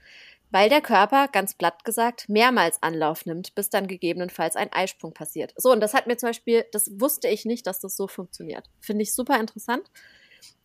weil 0.52 0.68
der 0.68 0.82
Körper, 0.82 1.28
ganz 1.28 1.54
platt 1.54 1.82
gesagt, 1.84 2.28
mehrmals 2.28 2.82
Anlauf 2.82 3.26
nimmt, 3.26 3.54
bis 3.54 3.70
dann 3.70 3.88
gegebenenfalls 3.88 4.54
ein 4.54 4.72
Eisprung 4.72 5.14
passiert. 5.14 5.54
So, 5.56 5.72
und 5.72 5.80
das 5.80 5.94
hat 5.94 6.06
mir 6.06 6.18
zum 6.18 6.28
Beispiel, 6.28 6.66
das 6.72 6.90
wusste 7.00 7.26
ich 7.26 7.46
nicht, 7.46 7.66
dass 7.66 7.80
das 7.80 7.96
so 7.96 8.06
funktioniert. 8.06 8.68
Finde 8.78 9.02
ich 9.02 9.14
super 9.14 9.40
interessant. 9.40 9.90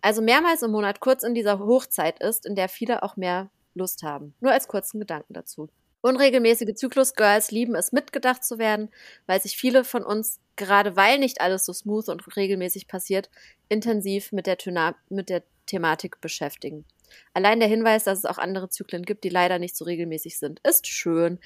Also 0.02 0.22
mehrmals 0.22 0.62
im 0.62 0.72
Monat 0.72 1.00
kurz 1.00 1.24
in 1.24 1.34
dieser 1.34 1.60
Hochzeit 1.60 2.20
ist, 2.22 2.46
in 2.46 2.56
der 2.56 2.68
viele 2.68 3.02
auch 3.02 3.16
mehr 3.16 3.50
Lust 3.74 4.04
haben. 4.04 4.36
Nur 4.42 4.52
als 4.52 4.68
kurzen 4.68 5.00
Gedanken 5.00 5.34
dazu. 5.34 5.70
Unregelmäßige 6.02 6.76
Zyklus-Girls 6.76 7.52
lieben 7.52 7.76
es, 7.76 7.92
mitgedacht 7.92 8.44
zu 8.44 8.60
werden, 8.60 8.90
weil 9.26 9.42
sich 9.42 9.58
viele 9.58 9.84
von 9.84 10.04
uns 10.04 10.40
gerade 10.58 10.96
weil 10.96 11.18
nicht 11.18 11.40
alles 11.40 11.66
so 11.66 11.72
smooth 11.72 12.10
und 12.10 12.36
regelmäßig 12.36 12.88
passiert, 12.88 13.30
intensiv 13.70 14.32
mit 14.32 14.48
der, 14.48 14.58
Thema 14.58 14.96
mit 15.10 15.30
der 15.30 15.44
Thematik 15.66 16.20
beschäftigen. 16.20 16.86
Allein 17.34 17.60
der 17.60 17.70
Hinweis, 17.70 18.03
dass 18.03 18.20
es 18.20 18.26
auch 18.26 18.38
andere 18.38 18.70
Zyklen 18.70 19.03
gibt, 19.03 19.24
die 19.24 19.30
leider 19.30 19.60
nicht 19.60 19.76
so 19.76 19.86
regelmäßig 19.86 20.39
sind, 20.39 20.60
ist 20.68 20.88
schön. 20.88 21.39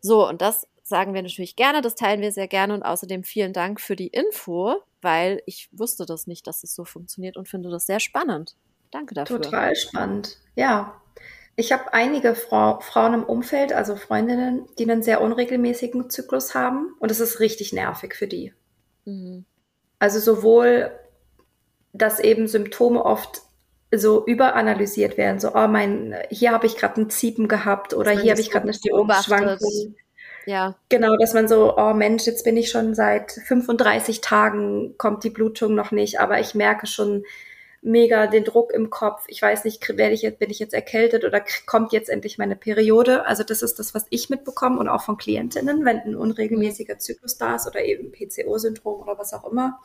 So, 0.00 0.28
und 0.28 0.42
das 0.42 0.66
sagen 0.82 1.14
wir 1.14 1.22
natürlich 1.22 1.56
gerne, 1.56 1.80
das 1.80 1.94
teilen 1.94 2.20
wir 2.20 2.30
sehr 2.30 2.46
gerne 2.46 2.74
und 2.74 2.82
außerdem 2.82 3.24
vielen 3.24 3.52
Dank 3.52 3.80
für 3.80 3.96
die 3.96 4.08
Info, 4.08 4.76
weil 5.00 5.42
ich 5.46 5.68
wusste 5.72 6.04
das 6.04 6.26
nicht, 6.26 6.46
dass 6.46 6.62
es 6.62 6.74
so 6.74 6.84
funktioniert 6.84 7.36
und 7.36 7.48
finde 7.48 7.70
das 7.70 7.86
sehr 7.86 8.00
spannend. 8.00 8.54
Danke 8.90 9.14
dafür. 9.14 9.40
Total 9.40 9.74
spannend. 9.74 10.38
Ja. 10.54 11.00
Ich 11.56 11.72
habe 11.72 11.92
einige 11.92 12.34
Frau, 12.34 12.80
Frauen 12.80 13.14
im 13.14 13.24
Umfeld, 13.24 13.72
also 13.72 13.96
Freundinnen, 13.96 14.66
die 14.78 14.90
einen 14.90 15.02
sehr 15.02 15.20
unregelmäßigen 15.20 16.10
Zyklus 16.10 16.54
haben 16.54 16.94
und 16.98 17.10
es 17.10 17.20
ist 17.20 17.40
richtig 17.40 17.72
nervig 17.72 18.14
für 18.14 18.26
die. 18.26 18.52
Mhm. 19.04 19.44
Also 19.98 20.18
sowohl, 20.18 20.90
dass 21.92 22.20
eben 22.20 22.48
Symptome 22.48 23.04
oft 23.04 23.42
so 23.98 24.24
überanalysiert 24.26 25.16
werden, 25.16 25.40
so, 25.40 25.54
oh 25.54 25.68
mein, 25.68 26.14
hier 26.30 26.52
habe 26.52 26.66
ich 26.66 26.76
gerade 26.76 27.00
ein 27.00 27.10
Ziepen 27.10 27.48
gehabt 27.48 27.94
oder 27.94 28.10
hier 28.10 28.32
habe 28.32 28.40
ich 28.40 28.50
gerade 28.50 28.64
eine 28.64 28.74
Stimmungsschwankung. 28.74 29.94
Ja. 30.46 30.74
Genau, 30.88 31.16
dass 31.16 31.32
man 31.32 31.48
so, 31.48 31.76
oh 31.76 31.94
Mensch, 31.94 32.26
jetzt 32.26 32.44
bin 32.44 32.56
ich 32.56 32.70
schon 32.70 32.94
seit 32.94 33.32
35 33.32 34.20
Tagen, 34.20 34.94
kommt 34.98 35.24
die 35.24 35.30
Blutung 35.30 35.74
noch 35.74 35.90
nicht, 35.90 36.20
aber 36.20 36.38
ich 36.40 36.54
merke 36.54 36.86
schon 36.86 37.24
mega 37.84 38.26
den 38.26 38.44
Druck 38.44 38.72
im 38.72 38.88
Kopf. 38.90 39.24
Ich 39.28 39.40
weiß 39.40 39.64
nicht, 39.64 39.86
werde 39.96 40.14
ich 40.14 40.22
jetzt, 40.22 40.38
bin 40.38 40.50
ich 40.50 40.58
jetzt 40.58 40.72
erkältet 40.72 41.24
oder 41.24 41.42
kommt 41.66 41.92
jetzt 41.92 42.08
endlich 42.08 42.38
meine 42.38 42.56
Periode? 42.56 43.26
Also 43.26 43.44
das 43.44 43.62
ist 43.62 43.78
das, 43.78 43.94
was 43.94 44.06
ich 44.10 44.30
mitbekomme 44.30 44.80
und 44.80 44.88
auch 44.88 45.02
von 45.02 45.18
Klientinnen, 45.18 45.84
wenn 45.84 46.00
ein 46.00 46.16
unregelmäßiger 46.16 46.98
Zyklus 46.98 47.36
da 47.36 47.56
ist 47.56 47.66
oder 47.66 47.84
eben 47.84 48.10
PCO-Syndrom 48.10 49.02
oder 49.02 49.18
was 49.18 49.34
auch 49.34 49.50
immer. 49.50 49.80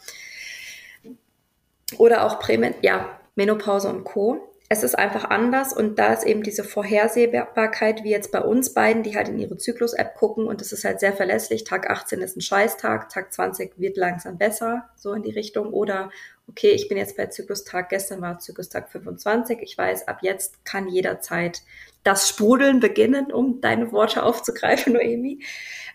Oder 1.97 2.25
auch 2.25 2.39
Prämen, 2.39 2.73
ja, 2.81 3.18
Menopause 3.39 3.87
und 3.87 4.03
Co 4.03 4.49
es 4.71 4.83
ist 4.83 4.93
einfach 4.93 5.31
anders 5.31 5.73
und 5.73 5.97
da 5.97 6.13
ist 6.13 6.23
eben 6.23 6.43
diese 6.43 6.63
Vorhersehbarkeit, 6.63 8.03
wie 8.03 8.11
jetzt 8.11 8.31
bei 8.31 8.39
uns 8.39 8.75
beiden, 8.75 9.01
die 9.01 9.15
halt 9.15 9.27
in 9.27 9.39
ihre 9.39 9.57
Zyklus-App 9.57 10.13
gucken 10.13 10.45
und 10.45 10.61
es 10.61 10.71
ist 10.71 10.85
halt 10.85 10.99
sehr 10.99 11.11
verlässlich. 11.11 11.63
Tag 11.63 11.89
18 11.89 12.21
ist 12.21 12.37
ein 12.37 12.41
Scheißtag, 12.41 13.09
Tag 13.09 13.33
20 13.33 13.79
wird 13.79 13.97
langsam 13.97 14.37
besser, 14.37 14.87
so 14.95 15.13
in 15.13 15.23
die 15.23 15.31
Richtung. 15.31 15.73
Oder, 15.73 16.11
okay, 16.47 16.69
ich 16.69 16.87
bin 16.87 16.99
jetzt 16.99 17.17
bei 17.17 17.25
Zyklustag, 17.25 17.89
gestern 17.89 18.21
war 18.21 18.37
Zyklustag 18.37 18.91
25. 18.91 19.57
Ich 19.63 19.75
weiß, 19.75 20.07
ab 20.07 20.19
jetzt 20.21 20.63
kann 20.65 20.87
jederzeit 20.87 21.63
das 22.03 22.29
Sprudeln 22.29 22.79
beginnen, 22.79 23.31
um 23.31 23.61
deine 23.61 23.91
Worte 23.91 24.21
aufzugreifen, 24.21 24.93
Noemi. 24.93 25.43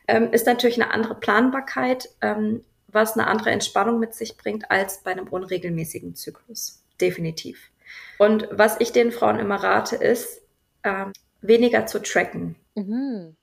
Ähm, 0.08 0.32
ist 0.32 0.46
natürlich 0.46 0.82
eine 0.82 0.92
andere 0.92 1.14
Planbarkeit, 1.14 2.08
ähm, 2.20 2.64
was 2.88 3.16
eine 3.16 3.28
andere 3.28 3.52
Entspannung 3.52 4.00
mit 4.00 4.14
sich 4.14 4.36
bringt 4.36 4.72
als 4.72 5.04
bei 5.04 5.12
einem 5.12 5.28
unregelmäßigen 5.28 6.16
Zyklus. 6.16 6.83
Definitiv. 7.00 7.70
Und 8.18 8.48
was 8.50 8.80
ich 8.80 8.92
den 8.92 9.12
Frauen 9.12 9.38
immer 9.38 9.56
rate, 9.56 9.96
ist, 9.96 10.42
ähm, 10.84 11.12
weniger 11.40 11.86
zu 11.86 12.00
tracken. 12.00 12.56
Mhm. 12.74 13.36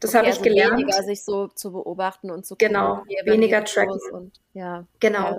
Das 0.00 0.10
okay, 0.10 0.18
habe 0.18 0.28
ich 0.28 0.38
also 0.38 0.42
gelernt. 0.42 0.78
Weniger 0.78 1.02
sich 1.02 1.24
so 1.24 1.48
zu 1.48 1.72
beobachten 1.72 2.30
und 2.30 2.46
zu 2.46 2.56
Genau, 2.56 3.02
weniger 3.24 3.64
tracken. 3.64 3.98
Und, 4.12 4.40
ja, 4.52 4.86
genau. 5.00 5.38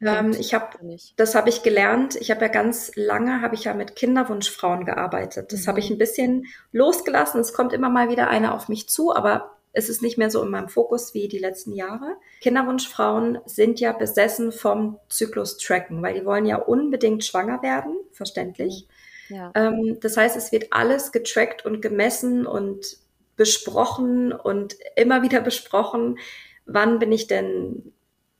Ja, 0.00 0.18
ähm, 0.18 0.32
ich 0.32 0.54
habe, 0.54 0.76
das 1.16 1.34
habe 1.34 1.48
ich 1.48 1.62
gelernt. 1.62 2.16
Ich 2.16 2.30
habe 2.30 2.42
ja 2.42 2.48
ganz 2.48 2.92
lange, 2.96 3.40
habe 3.40 3.54
ich 3.54 3.64
ja 3.64 3.74
mit 3.74 3.94
Kinderwunschfrauen 3.94 4.84
gearbeitet. 4.84 5.52
Das 5.52 5.62
mhm. 5.62 5.66
habe 5.68 5.80
ich 5.80 5.90
ein 5.90 5.98
bisschen 5.98 6.46
losgelassen. 6.72 7.40
Es 7.40 7.52
kommt 7.52 7.72
immer 7.72 7.88
mal 7.88 8.08
wieder 8.08 8.28
eine 8.28 8.54
auf 8.54 8.68
mich 8.68 8.88
zu, 8.88 9.14
aber 9.14 9.56
es 9.72 9.88
ist 9.88 10.02
nicht 10.02 10.18
mehr 10.18 10.30
so 10.30 10.42
in 10.42 10.50
meinem 10.50 10.68
Fokus 10.68 11.14
wie 11.14 11.28
die 11.28 11.38
letzten 11.38 11.72
Jahre. 11.72 12.16
Kinderwunschfrauen 12.40 13.38
sind 13.46 13.80
ja 13.80 13.92
besessen 13.92 14.52
vom 14.52 14.98
Zyklus-Tracken, 15.08 16.02
weil 16.02 16.14
die 16.14 16.26
wollen 16.26 16.46
ja 16.46 16.56
unbedingt 16.56 17.24
schwanger 17.24 17.62
werden, 17.62 17.96
verständlich. 18.12 18.86
Ja. 19.28 19.50
Ähm, 19.54 19.98
das 20.00 20.16
heißt, 20.16 20.36
es 20.36 20.52
wird 20.52 20.72
alles 20.72 21.12
getrackt 21.12 21.64
und 21.64 21.80
gemessen 21.80 22.46
und 22.46 22.98
besprochen 23.36 24.32
und 24.32 24.76
immer 24.94 25.22
wieder 25.22 25.40
besprochen, 25.40 26.18
wann 26.66 26.98
bin 26.98 27.10
ich 27.12 27.26
denn 27.26 27.92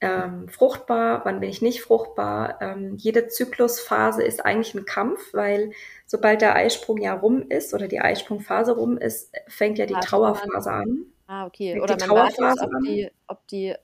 ähm, 0.02 0.48
fruchtbar, 0.48 1.22
wann 1.24 1.40
bin 1.40 1.48
ich 1.48 1.62
nicht 1.62 1.80
fruchtbar. 1.80 2.58
Ähm, 2.60 2.96
jede 2.96 3.28
Zyklusphase 3.28 4.22
ist 4.22 4.44
eigentlich 4.44 4.74
ein 4.74 4.84
Kampf, 4.84 5.32
weil 5.32 5.70
sobald 6.06 6.42
der 6.42 6.56
Eisprung 6.56 6.98
ja 6.98 7.14
rum 7.14 7.48
ist 7.48 7.72
oder 7.72 7.88
die 7.88 8.00
Eisprungphase 8.00 8.72
rum 8.72 8.98
ist, 8.98 9.32
fängt 9.46 9.78
ja 9.78 9.86
die 9.86 9.94
Trauerphase 9.94 10.72
an. 10.72 11.06
Ah, 11.26 11.46
okay. 11.46 11.80
Oder 11.80 11.96
man 11.98 12.10
wartet, 12.10 12.60
ob 12.62 12.70
die, 12.84 13.10
ob, 13.26 13.46
die, 13.48 13.74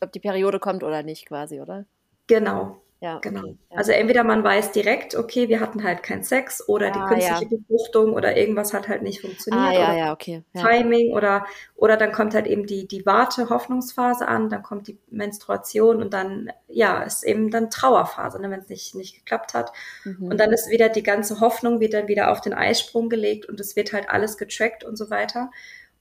ob 0.00 0.12
die 0.12 0.20
Periode 0.20 0.58
kommt 0.58 0.82
oder 0.82 1.02
nicht, 1.02 1.26
quasi, 1.26 1.60
oder? 1.60 1.86
Genau. 2.26 2.80
Ja, 3.02 3.18
genau. 3.18 3.46
Ja. 3.46 3.54
Also 3.76 3.92
entweder 3.92 4.24
man 4.24 4.44
weiß 4.44 4.72
direkt, 4.72 5.14
okay, 5.14 5.48
wir 5.48 5.60
hatten 5.60 5.82
halt 5.82 6.02
keinen 6.02 6.22
Sex 6.22 6.68
oder 6.68 6.88
ah, 6.88 6.90
die 6.90 7.14
künstliche 7.14 7.44
ja. 7.50 7.58
Befruchtung 7.58 8.12
oder 8.12 8.36
irgendwas 8.36 8.74
hat 8.74 8.88
halt 8.88 9.00
nicht 9.00 9.22
funktioniert. 9.22 9.68
Ah, 9.68 9.72
ja, 9.72 9.96
ja, 9.96 10.12
okay. 10.12 10.42
Ja. 10.52 10.68
Timing 10.68 11.14
oder, 11.14 11.46
oder 11.76 11.96
dann 11.96 12.12
kommt 12.12 12.34
halt 12.34 12.46
eben 12.46 12.66
die, 12.66 12.86
die 12.86 13.06
Warte-Hoffnungsphase 13.06 14.28
an, 14.28 14.50
dann 14.50 14.62
kommt 14.62 14.86
die 14.86 14.98
Menstruation 15.10 16.02
und 16.02 16.12
dann, 16.12 16.52
ja, 16.68 17.02
ist 17.02 17.22
eben 17.22 17.50
dann 17.50 17.70
Trauerphase, 17.70 18.38
ne, 18.38 18.50
wenn 18.50 18.60
es 18.60 18.68
nicht, 18.68 18.94
nicht 18.94 19.14
geklappt 19.14 19.54
hat. 19.54 19.72
Mhm. 20.04 20.28
Und 20.32 20.38
dann 20.38 20.52
ist 20.52 20.68
wieder 20.68 20.90
die 20.90 21.02
ganze 21.02 21.40
Hoffnung 21.40 21.80
wird 21.80 21.94
dann 21.94 22.06
wieder 22.06 22.30
auf 22.30 22.42
den 22.42 22.52
Eisprung 22.52 23.08
gelegt 23.08 23.46
und 23.46 23.58
es 23.60 23.76
wird 23.76 23.94
halt 23.94 24.10
alles 24.10 24.36
getrackt 24.36 24.84
und 24.84 24.96
so 24.96 25.08
weiter. 25.08 25.50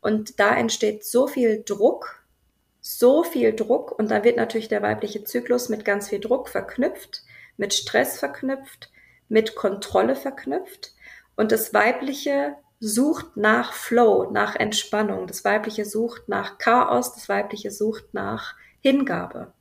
Und 0.01 0.39
da 0.39 0.55
entsteht 0.55 1.03
so 1.03 1.27
viel 1.27 1.63
Druck, 1.65 2.23
so 2.81 3.23
viel 3.23 3.53
Druck 3.53 3.97
und 3.97 4.09
da 4.09 4.23
wird 4.23 4.37
natürlich 4.37 4.69
der 4.69 4.81
weibliche 4.81 5.23
Zyklus 5.23 5.69
mit 5.69 5.83
ganz 5.85 6.09
viel 6.09 6.19
Druck 6.19 6.49
verknüpft, 6.49 7.23
mit 7.57 7.73
Stress 7.73 8.17
verknüpft, 8.17 8.89
mit 9.27 9.55
Kontrolle 9.55 10.15
verknüpft 10.15 10.93
und 11.35 11.51
das 11.51 11.73
weibliche 11.73 12.55
sucht 12.79 13.35
nach 13.35 13.73
Flow, 13.73 14.31
nach 14.31 14.55
Entspannung, 14.55 15.27
das 15.27 15.43
weibliche 15.43 15.85
sucht 15.85 16.29
nach 16.29 16.57
Chaos, 16.57 17.13
das 17.13 17.27
weibliche 17.27 17.71
sucht 17.71 18.13
nach 18.13 18.55
Hingabe. 18.79 19.53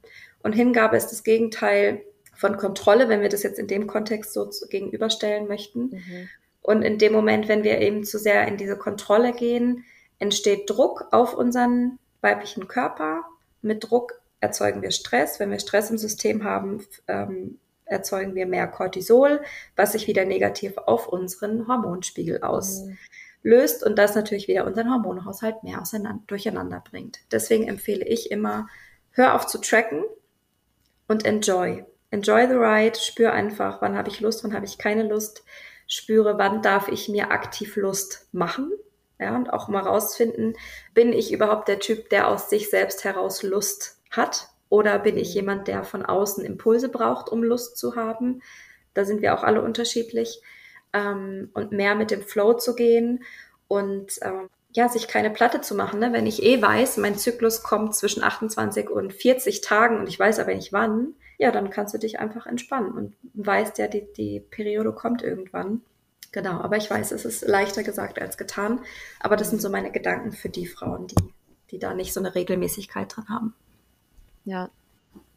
Und 0.43 0.53
Hingabe 0.53 0.97
ist 0.97 1.09
das 1.09 1.25
Gegenteil 1.25 2.03
von 2.35 2.57
Kontrolle, 2.57 3.09
wenn 3.09 3.21
wir 3.21 3.29
das 3.29 3.43
jetzt 3.43 3.59
in 3.59 3.67
dem 3.67 3.89
Kontext 3.89 4.33
so 4.33 4.49
gegenüberstellen 4.71 5.49
möchten. 5.49 5.91
Mhm. 5.91 6.29
Und 6.63 6.83
in 6.83 6.99
dem 6.99 7.13
Moment, 7.13 7.49
wenn 7.49 7.65
wir 7.65 7.79
eben 7.81 8.05
zu 8.05 8.19
sehr 8.19 8.47
in 8.47 8.57
diese 8.57 8.77
Kontrolle 8.77 9.33
gehen, 9.33 9.85
entsteht 10.19 10.69
Druck 10.69 11.07
auf 11.13 11.35
unseren 11.35 11.99
weiblichen 12.21 12.69
Körper. 12.69 13.25
Mit 13.63 13.89
Druck 13.89 14.21
erzeugen 14.41 14.83
wir 14.83 14.91
Stress. 14.91 15.41
Wenn 15.41 15.51
wir 15.51 15.59
Stress 15.59 15.91
im 15.91 15.99
System 15.99 16.45
haben, 16.45 16.85
ähm, 17.07 17.59
erzeugen 17.85 18.35
wir 18.35 18.47
mehr 18.47 18.67
Cortisol, 18.67 19.41
was 19.77 19.93
sich 19.93 20.07
wieder 20.07 20.25
negativ 20.25 20.77
auf 20.79 21.09
unseren 21.09 21.67
Hormonspiegel 21.69 22.43
auslöst 22.43 23.85
und 23.85 23.99
das 23.99 24.15
natürlich 24.15 24.49
wieder 24.49 24.67
unseren 24.67 24.93
Hormonhaushalt 24.93 25.63
mehr 25.63 25.83
durcheinander 26.27 26.83
bringt. 26.89 27.21
Deswegen 27.33 27.67
empfehle 27.67 28.05
ich 28.05 28.31
immer, 28.31 28.69
hör 29.11 29.35
auf 29.35 29.47
zu 29.47 29.59
tracken 29.59 30.05
und 31.07 31.25
enjoy. 31.25 31.85
Enjoy 32.11 32.47
the 32.47 32.55
ride, 32.55 32.99
spür 32.99 33.33
einfach, 33.33 33.83
wann 33.83 33.97
habe 33.97 34.09
ich 34.09 34.21
Lust, 34.21 34.43
wann 34.43 34.55
habe 34.55 34.65
ich 34.65 34.79
keine 34.79 35.03
Lust, 35.03 35.45
spüre, 35.87 36.39
wann 36.39 36.63
darf 36.63 36.89
ich 36.89 37.09
mir 37.09 37.31
aktiv 37.31 37.77
Lust 37.77 38.29
machen 38.33 38.73
ja, 39.19 39.35
und 39.35 39.53
auch 39.53 39.69
mal 39.69 39.83
rausfinden, 39.83 40.57
bin 40.95 41.13
ich 41.13 41.33
überhaupt 41.33 41.69
der 41.69 41.81
Typ, 41.81 42.09
der 42.11 42.29
aus 42.29 42.51
sich 42.51 42.71
selbst 42.71 43.05
heraus 43.05 43.43
Lust 43.43 44.01
hat? 44.11 44.49
Oder 44.69 44.99
bin 44.99 45.17
ich 45.17 45.31
mhm. 45.31 45.35
jemand, 45.35 45.69
der 45.69 45.85
von 45.85 46.05
außen 46.05 46.45
Impulse 46.45 46.89
braucht, 46.89 47.29
um 47.29 47.43
Lust 47.43 47.77
zu 47.77 47.97
haben? 47.97 48.43
Da 48.95 49.05
sind 49.05 49.23
wir 49.23 49.35
auch 49.35 49.43
alle 49.43 49.63
unterschiedlich. 49.63 50.43
Ähm, 50.93 51.51
und 51.55 51.73
mehr 51.73 51.95
mit 51.95 52.11
dem 52.11 52.23
Flow 52.23 52.55
zu 52.55 52.75
gehen 52.75 53.23
und 53.69 54.19
ähm, 54.23 54.49
ja, 54.73 54.89
sich 54.89 55.09
keine 55.09 55.31
Platte 55.31 55.61
zu 55.61 55.75
machen. 55.75 56.01
Ne? 56.01 56.13
Wenn 56.13 56.27
ich 56.27 56.43
eh 56.43 56.61
weiß, 56.61 56.97
mein 56.99 57.17
Zyklus 57.17 57.63
kommt 57.63 57.95
zwischen 57.95 58.23
28 58.23 58.89
und 58.89 59.13
40 59.13 59.61
Tagen 59.61 59.99
und 59.99 60.09
ich 60.09 60.19
weiß 60.19 60.39
aber 60.39 60.55
nicht 60.55 60.73
wann, 60.73 61.15
ja, 61.37 61.51
dann 61.51 61.71
kannst 61.71 61.95
du 61.95 61.99
dich 61.99 62.19
einfach 62.19 62.47
entspannen 62.47 62.93
und 62.93 63.17
weißt 63.35 63.79
ja, 63.79 63.87
die, 63.87 64.07
die 64.17 64.41
Periode 64.41 64.93
kommt 64.93 65.23
irgendwann. 65.23 65.83
Genau, 66.33 66.61
aber 66.61 66.77
ich 66.77 66.91
weiß, 66.91 67.13
es 67.13 67.25
ist 67.25 67.47
leichter 67.47 67.83
gesagt 67.83 68.21
als 68.21 68.37
getan. 68.37 68.81
Aber 69.21 69.37
das 69.37 69.51
sind 69.51 69.63
so 69.63 69.71
meine 69.71 69.91
Gedanken 69.91 70.33
für 70.33 70.49
die 70.49 70.67
Frauen, 70.67 71.07
die, 71.07 71.17
die 71.71 71.79
da 71.79 71.95
nicht 71.95 72.13
so 72.13 72.21
eine 72.21 72.35
Regelmäßigkeit 72.35 73.15
drin 73.15 73.29
haben. 73.29 73.55
Ja, 74.45 74.71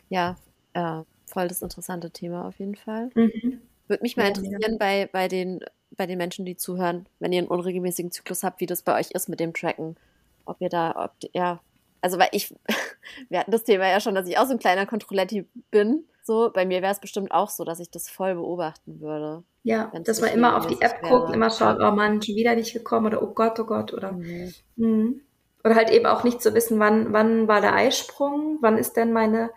ja, 0.10 0.36
äh, 0.74 1.04
voll 1.26 1.48
das 1.48 1.62
interessante 1.62 2.12
Thema 2.12 2.46
auf 2.46 2.60
jeden 2.60 2.76
Fall. 2.76 3.10
Mhm. 3.16 3.62
Würde 3.88 4.04
mich 4.04 4.18
mal 4.18 4.28
interessieren 4.28 4.78
bei, 4.78 5.10
bei, 5.12 5.28
den, 5.28 5.60
bei 5.92 6.06
den 6.06 6.18
Menschen, 6.18 6.46
die 6.46 6.56
zuhören, 6.56 7.08
wenn 7.20 7.34
ihr 7.34 7.40
einen 7.40 7.48
unregelmäßigen 7.48 8.12
Zyklus 8.12 8.44
habt, 8.44 8.62
wie 8.62 8.66
das 8.66 8.82
bei 8.82 8.98
euch 8.98 9.12
ist 9.12 9.30
mit 9.30 9.40
dem 9.40 9.54
Tracken. 9.54 9.98
Ob 10.46 10.62
ihr 10.62 10.70
da, 10.70 10.94
ob, 10.96 11.12
ja, 11.34 11.62
also 12.02 12.18
weil 12.18 12.30
ich, 12.32 12.54
wir 13.30 13.40
hatten 13.40 13.52
das 13.52 13.64
Thema 13.64 13.88
ja 13.88 14.00
schon, 14.00 14.16
dass 14.16 14.28
ich 14.28 14.38
auch 14.38 14.46
so 14.46 14.54
ein 14.54 14.60
kleiner 14.60 14.86
Kontrolletti 14.86 15.46
bin. 15.72 16.06
So, 16.24 16.52
bei 16.54 16.66
mir 16.66 16.82
wäre 16.82 16.92
es 16.92 17.00
bestimmt 17.00 17.32
auch 17.32 17.50
so, 17.50 17.64
dass 17.64 17.80
ich 17.80 17.90
das 17.90 18.10
voll 18.10 18.36
beobachten 18.36 19.02
würde. 19.02 19.44
Ja, 19.64 19.92
dass 20.04 20.22
man 20.22 20.32
immer 20.32 20.58
auf 20.58 20.66
die 20.66 20.82
App 20.82 21.02
guckt, 21.04 21.34
immer 21.34 21.52
schaut, 21.52 21.78
oh 21.80 21.92
Mann, 21.92 22.22
schon 22.22 22.36
wieder 22.36 22.56
nicht 22.56 22.74
gekommen 22.74 23.06
oder 23.06 23.22
oh 23.22 23.34
Gott, 23.34 23.60
oh 23.60 23.66
Gott 23.66 23.94
oder. 23.94 24.12
Mhm. 24.14 24.54
Mhm. 24.76 25.22
Oder 25.64 25.76
halt 25.76 25.92
eben 25.92 26.08
auch 26.08 26.24
nicht 26.24 26.42
zu 26.42 26.56
wissen, 26.56 26.80
wann, 26.80 27.14
wann 27.14 27.48
war 27.48 27.62
der 27.62 27.76
Eisprung, 27.76 28.58
wann 28.62 28.78
ist 28.78 28.98
denn 28.98 29.14
meine, 29.14 29.52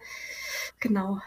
genau. 0.78 1.18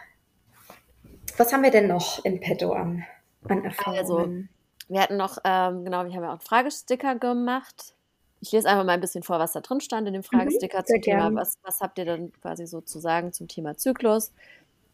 Was 1.36 1.52
haben 1.52 1.64
wir 1.64 1.72
denn 1.72 1.88
noch 1.88 2.24
in 2.24 2.38
petto 2.40 2.72
an, 2.72 3.04
an 3.48 3.64
Erfahrungen? 3.64 3.98
Also, 3.98 4.28
wir 4.88 5.00
hatten 5.00 5.16
noch, 5.16 5.38
ähm, 5.44 5.84
genau, 5.84 6.04
wir 6.04 6.12
haben 6.12 6.22
ja 6.22 6.28
auch 6.28 6.32
einen 6.32 6.40
Fragesticker 6.40 7.16
gemacht. 7.16 7.94
Ich 8.40 8.52
lese 8.52 8.68
einfach 8.68 8.84
mal 8.84 8.92
ein 8.92 9.00
bisschen 9.00 9.24
vor, 9.24 9.40
was 9.40 9.52
da 9.52 9.60
drin 9.60 9.80
stand 9.80 10.06
in 10.06 10.14
dem 10.14 10.20
mhm, 10.20 10.36
Fragesticker 10.36 10.80
mhm, 10.80 10.86
zum 10.86 11.02
Thema. 11.02 11.34
Was, 11.34 11.58
was 11.62 11.80
habt 11.80 11.98
ihr 11.98 12.04
denn 12.04 12.32
quasi 12.40 12.66
so 12.66 12.80
zu 12.80 13.00
sagen 13.00 13.32
zum 13.32 13.48
Thema 13.48 13.76
Zyklus? 13.76 14.32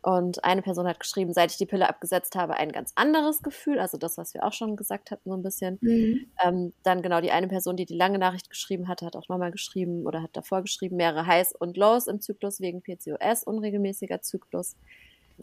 Und 0.05 0.45
eine 0.45 0.61
Person 0.61 0.87
hat 0.87 1.01
geschrieben, 1.01 1.33
seit 1.33 1.51
ich 1.51 1.57
die 1.57 1.65
Pille 1.65 1.89
abgesetzt 1.89 2.37
habe, 2.37 2.59
ein 2.59 2.73
ganz 2.73 2.93
anderes 2.95 3.43
Gefühl. 3.43 3.79
Also 3.79 3.97
das, 3.97 4.19
was 4.19 4.35
wir 4.35 4.45
auch 4.45 4.53
schon 4.53 4.77
gesagt 4.77 5.11
hatten, 5.11 5.31
so 5.31 5.35
ein 5.35 5.43
bisschen. 5.43 5.79
Mhm. 5.81 6.27
Ähm, 6.45 6.75
dann 6.83 7.01
genau 7.01 7.23
die 7.23 7.31
eine 7.31 7.49
Person, 7.49 7.75
die 7.75 7.87
die 7.87 7.97
lange 7.97 8.19
Nachricht 8.19 8.51
geschrieben 8.51 8.87
hatte, 8.87 9.07
hat 9.07 9.17
auch 9.17 9.27
nochmal 9.31 9.51
geschrieben 9.51 10.05
oder 10.07 10.21
hat 10.21 10.37
davor 10.37 10.61
geschrieben, 10.61 10.97
mehrere 10.97 11.27
Highs 11.27 11.55
und 11.59 11.79
Lows 11.79 12.07
im 12.07 12.21
Zyklus 12.21 12.61
wegen 12.61 12.83
PCOS, 12.83 13.45
unregelmäßiger 13.45 14.21
Zyklus. 14.21 14.77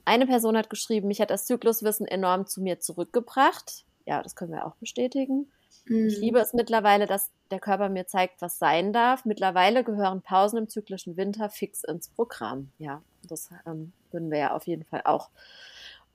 Eine 0.05 0.27
Person 0.27 0.55
hat 0.55 0.69
geschrieben, 0.69 1.07
mich 1.07 1.21
hat 1.21 1.31
das 1.31 1.45
Zykluswissen 1.45 2.05
enorm 2.05 2.45
zu 2.45 2.61
mir 2.61 2.79
zurückgebracht. 2.79 3.85
Ja, 4.05 4.21
das 4.21 4.35
können 4.35 4.51
wir 4.51 4.67
auch 4.67 4.75
bestätigen. 4.75 5.51
Mhm. 5.85 6.05
Ich 6.05 6.19
liebe 6.19 6.39
es 6.39 6.53
mittlerweile, 6.53 7.07
dass 7.07 7.31
der 7.49 7.59
Körper 7.59 7.89
mir 7.89 8.05
zeigt, 8.05 8.43
was 8.43 8.59
sein 8.59 8.93
darf. 8.93 9.25
Mittlerweile 9.25 9.83
gehören 9.83 10.21
Pausen 10.21 10.59
im 10.59 10.69
zyklischen 10.69 11.17
Winter 11.17 11.49
fix 11.49 11.83
ins 11.83 12.09
Programm. 12.09 12.69
Ja, 12.77 13.01
das 13.27 13.49
ähm, 13.65 13.91
würden 14.13 14.31
wir 14.31 14.39
ja 14.39 14.55
auf 14.55 14.67
jeden 14.67 14.85
Fall 14.85 15.01
auch 15.05 15.29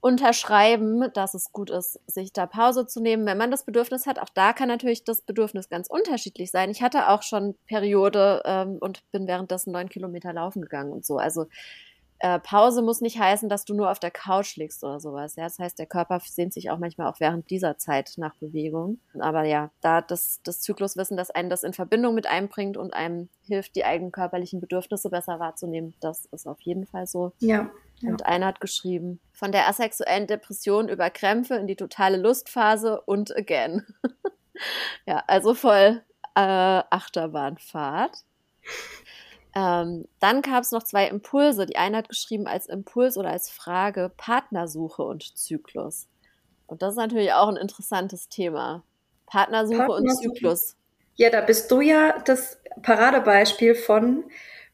unterschreiben, 0.01 1.11
dass 1.15 1.35
es 1.35 1.53
gut 1.53 1.71
ist, 1.71 1.99
sich 2.07 2.33
da 2.33 2.47
Pause 2.47 2.87
zu 2.87 3.01
nehmen, 3.01 3.27
wenn 3.27 3.39
man 3.39 3.51
das 3.51 3.65
Bedürfnis 3.65 4.07
hat. 4.07 4.21
Auch 4.21 4.29
da 4.29 4.53
kann 4.53 4.69
natürlich 4.69 5.05
das 5.05 5.23
Bedürfnis 5.23 5.69
ganz 5.69 5.89
unterschiedlich 5.89 6.51
sein. 6.51 6.71
Ich 6.71 6.83
hatte 6.83 7.09
auch 7.09 7.23
schon 7.23 7.57
Periode 7.67 8.43
ähm, 8.45 8.79
und 8.81 9.11
bin 9.11 9.27
währenddessen 9.27 9.73
neun 9.73 9.89
Kilometer 9.89 10.33
laufen 10.33 10.63
gegangen 10.63 10.93
und 10.93 11.05
so. 11.05 11.19
Also 11.19 11.47
äh, 12.19 12.39
Pause 12.39 12.83
muss 12.83 13.01
nicht 13.01 13.19
heißen, 13.19 13.49
dass 13.49 13.65
du 13.65 13.75
nur 13.75 13.91
auf 13.91 13.99
der 13.99 14.11
Couch 14.11 14.57
liegst 14.57 14.83
oder 14.85 15.01
sowas. 15.01 15.37
Ja? 15.37 15.45
Das 15.45 15.59
heißt, 15.59 15.79
der 15.79 15.87
Körper 15.87 16.21
sehnt 16.21 16.55
sich 16.55 16.71
auch 16.71 16.79
manchmal 16.79 17.09
auch 17.09 17.21
während 17.21 17.51
dieser 17.51 17.77
Zeit 17.77 18.13
nach 18.17 18.35
Bewegung. 18.37 19.01
Aber 19.19 19.45
ja, 19.45 19.71
da 19.81 20.01
das, 20.01 20.41
das 20.43 20.61
Zykluswissen, 20.61 21.17
das 21.17 21.31
einen 21.31 21.51
das 21.51 21.63
in 21.63 21.73
Verbindung 21.73 22.15
mit 22.15 22.27
einbringt 22.27 22.77
und 22.77 22.95
einem 22.95 23.29
hilft, 23.43 23.77
die 23.77 23.85
eigenen 23.85 24.13
körperlichen 24.13 24.61
Bedürfnisse 24.61 25.11
besser 25.11 25.41
wahrzunehmen, 25.41 25.95
das 26.01 26.27
ist 26.27 26.47
auf 26.47 26.61
jeden 26.61 26.87
Fall 26.87 27.07
so. 27.07 27.33
Ja. 27.39 27.71
Ja. 28.01 28.11
Und 28.11 28.27
einer 28.27 28.47
hat 28.47 28.61
geschrieben, 28.61 29.21
von 29.33 29.53
der 29.53 29.69
asexuellen 29.69 30.27
Depression 30.27 30.89
über 30.89 31.11
Krämpfe 31.11 31.55
in 31.55 31.67
die 31.67 31.77
totale 31.77 32.17
Lustphase 32.17 33.01
und 33.03 33.37
again. 33.37 33.87
ja, 35.07 35.23
also 35.27 35.55
voll 35.55 36.03
äh, 36.35 36.41
Achterbahnfahrt. 36.91 38.19
Ähm, 39.55 40.07
dann 40.21 40.43
gab 40.43 40.63
es 40.63 40.73
noch 40.73 40.83
zwei 40.83 41.09
Impulse. 41.09 41.65
Die 41.65 41.77
eine 41.77 41.97
hat 41.97 42.11
geschrieben 42.11 42.47
als 42.47 42.67
Impuls 42.67 43.17
oder 43.17 43.31
als 43.31 43.49
Frage 43.49 44.13
Partnersuche 44.17 45.03
und 45.03 45.37
Zyklus. 45.37 46.09
Und 46.67 46.83
das 46.83 46.93
ist 46.93 46.99
natürlich 46.99 47.33
auch 47.33 47.49
ein 47.49 47.57
interessantes 47.57 48.29
Thema. 48.29 48.83
Partnersuche, 49.25 49.79
Partnersuche. 49.79 50.03
und 50.03 50.35
Zyklus. 50.35 50.77
Ja, 51.15 51.31
da 51.31 51.41
bist 51.41 51.71
du 51.71 51.81
ja 51.81 52.19
das 52.27 52.61
Paradebeispiel 52.83 53.75
von, 53.75 54.25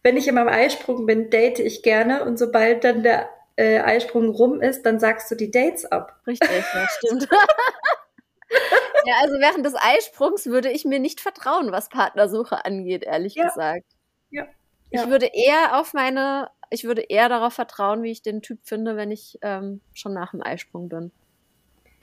wenn 0.03 0.17
ich 0.17 0.29
in 0.29 0.35
meinem 0.35 0.49
Eisprung 0.49 1.07
bin, 1.07 1.31
date 1.31 1.61
ich 1.61 1.83
gerne 1.83 2.25
und 2.25 2.39
sobald 2.39 2.85
dann 2.85 3.03
der 3.03 3.29
äh, 3.57 3.81
Eisprung 3.81 4.31
rum 4.31 4.61
ist, 4.61 4.85
dann 4.85 4.99
sagst 4.99 5.31
du 5.31 5.35
die 5.35 5.51
Dates 5.51 5.85
ab. 5.85 6.21
Richtig, 6.27 6.51
ja, 6.51 6.87
stimmt. 6.99 7.29
ja, 9.07 9.15
also 9.21 9.35
während 9.39 9.65
des 9.65 9.75
Eisprungs 9.75 10.47
würde 10.47 10.71
ich 10.71 10.85
mir 10.85 10.99
nicht 10.99 11.21
vertrauen, 11.21 11.73
was 11.73 11.89
Partnersuche 11.89 12.65
angeht, 12.65 13.05
ehrlich 13.05 13.35
ja. 13.35 13.49
gesagt. 13.49 13.87
Ja. 14.31 14.47
Ich 14.91 15.07
würde 15.07 15.31
eher 15.33 15.81
auf 15.81 15.95
meine, 15.95 16.51
ich 16.71 16.85
würde 16.85 17.03
eher 17.03 17.29
darauf 17.29 17.55
vertrauen, 17.55 18.03
wie 18.03 18.11
ich 18.11 18.23
den 18.23 18.43
Typ 18.43 18.61
finde, 18.65 18.97
wenn 18.97 19.11
ich 19.11 19.39
ähm, 19.43 19.81
schon 19.95 20.13
nach 20.13 20.33
dem 20.33 20.43
Eisprung 20.43 20.89
bin. 20.89 21.13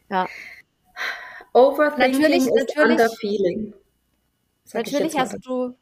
Ja. 0.09 0.27
Overthinking 1.53 2.21
natürlich, 2.21 2.47
ist 2.47 2.55
natürlich, 2.55 2.91
underfeeling. 2.91 3.73
Natürlich 4.73 5.17
hast 5.17 5.37
du, 5.45 5.75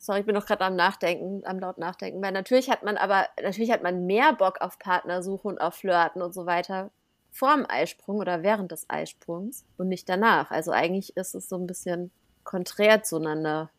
sorry, 0.00 0.20
ich 0.20 0.26
bin 0.26 0.34
noch 0.34 0.46
gerade 0.46 0.64
am 0.64 0.74
Nachdenken, 0.74 1.42
am 1.44 1.60
laut 1.60 1.78
Nachdenken, 1.78 2.20
weil 2.22 2.32
natürlich 2.32 2.70
hat 2.70 2.82
man 2.82 2.96
aber, 2.96 3.26
natürlich 3.40 3.70
hat 3.70 3.82
man 3.82 4.06
mehr 4.06 4.32
Bock 4.32 4.60
auf 4.60 4.78
Partnersuche 4.78 5.46
und 5.46 5.60
auf 5.60 5.74
Flirten 5.74 6.22
und 6.22 6.34
so 6.34 6.46
weiter 6.46 6.90
vor 7.30 7.54
dem 7.54 7.66
Eisprung 7.68 8.18
oder 8.18 8.42
während 8.42 8.72
des 8.72 8.86
Eisprungs 8.88 9.64
und 9.76 9.88
nicht 9.88 10.08
danach. 10.08 10.50
Also 10.50 10.72
eigentlich 10.72 11.16
ist 11.16 11.34
es 11.34 11.48
so 11.48 11.56
ein 11.56 11.66
bisschen 11.66 12.10
konträr 12.42 13.04
zueinander. 13.04 13.70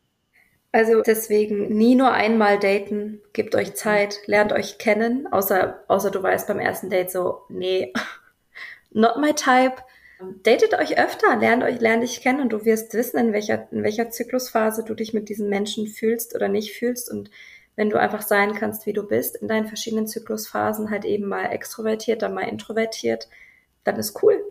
Also 0.70 1.02
deswegen 1.02 1.76
nie 1.76 1.96
nur 1.96 2.12
einmal 2.12 2.58
daten, 2.58 3.20
gebt 3.34 3.54
euch 3.54 3.74
Zeit, 3.74 4.20
lernt 4.26 4.52
euch 4.52 4.78
kennen, 4.78 5.30
außer, 5.30 5.80
außer 5.88 6.10
du 6.10 6.22
weißt 6.22 6.48
beim 6.48 6.60
ersten 6.60 6.88
Date 6.88 7.10
so, 7.10 7.42
nee, 7.50 7.92
not 8.90 9.18
my 9.18 9.34
type. 9.34 9.82
Datet 10.42 10.74
euch 10.74 10.98
öfter, 10.98 11.36
lernt 11.36 11.62
euch, 11.62 11.80
lernt 11.80 12.02
dich 12.02 12.20
kennen 12.20 12.40
und 12.40 12.52
du 12.52 12.64
wirst 12.64 12.94
wissen, 12.94 13.18
in 13.18 13.32
welcher, 13.32 13.70
in 13.72 13.82
welcher 13.82 14.10
Zyklusphase 14.10 14.84
du 14.84 14.94
dich 14.94 15.12
mit 15.12 15.28
diesen 15.28 15.48
Menschen 15.48 15.86
fühlst 15.86 16.34
oder 16.34 16.48
nicht 16.48 16.72
fühlst 16.72 17.10
und 17.10 17.30
wenn 17.76 17.90
du 17.90 17.98
einfach 17.98 18.22
sein 18.22 18.54
kannst, 18.54 18.86
wie 18.86 18.92
du 18.92 19.06
bist, 19.06 19.36
in 19.36 19.48
deinen 19.48 19.66
verschiedenen 19.66 20.06
Zyklusphasen 20.06 20.90
halt 20.90 21.04
eben 21.04 21.26
mal 21.26 21.46
extrovertiert, 21.46 22.22
dann 22.22 22.34
mal 22.34 22.42
introvertiert, 22.42 23.28
dann 23.84 23.96
ist 23.96 24.22
cool. 24.22 24.42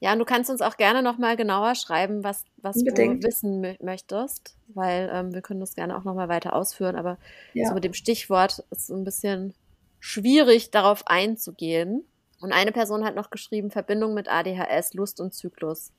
Ja, 0.00 0.12
und 0.12 0.18
du 0.18 0.24
kannst 0.24 0.50
uns 0.50 0.60
auch 0.60 0.76
gerne 0.76 1.00
nochmal 1.00 1.36
genauer 1.36 1.76
schreiben, 1.76 2.24
was, 2.24 2.44
was 2.56 2.74
du 2.76 2.92
wissen 3.22 3.76
möchtest, 3.80 4.56
weil 4.66 5.08
ähm, 5.12 5.32
wir 5.32 5.42
können 5.42 5.60
das 5.60 5.76
gerne 5.76 5.96
auch 5.96 6.02
nochmal 6.02 6.28
weiter 6.28 6.54
ausführen, 6.54 6.96
aber 6.96 7.18
ja. 7.54 7.68
so 7.68 7.74
mit 7.74 7.84
dem 7.84 7.94
Stichwort 7.94 8.64
ist 8.70 8.82
es 8.82 8.90
ein 8.90 9.04
bisschen 9.04 9.54
schwierig, 10.00 10.72
darauf 10.72 11.06
einzugehen. 11.06 12.04
Und 12.42 12.52
eine 12.52 12.72
Person 12.72 13.04
hat 13.04 13.14
noch 13.14 13.30
geschrieben, 13.30 13.70
Verbindung 13.70 14.14
mit 14.14 14.28
ADHS, 14.28 14.94
Lust 14.94 15.20
und 15.20 15.32
Zyklus. 15.32 15.92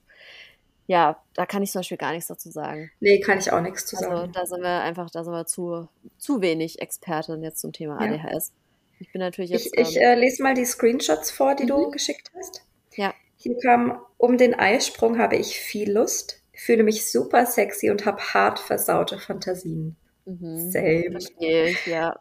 Ja, 0.86 1.24
da 1.34 1.46
kann 1.46 1.64
ich 1.64 1.72
zum 1.72 1.80
Beispiel 1.80 1.98
gar 1.98 2.12
nichts 2.12 2.28
dazu 2.28 2.52
sagen. 2.52 2.92
Nee, 3.00 3.20
kann 3.22 3.40
ich 3.40 3.52
auch 3.52 3.62
nichts 3.62 3.86
zu 3.86 3.96
also, 3.96 4.10
sagen. 4.10 4.20
Also 4.20 4.32
da 4.34 4.46
sind 4.46 4.62
wir 4.62 4.82
einfach, 4.82 5.10
da 5.10 5.24
sind 5.24 5.34
wir 5.34 5.46
zu, 5.46 5.88
zu 6.18 6.42
wenig 6.42 6.82
Expertin 6.82 7.42
jetzt 7.42 7.60
zum 7.62 7.72
Thema 7.72 8.04
ja. 8.06 8.14
ADHS. 8.14 8.52
Ich 9.00 9.12
bin 9.12 9.20
natürlich 9.20 9.52
jetzt. 9.52 9.68
Ich, 9.68 9.78
ich 9.78 9.96
ähm, 9.98 10.04
äh, 10.04 10.16
lese 10.16 10.44
mal 10.44 10.54
die 10.54 10.66
Screenshots 10.66 11.32
vor, 11.32 11.56
die 11.56 11.64
mhm. 11.64 11.68
du 11.68 11.92
geschickt 11.92 12.32
hast. 12.38 12.64
Ja. 12.96 13.14
Hier 13.38 13.58
kam, 13.60 14.00
um 14.18 14.38
den 14.38 14.54
Eisprung 14.54 15.18
habe 15.18 15.36
ich 15.36 15.58
viel 15.58 15.92
Lust, 15.92 16.42
fühle 16.54 16.84
mich 16.84 17.10
super 17.10 17.46
sexy 17.46 17.90
und 17.90 18.06
habe 18.06 18.22
hart 18.22 18.60
versaute 18.60 19.20
Fantasien. 19.20 19.96
Mhm, 20.26 20.72
Same. 20.72 21.12
Verstehe 21.12 21.70
ich, 21.70 21.86
ja. 21.88 22.20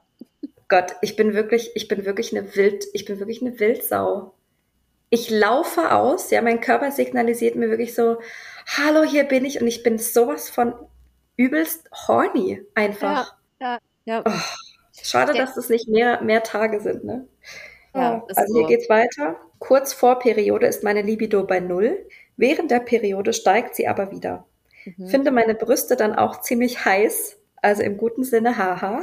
Gott, 0.73 0.97
ich 1.03 1.17
bin 1.17 1.35
wirklich, 1.35 1.71
ich 1.75 1.87
bin 1.87 2.07
wirklich 2.07 2.35
eine 2.35 2.57
Wild, 2.57 2.87
ich 2.95 3.05
bin 3.05 3.19
wirklich 3.19 3.43
eine 3.43 3.61
Wildsau. 3.61 4.33
Ich 5.11 5.29
laufe 5.29 5.93
aus, 5.93 6.31
ja, 6.31 6.41
mein 6.41 6.63
Körper 6.63 6.91
signalisiert 6.91 7.57
mir 7.57 7.69
wirklich 7.69 7.95
so, 7.95 8.17
hallo, 8.79 9.03
hier 9.03 9.25
bin 9.25 9.45
ich 9.45 9.61
und 9.61 9.67
ich 9.67 9.83
bin 9.83 9.99
sowas 9.99 10.49
von 10.49 10.73
übelst 11.37 11.91
horny 12.09 12.63
einfach. 12.75 13.37
Ja, 13.61 13.79
ja, 14.07 14.23
ja. 14.23 14.23
Oh, 14.27 15.03
schade, 15.03 15.35
dass 15.35 15.59
es 15.59 15.69
nicht 15.69 15.89
mehr, 15.89 16.23
mehr 16.23 16.43
Tage 16.43 16.81
sind, 16.81 17.05
ne? 17.05 17.29
Ja, 17.95 18.25
also 18.35 18.55
so. 18.55 18.59
hier 18.61 18.69
geht's 18.69 18.89
weiter. 18.89 19.37
Kurz 19.59 19.93
vor 19.93 20.21
Periode 20.21 20.69
ist 20.69 20.83
meine 20.83 21.03
Libido 21.03 21.45
bei 21.45 21.61
Null. 21.61 22.09
Während 22.39 22.71
der 22.71 22.81
Periode 22.81 23.35
steigt 23.35 23.75
sie 23.75 23.89
aber 23.89 24.11
wieder. 24.11 24.47
Mhm. 24.87 25.09
Finde 25.09 25.33
meine 25.33 25.55
Brüste 25.55 25.97
dann 25.97 26.15
auch 26.15 26.41
ziemlich 26.41 26.87
heiß, 26.87 27.37
also 27.57 27.83
im 27.83 27.99
guten 27.99 28.25
Sinne 28.25 28.57
haha. 28.57 29.03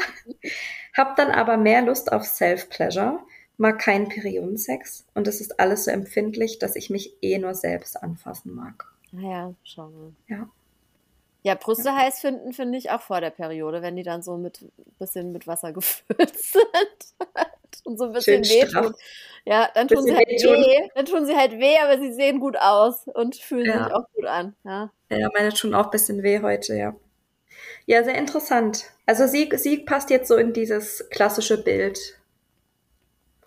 Hab 1.00 1.16
dann 1.16 1.32
aber 1.32 1.56
mehr 1.56 1.82
Lust 1.82 2.12
auf 2.12 2.26
Self-Pleasure, 2.26 3.22
mag 3.56 3.80
keinen 3.80 4.10
Periodensex 4.10 5.06
und 5.14 5.30
es 5.30 5.39
ist 5.39 5.58
alles 5.58 5.86
so 5.86 5.91
empfindlich, 5.91 6.60
dass 6.60 6.76
ich 6.76 6.89
mich 6.89 7.14
eh 7.22 7.38
nur 7.38 7.54
selbst 7.54 8.04
anfassen 8.04 8.54
mag. 8.54 8.86
Naja, 9.14 9.54
ah 9.78 9.82
mal. 9.82 10.12
Ja. 10.28 10.50
Ja, 11.43 11.56
Brüste 11.56 11.88
ja. 11.88 11.95
heiß 11.95 12.20
finden 12.20 12.52
finde 12.52 12.78
ich 12.78 12.91
auch 12.91 13.00
vor 13.00 13.22
der 13.22 13.30
Periode, 13.30 13.82
wenn 13.82 13.95
die 13.95 14.04
dann 14.04 14.22
so 14.22 14.36
mit 14.36 14.60
bisschen 15.00 15.32
mit 15.32 15.47
Wasser 15.47 15.72
gefüllt 15.74 16.36
sind 16.36 16.66
und 17.86 17.97
so 17.97 18.04
ein 18.04 18.12
bisschen 18.12 18.43
wehtun. 18.43 18.93
Ja, 19.45 19.70
dann 19.74 19.88
tun 19.88 20.04
sie 20.04 20.14
halt 20.14 20.28
weh. 20.28 20.89
Dann 20.95 21.06
tun 21.06 21.26
sie 21.26 21.38
halt 21.38 21.54
weh, 21.54 21.78
aber 21.82 21.97
sie 21.97 22.12
sehen 22.12 22.41
gut 22.41 22.58
aus 22.60 23.08
und 23.08 23.38
fühlen 23.38 23.68
ja. 23.68 23.86
sich 23.86 23.93
auch 23.93 24.06
gut 24.14 24.26
an. 24.26 24.54
Ja. 24.66 24.91
ja, 25.10 25.30
meine 25.34 25.54
tun 25.54 25.74
auch 25.74 25.86
ein 25.86 25.91
bisschen 25.91 26.24
weh 26.24 26.41
heute, 26.41 26.76
ja. 26.76 26.93
Ja, 27.90 28.04
sehr 28.04 28.20
interessant. 28.20 28.92
Also 29.08 29.26
sie, 29.26 29.50
sie 29.56 29.80
passt 29.80 30.12
jetzt 30.12 30.28
so 30.28 30.36
in 30.36 30.54
dieses 30.54 31.10
klassische 31.10 31.64
Bild. 31.64 32.20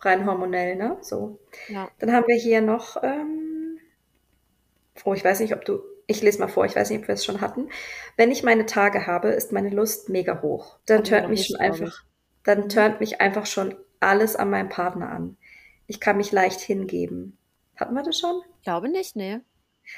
Rein 0.00 0.26
hormonell, 0.26 0.74
ne? 0.74 0.96
So. 1.00 1.38
Ja. 1.68 1.88
Dann 2.00 2.12
haben 2.12 2.26
wir 2.26 2.34
hier 2.34 2.60
noch, 2.60 3.00
ähm, 3.04 3.78
oh, 5.04 5.14
ich 5.14 5.24
weiß 5.24 5.38
nicht, 5.38 5.54
ob 5.54 5.64
du, 5.64 5.78
ich 6.08 6.22
lese 6.22 6.40
mal 6.40 6.48
vor, 6.48 6.64
ich 6.64 6.74
weiß 6.74 6.90
nicht, 6.90 7.02
ob 7.02 7.06
wir 7.06 7.14
es 7.14 7.24
schon 7.24 7.40
hatten. 7.40 7.68
Wenn 8.16 8.32
ich 8.32 8.42
meine 8.42 8.66
Tage 8.66 9.06
habe, 9.06 9.28
ist 9.28 9.52
meine 9.52 9.70
Lust 9.70 10.08
mega 10.08 10.42
hoch. 10.42 10.76
Dann 10.86 11.04
turnt 11.04 11.28
mich 11.28 11.46
schon 11.46 11.60
einfach, 11.60 12.02
dann 12.42 12.68
turnt 12.68 12.98
mich 12.98 13.20
einfach 13.20 13.46
schon 13.46 13.76
alles 14.00 14.34
an 14.34 14.50
meinem 14.50 14.70
Partner 14.70 15.08
an. 15.08 15.36
Ich 15.86 16.00
kann 16.00 16.16
mich 16.16 16.32
leicht 16.32 16.58
hingeben. 16.58 17.38
Hatten 17.76 17.94
wir 17.94 18.02
das 18.02 18.18
schon? 18.18 18.42
Ich 18.56 18.64
glaube 18.64 18.88
nicht, 18.88 19.14
nee. 19.14 19.38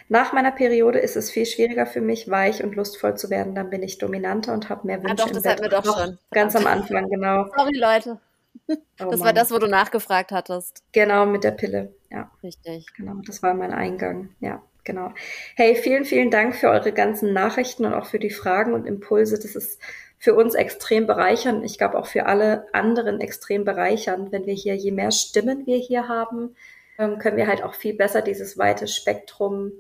Nach 0.09 0.32
meiner 0.32 0.51
Periode 0.51 0.99
ist 0.99 1.16
es 1.16 1.30
viel 1.30 1.47
schwieriger 1.47 1.87
für 1.87 2.01
mich, 2.01 2.30
weich 2.30 2.62
und 2.62 2.74
lustvoll 2.74 3.16
zu 3.16 3.30
werden. 3.30 3.55
Dann 3.55 3.70
bin 3.70 3.82
ich 3.82 3.99
dominanter 3.99 4.53
und 4.53 4.68
habe 4.68 4.87
mehr 4.87 5.03
Wünsche 5.03 5.12
ah, 5.12 5.26
doch, 5.26 5.28
das 5.28 5.37
im 5.39 5.43
Bett. 5.43 5.61
wir 5.61 5.68
doch 5.68 5.85
schon. 5.85 6.18
Ganz 6.30 6.57
am 6.57 6.66
Anfang, 6.66 7.09
genau. 7.09 7.47
Sorry, 7.57 7.76
Leute. 7.76 8.20
Oh, 8.68 8.74
das 9.11 9.20
Mann. 9.20 9.26
war 9.26 9.32
das, 9.32 9.51
wo 9.51 9.59
du 9.59 9.66
nachgefragt 9.66 10.30
hattest. 10.30 10.82
Genau, 10.93 11.26
mit 11.26 11.45
der 11.45 11.51
Pille. 11.51 11.95
Ja. 12.11 12.30
Richtig. 12.43 12.87
Genau, 12.97 13.14
das 13.26 13.43
war 13.43 13.55
mein 13.55 13.72
Eingang. 13.72 14.30
Ja, 14.41 14.62
genau. 14.85 15.12
Hey, 15.57 15.74
vielen, 15.74 16.05
vielen 16.05 16.30
Dank 16.30 16.55
für 16.55 16.68
eure 16.68 16.93
ganzen 16.93 17.32
Nachrichten 17.32 17.85
und 17.85 17.95
auch 17.95 18.07
für 18.07 18.18
die 18.18 18.30
Fragen 18.30 18.72
und 18.72 18.87
Impulse. 18.87 19.37
Das 19.37 19.57
ist 19.57 19.80
für 20.18 20.35
uns 20.35 20.55
extrem 20.55 21.07
bereichernd. 21.07 21.64
Ich 21.64 21.76
glaube 21.78 21.99
auch 21.99 22.07
für 22.07 22.26
alle 22.26 22.66
anderen 22.72 23.20
extrem 23.20 23.64
bereichernd, 23.64 24.32
wenn 24.32 24.47
wir 24.47 24.55
hier, 24.55 24.74
je 24.74 24.93
mehr 24.93 25.11
Stimmen 25.11 25.66
wir 25.66 25.76
hier 25.76 26.09
haben, 26.09 26.55
können 26.97 27.36
wir 27.36 27.47
halt 27.47 27.62
auch 27.62 27.74
viel 27.74 27.95
besser 27.95 28.22
dieses 28.22 28.57
weite 28.59 28.86
Spektrum 28.86 29.72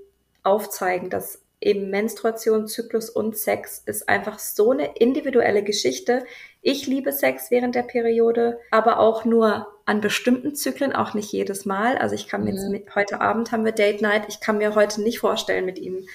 aufzeigen, 0.42 1.10
dass 1.10 1.42
eben 1.60 1.90
Menstruation, 1.90 2.66
Zyklus 2.66 3.08
und 3.08 3.36
Sex 3.36 3.82
ist 3.86 4.08
einfach 4.08 4.38
so 4.38 4.72
eine 4.72 4.96
individuelle 4.96 5.62
Geschichte. 5.62 6.24
Ich 6.60 6.86
liebe 6.86 7.12
Sex 7.12 7.50
während 7.50 7.74
der 7.74 7.84
Periode, 7.84 8.58
aber 8.70 8.98
auch 8.98 9.24
nur 9.24 9.68
an 9.86 10.00
bestimmten 10.00 10.54
Zyklen, 10.54 10.92
auch 10.92 11.14
nicht 11.14 11.32
jedes 11.32 11.64
Mal. 11.64 11.96
Also 11.96 12.14
ich 12.14 12.28
kann 12.28 12.44
mir 12.44 12.52
jetzt 12.52 12.66
mhm. 12.66 12.72
mit, 12.72 12.94
heute 12.94 13.20
Abend 13.20 13.52
haben 13.52 13.64
wir 13.64 13.72
Date 13.72 14.02
Night. 14.02 14.24
Ich 14.28 14.40
kann 14.40 14.58
mir 14.58 14.74
heute 14.74 15.02
nicht 15.02 15.18
vorstellen, 15.18 15.64
mit 15.64 15.78
ihm 15.78 16.06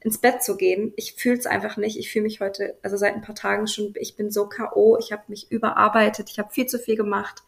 ins 0.00 0.18
Bett 0.18 0.42
zu 0.42 0.56
gehen. 0.56 0.92
Ich 0.96 1.14
fühle 1.14 1.38
es 1.38 1.46
einfach 1.46 1.76
nicht. 1.76 1.98
Ich 1.98 2.10
fühle 2.10 2.24
mich 2.24 2.40
heute, 2.40 2.76
also 2.82 2.96
seit 2.96 3.14
ein 3.14 3.22
paar 3.22 3.34
Tagen 3.34 3.66
schon, 3.66 3.94
ich 3.96 4.16
bin 4.16 4.30
so 4.30 4.48
KO, 4.48 4.96
ich 4.98 5.12
habe 5.12 5.22
mich 5.28 5.50
überarbeitet, 5.50 6.30
ich 6.30 6.38
habe 6.38 6.52
viel 6.52 6.66
zu 6.66 6.78
viel 6.78 6.96
gemacht. 6.96 7.42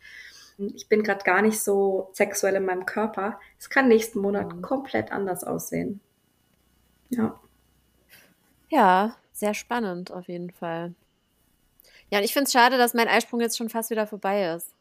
Ich 0.75 0.89
bin 0.89 1.03
gerade 1.03 1.25
gar 1.25 1.43
nicht 1.43 1.61
so 1.61 2.11
sexuell 2.13 2.57
in 2.57 2.65
meinem 2.65 2.87
Körper. 2.87 3.41
Es 3.59 3.71
kann 3.71 3.89
nächsten 3.89 4.21
Monat 4.21 4.55
mhm. 4.55 4.63
komplett 4.63 5.13
anders 5.13 5.45
aussehen. 5.45 6.01
Ja. 7.09 7.41
Ja, 8.69 9.17
sehr 9.33 9.55
spannend 9.55 10.13
auf 10.13 10.29
jeden 10.29 10.51
Fall. 10.51 10.95
Ja, 12.11 12.19
und 12.19 12.25
ich 12.25 12.33
finde 12.33 12.47
es 12.47 12.53
schade, 12.53 12.79
dass 12.79 12.95
mein 12.95 13.09
Eisprung 13.09 13.41
jetzt 13.41 13.57
schon 13.57 13.69
fast 13.69 13.91
wieder 13.91 14.07
vorbei 14.07 14.55
ist. 14.55 14.75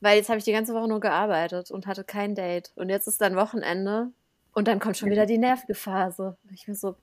Weil 0.00 0.18
jetzt 0.18 0.28
habe 0.28 0.38
ich 0.38 0.44
die 0.44 0.52
ganze 0.52 0.74
Woche 0.74 0.88
nur 0.88 1.00
gearbeitet 1.00 1.70
und 1.70 1.86
hatte 1.86 2.04
kein 2.04 2.34
Date. 2.34 2.72
Und 2.76 2.90
jetzt 2.90 3.08
ist 3.08 3.20
dann 3.20 3.36
Wochenende 3.36 4.10
und 4.52 4.68
dann 4.68 4.78
kommt 4.78 4.96
schon 4.96 5.10
wieder 5.10 5.26
die 5.26 5.38
nervige 5.38 5.74
Phase. 5.74 6.36
Ich 6.52 6.68
mir 6.68 6.74
so, 6.74 6.96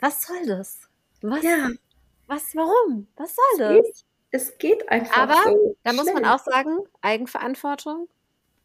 was 0.00 0.22
soll 0.22 0.46
das? 0.46 0.88
Was? 1.22 1.42
Ja. 1.42 1.70
Was, 2.26 2.54
warum? 2.54 3.08
Was 3.16 3.34
soll 3.34 3.82
das? 3.82 4.04
Es 4.34 4.58
geht, 4.58 4.88
einfach. 4.88 5.16
Aber 5.16 5.36
so 5.44 5.76
da 5.84 5.92
muss 5.92 6.12
man 6.12 6.24
auch 6.24 6.40
sagen, 6.40 6.78
Eigenverantwortung. 7.02 8.08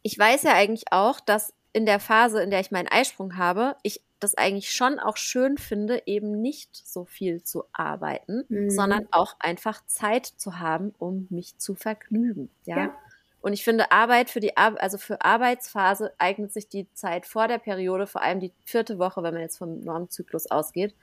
Ich 0.02 0.18
weiß 0.18 0.42
ja 0.42 0.54
eigentlich 0.54 0.86
auch, 0.92 1.20
dass 1.20 1.54
in 1.74 1.86
der 1.86 2.00
Phase, 2.00 2.42
in 2.42 2.50
der 2.50 2.60
ich 2.60 2.72
meinen 2.72 2.88
Eisprung 2.88 3.38
habe, 3.38 3.76
ich 3.84 4.02
das 4.20 4.34
eigentlich 4.34 4.72
schon 4.72 4.98
auch 4.98 5.16
schön 5.16 5.60
finde, 5.60 6.02
eben 6.08 6.42
nicht 6.42 6.76
so 6.76 7.06
viel 7.06 7.44
zu 7.44 7.66
arbeiten, 7.72 8.46
mhm. 8.50 8.72
sondern 8.72 9.08
auch 9.12 9.36
einfach 9.40 9.86
Zeit 9.86 10.26
zu 10.26 10.58
haben, 10.58 10.96
um 10.98 11.28
mich 11.30 11.60
zu 11.60 11.76
vergnügen. 11.76 12.50
Ja. 12.66 12.78
ja. 12.78 12.96
Und 13.40 13.54
ich 13.54 13.64
finde, 13.64 13.92
Arbeit 13.92 14.32
für 14.32 14.40
die 14.40 14.58
also 14.58 14.98
für 14.98 15.22
Arbeitsphase 15.22 16.14
eignet 16.18 16.52
sich 16.52 16.68
die 16.68 16.92
Zeit 16.94 17.28
vor 17.28 17.48
der 17.48 17.60
Periode, 17.60 18.08
vor 18.08 18.24
allem 18.24 18.40
die 18.40 18.54
vierte 18.66 18.98
Woche, 18.98 19.22
wenn 19.22 19.36
man 19.36 19.44
jetzt 19.44 19.60
vom 19.60 19.82
Normzyklus 19.82 20.50
ausgeht, 20.50 20.96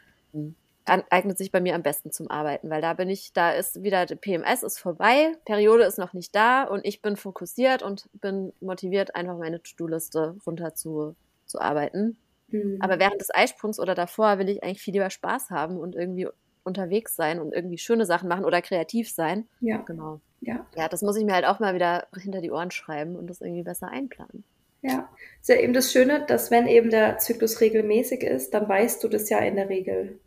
mhm. 0.86 1.02
eignet 1.10 1.38
sich 1.38 1.52
bei 1.52 1.60
mir 1.60 1.74
am 1.74 1.82
besten 1.82 2.12
zum 2.12 2.30
Arbeiten, 2.30 2.70
weil 2.70 2.80
da 2.80 2.94
bin 2.94 3.08
ich, 3.08 3.32
da 3.32 3.52
ist 3.52 3.82
wieder 3.82 4.06
PMS 4.06 4.62
ist 4.62 4.78
vorbei, 4.78 5.32
Periode 5.44 5.84
ist 5.84 5.98
noch 5.98 6.12
nicht 6.12 6.34
da 6.34 6.64
und 6.64 6.84
ich 6.84 7.02
bin 7.02 7.16
fokussiert 7.16 7.82
und 7.82 8.08
bin 8.12 8.52
motiviert, 8.60 9.14
einfach 9.14 9.36
meine 9.36 9.62
To-Do-Liste 9.62 10.36
runter 10.46 10.74
zu, 10.74 11.16
zu 11.46 11.60
arbeiten. 11.60 12.16
Mhm. 12.48 12.78
Aber 12.80 12.98
während 12.98 13.20
des 13.20 13.34
Eisprungs 13.34 13.80
oder 13.80 13.94
davor 13.94 14.38
will 14.38 14.48
ich 14.48 14.62
eigentlich 14.62 14.82
viel 14.82 14.94
lieber 14.94 15.10
Spaß 15.10 15.50
haben 15.50 15.78
und 15.78 15.94
irgendwie 15.94 16.28
unterwegs 16.64 17.14
sein 17.14 17.40
und 17.40 17.52
irgendwie 17.52 17.78
schöne 17.78 18.06
Sachen 18.06 18.28
machen 18.28 18.44
oder 18.44 18.60
kreativ 18.60 19.10
sein. 19.10 19.48
Ja. 19.60 19.78
Genau. 19.78 20.20
Ja. 20.40 20.66
Ja, 20.76 20.88
das 20.88 21.02
muss 21.02 21.16
ich 21.16 21.24
mir 21.24 21.34
halt 21.34 21.46
auch 21.46 21.60
mal 21.60 21.74
wieder 21.74 22.06
hinter 22.20 22.40
die 22.40 22.50
Ohren 22.50 22.70
schreiben 22.70 23.16
und 23.16 23.28
das 23.28 23.40
irgendwie 23.40 23.62
besser 23.62 23.88
einplanen. 23.88 24.44
Ja, 24.82 25.08
ist 25.40 25.48
ja 25.48 25.56
eben 25.56 25.72
das 25.72 25.90
Schöne, 25.90 26.24
dass 26.26 26.50
wenn 26.50 26.66
eben 26.66 26.90
der 26.90 27.18
Zyklus 27.18 27.60
regelmäßig 27.60 28.22
ist, 28.22 28.54
dann 28.54 28.68
weißt 28.68 29.02
du 29.02 29.08
das 29.08 29.28
ja 29.30 29.38
in 29.38 29.56
der 29.56 29.68
Regel, 29.68 30.18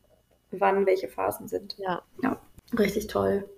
wann 0.51 0.85
welche 0.85 1.07
Phasen 1.07 1.47
sind. 1.47 1.75
Ja. 1.77 2.01
Ja, 2.21 2.39
richtig 2.77 3.07
toll. 3.07 3.49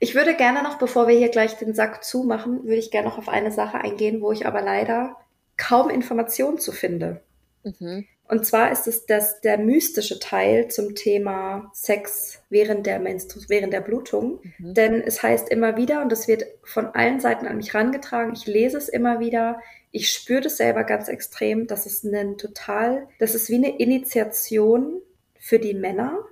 Ich 0.00 0.14
würde 0.14 0.34
gerne 0.34 0.62
noch, 0.62 0.78
bevor 0.78 1.08
wir 1.08 1.16
hier 1.16 1.28
gleich 1.28 1.56
den 1.56 1.74
Sack 1.74 2.04
zumachen, 2.04 2.64
würde 2.64 2.76
ich 2.76 2.90
gerne 2.90 3.08
noch 3.08 3.18
auf 3.18 3.28
eine 3.28 3.52
Sache 3.52 3.78
eingehen, 3.78 4.20
wo 4.20 4.32
ich 4.32 4.46
aber 4.46 4.62
leider 4.62 5.16
kaum 5.56 5.90
Informationen 5.90 6.58
zu 6.58 6.72
finde. 6.72 7.20
Mhm. 7.64 8.06
Und 8.28 8.44
zwar 8.44 8.70
ist 8.70 8.86
es 8.86 9.06
das, 9.06 9.40
der 9.40 9.56
mystische 9.56 10.18
Teil 10.18 10.68
zum 10.68 10.94
Thema 10.94 11.70
Sex 11.72 12.42
während 12.50 12.86
der 12.86 12.98
Menstru 12.98 13.40
während 13.48 13.72
der 13.72 13.80
Blutung. 13.80 14.40
Mhm. 14.58 14.74
Denn 14.74 15.02
es 15.02 15.22
heißt 15.22 15.48
immer 15.48 15.76
wieder, 15.76 16.02
und 16.02 16.12
das 16.12 16.28
wird 16.28 16.44
von 16.62 16.86
allen 16.86 17.20
Seiten 17.20 17.46
an 17.46 17.56
mich 17.56 17.74
rangetragen, 17.74 18.34
ich 18.34 18.46
lese 18.46 18.76
es 18.76 18.88
immer 18.90 19.18
wieder, 19.18 19.60
ich 19.90 20.10
spüre 20.10 20.42
das 20.42 20.58
selber 20.58 20.84
ganz 20.84 21.08
extrem, 21.08 21.66
dass 21.66 21.86
es 21.86 22.04
ein 22.04 22.36
total, 22.36 23.08
das 23.18 23.34
ist 23.34 23.48
wie 23.48 23.56
eine 23.56 23.78
Initiation 23.78 25.00
für 25.48 25.58
die 25.58 25.72
Männer, 25.72 26.26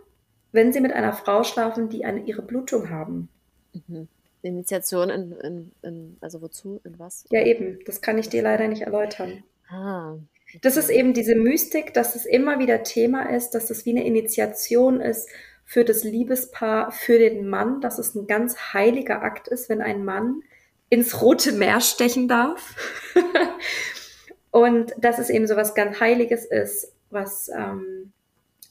wenn 0.53 0.75
sie 0.75 0.81
mit 0.81 0.93
einer 0.93 1.15
Frau 1.15 1.43
schlafen, 1.43 1.89
die 1.89 2.05
eine, 2.05 2.21
ihre 2.25 2.43
Blutung 2.43 2.91
haben. 2.91 3.31
Mhm. 3.73 4.09
Initiation 4.43 5.09
in, 5.09 5.33
in, 5.33 5.73
in, 5.81 6.17
also 6.21 6.43
wozu, 6.43 6.83
in 6.85 6.99
was? 6.99 7.25
Ja, 7.31 7.43
eben, 7.43 7.79
das 7.87 8.03
kann 8.03 8.19
ich 8.19 8.29
dir 8.29 8.43
leider 8.43 8.69
nicht 8.69 8.83
erläutern. 8.83 9.43
Ah, 9.71 10.17
das 10.61 10.77
ist 10.77 10.91
eben 10.91 11.15
diese 11.15 11.35
Mystik, 11.35 11.95
dass 11.95 12.15
es 12.15 12.27
immer 12.27 12.59
wieder 12.59 12.83
Thema 12.83 13.31
ist, 13.31 13.53
dass 13.53 13.71
es 13.71 13.87
wie 13.87 13.91
eine 13.91 14.07
Initiation 14.07 15.01
ist 15.01 15.31
für 15.65 15.85
das 15.87 16.05
Liebespaar, 16.05 16.93
für 16.93 17.19
den 17.19 17.49
Mann, 17.49 17.81
dass 17.81 17.99
es 17.99 18.15
ein 18.15 18.27
ganz 18.27 18.75
heiliger 18.75 19.23
Akt 19.23 19.49
ist, 19.49 19.71
wenn 19.71 19.81
ein 19.81 20.05
Mann 20.05 20.43
ins 20.91 21.23
Rote 21.23 21.53
Meer 21.53 21.81
stechen 21.81 22.29
darf. 22.29 22.77
und 24.51 24.93
dass 24.99 25.19
es 25.19 25.31
eben 25.31 25.47
so 25.47 25.57
was 25.57 25.75
ganz 25.75 26.01
Heiliges 26.01 26.45
ist, 26.45 26.93
was, 27.09 27.49
ähm, 27.49 28.13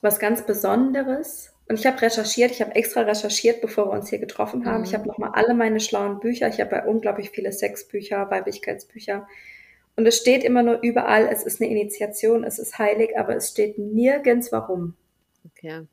was 0.02 0.20
ganz 0.20 0.46
Besonderes. 0.46 1.52
Und 1.68 1.80
ich 1.80 1.88
habe 1.88 2.02
recherchiert, 2.02 2.52
ich 2.52 2.62
habe 2.62 2.76
extra 2.76 3.02
recherchiert, 3.02 3.62
bevor 3.62 3.88
wir 3.88 3.94
uns 3.94 4.10
hier 4.10 4.20
getroffen 4.20 4.66
haben. 4.66 4.80
Mhm. 4.80 4.84
Ich 4.86 4.94
habe 4.94 5.08
nochmal 5.08 5.32
alle 5.34 5.54
meine 5.54 5.80
schlauen 5.80 6.20
Bücher, 6.20 6.48
ich 6.48 6.60
habe 6.60 6.76
ja 6.76 6.86
unglaublich 6.86 7.32
viele 7.32 7.52
Sexbücher, 7.52 8.30
Weiblichkeitsbücher 8.30 9.28
und 9.96 10.06
es 10.06 10.18
steht 10.18 10.44
immer 10.44 10.62
nur 10.62 10.82
überall, 10.82 11.28
es 11.28 11.44
ist 11.44 11.62
eine 11.62 11.72
Initiation, 11.72 12.44
es 12.44 12.60
ist 12.60 12.78
heilig, 12.78 13.18
aber 13.18 13.36
es 13.36 13.50
steht 13.50 13.78
nirgends 13.78 14.52
warum. 14.52 14.96
Okay. 15.46 15.88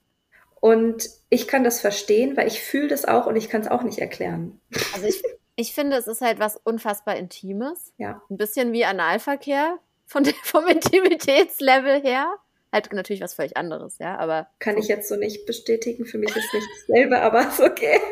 Und 0.60 1.08
ich 1.28 1.46
kann 1.48 1.64
das 1.64 1.80
verstehen, 1.80 2.36
weil 2.36 2.46
ich 2.46 2.60
fühle 2.60 2.88
das 2.88 3.04
auch 3.04 3.26
und 3.26 3.36
ich 3.36 3.48
kann 3.48 3.60
es 3.62 3.68
auch 3.68 3.82
nicht 3.82 3.98
erklären. 3.98 4.60
Also 4.94 5.06
ich, 5.06 5.22
ich 5.56 5.74
finde, 5.74 5.96
es 5.96 6.06
ist 6.06 6.20
halt 6.20 6.38
was 6.40 6.56
unfassbar 6.56 7.16
Intimes. 7.16 7.92
Ja. 7.98 8.22
Ein 8.28 8.36
bisschen 8.36 8.72
wie 8.72 8.84
Analverkehr 8.84 9.78
von 10.06 10.24
der, 10.24 10.34
vom 10.42 10.66
Intimitätslevel 10.66 12.02
her. 12.02 12.32
Halt 12.72 12.92
natürlich 12.92 13.20
was 13.20 13.34
völlig 13.34 13.56
anderes, 13.56 13.98
ja, 13.98 14.16
aber. 14.18 14.48
Kann 14.58 14.78
ich 14.78 14.88
jetzt 14.88 15.08
so 15.08 15.16
nicht 15.16 15.44
bestätigen. 15.44 16.06
Für 16.06 16.18
mich 16.18 16.34
ist 16.34 16.54
nicht 16.54 16.66
dasselbe, 16.88 17.20
aber 17.20 17.46
ist 17.46 17.60
okay. 17.60 18.00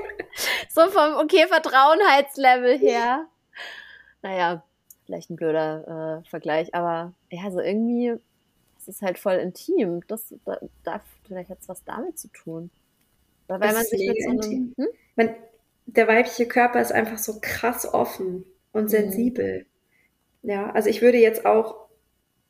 So 0.68 0.82
vom 0.90 1.14
okay 1.16 1.48
Vertrauenheitslevel 1.48 2.78
her. 2.78 3.26
Naja, 4.22 4.62
vielleicht 5.06 5.28
ein 5.30 5.36
blöder 5.36 6.22
äh, 6.22 6.28
Vergleich, 6.28 6.72
aber 6.72 7.14
ja, 7.30 7.50
so 7.50 7.58
irgendwie, 7.58 8.14
es 8.78 8.86
ist 8.86 9.02
halt 9.02 9.18
voll 9.18 9.34
intim. 9.34 10.02
Das 10.06 10.32
da, 10.44 10.61
da 10.84 11.00
vielleicht 11.26 11.50
hat 11.50 11.58
es 11.61 11.68
was 11.68 11.82
damit 11.84 12.16
zu 12.16 12.28
tun. 12.28 12.70
Weil 13.48 13.58
man 13.58 13.84
sich 13.84 14.06
mit 14.06 14.22
so 14.22 14.30
einem, 14.30 14.74
hm? 14.76 14.88
man, 15.16 15.34
der 15.86 16.06
weibliche 16.06 16.46
Körper 16.46 16.80
ist 16.80 16.92
einfach 16.92 17.18
so 17.18 17.38
krass 17.40 17.92
offen 17.92 18.44
und 18.72 18.84
mhm. 18.84 18.88
sensibel. 18.88 19.66
Mhm. 20.42 20.50
Ja, 20.50 20.70
also 20.70 20.88
ich 20.88 21.02
würde 21.02 21.18
jetzt 21.18 21.44
auch, 21.44 21.88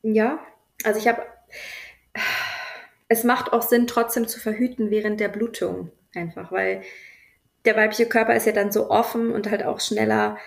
ja, 0.03 0.39
also 0.83 0.99
ich 0.99 1.07
habe, 1.07 1.23
es 3.11 3.25
macht 3.25 3.51
auch 3.51 3.61
Sinn, 3.61 3.87
trotzdem 3.87 4.25
zu 4.25 4.39
verhüten 4.39 4.89
während 4.89 5.19
der 5.19 5.27
Blutung. 5.27 5.91
Einfach, 6.15 6.49
weil 6.49 6.81
der 7.65 7.75
weibliche 7.75 8.05
Körper 8.05 8.33
ist 8.33 8.45
ja 8.45 8.53
dann 8.53 8.71
so 8.71 8.89
offen 8.89 9.33
und 9.33 9.51
halt 9.51 9.65
auch 9.65 9.81
schneller 9.81 10.37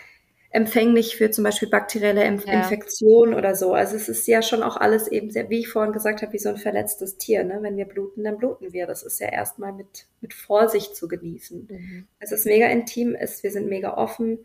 empfänglich 0.49 1.17
für 1.17 1.31
zum 1.31 1.45
Beispiel 1.45 1.69
bakterielle 1.69 2.25
Inf 2.25 2.47
ja. 2.47 2.55
Infektionen 2.55 3.35
oder 3.35 3.55
so. 3.55 3.75
Also 3.75 3.97
es 3.97 4.09
ist 4.09 4.27
ja 4.27 4.41
schon 4.41 4.63
auch 4.63 4.79
alles 4.79 5.09
eben 5.09 5.31
sehr, 5.31 5.51
wie 5.51 5.59
ich 5.59 5.69
vorhin 5.69 5.93
gesagt 5.93 6.23
habe, 6.23 6.33
wie 6.33 6.39
so 6.39 6.49
ein 6.49 6.57
verletztes 6.57 7.19
Tier. 7.19 7.45
Ne? 7.45 7.59
Wenn 7.61 7.77
wir 7.77 7.85
bluten, 7.85 8.25
dann 8.25 8.39
bluten 8.39 8.73
wir. 8.73 8.87
Das 8.87 9.03
ist 9.03 9.21
ja 9.21 9.29
erstmal 9.29 9.75
mit, 9.75 10.07
mit 10.23 10.33
Vorsicht 10.33 10.97
zu 10.97 11.07
genießen. 11.07 11.69
Mhm. 11.71 12.07
Es 12.19 12.33
ist 12.33 12.47
mega 12.47 12.67
intim, 12.69 13.15
es, 13.15 13.43
wir 13.43 13.51
sind 13.51 13.69
mega 13.69 13.95
offen. 13.95 14.39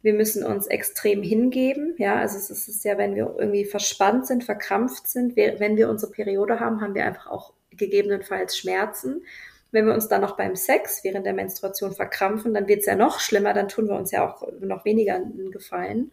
Wir 0.00 0.14
müssen 0.14 0.42
uns 0.42 0.68
extrem 0.68 1.22
hingeben. 1.22 1.96
Ja, 1.98 2.16
also 2.16 2.38
es 2.38 2.50
ist 2.50 2.84
ja, 2.84 2.96
wenn 2.96 3.14
wir 3.14 3.34
irgendwie 3.38 3.66
verspannt 3.66 4.26
sind, 4.26 4.44
verkrampft 4.44 5.06
sind, 5.06 5.36
wenn 5.36 5.76
wir 5.76 5.90
unsere 5.90 6.12
Periode 6.12 6.60
haben, 6.60 6.80
haben 6.80 6.94
wir 6.94 7.04
einfach 7.04 7.26
auch 7.26 7.52
gegebenenfalls 7.78 8.56
Schmerzen. 8.56 9.24
Wenn 9.70 9.86
wir 9.86 9.94
uns 9.94 10.08
dann 10.08 10.22
noch 10.22 10.36
beim 10.36 10.56
Sex 10.56 11.04
während 11.04 11.26
der 11.26 11.34
Menstruation 11.34 11.92
verkrampfen, 11.92 12.54
dann 12.54 12.68
wird 12.68 12.80
es 12.80 12.86
ja 12.86 12.96
noch 12.96 13.20
schlimmer, 13.20 13.52
dann 13.52 13.68
tun 13.68 13.88
wir 13.88 13.96
uns 13.96 14.10
ja 14.10 14.26
auch 14.26 14.46
noch 14.60 14.84
weniger 14.84 15.16
einen 15.16 15.50
Gefallen. 15.50 16.12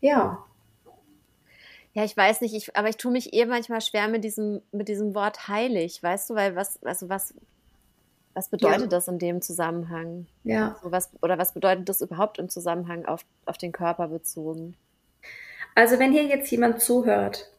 Ja. 0.00 0.44
Ja, 1.92 2.04
ich 2.04 2.16
weiß 2.16 2.42
nicht, 2.42 2.54
ich, 2.54 2.76
aber 2.76 2.88
ich 2.88 2.98
tue 2.98 3.10
mich 3.10 3.32
eh 3.32 3.46
manchmal 3.46 3.80
schwer 3.80 4.08
mit 4.08 4.22
diesem, 4.24 4.60
mit 4.70 4.88
diesem 4.88 5.14
Wort 5.14 5.48
heilig, 5.48 6.02
weißt 6.02 6.30
du, 6.30 6.34
weil 6.34 6.54
was, 6.54 6.82
also 6.82 7.08
was, 7.08 7.34
was 8.34 8.50
bedeutet 8.50 8.82
ja. 8.82 8.86
das 8.88 9.08
in 9.08 9.18
dem 9.18 9.40
Zusammenhang? 9.40 10.26
Ja. 10.44 10.78
So 10.82 10.92
was, 10.92 11.10
oder 11.22 11.38
was 11.38 11.54
bedeutet 11.54 11.88
das 11.88 12.02
überhaupt 12.02 12.38
im 12.38 12.50
Zusammenhang 12.50 13.06
auf, 13.06 13.24
auf 13.46 13.56
den 13.56 13.72
Körper 13.72 14.08
bezogen? 14.08 14.76
Also 15.74 15.98
wenn 15.98 16.12
hier 16.12 16.24
jetzt 16.24 16.50
jemand 16.50 16.82
zuhört, 16.82 17.50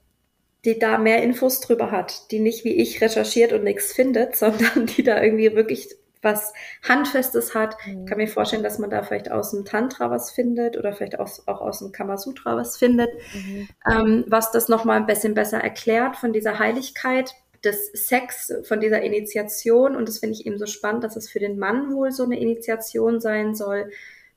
die 0.68 0.78
da 0.78 0.98
mehr 0.98 1.24
Infos 1.24 1.62
drüber 1.62 1.92
hat, 1.92 2.30
die 2.30 2.40
nicht 2.40 2.66
wie 2.66 2.76
ich 2.76 3.00
recherchiert 3.00 3.54
und 3.54 3.64
nichts 3.64 3.94
findet, 3.94 4.36
sondern 4.36 4.86
die 4.86 5.02
da 5.02 5.24
irgendwie 5.24 5.56
wirklich 5.56 5.96
was 6.22 6.52
Handfestes 6.86 7.56
hat. 7.56 7.78
Mhm. 7.86 8.02
Ich 8.02 8.10
kann 8.10 8.18
mir 8.18 8.28
vorstellen, 8.28 8.64
dass 8.64 8.78
man 8.78 8.90
da 8.90 9.02
vielleicht 9.02 9.32
aus 9.32 9.52
dem 9.52 9.64
Tantra 9.64 10.12
was 10.12 10.32
findet 10.32 10.76
oder 10.76 10.92
vielleicht 10.92 11.20
auch, 11.20 11.30
auch 11.46 11.62
aus 11.62 11.80
dem 11.80 11.94
Kamasutra 11.94 12.58
was 12.58 12.76
findet, 12.78 13.10
mhm. 13.34 13.70
ähm, 13.90 14.26
was 14.28 14.52
das 14.52 14.68
nochmal 14.68 14.98
ein 14.98 15.06
bisschen 15.06 15.36
besser 15.36 15.60
erklärt 15.60 16.18
von 16.18 16.34
dieser 16.34 16.60
Heiligkeit 16.60 17.34
des 17.64 17.88
Sex, 17.94 18.52
von 18.64 18.82
dieser 18.82 19.02
Initiation. 19.02 19.96
Und 19.96 20.10
das 20.10 20.20
finde 20.20 20.36
ich 20.36 20.46
eben 20.46 20.58
so 20.58 20.66
spannend, 20.66 21.06
dass 21.06 21.16
es 21.16 21.30
für 21.30 21.40
den 21.40 21.58
Mann 21.58 21.94
wohl 21.94 22.12
so 22.12 22.24
eine 22.24 22.40
Initiation 22.40 23.22
sein 23.22 23.56
soll. 23.56 23.90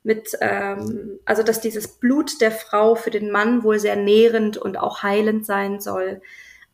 Mit, 0.02 0.31
ähm, 0.40 1.18
also 1.27 1.43
dass 1.43 1.60
dieses 1.60 1.89
Blut 1.89 2.40
der 2.40 2.52
Frau 2.52 2.94
für 2.94 3.10
den 3.10 3.31
Mann 3.31 3.64
wohl 3.64 3.78
sehr 3.78 3.97
nährend 3.97 4.56
und 4.56 4.78
auch 4.78 5.02
heilend 5.02 5.44
sein 5.44 5.81
soll. 5.81 6.22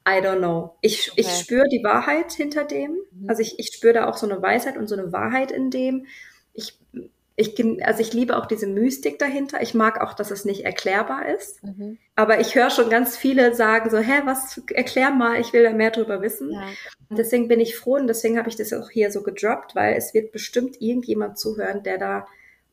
I 0.09 0.21
don't 0.21 0.39
know. 0.39 0.77
Ich, 0.81 1.11
okay. 1.11 1.23
ich 1.23 1.29
spüre 1.31 1.69
die 1.69 1.83
Wahrheit 1.83 2.33
hinter 2.33 2.65
dem. 2.65 2.93
Mhm. 3.11 3.29
Also 3.29 3.43
ich, 3.43 3.59
ich 3.59 3.73
spüre 3.75 3.95
da 3.95 4.09
auch 4.09 4.17
so 4.17 4.29
eine 4.29 4.41
Weisheit 4.41 4.77
und 4.77 4.87
so 4.87 4.95
eine 4.95 5.13
Wahrheit 5.13 5.51
in 5.51 5.71
dem. 5.71 6.07
Ich, 6.55 6.79
ich, 7.35 7.59
also 7.85 8.01
ich 8.01 8.13
liebe 8.13 8.37
auch 8.37 8.47
diese 8.47 8.69
Mystik 8.69 9.19
dahinter. 9.19 9.61
Ich 9.61 9.75
mag 9.75 10.01
auch, 10.01 10.15
dass 10.15 10.31
es 10.31 10.45
nicht 10.45 10.65
erklärbar 10.65 11.27
ist. 11.27 11.65
Mhm. 11.65 11.99
Aber 12.15 12.39
ich 12.39 12.55
höre 12.55 12.71
schon 12.71 12.89
ganz 12.89 13.17
viele 13.17 13.55
sagen 13.57 13.91
so, 13.91 13.99
hä, 13.99 14.23
was, 14.25 14.61
erklär 14.73 15.11
mal, 15.11 15.41
ich 15.41 15.53
will 15.53 15.65
da 15.65 15.73
mehr 15.73 15.91
drüber 15.91 16.23
wissen. 16.23 16.53
Ja. 16.53 16.69
Deswegen 17.11 17.49
bin 17.49 17.59
ich 17.59 17.77
froh 17.77 17.97
und 17.97 18.07
deswegen 18.07 18.39
habe 18.39 18.49
ich 18.49 18.57
das 18.57 18.73
auch 18.73 18.91
hier 18.91 19.11
so 19.11 19.25
gedroppt, 19.25 19.75
weil 19.75 19.97
es 19.97 20.15
wird 20.15 20.31
bestimmt 20.31 20.81
irgendjemand 20.81 21.37
zuhören, 21.37 21.83
der 21.83 21.99
da 21.99 22.27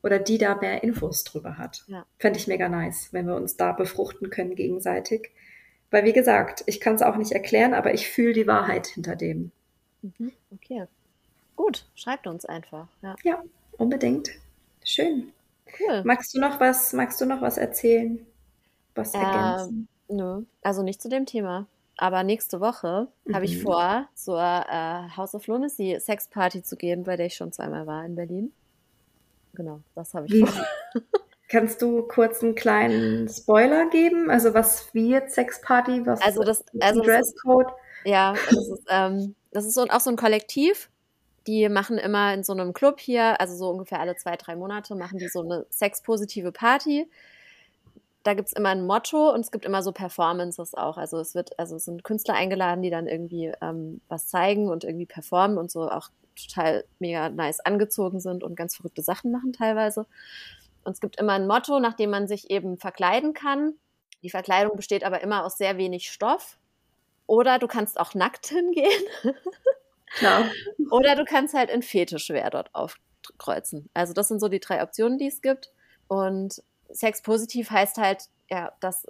oder 0.04 0.18
die 0.18 0.36
da 0.36 0.54
mehr 0.54 0.82
Infos 0.82 1.24
drüber 1.24 1.56
hat. 1.56 1.82
Ja. 1.86 2.04
Fände 2.18 2.38
ich 2.38 2.46
mega 2.46 2.68
nice, 2.68 3.08
wenn 3.12 3.26
wir 3.26 3.34
uns 3.34 3.56
da 3.56 3.72
befruchten 3.72 4.28
können 4.28 4.54
gegenseitig. 4.54 5.30
Weil, 5.90 6.04
wie 6.04 6.12
gesagt, 6.12 6.62
ich 6.66 6.78
kann 6.78 6.94
es 6.94 7.02
auch 7.02 7.16
nicht 7.16 7.32
erklären, 7.32 7.72
aber 7.72 7.94
ich 7.94 8.08
fühle 8.08 8.34
die 8.34 8.46
Wahrheit 8.46 8.86
hinter 8.88 9.16
dem. 9.16 9.50
Mhm, 10.02 10.32
okay. 10.52 10.84
Gut, 11.56 11.86
schreibt 11.94 12.26
uns 12.26 12.44
einfach. 12.44 12.88
Ja, 13.00 13.16
ja 13.22 13.42
unbedingt. 13.78 14.28
Schön. 14.84 15.32
Cool. 15.80 16.02
Magst 16.04 16.34
du 16.34 16.40
noch 16.40 16.60
was, 16.60 16.92
magst 16.92 17.20
du 17.20 17.24
noch 17.24 17.40
was 17.40 17.56
erzählen? 17.56 18.26
Was 18.94 19.14
ergänzen? 19.14 19.88
Äh, 20.08 20.14
nö, 20.14 20.42
also 20.62 20.82
nicht 20.82 21.00
zu 21.00 21.08
dem 21.08 21.24
Thema. 21.24 21.66
Aber 21.96 22.24
nächste 22.24 22.60
Woche 22.60 23.08
mhm. 23.24 23.34
habe 23.34 23.46
ich 23.46 23.62
vor, 23.62 24.06
zur 24.14 24.38
äh, 24.40 25.16
House 25.16 25.34
of 25.34 25.46
Lunacy 25.46 25.96
Sexparty 25.98 26.62
zu 26.62 26.76
gehen, 26.76 27.04
bei 27.04 27.16
der 27.16 27.26
ich 27.26 27.36
schon 27.36 27.52
zweimal 27.52 27.86
war 27.86 28.04
in 28.04 28.16
Berlin. 28.16 28.52
Genau, 29.54 29.80
das 29.94 30.14
habe 30.14 30.26
ich 30.26 30.48
vor. 30.48 30.66
Kannst 31.48 31.82
du 31.82 32.02
kurz 32.02 32.42
einen 32.42 32.54
kleinen 32.54 33.28
Spoiler 33.28 33.88
geben? 33.88 34.30
Also 34.30 34.54
was 34.54 34.92
wird 34.94 35.30
Sexparty? 35.30 36.04
Was 36.06 36.20
also 36.22 36.42
das, 36.42 36.64
also 36.80 37.02
Dresscode? 37.02 37.68
Ist, 37.68 38.10
ja, 38.10 38.32
das 38.32 38.68
ist, 38.68 38.84
ähm, 38.88 39.34
das 39.52 39.64
ist 39.64 39.74
so, 39.74 39.84
auch 39.84 40.00
so 40.00 40.10
ein 40.10 40.16
Kollektiv. 40.16 40.90
Die 41.46 41.68
machen 41.68 41.98
immer 41.98 42.32
in 42.32 42.42
so 42.42 42.54
einem 42.54 42.72
Club 42.72 42.98
hier, 42.98 43.40
also 43.40 43.54
so 43.54 43.68
ungefähr 43.70 44.00
alle 44.00 44.16
zwei, 44.16 44.36
drei 44.36 44.56
Monate, 44.56 44.94
machen 44.94 45.18
die 45.18 45.28
so 45.28 45.42
eine 45.42 45.66
sexpositive 45.68 46.50
Party. 46.50 47.08
Da 48.22 48.32
gibt 48.32 48.48
es 48.48 48.54
immer 48.54 48.70
ein 48.70 48.86
Motto 48.86 49.30
und 49.32 49.40
es 49.40 49.50
gibt 49.52 49.66
immer 49.66 49.82
so 49.82 49.92
Performances 49.92 50.74
auch. 50.74 50.96
Also 50.96 51.18
es 51.18 51.34
wird, 51.34 51.58
also 51.58 51.76
es 51.76 51.84
sind 51.84 52.02
Künstler 52.02 52.34
eingeladen, 52.34 52.82
die 52.82 52.88
dann 52.88 53.06
irgendwie 53.06 53.52
ähm, 53.60 54.00
was 54.08 54.28
zeigen 54.28 54.70
und 54.70 54.82
irgendwie 54.82 55.04
performen 55.04 55.58
und 55.58 55.70
so 55.70 55.90
auch 55.90 56.08
total 56.36 56.84
mega 56.98 57.28
nice 57.28 57.60
angezogen 57.60 58.20
sind 58.20 58.42
und 58.42 58.56
ganz 58.56 58.76
verrückte 58.76 59.02
Sachen 59.02 59.30
machen 59.30 59.52
teilweise. 59.52 60.06
Und 60.84 60.92
es 60.92 61.00
gibt 61.00 61.16
immer 61.16 61.32
ein 61.32 61.46
Motto, 61.46 61.80
nach 61.80 61.94
dem 61.94 62.10
man 62.10 62.28
sich 62.28 62.50
eben 62.50 62.78
verkleiden 62.78 63.32
kann. 63.32 63.74
Die 64.22 64.30
Verkleidung 64.30 64.76
besteht 64.76 65.04
aber 65.04 65.20
immer 65.22 65.44
aus 65.44 65.58
sehr 65.58 65.76
wenig 65.78 66.10
Stoff. 66.10 66.58
Oder 67.26 67.58
du 67.58 67.66
kannst 67.66 67.98
auch 67.98 68.14
nackt 68.14 68.46
hingehen. 68.46 69.02
Klar. 70.16 70.50
Oder 70.90 71.16
du 71.16 71.24
kannst 71.24 71.54
halt 71.54 71.70
in 71.70 71.82
Fetischwehr 71.82 72.50
dort 72.50 72.74
aufkreuzen. 72.74 73.88
Also 73.94 74.12
das 74.12 74.28
sind 74.28 74.40
so 74.40 74.48
die 74.48 74.60
drei 74.60 74.82
Optionen, 74.82 75.18
die 75.18 75.26
es 75.26 75.42
gibt. 75.42 75.72
Und 76.06 76.62
Sex 76.90 77.22
positiv 77.22 77.70
heißt 77.70 77.96
halt, 77.96 78.28
ja, 78.50 78.72
dass 78.80 79.06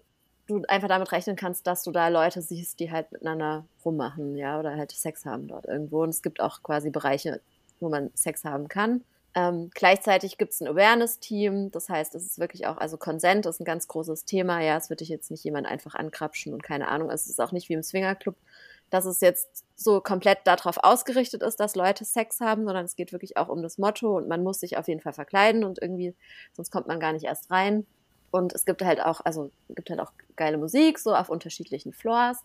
du 0.47 0.63
einfach 0.69 0.89
damit 0.89 1.13
rechnen 1.13 1.37
kannst, 1.37 1.67
dass 1.67 1.83
du 1.83 1.91
da 1.91 2.09
Leute 2.09 2.43
siehst, 2.43 2.81
die 2.81 2.91
halt 2.91 3.11
miteinander 3.13 3.65
rummachen, 3.85 4.37
ja, 4.37 4.59
oder 4.59 4.77
halt 4.77 4.93
Sex 4.93 5.25
haben 5.25 5.49
dort 5.49 5.67
irgendwo. 5.67 6.03
Und 6.03 6.11
es 6.11 6.23
gibt 6.23 6.41
auch 6.41 6.63
quasi 6.63 6.91
Bereiche, 6.91 7.41
wo 7.81 7.89
man 7.89 8.11
Sex 8.15 8.45
haben 8.45 8.69
kann. 8.69 9.03
Ähm, 9.37 9.71
gleichzeitig 9.75 10.39
gibt 10.39 10.53
es 10.53 10.61
ein 10.61 10.69
Awareness-Team, 10.69 11.73
das 11.73 11.89
heißt, 11.89 12.15
es 12.15 12.25
ist 12.25 12.39
wirklich 12.39 12.67
auch, 12.69 12.77
also 12.77 12.97
Consent 12.97 13.47
ist 13.47 13.61
ein 13.61 13.65
ganz 13.65 13.89
großes 13.89 14.25
Thema. 14.27 14.61
Ja, 14.61 14.77
es 14.77 14.91
wird 14.91 15.01
dich 15.01 15.09
jetzt 15.09 15.31
nicht 15.31 15.43
jemand 15.43 15.67
einfach 15.67 15.97
ankrapschen 15.97 16.55
und 16.55 16.63
keine 16.63 16.87
Ahnung. 16.87 17.11
Es 17.11 17.27
ist 17.27 17.41
auch 17.41 17.51
nicht 17.51 17.69
wie 17.69 17.73
im 17.73 17.83
Swingerclub, 17.83 18.37
dass 18.91 19.07
es 19.07 19.21
jetzt 19.21 19.65
so 19.75 20.01
komplett 20.01 20.39
darauf 20.45 20.77
ausgerichtet 20.85 21.43
ist, 21.43 21.59
dass 21.59 21.75
Leute 21.75 22.05
Sex 22.05 22.41
haben, 22.41 22.65
sondern 22.65 22.85
es 22.85 22.95
geht 22.95 23.13
wirklich 23.13 23.37
auch 23.37 23.49
um 23.49 23.61
das 23.61 23.77
Motto 23.77 24.17
und 24.17 24.29
man 24.29 24.45
muss 24.45 24.61
sich 24.61 24.77
auf 24.77 24.87
jeden 24.87 25.01
Fall 25.01 25.13
verkleiden 25.13 25.65
und 25.65 25.83
irgendwie, 25.83 26.15
sonst 26.53 26.71
kommt 26.71 26.87
man 26.87 27.01
gar 27.01 27.13
nicht 27.13 27.25
erst 27.25 27.51
rein. 27.51 27.87
Und 28.35 28.53
es 28.53 28.65
gibt 28.65 28.83
halt 28.83 29.01
auch, 29.01 29.21
also 29.25 29.53
gibt 29.69 29.91
halt 29.91 30.01
auch 30.01 30.11
geile 30.35 30.59
Musik, 30.59 30.99
so 30.99 31.15
auf 31.15 31.29
unterschiedlichen 31.29 31.93
Floors. 31.93 32.39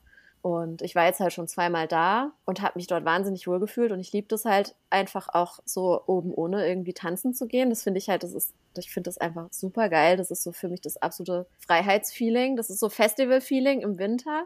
Und 0.44 0.84
ich 0.84 0.94
war 0.94 1.08
jetzt 1.08 1.20
halt 1.20 1.34
schon 1.34 1.48
zweimal 1.48 1.88
da 1.88 2.32
und 2.46 2.62
habe 2.62 2.74
mich 2.76 2.86
dort 2.86 3.06
wahnsinnig 3.06 3.48
wohl 3.48 3.60
gefühlt 3.60 3.92
und 3.92 4.00
ich 4.00 4.14
liebe 4.14 4.28
das 4.28 4.46
halt 4.46 4.76
einfach 4.92 5.30
auch 5.34 5.58
so 5.66 6.04
oben 6.06 6.32
ohne 6.32 6.68
irgendwie 6.68 6.94
tanzen 6.94 7.34
zu 7.34 7.48
gehen. 7.48 7.72
Das 7.72 7.82
finde 7.82 7.98
ich 7.98 8.08
halt, 8.08 8.22
das 8.22 8.34
ist, 8.34 8.54
ich 8.78 8.92
finde 8.92 9.08
das 9.08 9.18
einfach 9.18 9.48
super 9.50 9.90
geil. 9.90 10.16
Das 10.16 10.30
ist 10.30 10.44
so 10.44 10.52
für 10.52 10.68
mich 10.68 10.80
das 10.82 10.98
absolute 10.98 11.48
Freiheitsfeeling. 11.58 12.56
Das 12.56 12.70
ist 12.70 12.80
so 12.80 12.90
Festival-Feeling 12.90 13.82
im 13.82 13.98
Winter. 13.98 14.44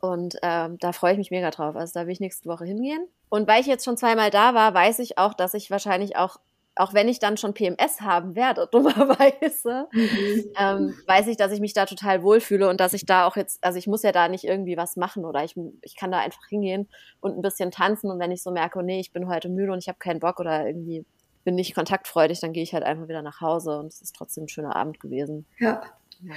Und 0.00 0.38
ähm, 0.42 0.78
da 0.78 0.92
freue 0.92 1.12
ich 1.12 1.18
mich 1.18 1.30
mega 1.30 1.50
drauf. 1.50 1.76
Also 1.76 1.92
da 1.92 2.06
will 2.06 2.12
ich 2.14 2.20
nächste 2.20 2.48
Woche 2.48 2.64
hingehen. 2.64 3.06
Und 3.28 3.46
weil 3.48 3.60
ich 3.60 3.66
jetzt 3.66 3.84
schon 3.84 3.98
zweimal 3.98 4.30
da 4.30 4.54
war, 4.54 4.72
weiß 4.72 5.00
ich 5.00 5.18
auch, 5.18 5.34
dass 5.34 5.52
ich 5.52 5.70
wahrscheinlich 5.70 6.16
auch 6.16 6.38
auch 6.78 6.94
wenn 6.94 7.08
ich 7.08 7.18
dann 7.18 7.36
schon 7.36 7.54
PMS 7.54 8.00
haben 8.00 8.36
werde, 8.36 8.68
dummerweise, 8.72 9.88
mhm. 9.92 10.52
ähm, 10.58 10.94
weiß 11.06 11.26
ich, 11.26 11.36
dass 11.36 11.52
ich 11.52 11.60
mich 11.60 11.72
da 11.72 11.86
total 11.86 12.22
wohlfühle 12.22 12.68
und 12.68 12.80
dass 12.80 12.92
ich 12.92 13.06
da 13.06 13.26
auch 13.26 13.36
jetzt, 13.36 13.62
also 13.62 13.78
ich 13.78 13.86
muss 13.86 14.02
ja 14.02 14.12
da 14.12 14.28
nicht 14.28 14.44
irgendwie 14.44 14.76
was 14.76 14.96
machen 14.96 15.24
oder 15.24 15.44
ich, 15.44 15.54
ich 15.82 15.96
kann 15.96 16.10
da 16.10 16.18
einfach 16.18 16.46
hingehen 16.48 16.88
und 17.20 17.36
ein 17.36 17.42
bisschen 17.42 17.70
tanzen 17.70 18.10
und 18.10 18.18
wenn 18.18 18.30
ich 18.30 18.42
so 18.42 18.50
merke, 18.50 18.78
oh 18.78 18.82
nee, 18.82 19.00
ich 19.00 19.12
bin 19.12 19.28
heute 19.28 19.48
müde 19.48 19.72
und 19.72 19.78
ich 19.78 19.88
habe 19.88 19.98
keinen 19.98 20.20
Bock 20.20 20.40
oder 20.40 20.66
irgendwie 20.66 21.04
bin 21.44 21.54
nicht 21.54 21.74
kontaktfreudig, 21.74 22.40
dann 22.40 22.52
gehe 22.52 22.62
ich 22.62 22.74
halt 22.74 22.84
einfach 22.84 23.08
wieder 23.08 23.22
nach 23.22 23.40
Hause 23.40 23.78
und 23.78 23.86
es 23.86 24.02
ist 24.02 24.14
trotzdem 24.14 24.44
ein 24.44 24.48
schöner 24.48 24.76
Abend 24.76 25.00
gewesen. 25.00 25.46
Ja. 25.58 25.80
ja. 26.20 26.34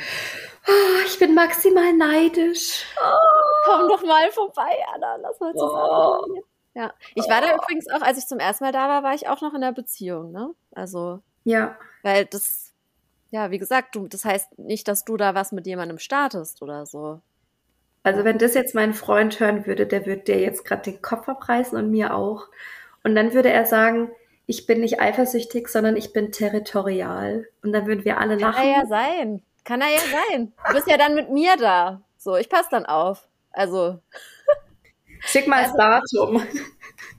Oh, 0.67 1.05
ich 1.05 1.19
bin 1.19 1.35
maximal 1.35 1.93
neidisch. 1.93 2.85
Oh, 2.97 3.65
komm 3.65 3.89
doch 3.89 4.03
mal 4.03 4.31
vorbei, 4.31 4.71
Anna. 4.93 5.17
Lass 5.17 5.39
mal 5.39 5.53
zusammen. 5.53 6.37
Oh. 6.37 6.43
Ja, 6.73 6.93
ich 7.15 7.27
war 7.27 7.41
da 7.41 7.53
übrigens 7.55 7.89
auch, 7.89 8.01
als 8.01 8.17
ich 8.17 8.27
zum 8.27 8.39
ersten 8.39 8.63
Mal 8.63 8.71
da 8.71 8.87
war, 8.87 9.03
war 9.03 9.13
ich 9.13 9.27
auch 9.27 9.41
noch 9.41 9.53
in 9.53 9.61
der 9.61 9.73
Beziehung, 9.73 10.31
ne? 10.31 10.53
Also. 10.73 11.21
Ja. 11.43 11.75
Weil 12.01 12.25
das, 12.25 12.73
ja, 13.29 13.51
wie 13.51 13.57
gesagt, 13.59 13.95
du, 13.95 14.07
das 14.07 14.23
heißt 14.23 14.57
nicht, 14.59 14.87
dass 14.87 15.03
du 15.03 15.17
da 15.17 15.35
was 15.35 15.51
mit 15.51 15.67
jemandem 15.67 15.99
startest 15.99 16.61
oder 16.61 16.85
so. 16.85 17.19
Also 18.03 18.23
wenn 18.23 18.37
das 18.37 18.53
jetzt 18.53 18.73
mein 18.73 18.93
Freund 18.93 19.39
hören 19.39 19.65
würde, 19.65 19.85
der 19.85 20.05
würde 20.05 20.23
dir 20.23 20.39
jetzt 20.39 20.65
gerade 20.65 20.81
den 20.83 21.01
Kopf 21.01 21.29
abreißen 21.29 21.77
und 21.77 21.91
mir 21.91 22.15
auch. 22.15 22.47
Und 23.03 23.15
dann 23.15 23.33
würde 23.33 23.51
er 23.51 23.65
sagen, 23.65 24.11
ich 24.47 24.65
bin 24.65 24.81
nicht 24.81 24.99
eifersüchtig, 24.99 25.67
sondern 25.67 25.95
ich 25.95 26.13
bin 26.13 26.31
territorial. 26.31 27.47
Und 27.63 27.73
dann 27.73 27.85
würden 27.85 28.05
wir 28.05 28.19
alle 28.19 28.35
lachen. 28.35 28.55
Kann 28.55 28.67
er 28.67 28.79
ja 28.79 28.85
sein. 28.87 29.41
Kann 29.63 29.81
er 29.81 29.89
ja 29.89 29.99
sein. 29.99 30.53
Du 30.67 30.73
bist 30.73 30.87
ja 30.87 30.97
dann 30.97 31.13
mit 31.15 31.29
mir 31.29 31.55
da. 31.57 32.01
So, 32.17 32.35
ich 32.37 32.49
passe 32.49 32.69
dann 32.71 32.85
auf. 32.85 33.27
Also. 33.51 33.99
Schick 35.21 35.47
mal 35.47 35.63
das 35.63 35.73
also, 35.77 36.25
Datum. 36.33 36.43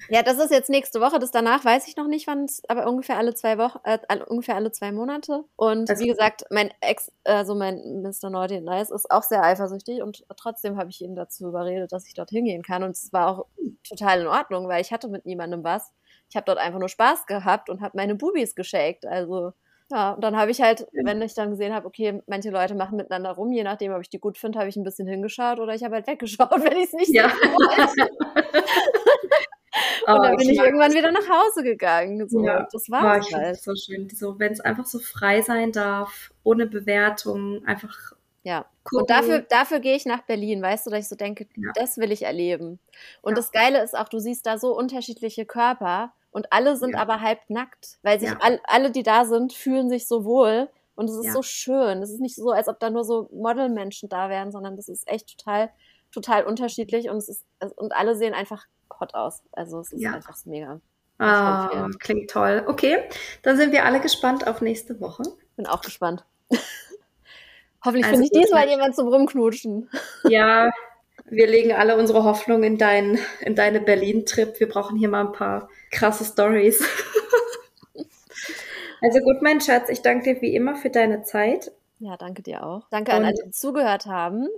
Ja, 0.09 0.23
das 0.23 0.39
ist 0.39 0.51
jetzt 0.51 0.69
nächste 0.69 1.01
Woche. 1.01 1.19
Das 1.19 1.31
danach 1.31 1.65
weiß 1.65 1.89
ich 1.89 1.97
noch 1.97 2.07
nicht, 2.07 2.27
wann 2.27 2.45
es, 2.45 2.63
aber 2.69 2.87
ungefähr 2.87 3.17
alle 3.17 3.35
zwei 3.35 3.59
Wochen, 3.59 3.79
äh, 3.85 3.99
ungefähr 4.27 4.57
alle 4.57 4.73
zwei 4.73 4.93
Monate. 4.93 5.45
Und 5.57 5.89
also, 5.89 6.05
wie 6.05 6.09
gesagt, 6.09 6.45
mein 6.51 6.71
Ex, 6.81 7.11
also 7.25 7.55
mein 7.55 8.03
Mr. 8.03 8.31
Naughty 8.31 8.61
Nice 8.61 8.91
ist 8.91 9.11
auch 9.11 9.23
sehr 9.23 9.43
eifersüchtig 9.43 10.03
und 10.03 10.25
trotzdem 10.37 10.77
habe 10.77 10.91
ich 10.91 11.01
ihn 11.01 11.15
dazu 11.15 11.49
überredet, 11.49 11.93
dass 11.93 12.07
ich 12.07 12.15
dort 12.15 12.31
hingehen 12.31 12.63
kann. 12.63 12.83
Und 12.83 12.91
es 12.91 13.13
war 13.13 13.29
auch 13.29 13.47
total 13.89 14.21
in 14.21 14.27
Ordnung, 14.27 14.69
weil 14.69 14.83
ich 14.83 14.93
hatte 14.93 15.09
mit 15.09 15.25
niemandem 15.25 15.65
was. 15.65 15.93
Ich 16.29 16.37
habe 16.37 16.45
dort 16.47 16.59
einfach 16.59 16.79
nur 16.79 16.89
Spaß 16.89 17.27
gehabt 17.27 17.71
und 17.71 17.81
habe 17.81 17.97
meine 17.97 18.15
Bubis 18.15 18.55
geschakt. 18.55 19.07
Also 19.07 19.53
ja, 19.93 20.13
und 20.13 20.25
dann 20.25 20.37
habe 20.37 20.51
ich 20.51 20.63
halt, 20.63 20.87
wenn 20.93 21.21
ich 21.21 21.35
dann 21.35 21.51
gesehen 21.51 21.75
habe, 21.75 21.87
okay, 21.87 22.23
manche 22.27 22.49
Leute 22.49 22.75
machen 22.75 22.97
miteinander 22.97 23.33
rum, 23.33 23.53
je 23.53 23.63
nachdem, 23.63 23.93
ob 23.93 24.01
ich 24.01 24.09
die 24.09 24.19
gut 24.19 24.39
finde, 24.39 24.59
habe 24.59 24.71
ich 24.71 24.77
ein 24.77 24.85
bisschen 24.85 25.07
hingeschaut 25.07 25.61
oder 25.61 25.75
ich 25.75 25.85
habe 25.85 25.97
halt 25.97 26.07
weggeschaut, 26.07 26.51
wenn 26.65 26.79
ich 26.79 26.85
es 26.85 26.93
nicht 26.95 27.15
ja. 27.15 27.25
wollte. 27.25 28.11
und 30.07 30.23
dann 30.23 30.37
bin 30.37 30.49
ich, 30.49 30.57
ich 30.57 30.65
irgendwann 30.65 30.95
wieder 30.95 31.13
nach 31.13 31.29
Hause 31.29 31.63
gegangen. 31.63 32.27
So, 32.27 32.43
ja. 32.43 32.67
Das 32.73 32.89
war 32.89 33.03
oh, 33.19 33.35
halt. 33.35 33.63
so 33.63 33.75
schön. 33.75 34.09
So, 34.09 34.39
wenn 34.39 34.53
es 34.53 34.61
einfach 34.61 34.87
so 34.87 34.99
frei 34.99 35.43
sein 35.43 35.73
darf, 35.73 36.33
ohne 36.43 36.67
Bewertung, 36.67 37.63
einfach 37.67 38.15
Ja. 38.45 38.65
Gucken. 38.85 39.01
Und 39.01 39.11
dafür, 39.11 39.41
dafür 39.41 39.81
gehe 39.81 39.95
ich 39.95 40.07
nach 40.07 40.23
Berlin, 40.23 40.63
weißt 40.63 40.87
du, 40.87 40.91
dass 40.91 41.01
ich 41.01 41.09
so 41.09 41.17
denke, 41.17 41.47
ja. 41.55 41.71
das 41.75 41.99
will 41.99 42.13
ich 42.13 42.23
erleben. 42.23 42.79
Und 43.21 43.33
ja. 43.33 43.37
das 43.37 43.53
Geile 43.53 43.83
ist 43.83 43.95
auch, 43.95 44.09
du 44.09 44.21
siehst 44.21 44.47
da 44.47 44.57
so 44.57 44.75
unterschiedliche 44.75 45.45
Körper 45.45 46.15
und 46.33 46.53
alle 46.53 46.77
sind 46.77 46.95
ja. 46.95 46.99
aber 46.99 47.21
halb 47.21 47.39
nackt, 47.49 47.99
weil 48.03 48.19
sich 48.19 48.31
all, 48.41 48.61
alle, 48.65 48.91
die 48.91 49.03
da 49.03 49.25
sind, 49.25 49.53
fühlen 49.53 49.89
sich 49.89 50.09
so 50.09 50.25
wohl. 50.25 50.69
Und 50.95 51.09
es 51.09 51.17
ist 51.17 51.33
so 51.33 51.43
schön. 51.43 52.03
Es 52.03 52.11
ist 52.11 52.21
nicht 52.21 52.37
so, 52.37 52.51
als 52.51 52.69
ob 52.69 52.79
da 52.79 52.91
nur 52.91 53.05
so 53.05 53.29
Modelmenschen 53.33 54.09
da 54.09 54.29
wären, 54.29 54.53
sondern 54.53 54.77
das 54.77 54.89
ist 54.89 55.09
echt 55.09 55.39
total, 55.39 55.71
total 56.11 56.45
unterschiedlich 56.45 57.09
und 57.09 57.17
es 57.17 57.29
ist, 57.29 57.45
und 57.77 57.93
alle 57.93 58.15
sehen 58.15 58.35
einfach 58.35 58.67
hot 59.01 59.15
aus. 59.15 59.43
Also 59.53 59.81
es 59.81 59.93
ist 59.93 60.05
einfach 60.05 60.37
mega. 60.45 60.81
Ah, 61.19 61.89
klingt 61.99 62.31
toll. 62.31 62.65
Okay, 62.67 62.99
dann 63.43 63.57
sind 63.57 63.73
wir 63.73 63.85
alle 63.85 64.01
gespannt 64.01 64.47
auf 64.47 64.61
nächste 64.61 65.01
Woche. 65.01 65.23
Bin 65.57 65.67
auch 65.67 65.81
gespannt. 65.81 66.25
Hoffentlich 67.85 68.05
also 68.07 68.17
finde 68.17 68.25
ich 68.25 68.43
diesmal 68.43 68.69
jemand 68.69 68.97
zum 68.97 69.09
Rumknutschen. 69.09 69.91
Ja, 70.25 70.71
wir 71.33 71.47
legen 71.47 71.73
alle 71.73 71.97
unsere 71.97 72.25
Hoffnung 72.25 72.63
in, 72.63 72.77
dein, 72.77 73.19
in 73.41 73.55
deine 73.55 73.81
Berlin-Trip. 73.81 74.61
Wir 74.61 74.69
brauchen 74.69 74.99
hier 74.99 75.09
mal 75.09 75.27
ein 75.27 75.33
paar 75.33 75.69
krasse 75.91 76.25
Stories. 76.25 76.85
also 79.01 79.19
gut, 79.21 79.41
mein 79.41 79.61
Schatz, 79.61 79.89
ich 79.89 80.03
danke 80.03 80.35
dir 80.35 80.43
wie 80.43 80.55
immer 80.55 80.77
für 80.77 80.91
deine 80.91 81.23
Zeit. 81.23 81.73
Ja, 81.99 82.19
danke 82.19 82.43
dir 82.43 82.65
auch. 82.65 82.87
Danke 82.91 83.13
Und 83.13 83.19
an 83.19 83.25
alle, 83.25 83.45
die 83.47 83.51
zugehört 83.51 84.07
haben. 84.07 84.49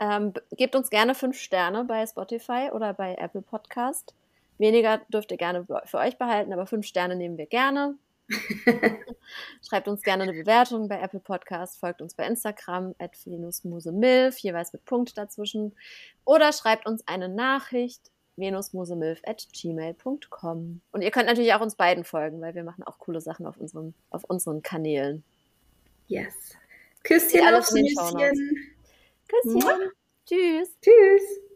Ähm, 0.00 0.32
gebt 0.52 0.74
uns 0.74 0.88
gerne 0.88 1.14
fünf 1.14 1.38
Sterne 1.38 1.84
bei 1.84 2.06
Spotify 2.06 2.70
oder 2.72 2.94
bei 2.94 3.14
Apple 3.16 3.42
Podcast. 3.42 4.14
Weniger 4.56 5.02
dürft 5.08 5.32
ihr 5.32 5.38
gerne 5.38 5.66
für 5.84 5.98
euch 5.98 6.16
behalten, 6.16 6.52
aber 6.52 6.66
fünf 6.66 6.86
Sterne 6.86 7.16
nehmen 7.16 7.36
wir 7.36 7.46
gerne. 7.46 7.94
Schreibt 9.66 9.88
uns 9.88 10.02
gerne 10.02 10.24
eine 10.24 10.32
Bewertung 10.32 10.88
bei 10.88 11.00
Apple 11.00 11.20
Podcast, 11.20 11.78
folgt 11.78 12.02
uns 12.02 12.14
bei 12.14 12.26
Instagram 12.26 12.94
at 12.98 13.14
venusmusemilf, 13.24 14.38
jeweils 14.38 14.72
mit 14.72 14.84
Punkt 14.84 15.16
dazwischen. 15.16 15.74
Oder 16.24 16.52
schreibt 16.52 16.86
uns 16.86 17.06
eine 17.06 17.28
Nachricht 17.28 18.10
venusmusemilf 18.36 19.20
at 19.24 19.46
gmail.com. 19.52 20.80
Und 20.92 21.02
ihr 21.02 21.10
könnt 21.10 21.26
natürlich 21.26 21.54
auch 21.54 21.60
uns 21.60 21.76
beiden 21.76 22.04
folgen, 22.04 22.40
weil 22.40 22.54
wir 22.54 22.64
machen 22.64 22.84
auch 22.84 22.98
coole 22.98 23.20
Sachen 23.20 23.46
auf 23.46 23.56
unseren, 23.56 23.94
auf 24.10 24.24
unseren 24.24 24.62
Kanälen. 24.62 25.24
Yes. 26.08 26.34
Küsschen 27.02 27.54
aufs 27.54 27.70
Küsschen. 27.70 28.74
Tschüss. 30.26 30.76
Tschüss. 30.80 31.40